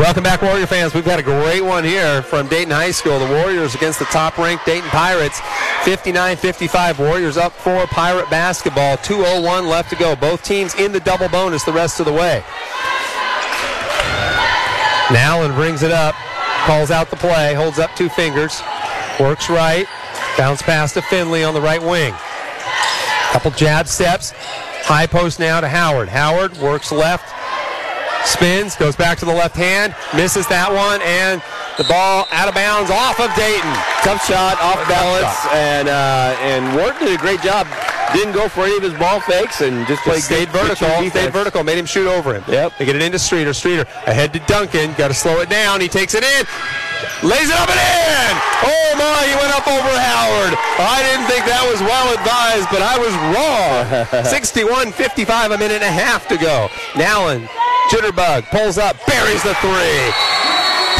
Welcome 0.00 0.24
back, 0.24 0.42
Warrior 0.42 0.66
fans. 0.66 0.94
We've 0.94 1.04
got 1.04 1.20
a 1.20 1.22
great 1.22 1.62
one 1.62 1.84
here 1.84 2.22
from 2.22 2.48
Dayton 2.48 2.72
High 2.72 2.90
School. 2.90 3.20
The 3.20 3.26
Warriors 3.26 3.76
against 3.76 4.00
the 4.00 4.04
top-ranked 4.06 4.66
Dayton 4.66 4.90
Pirates. 4.90 5.38
59-55. 5.84 6.98
Warriors 6.98 7.36
up 7.36 7.52
four. 7.52 7.86
Pirate 7.86 8.28
basketball. 8.28 8.96
2:01 8.96 9.68
left 9.68 9.90
to 9.90 9.96
go. 9.96 10.16
Both 10.16 10.42
teams 10.42 10.74
in 10.74 10.90
the 10.90 10.98
double 10.98 11.28
bonus 11.28 11.62
the 11.62 11.72
rest 11.72 12.00
of 12.00 12.06
the 12.06 12.12
way. 12.12 12.42
Nowlin 15.12 15.54
brings 15.54 15.84
it 15.84 15.92
up, 15.92 16.16
calls 16.66 16.90
out 16.90 17.10
the 17.10 17.16
play, 17.16 17.54
holds 17.54 17.78
up 17.78 17.94
two 17.94 18.08
fingers, 18.08 18.60
works 19.20 19.48
right, 19.48 19.86
bounce 20.36 20.62
pass 20.62 20.92
to 20.94 21.02
Finley 21.02 21.44
on 21.44 21.54
the 21.54 21.60
right 21.60 21.82
wing. 21.82 22.14
Couple 23.32 23.50
jab 23.52 23.86
steps, 23.88 24.32
high 24.84 25.06
post 25.06 25.38
now 25.38 25.60
to 25.60 25.68
Howard. 25.68 26.08
Howard 26.08 26.56
works 26.58 26.90
left, 26.92 27.28
spins, 28.26 28.74
goes 28.76 28.96
back 28.96 29.18
to 29.18 29.24
the 29.24 29.32
left 29.34 29.56
hand, 29.56 29.94
misses 30.14 30.46
that 30.48 30.72
one, 30.72 31.00
and 31.02 31.42
the 31.76 31.84
ball 31.84 32.26
out 32.32 32.48
of 32.48 32.54
bounds 32.54 32.90
off 32.90 33.20
of 33.20 33.28
Dayton. 33.36 33.72
Tough 34.02 34.24
shot, 34.26 34.56
off 34.62 34.80
balance, 34.88 35.26
shot. 35.42 35.52
and 35.52 35.88
uh, 35.88 36.36
and 36.40 36.76
Ward 36.76 36.94
did 36.98 37.12
a 37.12 37.18
great 37.20 37.40
job. 37.42 37.66
Didn't 38.14 38.32
go 38.34 38.48
for 38.48 38.62
any 38.62 38.76
of 38.76 38.82
his 38.84 38.94
ball 38.94 39.18
fakes 39.20 39.60
and 39.60 39.84
just 39.88 40.00
played 40.04 40.16
Just 40.16 40.26
stayed 40.26 40.46
good- 40.46 40.52
good 40.52 40.68
vertical, 40.78 40.88
defense. 40.88 41.10
stayed 41.10 41.32
vertical, 41.32 41.64
made 41.64 41.76
him 41.76 41.86
shoot 41.86 42.08
over 42.08 42.32
him. 42.34 42.44
Yep. 42.46 42.74
They 42.78 42.84
get 42.86 42.94
it 42.94 43.02
into 43.02 43.18
Streeter. 43.18 43.52
Streeter 43.52 43.82
ahead 44.06 44.32
to 44.32 44.38
Duncan. 44.46 44.94
Got 44.94 45.08
to 45.08 45.14
slow 45.14 45.40
it 45.40 45.50
down. 45.50 45.80
He 45.80 45.88
takes 45.88 46.14
it 46.14 46.22
in. 46.22 46.46
Lays 47.24 47.48
it 47.48 47.56
up 47.56 47.68
and 47.68 47.80
in. 47.80 48.34
Oh 48.64 48.90
my, 48.96 49.24
he 49.26 49.34
went 49.36 49.52
up 49.56 49.66
over 49.66 49.88
Howard. 49.88 50.54
I 50.78 51.00
didn't 51.04 51.26
think 51.26 51.44
that 51.48 51.64
was 51.64 51.80
well 51.80 52.12
advised, 52.12 52.68
but 52.68 52.84
I 52.84 52.96
was 53.00 53.12
wrong. 53.32 53.88
61-55, 54.28 55.54
a 55.54 55.58
minute 55.58 55.80
and 55.82 55.84
a 55.84 55.90
half 55.90 56.28
to 56.28 56.36
go. 56.36 56.68
Nowlin, 56.96 57.48
Jitterbug, 57.90 58.48
pulls 58.52 58.78
up, 58.78 58.96
buries 59.06 59.42
the 59.42 59.54
three. 59.64 60.12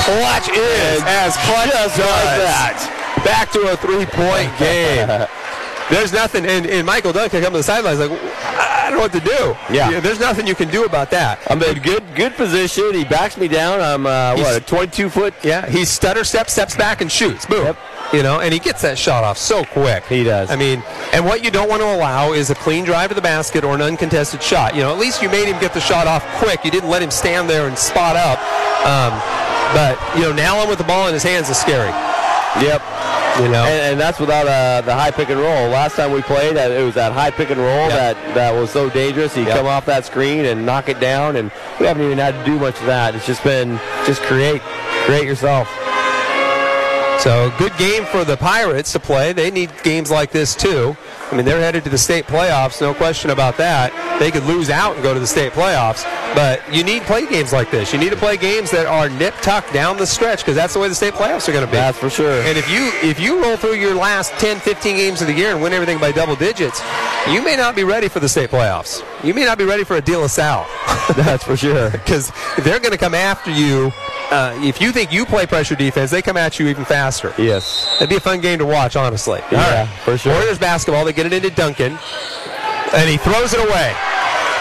Clutch 0.05 0.49
is 0.53 1.03
as 1.05 1.37
clutch 1.49 1.71
does. 1.73 1.97
like 1.99 2.41
that. 2.45 2.79
Back 3.25 3.51
to 3.53 3.73
a 3.73 3.77
three-point 3.77 4.53
game. 4.59 5.09
There's 5.91 6.13
nothing, 6.13 6.45
and, 6.47 6.67
and 6.67 6.87
Michael 6.87 7.13
Duncan 7.13 7.43
come 7.43 7.53
to 7.53 7.59
the 7.59 7.63
sidelines 7.63 8.01
like, 8.01 8.11
I 8.11 8.91
don't 8.91 8.99
know 8.99 9.03
what 9.03 9.13
to 9.13 9.21
do. 9.21 9.75
Yeah. 9.75 10.01
There's 10.01 10.21
nothing 10.21 10.47
you 10.47 10.55
can 10.55 10.69
do 10.71 10.85
about 10.85 11.11
that. 11.11 11.41
I'm 11.49 11.63
in 11.63 11.83
good 11.83 12.05
good 12.15 12.35
position. 12.35 12.95
He 12.95 13.05
backs 13.05 13.37
me 13.37 13.49
down. 13.49 13.81
I'm 13.81 14.07
uh, 14.07 14.35
what 14.37 14.57
a 14.57 14.65
22 14.65 15.11
foot. 15.11 15.35
Yeah, 15.43 15.69
he 15.69 15.85
stutter 15.85 16.25
steps, 16.25 16.53
steps 16.53 16.77
back, 16.77 17.01
and 17.01 17.11
shoots. 17.11 17.47
Boom. 17.47 17.65
Yep. 17.65 17.79
You 18.13 18.23
know, 18.23 18.41
and 18.41 18.53
he 18.53 18.61
gets 18.61 18.83
that 18.83 18.97
shot 18.97 19.25
off 19.25 19.37
so 19.39 19.65
quick. 19.65 20.05
He 20.07 20.23
does. 20.23 20.51
I 20.51 20.57
mean, 20.57 20.83
and 21.13 21.25
what 21.25 21.43
you 21.43 21.51
don't 21.51 21.69
want 21.69 21.83
to 21.83 21.93
allow 21.93 22.33
is 22.33 22.51
a 22.51 22.55
clean 22.55 22.85
drive 22.85 23.09
to 23.09 23.15
the 23.15 23.23
basket 23.23 23.65
or 23.65 23.75
an 23.75 23.83
uncontested 23.83 24.43
shot. 24.43 24.77
You 24.77 24.83
know, 24.83 24.93
at 24.93 24.99
least 24.99 25.21
you 25.23 25.29
made 25.29 25.49
him 25.49 25.59
get 25.61 25.75
the 25.75 25.81
shot 25.81 26.07
off 26.07 26.25
quick. 26.39 26.65
You 26.65 26.71
didn't 26.71 26.89
let 26.91 27.03
him 27.03 27.11
stand 27.11 27.51
there 27.51 27.67
and 27.67 27.77
spot 27.77 28.15
up. 28.15 28.39
Um, 28.87 29.19
but 29.75 29.99
you 30.17 30.23
know, 30.23 30.33
Nowlin 30.33 30.69
with 30.69 30.79
the 30.79 30.85
ball 30.85 31.09
in 31.09 31.15
his 31.15 31.25
hands 31.25 31.51
is 31.51 31.57
scary. 31.57 31.91
Yep. 32.63 32.81
You 33.37 33.49
know, 33.51 33.65
And, 33.65 33.93
and 33.93 34.01
that's 34.01 34.19
without 34.19 34.47
uh, 34.47 34.81
the 34.81 34.95
high 34.95 35.11
pick 35.11 35.29
and 35.29 35.39
roll. 35.39 35.69
Last 35.69 35.97
time 35.97 36.11
we 36.13 36.23
played, 36.23 36.57
it 36.57 36.83
was 36.83 36.95
that 36.95 37.13
high 37.13 37.31
pick 37.31 37.51
and 37.51 37.61
roll 37.61 37.89
Yep. 37.89 37.91
that, 37.91 38.35
that 38.35 38.51
was 38.55 38.71
so 38.71 38.89
dangerous. 38.89 39.37
You 39.37 39.45
Yep. 39.45 39.57
come 39.59 39.67
off 39.67 39.85
that 39.87 40.07
screen 40.07 40.47
and 40.47 40.65
knock 40.65 40.89
it 40.89 40.99
down, 41.01 41.37
and 41.37 41.51
we 41.79 41.85
haven't 41.87 42.05
even 42.07 42.17
had 42.17 42.33
to 42.33 42.45
do 42.51 42.59
much 42.59 42.81
of 42.81 42.87
that. 42.87 43.15
It's 43.15 43.27
just 43.27 43.45
been 43.45 43.79
just 44.07 44.23
create, 44.23 44.63
create 45.05 45.25
yourself. 45.25 45.69
So 47.21 47.53
good 47.59 47.77
game 47.77 48.05
for 48.07 48.25
the 48.25 48.37
Pirates 48.39 48.93
to 48.93 49.01
play. 49.01 49.33
They 49.35 49.51
need 49.51 49.71
games 49.83 50.11
like 50.11 50.31
this 50.31 50.55
too. 50.55 50.97
I 51.31 51.37
mean, 51.37 51.45
they're 51.45 51.61
headed 51.61 51.83
to 51.85 51.91
the 51.91 51.99
state 51.99 52.27
playoffs, 52.27 52.81
no 52.81 52.95
question 52.95 53.31
about 53.31 53.57
that. 53.57 53.93
They 54.21 54.31
could 54.31 54.45
lose 54.45 54.71
out 54.71 54.95
and 54.95 55.03
go 55.03 55.13
to 55.13 55.21
the 55.21 55.27
state 55.27 55.53
playoffs, 55.53 56.05
but 56.35 56.63
you 56.73 56.85
need 56.85 57.03
play 57.03 57.27
games 57.27 57.53
like 57.53 57.71
this. 57.71 57.93
You 57.93 57.99
need 57.99 58.11
to 58.11 58.17
play 58.17 58.37
games 58.37 58.71
that 58.71 58.87
are 58.87 59.09
nip 59.09 59.35
tuck 59.43 59.71
down 59.73 59.97
the 59.97 60.07
stretch 60.07 60.41
because 60.41 60.55
that's 60.55 60.75
the 60.75 60.81
way 60.81 60.89
the 60.89 60.95
state 60.95 61.15
playoffs 61.15 61.49
are 61.49 61.53
going 61.53 61.65
to 61.65 61.71
be. 61.71 61.77
That's 61.77 61.99
for 61.99 62.11
sure. 62.11 62.41
And 62.43 62.57
if 62.57 62.71
you 62.71 62.91
if 63.03 63.19
you 63.19 63.43
roll 63.43 63.57
through 63.57 63.75
your 63.75 63.95
last 63.95 64.33
10, 64.35 64.61
15 64.61 64.97
games 64.97 65.21
of 65.21 65.27
the 65.27 65.35
year 65.35 65.51
and 65.51 65.63
win 65.63 65.73
everything 65.73 65.99
by 65.99 66.13
double 66.13 66.37
digits, 66.37 66.81
you 67.29 67.43
may 67.43 67.57
not 67.57 67.75
be 67.75 67.85
ready 67.85 68.09
for 68.09 68.21
the 68.21 68.29
state 68.29 68.51
playoffs. 68.51 69.03
You 69.25 69.35
may 69.35 69.45
not 69.45 69.59
be 69.59 69.65
ready 69.65 69.85
for 69.85 69.97
a 69.97 70.01
deal 70.01 70.25
of 70.25 70.31
Sal. 70.31 70.67
That's 71.17 71.45
for 71.45 71.57
sure. 71.57 71.91
because 72.07 72.33
they're 72.59 72.81
going 72.81 72.93
to 72.93 72.99
come 72.99 73.15
after 73.15 73.51
you. 73.51 73.93
Uh, 74.31 74.53
if 74.63 74.81
you 74.81 74.93
think 74.93 75.13
you 75.13 75.25
play 75.25 75.47
pressure 75.47 75.77
defense, 75.77 76.11
they 76.11 76.23
come 76.23 76.37
at 76.37 76.59
you 76.59 76.67
even 76.69 76.85
faster. 76.85 77.33
Yes. 77.39 77.95
It'd 77.97 78.11
be 78.11 78.17
a 78.17 78.21
fun 78.21 78.41
game 78.41 78.59
to 78.59 78.67
watch, 78.67 78.97
honestly. 78.97 79.41
Yeah, 79.53 79.87
for 80.05 80.19
sure. 80.19 80.33
Warriors 80.33 80.59
basketball. 80.59 81.05
They 81.05 81.13
get 81.17 81.27
it 81.27 81.33
into 81.33 81.51
Duncan, 81.51 81.99
and 82.93 83.09
he 83.09 83.17
throws 83.17 83.55
it 83.55 83.61
away. 83.61 83.97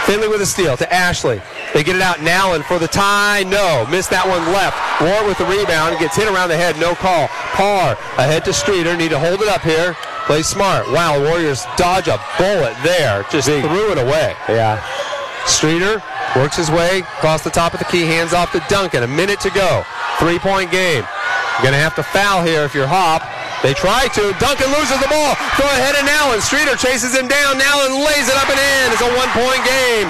Finley 0.05 0.27
with 0.27 0.41
a 0.41 0.45
steal 0.45 0.77
to 0.77 0.93
Ashley. 0.93 1.41
They 1.73 1.83
get 1.83 1.95
it 1.95 2.01
out 2.01 2.21
now, 2.21 2.53
and 2.53 2.63
for 2.63 2.79
the 2.79 2.87
tie, 2.87 3.43
no. 3.43 3.85
Missed 3.89 4.11
that 4.11 4.23
one 4.23 4.39
left. 4.53 4.77
Ward 5.01 5.27
with 5.27 5.37
the 5.37 5.45
rebound. 5.45 5.97
Gets 5.99 6.15
hit 6.15 6.31
around 6.31 6.49
the 6.49 6.55
head. 6.55 6.79
No 6.79 6.95
call. 6.95 7.27
Parr 7.57 7.97
ahead 8.17 8.45
to 8.45 8.53
Streeter. 8.53 8.95
Need 8.95 9.09
to 9.09 9.19
hold 9.19 9.41
it 9.41 9.49
up 9.49 9.61
here. 9.61 9.97
Play 10.25 10.43
smart. 10.43 10.87
Wow, 10.91 11.19
Warriors 11.19 11.65
dodge 11.75 12.07
a 12.07 12.21
bullet 12.37 12.77
there. 12.83 13.25
Just 13.29 13.49
threw 13.49 13.91
it 13.91 13.97
away. 13.97 14.33
Yeah. 14.47 14.79
Streeter 15.45 16.01
works 16.35 16.55
his 16.55 16.71
way 16.71 16.99
across 16.99 17.43
the 17.43 17.49
top 17.49 17.73
of 17.73 17.79
the 17.79 17.85
key, 17.85 18.05
hands 18.05 18.33
off 18.33 18.51
to 18.53 18.63
Duncan. 18.69 19.03
A 19.03 19.07
minute 19.07 19.39
to 19.41 19.49
go. 19.49 19.83
Three 20.19 20.39
point 20.39 20.71
game. 20.71 21.03
You're 21.03 21.71
going 21.71 21.73
to 21.73 21.83
have 21.83 21.95
to 21.95 22.03
foul 22.03 22.43
here 22.43 22.63
if 22.63 22.73
you're 22.73 22.87
Hop. 22.87 23.21
They 23.63 23.73
try 23.73 24.07
to. 24.15 24.23
Duncan 24.37 24.69
loses 24.75 24.99
the 24.99 25.09
ball. 25.09 25.35
Throw 25.55 25.67
ahead 25.67 25.95
of 25.95 26.03
Nowlin. 26.03 26.41
Streeter 26.41 26.75
chases 26.75 27.15
him 27.15 27.27
down. 27.27 27.57
Nowlin 27.57 28.03
lays 28.03 28.27
it 28.27 28.37
up 28.37 28.49
and 28.49 28.59
in. 28.59 28.85
It's 28.93 29.01
a 29.01 29.11
one 29.15 29.31
point 29.31 29.63
game. 29.63 30.07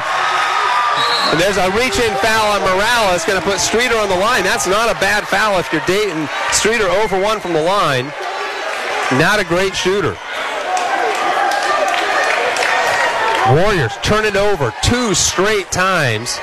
And 1.31 1.39
there's 1.39 1.57
a 1.57 1.72
reach 1.72 1.97
in 1.99 2.13
foul 2.22 2.57
on 2.57 2.61
Morales. 2.61 3.26
Going 3.26 3.39
to 3.39 3.45
put 3.45 3.59
Streeter 3.59 3.97
on 3.97 4.09
the 4.09 4.17
line. 4.17 4.43
That's 4.43 4.67
not 4.67 4.89
a 4.89 4.99
bad 4.99 5.27
foul 5.27 5.59
if 5.59 5.72
you're 5.72 5.85
Dayton. 5.85 6.30
Streeter 6.51 6.88
over 6.88 7.19
1 7.19 7.39
from 7.39 7.53
the 7.53 7.61
line. 7.61 8.05
Not 9.19 9.39
a 9.39 9.45
great 9.45 9.76
shooter. 9.76 10.17
Warriors 13.53 13.93
turn 14.01 14.26
it 14.26 14.35
over 14.35 14.73
two 14.81 15.13
straight 15.13 15.72
times. 15.72 16.39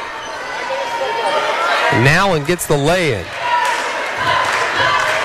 Nowlin 2.05 2.45
gets 2.45 2.67
the 2.67 2.77
lay-in. 2.77 3.27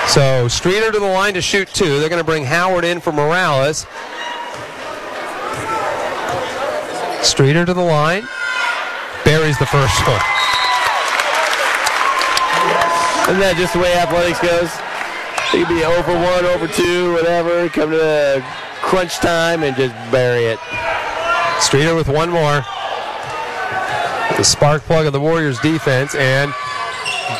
So 0.08 0.48
Streeter 0.48 0.90
to 0.90 0.98
the 0.98 1.06
line 1.06 1.34
to 1.34 1.42
shoot 1.42 1.68
two. 1.68 2.00
They're 2.00 2.08
going 2.08 2.20
to 2.20 2.24
bring 2.24 2.42
Howard 2.42 2.84
in 2.84 2.98
for 2.98 3.12
Morales. 3.12 3.86
Streeter 7.22 7.66
to 7.66 7.74
the 7.74 7.82
line. 7.82 8.26
Buries 9.26 9.58
the 9.58 9.66
first 9.66 10.00
one. 10.08 10.24
Isn't 13.28 13.40
that 13.40 13.56
just 13.58 13.74
the 13.74 13.80
way 13.80 13.92
athletics 13.92 14.40
goes? 14.40 14.72
You 15.52 15.66
could 15.66 15.76
be 15.76 15.84
over 15.84 16.14
one, 16.14 16.44
over 16.46 16.66
two, 16.66 17.12
whatever. 17.12 17.68
Come 17.68 17.90
to 17.90 18.42
crunch 18.80 19.18
time 19.18 19.62
and 19.62 19.76
just 19.76 19.94
bury 20.10 20.46
it. 20.46 20.58
Streeter 21.60 21.94
with 21.94 22.08
one 22.08 22.30
more. 22.30 22.64
The 24.38 24.42
spark 24.42 24.82
plug 24.84 25.04
of 25.04 25.12
the 25.12 25.20
Warriors 25.20 25.60
defense 25.60 26.14
and 26.14 26.54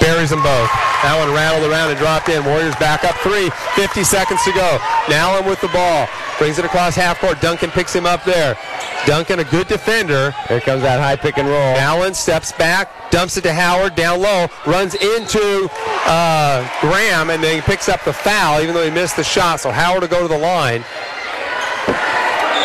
buries 0.01 0.29
them 0.29 0.43
both. 0.43 0.88
That 1.03 1.15
one 1.15 1.33
rattled 1.33 1.71
around 1.71 1.91
and 1.91 1.99
dropped 1.99 2.29
in. 2.29 2.45
Warriors 2.45 2.75
back 2.77 3.05
up 3.05 3.15
three. 3.23 3.51
50 3.77 4.03
seconds 4.03 4.43
to 4.43 4.53
go. 4.53 4.79
Nowlin 5.09 5.47
with 5.47 5.61
the 5.61 5.69
ball. 5.69 6.09
Brings 6.39 6.59
it 6.59 6.65
across 6.65 6.97
half 6.97 7.21
court. 7.21 7.41
Duncan 7.41 7.71
picks 7.71 7.95
him 7.95 8.05
up 8.05 8.25
there. 8.25 8.59
Duncan, 9.07 9.39
a 9.39 9.45
good 9.45 9.69
defender. 9.69 10.33
Here 10.49 10.61
comes 10.61 10.83
that 10.83 11.01
high 11.01 11.17
pick 11.17 11.39
and 11.39 11.49
roll. 11.49 11.75
Nowlin 11.75 12.15
steps 12.15 12.53
back, 12.53 13.11
dumps 13.11 13.37
it 13.37 13.43
to 13.43 13.55
Howard 13.55 13.95
down 13.95 14.21
low, 14.21 14.49
runs 14.67 14.95
into 14.95 15.71
uh, 16.05 16.69
Graham, 16.81 17.31
and 17.31 17.43
then 17.43 17.57
he 17.57 17.61
picks 17.63 17.89
up 17.89 18.05
the 18.05 18.13
foul, 18.13 18.61
even 18.61 18.75
though 18.75 18.85
he 18.85 18.91
missed 18.91 19.17
the 19.17 19.25
shot. 19.25 19.61
So 19.61 19.71
Howard 19.71 20.03
to 20.03 20.09
go 20.09 20.23
to 20.23 20.29
the 20.29 20.39
line. 20.39 20.85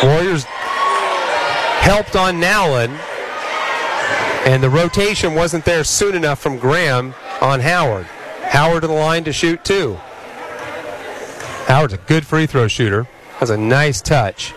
Warriors 0.02 0.44
helped 1.80 2.16
on 2.16 2.40
Nowlin, 2.40 2.90
and 4.44 4.62
the 4.62 4.70
rotation 4.70 5.34
wasn't 5.34 5.64
there 5.64 5.84
soon 5.84 6.14
enough 6.14 6.40
from 6.40 6.58
Graham 6.58 7.14
on 7.40 7.60
Howard. 7.60 8.06
Howard 8.54 8.82
to 8.82 8.86
the 8.86 8.94
line 8.94 9.24
to 9.24 9.32
shoot 9.32 9.64
two. 9.64 9.96
Howard's 11.66 11.92
a 11.92 11.96
good 11.96 12.24
free 12.24 12.46
throw 12.46 12.68
shooter. 12.68 13.02
Has 13.38 13.50
a 13.50 13.56
nice 13.56 14.00
touch. 14.00 14.54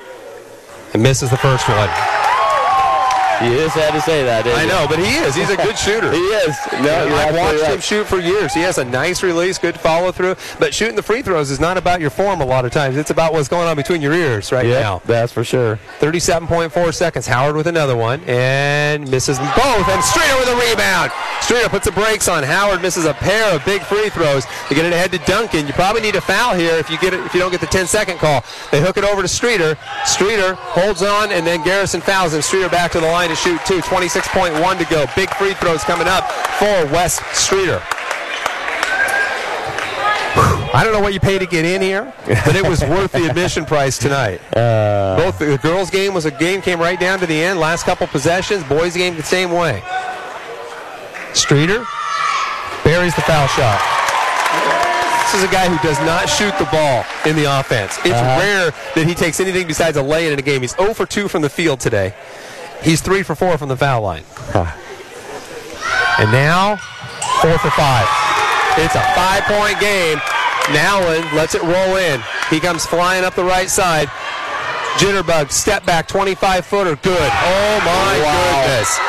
And 0.94 1.02
misses 1.02 1.32
the 1.32 1.38
first 1.38 1.68
one. 1.68 2.16
You 3.44 3.56
just 3.58 3.76
had 3.76 3.92
to 3.94 4.02
say 4.02 4.24
that, 4.24 4.46
I 4.48 4.64
you? 4.64 4.68
know, 4.70 4.86
but 4.90 4.98
he 5.00 5.16
is. 5.18 5.36
He's 5.36 5.50
a 5.50 5.58
good 5.58 5.78
shooter. 5.86 6.12
He 6.12 6.18
is. 6.20 6.56
No, 6.82 7.06
I've 7.16 7.36
watched 7.36 7.62
right. 7.62 7.74
him 7.76 7.80
shoot 7.82 8.08
for 8.08 8.20
years. 8.20 8.54
He 8.54 8.62
has 8.62 8.78
a 8.78 8.86
nice 8.86 9.22
release, 9.24 9.58
good 9.58 9.80
follow 9.80 10.12
through. 10.12 10.36
But 10.60 10.74
shooting 10.74 10.96
the 10.96 11.04
free 11.04 11.22
throws 11.22 11.52
is 11.52 11.60
not 11.60 11.78
about 11.78 12.02
your 12.02 12.10
form 12.10 12.42
a 12.42 12.46
lot 12.46 12.66
of 12.66 12.72
times. 12.72 12.98
It's 12.98 13.12
about 13.12 13.34
what's 13.34 13.48
going 13.48 13.68
on 13.68 13.76
between 13.76 14.02
your 14.02 14.14
ears 14.14 14.52
right 14.52 14.66
Yeah, 14.66 14.80
now. 14.82 15.02
that's 15.06 15.32
for 15.32 15.44
sure. 15.44 15.80
37.4 16.00 16.94
seconds. 16.94 17.28
Howard 17.28 17.56
with 17.56 17.68
another 17.68 17.96
one 17.96 18.22
and 18.26 19.10
misses 19.10 19.38
both. 19.40 19.88
And 19.90 20.04
Streeter 20.04 20.36
with 20.40 20.50
a 20.50 20.56
rebound. 20.70 21.12
Streeter 21.42 21.70
puts 21.70 21.86
the 21.86 21.92
brakes 21.92 22.28
on. 22.28 22.44
Howard 22.44 22.82
misses 22.82 23.06
a 23.06 23.14
pair 23.14 23.54
of 23.56 23.64
big 23.66 23.82
free 23.84 24.10
throws 24.10 24.46
to 24.68 24.76
get 24.76 24.84
it 24.86 24.94
ahead 24.94 25.12
to 25.12 25.20
Duncan. 25.20 25.68
You 25.68 25.74
probably 25.74 26.02
need 26.02 26.16
a 26.16 26.22
foul 26.22 26.56
here 26.56 26.74
if 26.76 26.90
you 26.90 26.98
get 26.98 27.14
it 27.14 27.20
if 27.22 27.34
you 27.34 27.40
don't 27.40 27.52
get 27.52 27.62
the 27.62 27.68
10 27.68 27.88
second 27.88 28.18
call. 28.18 28.44
They 28.72 28.82
hook 28.82 28.98
it 28.98 29.04
over 29.04 29.22
to 29.22 29.28
Streeter. 29.28 29.78
Streeter 30.06 30.56
holds 30.56 31.04
on 31.04 31.32
and 31.32 31.46
then 31.46 31.64
Garrison 31.64 32.02
fouls 32.02 32.34
him. 32.34 32.42
Streeter 32.42 32.70
back 32.70 32.92
to 32.94 33.00
the 33.00 33.06
line 33.08 33.27
to 33.28 33.36
shoot 33.36 33.60
two. 33.66 33.80
26.1 33.82 34.78
to 34.78 34.86
go. 34.86 35.06
Big 35.16 35.30
free 35.36 35.54
throws 35.56 35.84
coming 35.84 36.08
up 36.08 36.30
for 36.60 36.86
Wes 36.94 37.20
Streeter. 37.38 37.82
I 40.74 40.84
don't 40.84 40.94
know 40.94 40.99
what 40.99 41.14
you 41.14 41.20
pay 41.20 41.40
to 41.40 41.45
get 41.45 41.66
in 41.66 41.82
here, 41.82 42.14
but 42.45 42.56
it 42.56 42.68
was 42.68 42.82
worth 42.82 43.12
the 43.12 43.28
admission 43.28 43.66
price 43.66 43.98
tonight. 43.98 44.41
Uh. 44.58 45.16
Both 45.18 45.40
the 45.40 45.58
girls' 45.60 45.90
game 45.90 46.14
was 46.14 46.26
a 46.26 46.32
game 46.32 46.62
came 46.62 46.80
right 46.80 46.99
down 46.99 47.20
to 47.20 47.26
the 47.26 47.44
end. 47.44 47.60
Last 47.60 47.84
couple 47.84 48.08
possessions. 48.08 48.64
Boys' 48.64 48.95
game 48.95 49.16
the 49.16 49.24
same 49.24 49.52
way. 49.52 49.84
Streeter 51.34 51.86
buries 52.84 53.16
the 53.16 53.22
foul 53.22 53.48
shot. 53.48 53.98
This 55.28 55.44
is 55.44 55.44
a 55.44 55.52
guy 55.52 55.68
who 55.68 55.78
does 55.88 55.99
not 55.99 56.30
shoot 56.30 56.58
the 56.58 56.66
ball 56.72 57.04
in 57.26 57.36
the 57.36 57.60
offense. 57.60 57.98
It's 57.99 58.16
uh-huh. 58.16 58.40
rare 58.40 58.72
that 58.95 59.06
he 59.06 59.14
takes 59.14 59.40
anything 59.40 59.68
besides 59.68 59.98
a 59.98 60.02
lay-in 60.02 60.34
in 60.34 60.40
a 60.40 60.41
game. 60.41 60.62
He's 60.62 60.76
0 60.76 60.94
for 60.94 61.06
2 61.06 61.28
from 61.28 61.41
the 61.41 61.49
field 61.49 61.80
today. 61.80 62.14
He's 62.84 63.02
3 63.02 63.24
for 63.24 63.36
4 63.36 63.58
from 63.58 63.70
the 63.70 63.78
foul 63.78 64.02
line. 64.02 64.24
And 66.20 66.32
now, 66.32 66.78
4 67.41 67.58
for 67.60 67.70
5. 67.72 68.08
It's 68.80 68.95
a 68.95 69.02
five-point 69.16 69.80
game. 69.80 70.20
Nowlin 70.74 71.24
lets 71.36 71.56
it 71.56 71.64
roll 71.64 71.95
in. 71.95 72.22
He 72.49 72.60
comes 72.60 72.86
flying 72.86 73.24
up 73.24 73.36
the 73.36 73.44
right 73.44 73.70
side. 73.70 74.08
Jitterbug, 74.98 75.52
step 75.52 75.86
back, 75.86 76.08
25 76.08 76.66
footer, 76.66 76.95
good. 76.95 77.32
Oh 77.32 77.82
my 77.86 78.18
goodness. 78.18 78.99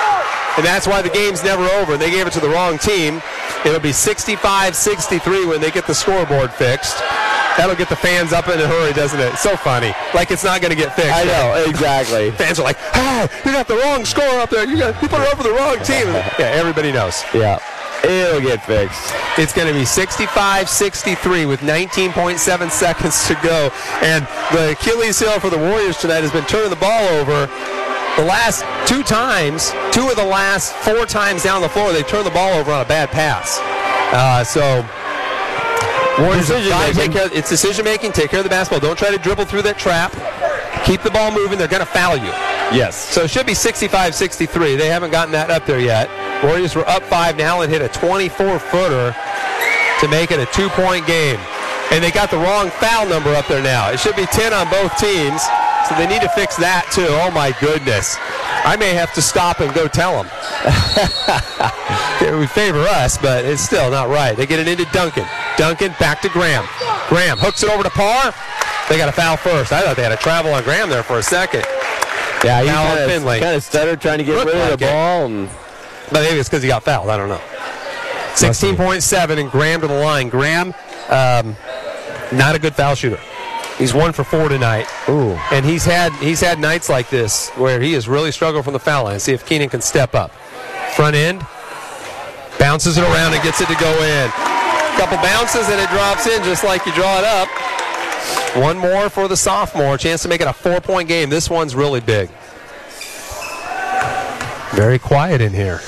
And 0.58 0.66
that's 0.66 0.86
why 0.86 1.02
the 1.02 1.08
game's 1.08 1.42
never 1.44 1.64
over. 1.80 1.96
They 1.96 2.10
gave 2.10 2.26
it 2.26 2.32
to 2.34 2.40
the 2.40 2.48
wrong 2.48 2.78
team. 2.78 3.22
It'll 3.64 3.80
be 3.80 3.92
65 3.92 4.76
63 4.76 5.46
when 5.46 5.60
they 5.60 5.70
get 5.70 5.86
the 5.86 5.94
scoreboard 5.94 6.52
fixed. 6.52 7.02
That'll 7.58 7.74
get 7.74 7.88
the 7.88 7.96
fans 7.96 8.32
up 8.32 8.46
in 8.46 8.60
a 8.60 8.68
hurry, 8.68 8.92
doesn't 8.92 9.18
it? 9.18 9.34
So 9.36 9.56
funny. 9.56 9.92
Like 10.14 10.30
it's 10.30 10.44
not 10.44 10.60
going 10.60 10.70
to 10.70 10.76
get 10.76 10.94
fixed. 10.94 11.10
I 11.12 11.24
know, 11.24 11.64
exactly. 11.68 12.30
Fans 12.30 12.60
are 12.60 12.62
like, 12.62 12.78
ah, 12.94 13.28
you 13.44 13.50
got 13.50 13.66
the 13.66 13.76
wrong 13.76 14.04
score 14.04 14.38
up 14.38 14.50
there. 14.50 14.64
You 14.64 14.78
got 14.78 15.02
you 15.02 15.08
put 15.08 15.20
it 15.20 15.34
over 15.34 15.42
the 15.42 15.52
wrong 15.52 15.78
team. 15.82 16.06
Yeah, 16.38 16.54
everybody 16.54 16.92
knows. 16.92 17.24
Yeah. 17.34 17.58
It'll 18.04 18.40
get 18.40 18.64
fixed. 18.64 19.12
It's 19.38 19.52
going 19.52 19.66
to 19.66 19.74
be 19.74 19.84
65 19.84 20.68
63 20.68 21.46
with 21.46 21.60
19.7 21.60 22.70
seconds 22.70 23.26
to 23.26 23.34
go. 23.42 23.70
And 24.02 24.24
the 24.52 24.72
Achilles 24.72 25.18
heel 25.18 25.40
for 25.40 25.50
the 25.50 25.58
Warriors 25.58 25.96
tonight 25.96 26.20
has 26.20 26.30
been 26.30 26.44
turning 26.44 26.70
the 26.70 26.76
ball 26.76 27.08
over. 27.08 27.46
The 28.16 28.24
last 28.24 28.64
two 28.86 29.02
times, 29.02 29.72
two 29.90 30.08
of 30.08 30.16
the 30.16 30.24
last 30.24 30.74
four 30.76 31.06
times 31.06 31.42
down 31.42 31.62
the 31.62 31.68
floor, 31.68 31.92
they 31.92 32.02
turned 32.02 32.26
the 32.26 32.30
ball 32.30 32.54
over 32.54 32.70
on 32.70 32.82
a 32.82 32.88
bad 32.88 33.10
pass. 33.10 33.58
Uh, 34.14 34.44
so, 34.44 34.82
Warriors 36.18 36.48
Decision 36.48 36.78
making. 36.96 37.12
care. 37.12 37.28
It's 37.32 37.48
decision 37.48 37.84
making. 37.84 38.12
Take 38.12 38.30
care 38.30 38.40
of 38.40 38.44
the 38.44 38.50
basketball. 38.50 38.80
Don't 38.80 38.98
try 38.98 39.10
to 39.10 39.18
dribble 39.18 39.44
through 39.46 39.62
that 39.62 39.78
trap. 39.78 40.12
Keep 40.84 41.02
the 41.02 41.10
ball 41.10 41.30
moving. 41.30 41.58
They're 41.58 41.68
going 41.68 41.80
to 41.84 41.86
foul 41.86 42.16
you. 42.16 42.32
Yes. 42.74 42.96
So 42.96 43.22
it 43.22 43.30
should 43.30 43.46
be 43.46 43.52
65-63. 43.54 44.76
They 44.78 44.88
haven't 44.88 45.10
gotten 45.10 45.32
that 45.32 45.50
up 45.50 45.64
there 45.66 45.80
yet. 45.80 46.08
Warriors 46.44 46.74
were 46.74 46.88
up 46.88 47.02
five 47.04 47.36
now 47.36 47.62
and 47.62 47.72
hit 47.72 47.82
a 47.82 47.88
24-footer 47.88 49.14
to 50.00 50.08
make 50.08 50.30
it 50.30 50.38
a 50.38 50.46
two-point 50.52 51.06
game. 51.06 51.38
And 51.90 52.04
they 52.04 52.10
got 52.10 52.30
the 52.30 52.36
wrong 52.38 52.68
foul 52.70 53.06
number 53.08 53.34
up 53.34 53.46
there 53.48 53.62
now. 53.62 53.90
It 53.90 53.98
should 53.98 54.16
be 54.16 54.26
10 54.26 54.52
on 54.52 54.68
both 54.70 54.96
teams, 54.98 55.40
so 55.86 55.94
they 55.96 56.06
need 56.06 56.22
to 56.22 56.28
fix 56.30 56.56
that 56.56 56.88
too. 56.92 57.06
Oh 57.08 57.30
my 57.30 57.54
goodness. 57.60 58.16
I 58.64 58.76
may 58.76 58.94
have 58.94 59.12
to 59.14 59.22
stop 59.22 59.60
and 59.60 59.72
go 59.74 59.86
tell 59.86 60.22
them. 60.22 60.26
it 62.20 62.34
would 62.34 62.50
favor 62.50 62.80
us, 62.80 63.16
but 63.18 63.44
it's 63.44 63.62
still 63.62 63.90
not 63.90 64.08
right. 64.08 64.36
They 64.36 64.46
get 64.46 64.58
it 64.58 64.68
into 64.68 64.84
Duncan. 64.92 65.26
Duncan 65.56 65.94
back 66.00 66.20
to 66.22 66.28
Graham. 66.28 66.64
Graham 67.08 67.38
hooks 67.38 67.62
it 67.62 67.70
over 67.70 67.82
to 67.82 67.90
Parr. 67.90 68.34
They 68.88 68.96
got 68.96 69.08
a 69.08 69.12
foul 69.12 69.36
first. 69.36 69.72
I 69.72 69.82
thought 69.82 69.96
they 69.96 70.02
had 70.02 70.12
a 70.12 70.16
travel 70.16 70.52
on 70.52 70.64
Graham 70.64 70.88
there 70.88 71.02
for 71.02 71.18
a 71.18 71.22
second. 71.22 71.64
Yeah, 72.44 72.62
he 72.62 72.68
Foul 72.68 72.96
kind 72.96 73.10
Finley. 73.10 73.36
of, 73.38 73.42
kind 73.42 73.56
of 73.56 73.62
stuttered 73.62 74.00
trying 74.00 74.18
to 74.18 74.24
get 74.24 74.34
Looked 74.36 74.46
rid 74.46 74.56
of 74.56 74.70
like 74.70 74.78
the 74.78 74.86
ball. 74.86 75.26
And 75.26 75.48
But 76.10 76.22
maybe 76.22 76.38
it's 76.38 76.48
because 76.48 76.62
he 76.62 76.68
got 76.68 76.82
fouled. 76.84 77.10
I 77.10 77.16
don't 77.16 77.28
know. 77.28 77.40
16.7 78.34 79.38
and 79.40 79.50
Graham 79.50 79.80
to 79.80 79.86
the 79.88 79.94
line. 79.94 80.28
Graham, 80.28 80.72
um, 81.08 81.56
not 82.32 82.54
a 82.54 82.58
good 82.58 82.74
foul 82.74 82.94
shooter. 82.94 83.20
He's 83.78 83.94
one 83.94 84.12
for 84.12 84.24
four 84.24 84.48
tonight. 84.48 84.86
Ooh. 85.08 85.38
And 85.52 85.64
he's 85.64 85.84
had 85.84 86.12
he's 86.14 86.40
had 86.40 86.58
nights 86.58 86.88
like 86.88 87.08
this 87.10 87.48
where 87.50 87.80
he 87.80 87.92
has 87.92 88.08
really 88.08 88.32
struggled 88.32 88.64
from 88.64 88.72
the 88.72 88.80
foul 88.80 89.04
line. 89.04 89.20
See 89.20 89.32
if 89.32 89.46
Keenan 89.46 89.68
can 89.68 89.80
step 89.80 90.14
up. 90.16 90.32
Front 90.96 91.14
end, 91.14 91.46
bounces 92.58 92.98
it 92.98 93.04
around 93.04 93.34
and 93.34 93.42
gets 93.44 93.60
it 93.60 93.68
to 93.68 93.76
go 93.76 94.02
in. 94.02 94.30
Couple 94.98 95.16
bounces 95.18 95.68
and 95.68 95.80
it 95.80 95.88
drops 95.90 96.26
in 96.26 96.42
just 96.42 96.64
like 96.64 96.84
you 96.84 96.92
draw 96.92 97.18
it 97.18 97.24
up. 97.24 97.48
One 98.56 98.78
more 98.78 99.08
for 99.08 99.28
the 99.28 99.36
sophomore. 99.36 99.96
Chance 99.96 100.22
to 100.22 100.28
make 100.28 100.40
it 100.40 100.48
a 100.48 100.52
four 100.52 100.80
point 100.80 101.08
game. 101.08 101.30
This 101.30 101.48
one's 101.48 101.76
really 101.76 102.00
big. 102.00 102.28
Very 104.72 104.98
quiet 104.98 105.40
in 105.40 105.52
here. 105.52 105.80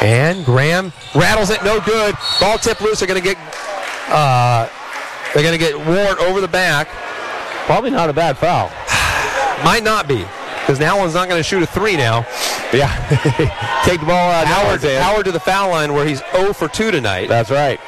And 0.00 0.44
Graham 0.44 0.92
rattles 1.16 1.50
it, 1.50 1.64
no 1.64 1.80
good. 1.80 2.14
Ball 2.40 2.58
tip 2.58 2.80
loose. 2.80 3.00
They're 3.00 3.08
going 3.08 3.20
to 3.20 3.28
get 3.28 3.36
uh, 4.08 4.68
they're 5.34 5.42
going 5.42 5.58
to 5.58 5.64
get 5.64 5.76
Ward 5.76 6.18
over 6.18 6.40
the 6.40 6.48
back. 6.48 6.88
Probably 7.68 7.90
not 7.90 8.08
a 8.08 8.14
bad 8.14 8.38
foul. 8.38 8.68
Might 9.62 9.84
not 9.84 10.08
be 10.08 10.24
because 10.60 10.80
now 10.80 10.98
one's 10.98 11.12
not 11.12 11.28
going 11.28 11.38
to 11.38 11.42
shoot 11.42 11.62
a 11.62 11.66
three 11.66 11.98
now. 11.98 12.26
Yeah. 12.72 12.88
Take 13.84 14.00
the 14.00 14.06
ball 14.06 14.30
out 14.30 14.46
Howard, 14.46 14.80
Howard 14.80 15.26
to 15.26 15.32
the 15.32 15.40
foul 15.40 15.68
line 15.68 15.92
where 15.92 16.06
he's 16.06 16.22
0 16.34 16.54
for 16.54 16.66
2 16.66 16.90
tonight. 16.90 17.28
That's 17.28 17.50
right. 17.50 17.78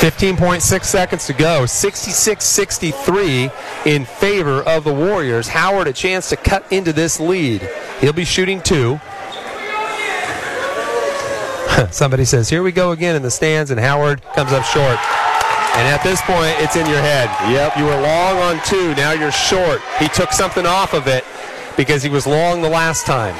15.6 0.00 0.84
seconds 0.84 1.26
to 1.26 1.32
go. 1.32 1.64
66 1.64 2.44
63 2.44 3.50
in 3.86 4.04
favor 4.04 4.62
of 4.64 4.84
the 4.84 4.92
Warriors. 4.92 5.48
Howard 5.48 5.88
a 5.88 5.92
chance 5.94 6.28
to 6.28 6.36
cut 6.36 6.70
into 6.70 6.92
this 6.92 7.18
lead. 7.18 7.66
He'll 8.02 8.12
be 8.12 8.26
shooting 8.26 8.60
two. 8.60 9.00
Somebody 11.90 12.26
says, 12.26 12.50
Here 12.50 12.62
we 12.62 12.72
go 12.72 12.92
again 12.92 13.16
in 13.16 13.22
the 13.22 13.30
stands, 13.30 13.70
and 13.70 13.80
Howard 13.80 14.22
comes 14.34 14.52
up 14.52 14.64
short. 14.64 14.98
And 15.74 15.88
at 15.88 16.02
this 16.04 16.22
point, 16.22 16.54
it's 16.62 16.76
in 16.76 16.86
your 16.86 17.00
head. 17.00 17.28
Yep. 17.50 17.76
You 17.76 17.84
were 17.84 18.00
long 18.00 18.38
on 18.38 18.60
two, 18.64 18.94
now 18.94 19.12
you're 19.12 19.32
short. 19.32 19.80
He 19.98 20.06
took 20.08 20.32
something 20.32 20.66
off 20.66 20.94
of 20.94 21.08
it 21.08 21.24
because 21.76 22.02
he 22.02 22.08
was 22.08 22.26
long 22.26 22.62
the 22.62 22.68
last 22.68 23.06
time. 23.06 23.34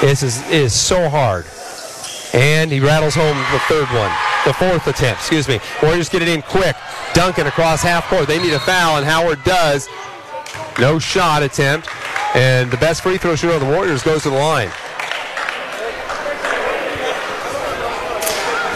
This 0.00 0.22
is, 0.22 0.48
is 0.50 0.72
so 0.72 1.08
hard. 1.08 1.44
And 2.32 2.72
he 2.72 2.80
rattles 2.80 3.14
home 3.14 3.36
the 3.52 3.58
third 3.68 3.86
one, 3.94 4.10
the 4.44 4.54
fourth 4.54 4.86
attempt, 4.86 5.20
excuse 5.20 5.46
me. 5.46 5.60
Warriors 5.82 6.08
get 6.08 6.22
it 6.22 6.28
in 6.28 6.42
quick. 6.42 6.76
Duncan 7.12 7.46
across 7.46 7.82
half 7.82 8.08
court. 8.08 8.26
They 8.26 8.42
need 8.42 8.54
a 8.54 8.60
foul, 8.60 8.96
and 8.96 9.06
Howard 9.06 9.44
does. 9.44 9.88
No 10.80 10.98
shot 10.98 11.42
attempt. 11.42 11.88
And 12.34 12.70
the 12.70 12.76
best 12.78 13.02
free 13.02 13.18
throw 13.18 13.36
shooter 13.36 13.54
on 13.54 13.60
the 13.60 13.66
Warriors 13.66 14.02
goes 14.02 14.22
to 14.24 14.30
the 14.30 14.36
line. 14.36 14.70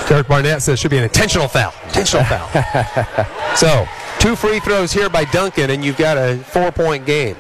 Derek 0.09 0.27
Barnett 0.27 0.63
says 0.63 0.75
it 0.75 0.79
should 0.79 0.91
be 0.91 0.97
an 0.99 1.05
intentional 1.05 1.49
foul. 1.49 1.73
Intentional 1.85 2.25
foul. 2.25 2.49
so, 3.57 3.87
two 4.19 4.35
free 4.37 4.59
throws 4.61 4.91
here 4.93 5.11
by 5.11 5.25
Duncan, 5.27 5.71
and 5.71 5.85
you've 5.85 5.99
got 5.99 6.17
a 6.17 6.39
four 6.39 6.73
point 6.73 7.05
game. 7.05 7.37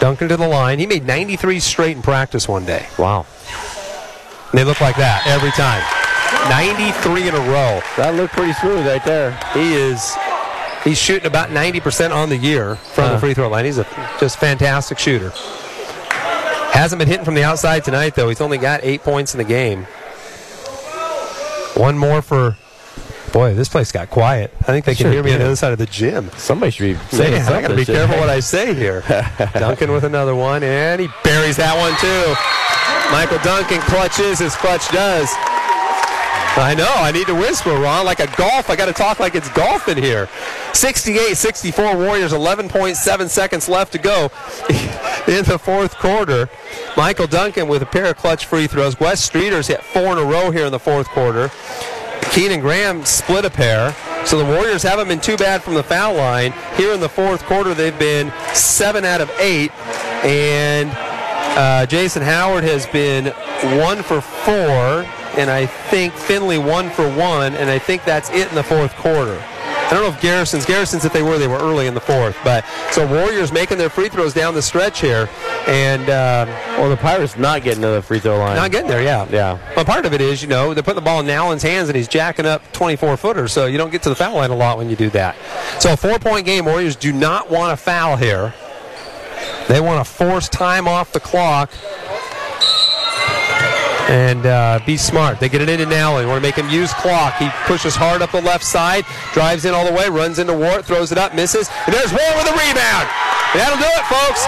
Duncan 0.00 0.28
to 0.28 0.36
the 0.36 0.48
line. 0.48 0.80
He 0.80 0.86
made 0.86 1.06
93 1.06 1.60
straight 1.60 1.96
in 1.96 2.02
practice 2.02 2.48
one 2.48 2.64
day. 2.64 2.86
Wow. 2.98 3.26
And 4.50 4.58
they 4.58 4.64
look 4.64 4.80
like 4.80 4.96
that 4.96 5.24
every 5.28 5.52
time. 5.52 5.82
93 6.50 7.28
in 7.28 7.34
a 7.34 7.38
row. 7.52 7.80
That 7.96 8.14
looked 8.16 8.32
pretty 8.34 8.52
smooth 8.54 8.84
right 8.86 9.04
there. 9.04 9.38
He 9.54 9.74
is 9.74 10.16
he's 10.82 10.98
shooting 10.98 11.26
about 11.26 11.50
90% 11.50 12.12
on 12.12 12.28
the 12.28 12.36
year 12.36 12.74
from 12.74 13.04
the 13.04 13.10
Huh. 13.10 13.18
free 13.20 13.34
throw 13.34 13.48
line. 13.48 13.64
He's 13.64 13.78
a 13.78 13.86
just 14.18 14.38
fantastic 14.40 14.98
shooter. 14.98 15.30
Hasn't 16.72 16.98
been 16.98 17.06
hitting 17.08 17.24
from 17.24 17.34
the 17.34 17.44
outside 17.44 17.84
tonight 17.84 18.16
though. 18.16 18.28
He's 18.28 18.40
only 18.40 18.58
got 18.58 18.80
8 18.82 19.04
points 19.04 19.34
in 19.34 19.38
the 19.38 19.44
game. 19.44 19.86
One 21.76 21.96
more 21.98 22.22
for 22.22 22.56
Boy, 23.32 23.54
this 23.54 23.70
place 23.70 23.90
got 23.90 24.10
quiet. 24.10 24.52
I 24.60 24.64
think 24.64 24.84
they 24.84 24.94
can 24.94 25.04
Sure 25.04 25.12
hear 25.12 25.22
me 25.22 25.32
on 25.32 25.38
the 25.38 25.46
other 25.46 25.56
side 25.56 25.72
of 25.72 25.78
the 25.78 25.86
gym. 25.86 26.30
Somebody 26.36 26.70
should 26.70 26.98
be 26.98 27.16
saying 27.16 27.32
Man, 27.32 27.50
I 27.50 27.62
got 27.62 27.68
to 27.68 27.76
be 27.76 27.86
careful 27.86 28.18
what 28.18 28.28
I 28.28 28.40
say 28.40 28.74
here. 28.74 29.02
Duncan 29.54 29.90
with 29.90 30.04
another 30.04 30.34
one, 30.34 30.62
and 30.62 31.00
he 31.00 31.08
buries 31.24 31.56
that 31.56 31.72
one 31.72 31.96
too. 31.96 32.36
Michael 33.10 33.38
Duncan 33.42 33.80
clutches 33.88 34.42
as 34.42 34.54
clutch 34.56 34.86
does. 34.90 35.30
I 36.54 36.74
know. 36.74 36.92
I 36.96 37.12
need 37.12 37.26
to 37.28 37.34
whisper, 37.34 37.70
Ron, 37.70 38.04
like 38.04 38.20
a 38.20 38.26
golf. 38.36 38.68
I 38.68 38.76
got 38.76 38.86
to 38.86 38.92
talk 38.92 39.18
like 39.18 39.34
it's 39.34 39.48
golf 39.50 39.88
in 39.88 39.96
here. 39.96 40.28
68 40.74 41.34
64 41.34 41.96
Warriors, 41.96 42.32
11.7 42.32 43.28
seconds 43.28 43.68
left 43.68 43.92
to 43.92 43.98
go 43.98 44.24
in 45.26 45.44
the 45.44 45.58
fourth 45.58 45.96
quarter. 45.96 46.50
Michael 46.96 47.26
Duncan 47.26 47.68
with 47.68 47.80
a 47.80 47.86
pair 47.86 48.06
of 48.06 48.18
clutch 48.18 48.44
free 48.44 48.66
throws. 48.66 49.00
Wes 49.00 49.26
Streeter's 49.28 49.66
hit 49.66 49.82
four 49.82 50.12
in 50.12 50.18
a 50.18 50.24
row 50.24 50.50
here 50.50 50.66
in 50.66 50.72
the 50.72 50.78
fourth 50.78 51.08
quarter. 51.08 51.50
Keenan 52.32 52.60
Graham 52.60 53.04
split 53.04 53.46
a 53.46 53.50
pair. 53.50 53.94
So 54.26 54.38
the 54.38 54.44
Warriors 54.44 54.82
haven't 54.82 55.08
been 55.08 55.20
too 55.20 55.36
bad 55.36 55.62
from 55.62 55.74
the 55.74 55.82
foul 55.82 56.14
line. 56.14 56.52
Here 56.76 56.92
in 56.92 57.00
the 57.00 57.08
fourth 57.08 57.42
quarter, 57.44 57.74
they've 57.74 57.98
been 57.98 58.32
seven 58.52 59.04
out 59.04 59.20
of 59.20 59.30
eight. 59.40 59.72
And 60.24 60.90
uh, 61.56 61.86
Jason 61.86 62.22
Howard 62.22 62.64
has 62.64 62.86
been 62.86 63.26
one 63.78 64.02
for 64.02 64.20
four. 64.20 65.06
And 65.34 65.50
I 65.50 65.64
think 65.64 66.12
Finley 66.12 66.58
one 66.58 66.90
for 66.90 67.08
one. 67.16 67.54
And 67.54 67.70
I 67.70 67.78
think 67.78 68.04
that's 68.04 68.28
it 68.30 68.48
in 68.48 68.54
the 68.54 68.62
fourth 68.62 68.94
quarter. 68.96 69.42
I 69.92 69.96
don't 69.96 70.04
know 70.04 70.16
if 70.16 70.22
Garrison's 70.22 70.64
Garrison's 70.64 71.04
if 71.04 71.12
they 71.12 71.22
were 71.22 71.36
they 71.36 71.46
were 71.46 71.58
early 71.58 71.86
in 71.86 71.92
the 71.92 72.00
fourth, 72.00 72.34
but 72.42 72.64
so 72.92 73.06
Warriors 73.06 73.52
making 73.52 73.76
their 73.76 73.90
free 73.90 74.08
throws 74.08 74.32
down 74.32 74.54
the 74.54 74.62
stretch 74.62 75.02
here, 75.02 75.28
and 75.66 76.08
uh, 76.08 76.46
well 76.78 76.88
the 76.88 76.96
Pirates 76.96 77.36
not 77.36 77.62
getting 77.62 77.82
to 77.82 77.88
the 77.88 78.00
free 78.00 78.18
throw 78.18 78.38
line. 78.38 78.56
Not 78.56 78.70
getting 78.70 78.88
there, 78.88 79.02
yeah, 79.02 79.26
yeah. 79.30 79.58
But 79.74 79.86
part 79.86 80.06
of 80.06 80.14
it 80.14 80.22
is 80.22 80.40
you 80.40 80.48
know 80.48 80.72
they're 80.72 80.82
putting 80.82 80.94
the 80.94 81.04
ball 81.04 81.20
in 81.20 81.26
Nowlin's 81.26 81.62
hands 81.62 81.90
and 81.90 81.96
he's 81.96 82.08
jacking 82.08 82.46
up 82.46 82.62
24 82.72 83.18
footers, 83.18 83.52
so 83.52 83.66
you 83.66 83.76
don't 83.76 83.90
get 83.90 84.02
to 84.04 84.08
the 84.08 84.14
foul 84.14 84.36
line 84.36 84.50
a 84.50 84.56
lot 84.56 84.78
when 84.78 84.88
you 84.88 84.96
do 84.96 85.10
that. 85.10 85.36
So 85.78 85.92
a 85.92 85.96
four 85.98 86.18
point 86.18 86.46
game, 86.46 86.64
Warriors 86.64 86.96
do 86.96 87.12
not 87.12 87.50
want 87.50 87.78
to 87.78 87.82
foul 87.82 88.16
here. 88.16 88.54
They 89.72 89.80
want 89.80 90.04
to 90.04 90.12
force 90.12 90.50
time 90.50 90.86
off 90.86 91.16
the 91.16 91.20
clock 91.20 91.72
and 94.12 94.44
uh, 94.44 94.84
be 94.84 95.00
smart. 95.00 95.40
They 95.40 95.48
get 95.48 95.64
it 95.64 95.72
into 95.72 95.88
Nowlin. 95.88 96.20
They 96.20 96.28
want 96.28 96.44
to 96.44 96.46
make 96.46 96.60
him 96.60 96.68
use 96.68 96.92
clock. 96.92 97.40
He 97.40 97.48
pushes 97.64 97.96
hard 97.96 98.20
up 98.20 98.36
the 98.36 98.44
left 98.44 98.68
side, 98.68 99.08
drives 99.32 99.64
in 99.64 99.72
all 99.72 99.88
the 99.88 99.96
way, 99.96 100.12
runs 100.12 100.36
into 100.36 100.52
Ward, 100.52 100.84
throws 100.84 101.08
it 101.08 101.16
up, 101.16 101.32
misses, 101.32 101.72
and 101.88 101.96
there's 101.96 102.12
Ward 102.12 102.34
with 102.36 102.52
a 102.52 102.56
rebound. 102.60 103.08
That'll 103.56 103.80
do 103.80 103.88
it, 103.88 104.04
folks. 104.12 104.44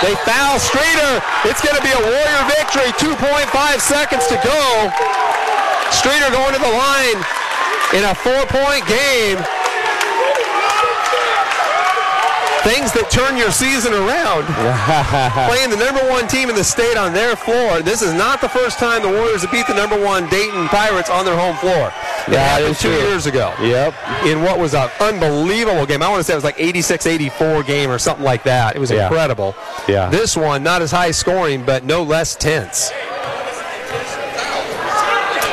They 0.00 0.16
foul 0.24 0.56
Streeter. 0.56 1.20
It's 1.44 1.60
going 1.60 1.76
to 1.76 1.84
be 1.84 1.92
a 1.92 2.02
Warrior 2.08 2.42
victory. 2.56 2.96
2.5 2.96 3.52
seconds 3.76 4.24
to 4.32 4.40
go. 4.40 4.88
Streeter 5.92 6.32
going 6.32 6.56
to 6.56 6.62
the 6.64 6.72
line 6.72 7.20
in 7.92 8.08
a 8.08 8.16
four-point 8.16 8.88
game 8.88 9.36
things 12.62 12.92
that 12.94 13.10
turn 13.10 13.36
your 13.36 13.50
season 13.50 13.92
around. 13.92 14.46
Playing 15.50 15.70
the 15.70 15.76
number 15.76 16.00
one 16.08 16.28
team 16.28 16.48
in 16.48 16.54
the 16.54 16.62
state 16.64 16.96
on 16.96 17.12
their 17.12 17.34
floor. 17.34 17.82
This 17.82 18.02
is 18.02 18.12
not 18.14 18.40
the 18.40 18.48
first 18.48 18.78
time 18.78 19.02
the 19.02 19.08
Warriors 19.08 19.42
have 19.42 19.50
beat 19.50 19.66
the 19.66 19.74
number 19.74 19.98
one 20.00 20.28
Dayton 20.30 20.68
Pirates 20.68 21.10
on 21.10 21.24
their 21.24 21.36
home 21.36 21.56
floor. 21.56 21.92
It 22.28 22.32
Yeah, 22.34 22.38
happened 22.58 22.76
two 22.76 22.88
true. 22.94 22.98
years 22.98 23.26
ago. 23.26 23.52
Yep. 23.60 23.94
In 24.26 24.42
what 24.42 24.58
was 24.58 24.74
an 24.74 24.88
unbelievable 25.00 25.86
game. 25.86 26.02
I 26.02 26.08
want 26.08 26.20
to 26.20 26.24
say 26.24 26.34
it 26.34 26.36
was 26.36 26.44
like 26.44 26.56
86-84 26.58 27.62
game 27.66 27.90
or 27.90 27.98
something 27.98 28.24
like 28.24 28.44
that. 28.44 28.76
It 28.76 28.78
was 28.78 28.90
Yeah. 28.90 29.06
incredible. 29.08 29.56
Yeah. 29.88 30.08
This 30.08 30.36
one, 30.36 30.62
not 30.62 30.82
as 30.82 30.92
high 30.92 31.10
scoring, 31.10 31.64
but 31.64 31.84
no 31.84 32.02
less 32.04 32.36
tense. 32.36 32.92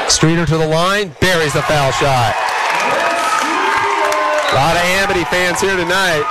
Streeter 0.08 0.46
to 0.46 0.58
the 0.58 0.68
line, 0.68 1.16
buries 1.22 1.54
the 1.54 1.62
foul 1.64 1.92
shot. 1.94 2.36
A 4.52 4.56
lot 4.56 4.76
of 4.76 4.82
Amity 4.82 5.24
fans 5.26 5.62
here 5.62 5.76
tonight. 5.78 6.24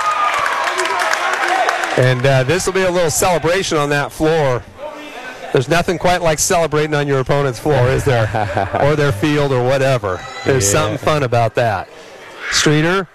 And 1.99 2.25
uh, 2.25 2.43
this 2.43 2.65
will 2.65 2.73
be 2.73 2.83
a 2.83 2.91
little 2.91 3.11
celebration 3.11 3.77
on 3.77 3.89
that 3.89 4.11
floor. 4.11 4.63
There's 5.51 5.67
nothing 5.67 5.97
quite 5.97 6.21
like 6.21 6.39
celebrating 6.39 6.93
on 6.95 7.07
your 7.07 7.19
opponent's 7.19 7.59
floor, 7.59 7.89
is 7.89 8.05
there? 8.05 8.23
or 8.81 8.95
their 8.95 9.11
field 9.11 9.51
or 9.51 9.63
whatever. 9.67 10.23
There's 10.45 10.63
Yeah. 10.65 10.79
something 10.79 10.97
fun 10.97 11.23
about 11.23 11.55
that. 11.55 11.89
Streeter 12.51 13.07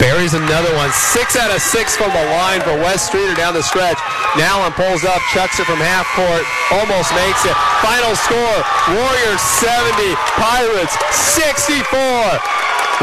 buries 0.00 0.34
another 0.34 0.74
one. 0.74 0.90
Six 0.90 1.36
out 1.36 1.54
of 1.54 1.62
six 1.62 1.94
from 1.96 2.10
the 2.10 2.24
line 2.34 2.60
for 2.62 2.74
Wes 2.82 3.06
Streeter 3.06 3.34
down 3.36 3.54
the 3.54 3.62
stretch. 3.62 3.96
Nowlin 4.36 4.72
pulls 4.74 5.04
up, 5.04 5.22
chucks 5.32 5.60
it 5.60 5.64
from 5.70 5.78
half 5.78 6.04
court, 6.18 6.42
almost 6.74 7.14
makes 7.14 7.44
it. 7.46 7.54
Final 7.84 8.16
score 8.18 8.58
Warriors 8.90 9.40
70, 9.62 10.18
Pirates 10.34 10.96
64. 11.14 11.94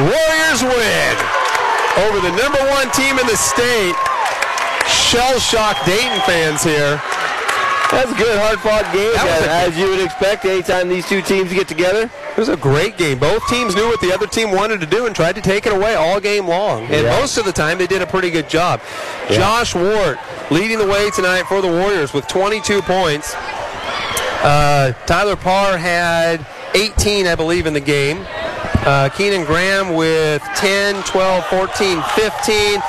Warriors 0.04 0.62
win 0.68 1.16
over 2.10 2.20
the 2.20 2.34
number 2.36 2.60
one 2.76 2.90
team 2.92 3.18
in 3.22 3.26
the 3.28 3.38
state. 3.38 3.96
Shell 4.88 5.40
shocked 5.40 5.86
Dayton 5.86 6.20
fans 6.22 6.64
here. 6.64 7.02
That's 7.92 8.12
a 8.12 8.16
good, 8.16 8.40
hard 8.40 8.60
fought 8.60 8.92
game, 8.92 9.14
as, 9.16 9.72
as 9.72 9.78
you 9.78 9.88
would 9.88 10.00
expect 10.00 10.46
anytime 10.46 10.90
these 10.90 11.08
two 11.08 11.22
teams 11.22 11.54
get 11.54 11.68
together. 11.68 12.10
It 12.32 12.38
was 12.38 12.50
a 12.50 12.58
great 12.58 12.98
game. 12.98 13.20
Both 13.20 13.48
teams 13.48 13.76
knew 13.76 13.86
what 13.88 14.02
the 14.02 14.12
other 14.12 14.26
team 14.26 14.50
wanted 14.50 14.80
to 14.82 14.88
do 14.88 15.06
and 15.06 15.16
tried 15.16 15.36
to 15.36 15.42
take 15.42 15.68
it 15.68 15.74
away 15.74 15.94
all 15.94 16.20
game 16.20 16.48
long. 16.48 16.86
And 16.86 17.06
Yeah. 17.06 17.20
most 17.20 17.38
of 17.38 17.46
the 17.46 17.52
time, 17.52 17.78
they 17.78 17.86
did 17.86 18.02
a 18.02 18.08
pretty 18.08 18.32
good 18.32 18.50
job. 18.50 18.82
Yeah. 19.30 19.38
Josh 19.38 19.76
Ward 19.76 20.18
leading 20.50 20.80
the 20.80 20.88
way 20.88 21.12
tonight 21.12 21.44
for 21.44 21.62
the 21.62 21.68
Warriors 21.68 22.14
with 22.14 22.28
22 22.28 22.82
points. 22.82 23.36
Uh, 23.36 24.94
Tyler 25.06 25.36
Parr 25.36 25.78
had 25.78 26.44
18, 26.74 27.28
I 27.28 27.36
believe, 27.36 27.68
in 27.68 27.74
the 27.74 27.80
game. 27.80 28.26
Uh, 28.86 29.10
Keenan 29.10 29.46
Graham 29.46 29.94
with 29.94 30.42
10, 30.56 31.04
12, 31.04 31.46
14, 31.46 32.02
15. 32.16 32.82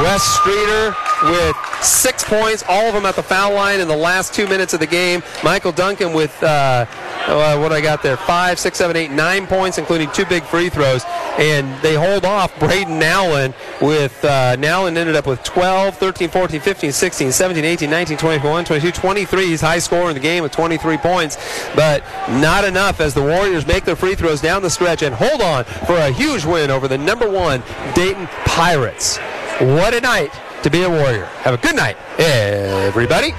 Wes 0.00 0.22
Streeter 0.22 0.94
with 1.24 1.56
six 1.82 2.24
points, 2.24 2.64
all 2.68 2.86
of 2.86 2.94
them 2.94 3.04
at 3.04 3.16
the 3.16 3.22
foul 3.22 3.52
line 3.52 3.80
in 3.80 3.88
the 3.88 3.96
last 3.96 4.32
two 4.32 4.46
minutes 4.46 4.72
of 4.72 4.80
the 4.80 4.86
game. 4.86 5.22
Michael 5.44 5.72
Duncan 5.72 6.14
with 6.14 6.42
uh, 6.42 6.86
uh, 7.26 7.58
what 7.58 7.70
I 7.70 7.82
got 7.82 8.02
there, 8.02 8.16
five, 8.16 8.58
six, 8.58 8.78
seven, 8.78 8.96
eight, 8.96 9.10
nine 9.10 9.46
points, 9.46 9.76
including 9.76 10.10
two 10.12 10.24
big 10.24 10.42
free 10.42 10.70
throws. 10.70 11.04
And 11.38 11.80
they 11.82 11.94
hold 11.94 12.24
off 12.24 12.58
Braden 12.58 12.98
Nowlin 12.98 13.52
with 13.82 14.24
uh, 14.24 14.56
Nowlin 14.56 14.96
ended 14.96 15.16
up 15.16 15.26
with 15.26 15.42
12, 15.42 15.96
13, 15.96 16.30
14, 16.30 16.60
15, 16.60 16.92
16, 16.92 17.32
17, 17.32 17.64
18, 17.64 17.90
19, 17.90 18.16
20, 18.16 18.38
21, 18.38 18.64
22, 18.64 18.92
23. 18.92 19.46
He's 19.46 19.60
high 19.60 19.78
scorer 19.78 20.08
in 20.08 20.14
the 20.14 20.20
game 20.20 20.42
with 20.42 20.52
23 20.52 20.96
points, 20.96 21.36
but 21.74 22.02
not 22.30 22.64
enough 22.64 23.00
as 23.00 23.12
the 23.12 23.22
Warriors 23.22 23.66
make 23.66 23.84
their 23.84 23.96
free 23.96 24.14
throws 24.14 24.40
down 24.40 24.62
the 24.62 24.70
stretch 24.70 25.02
and 25.02 25.14
hold 25.14 25.42
on 25.42 25.64
for 25.64 25.96
a 25.96 26.10
huge 26.10 26.46
win 26.46 26.70
over 26.70 26.88
the 26.88 26.98
number 26.98 27.28
one 27.28 27.62
Dayton 27.94 28.26
Pirates. 28.46 29.18
What 29.60 29.92
a 29.92 30.00
night 30.00 30.32
to 30.62 30.70
be 30.70 30.84
a 30.84 30.88
Warrior. 30.88 31.26
Have 31.42 31.52
a 31.52 31.58
good 31.58 31.76
night, 31.76 31.98
everybody. 32.18 33.34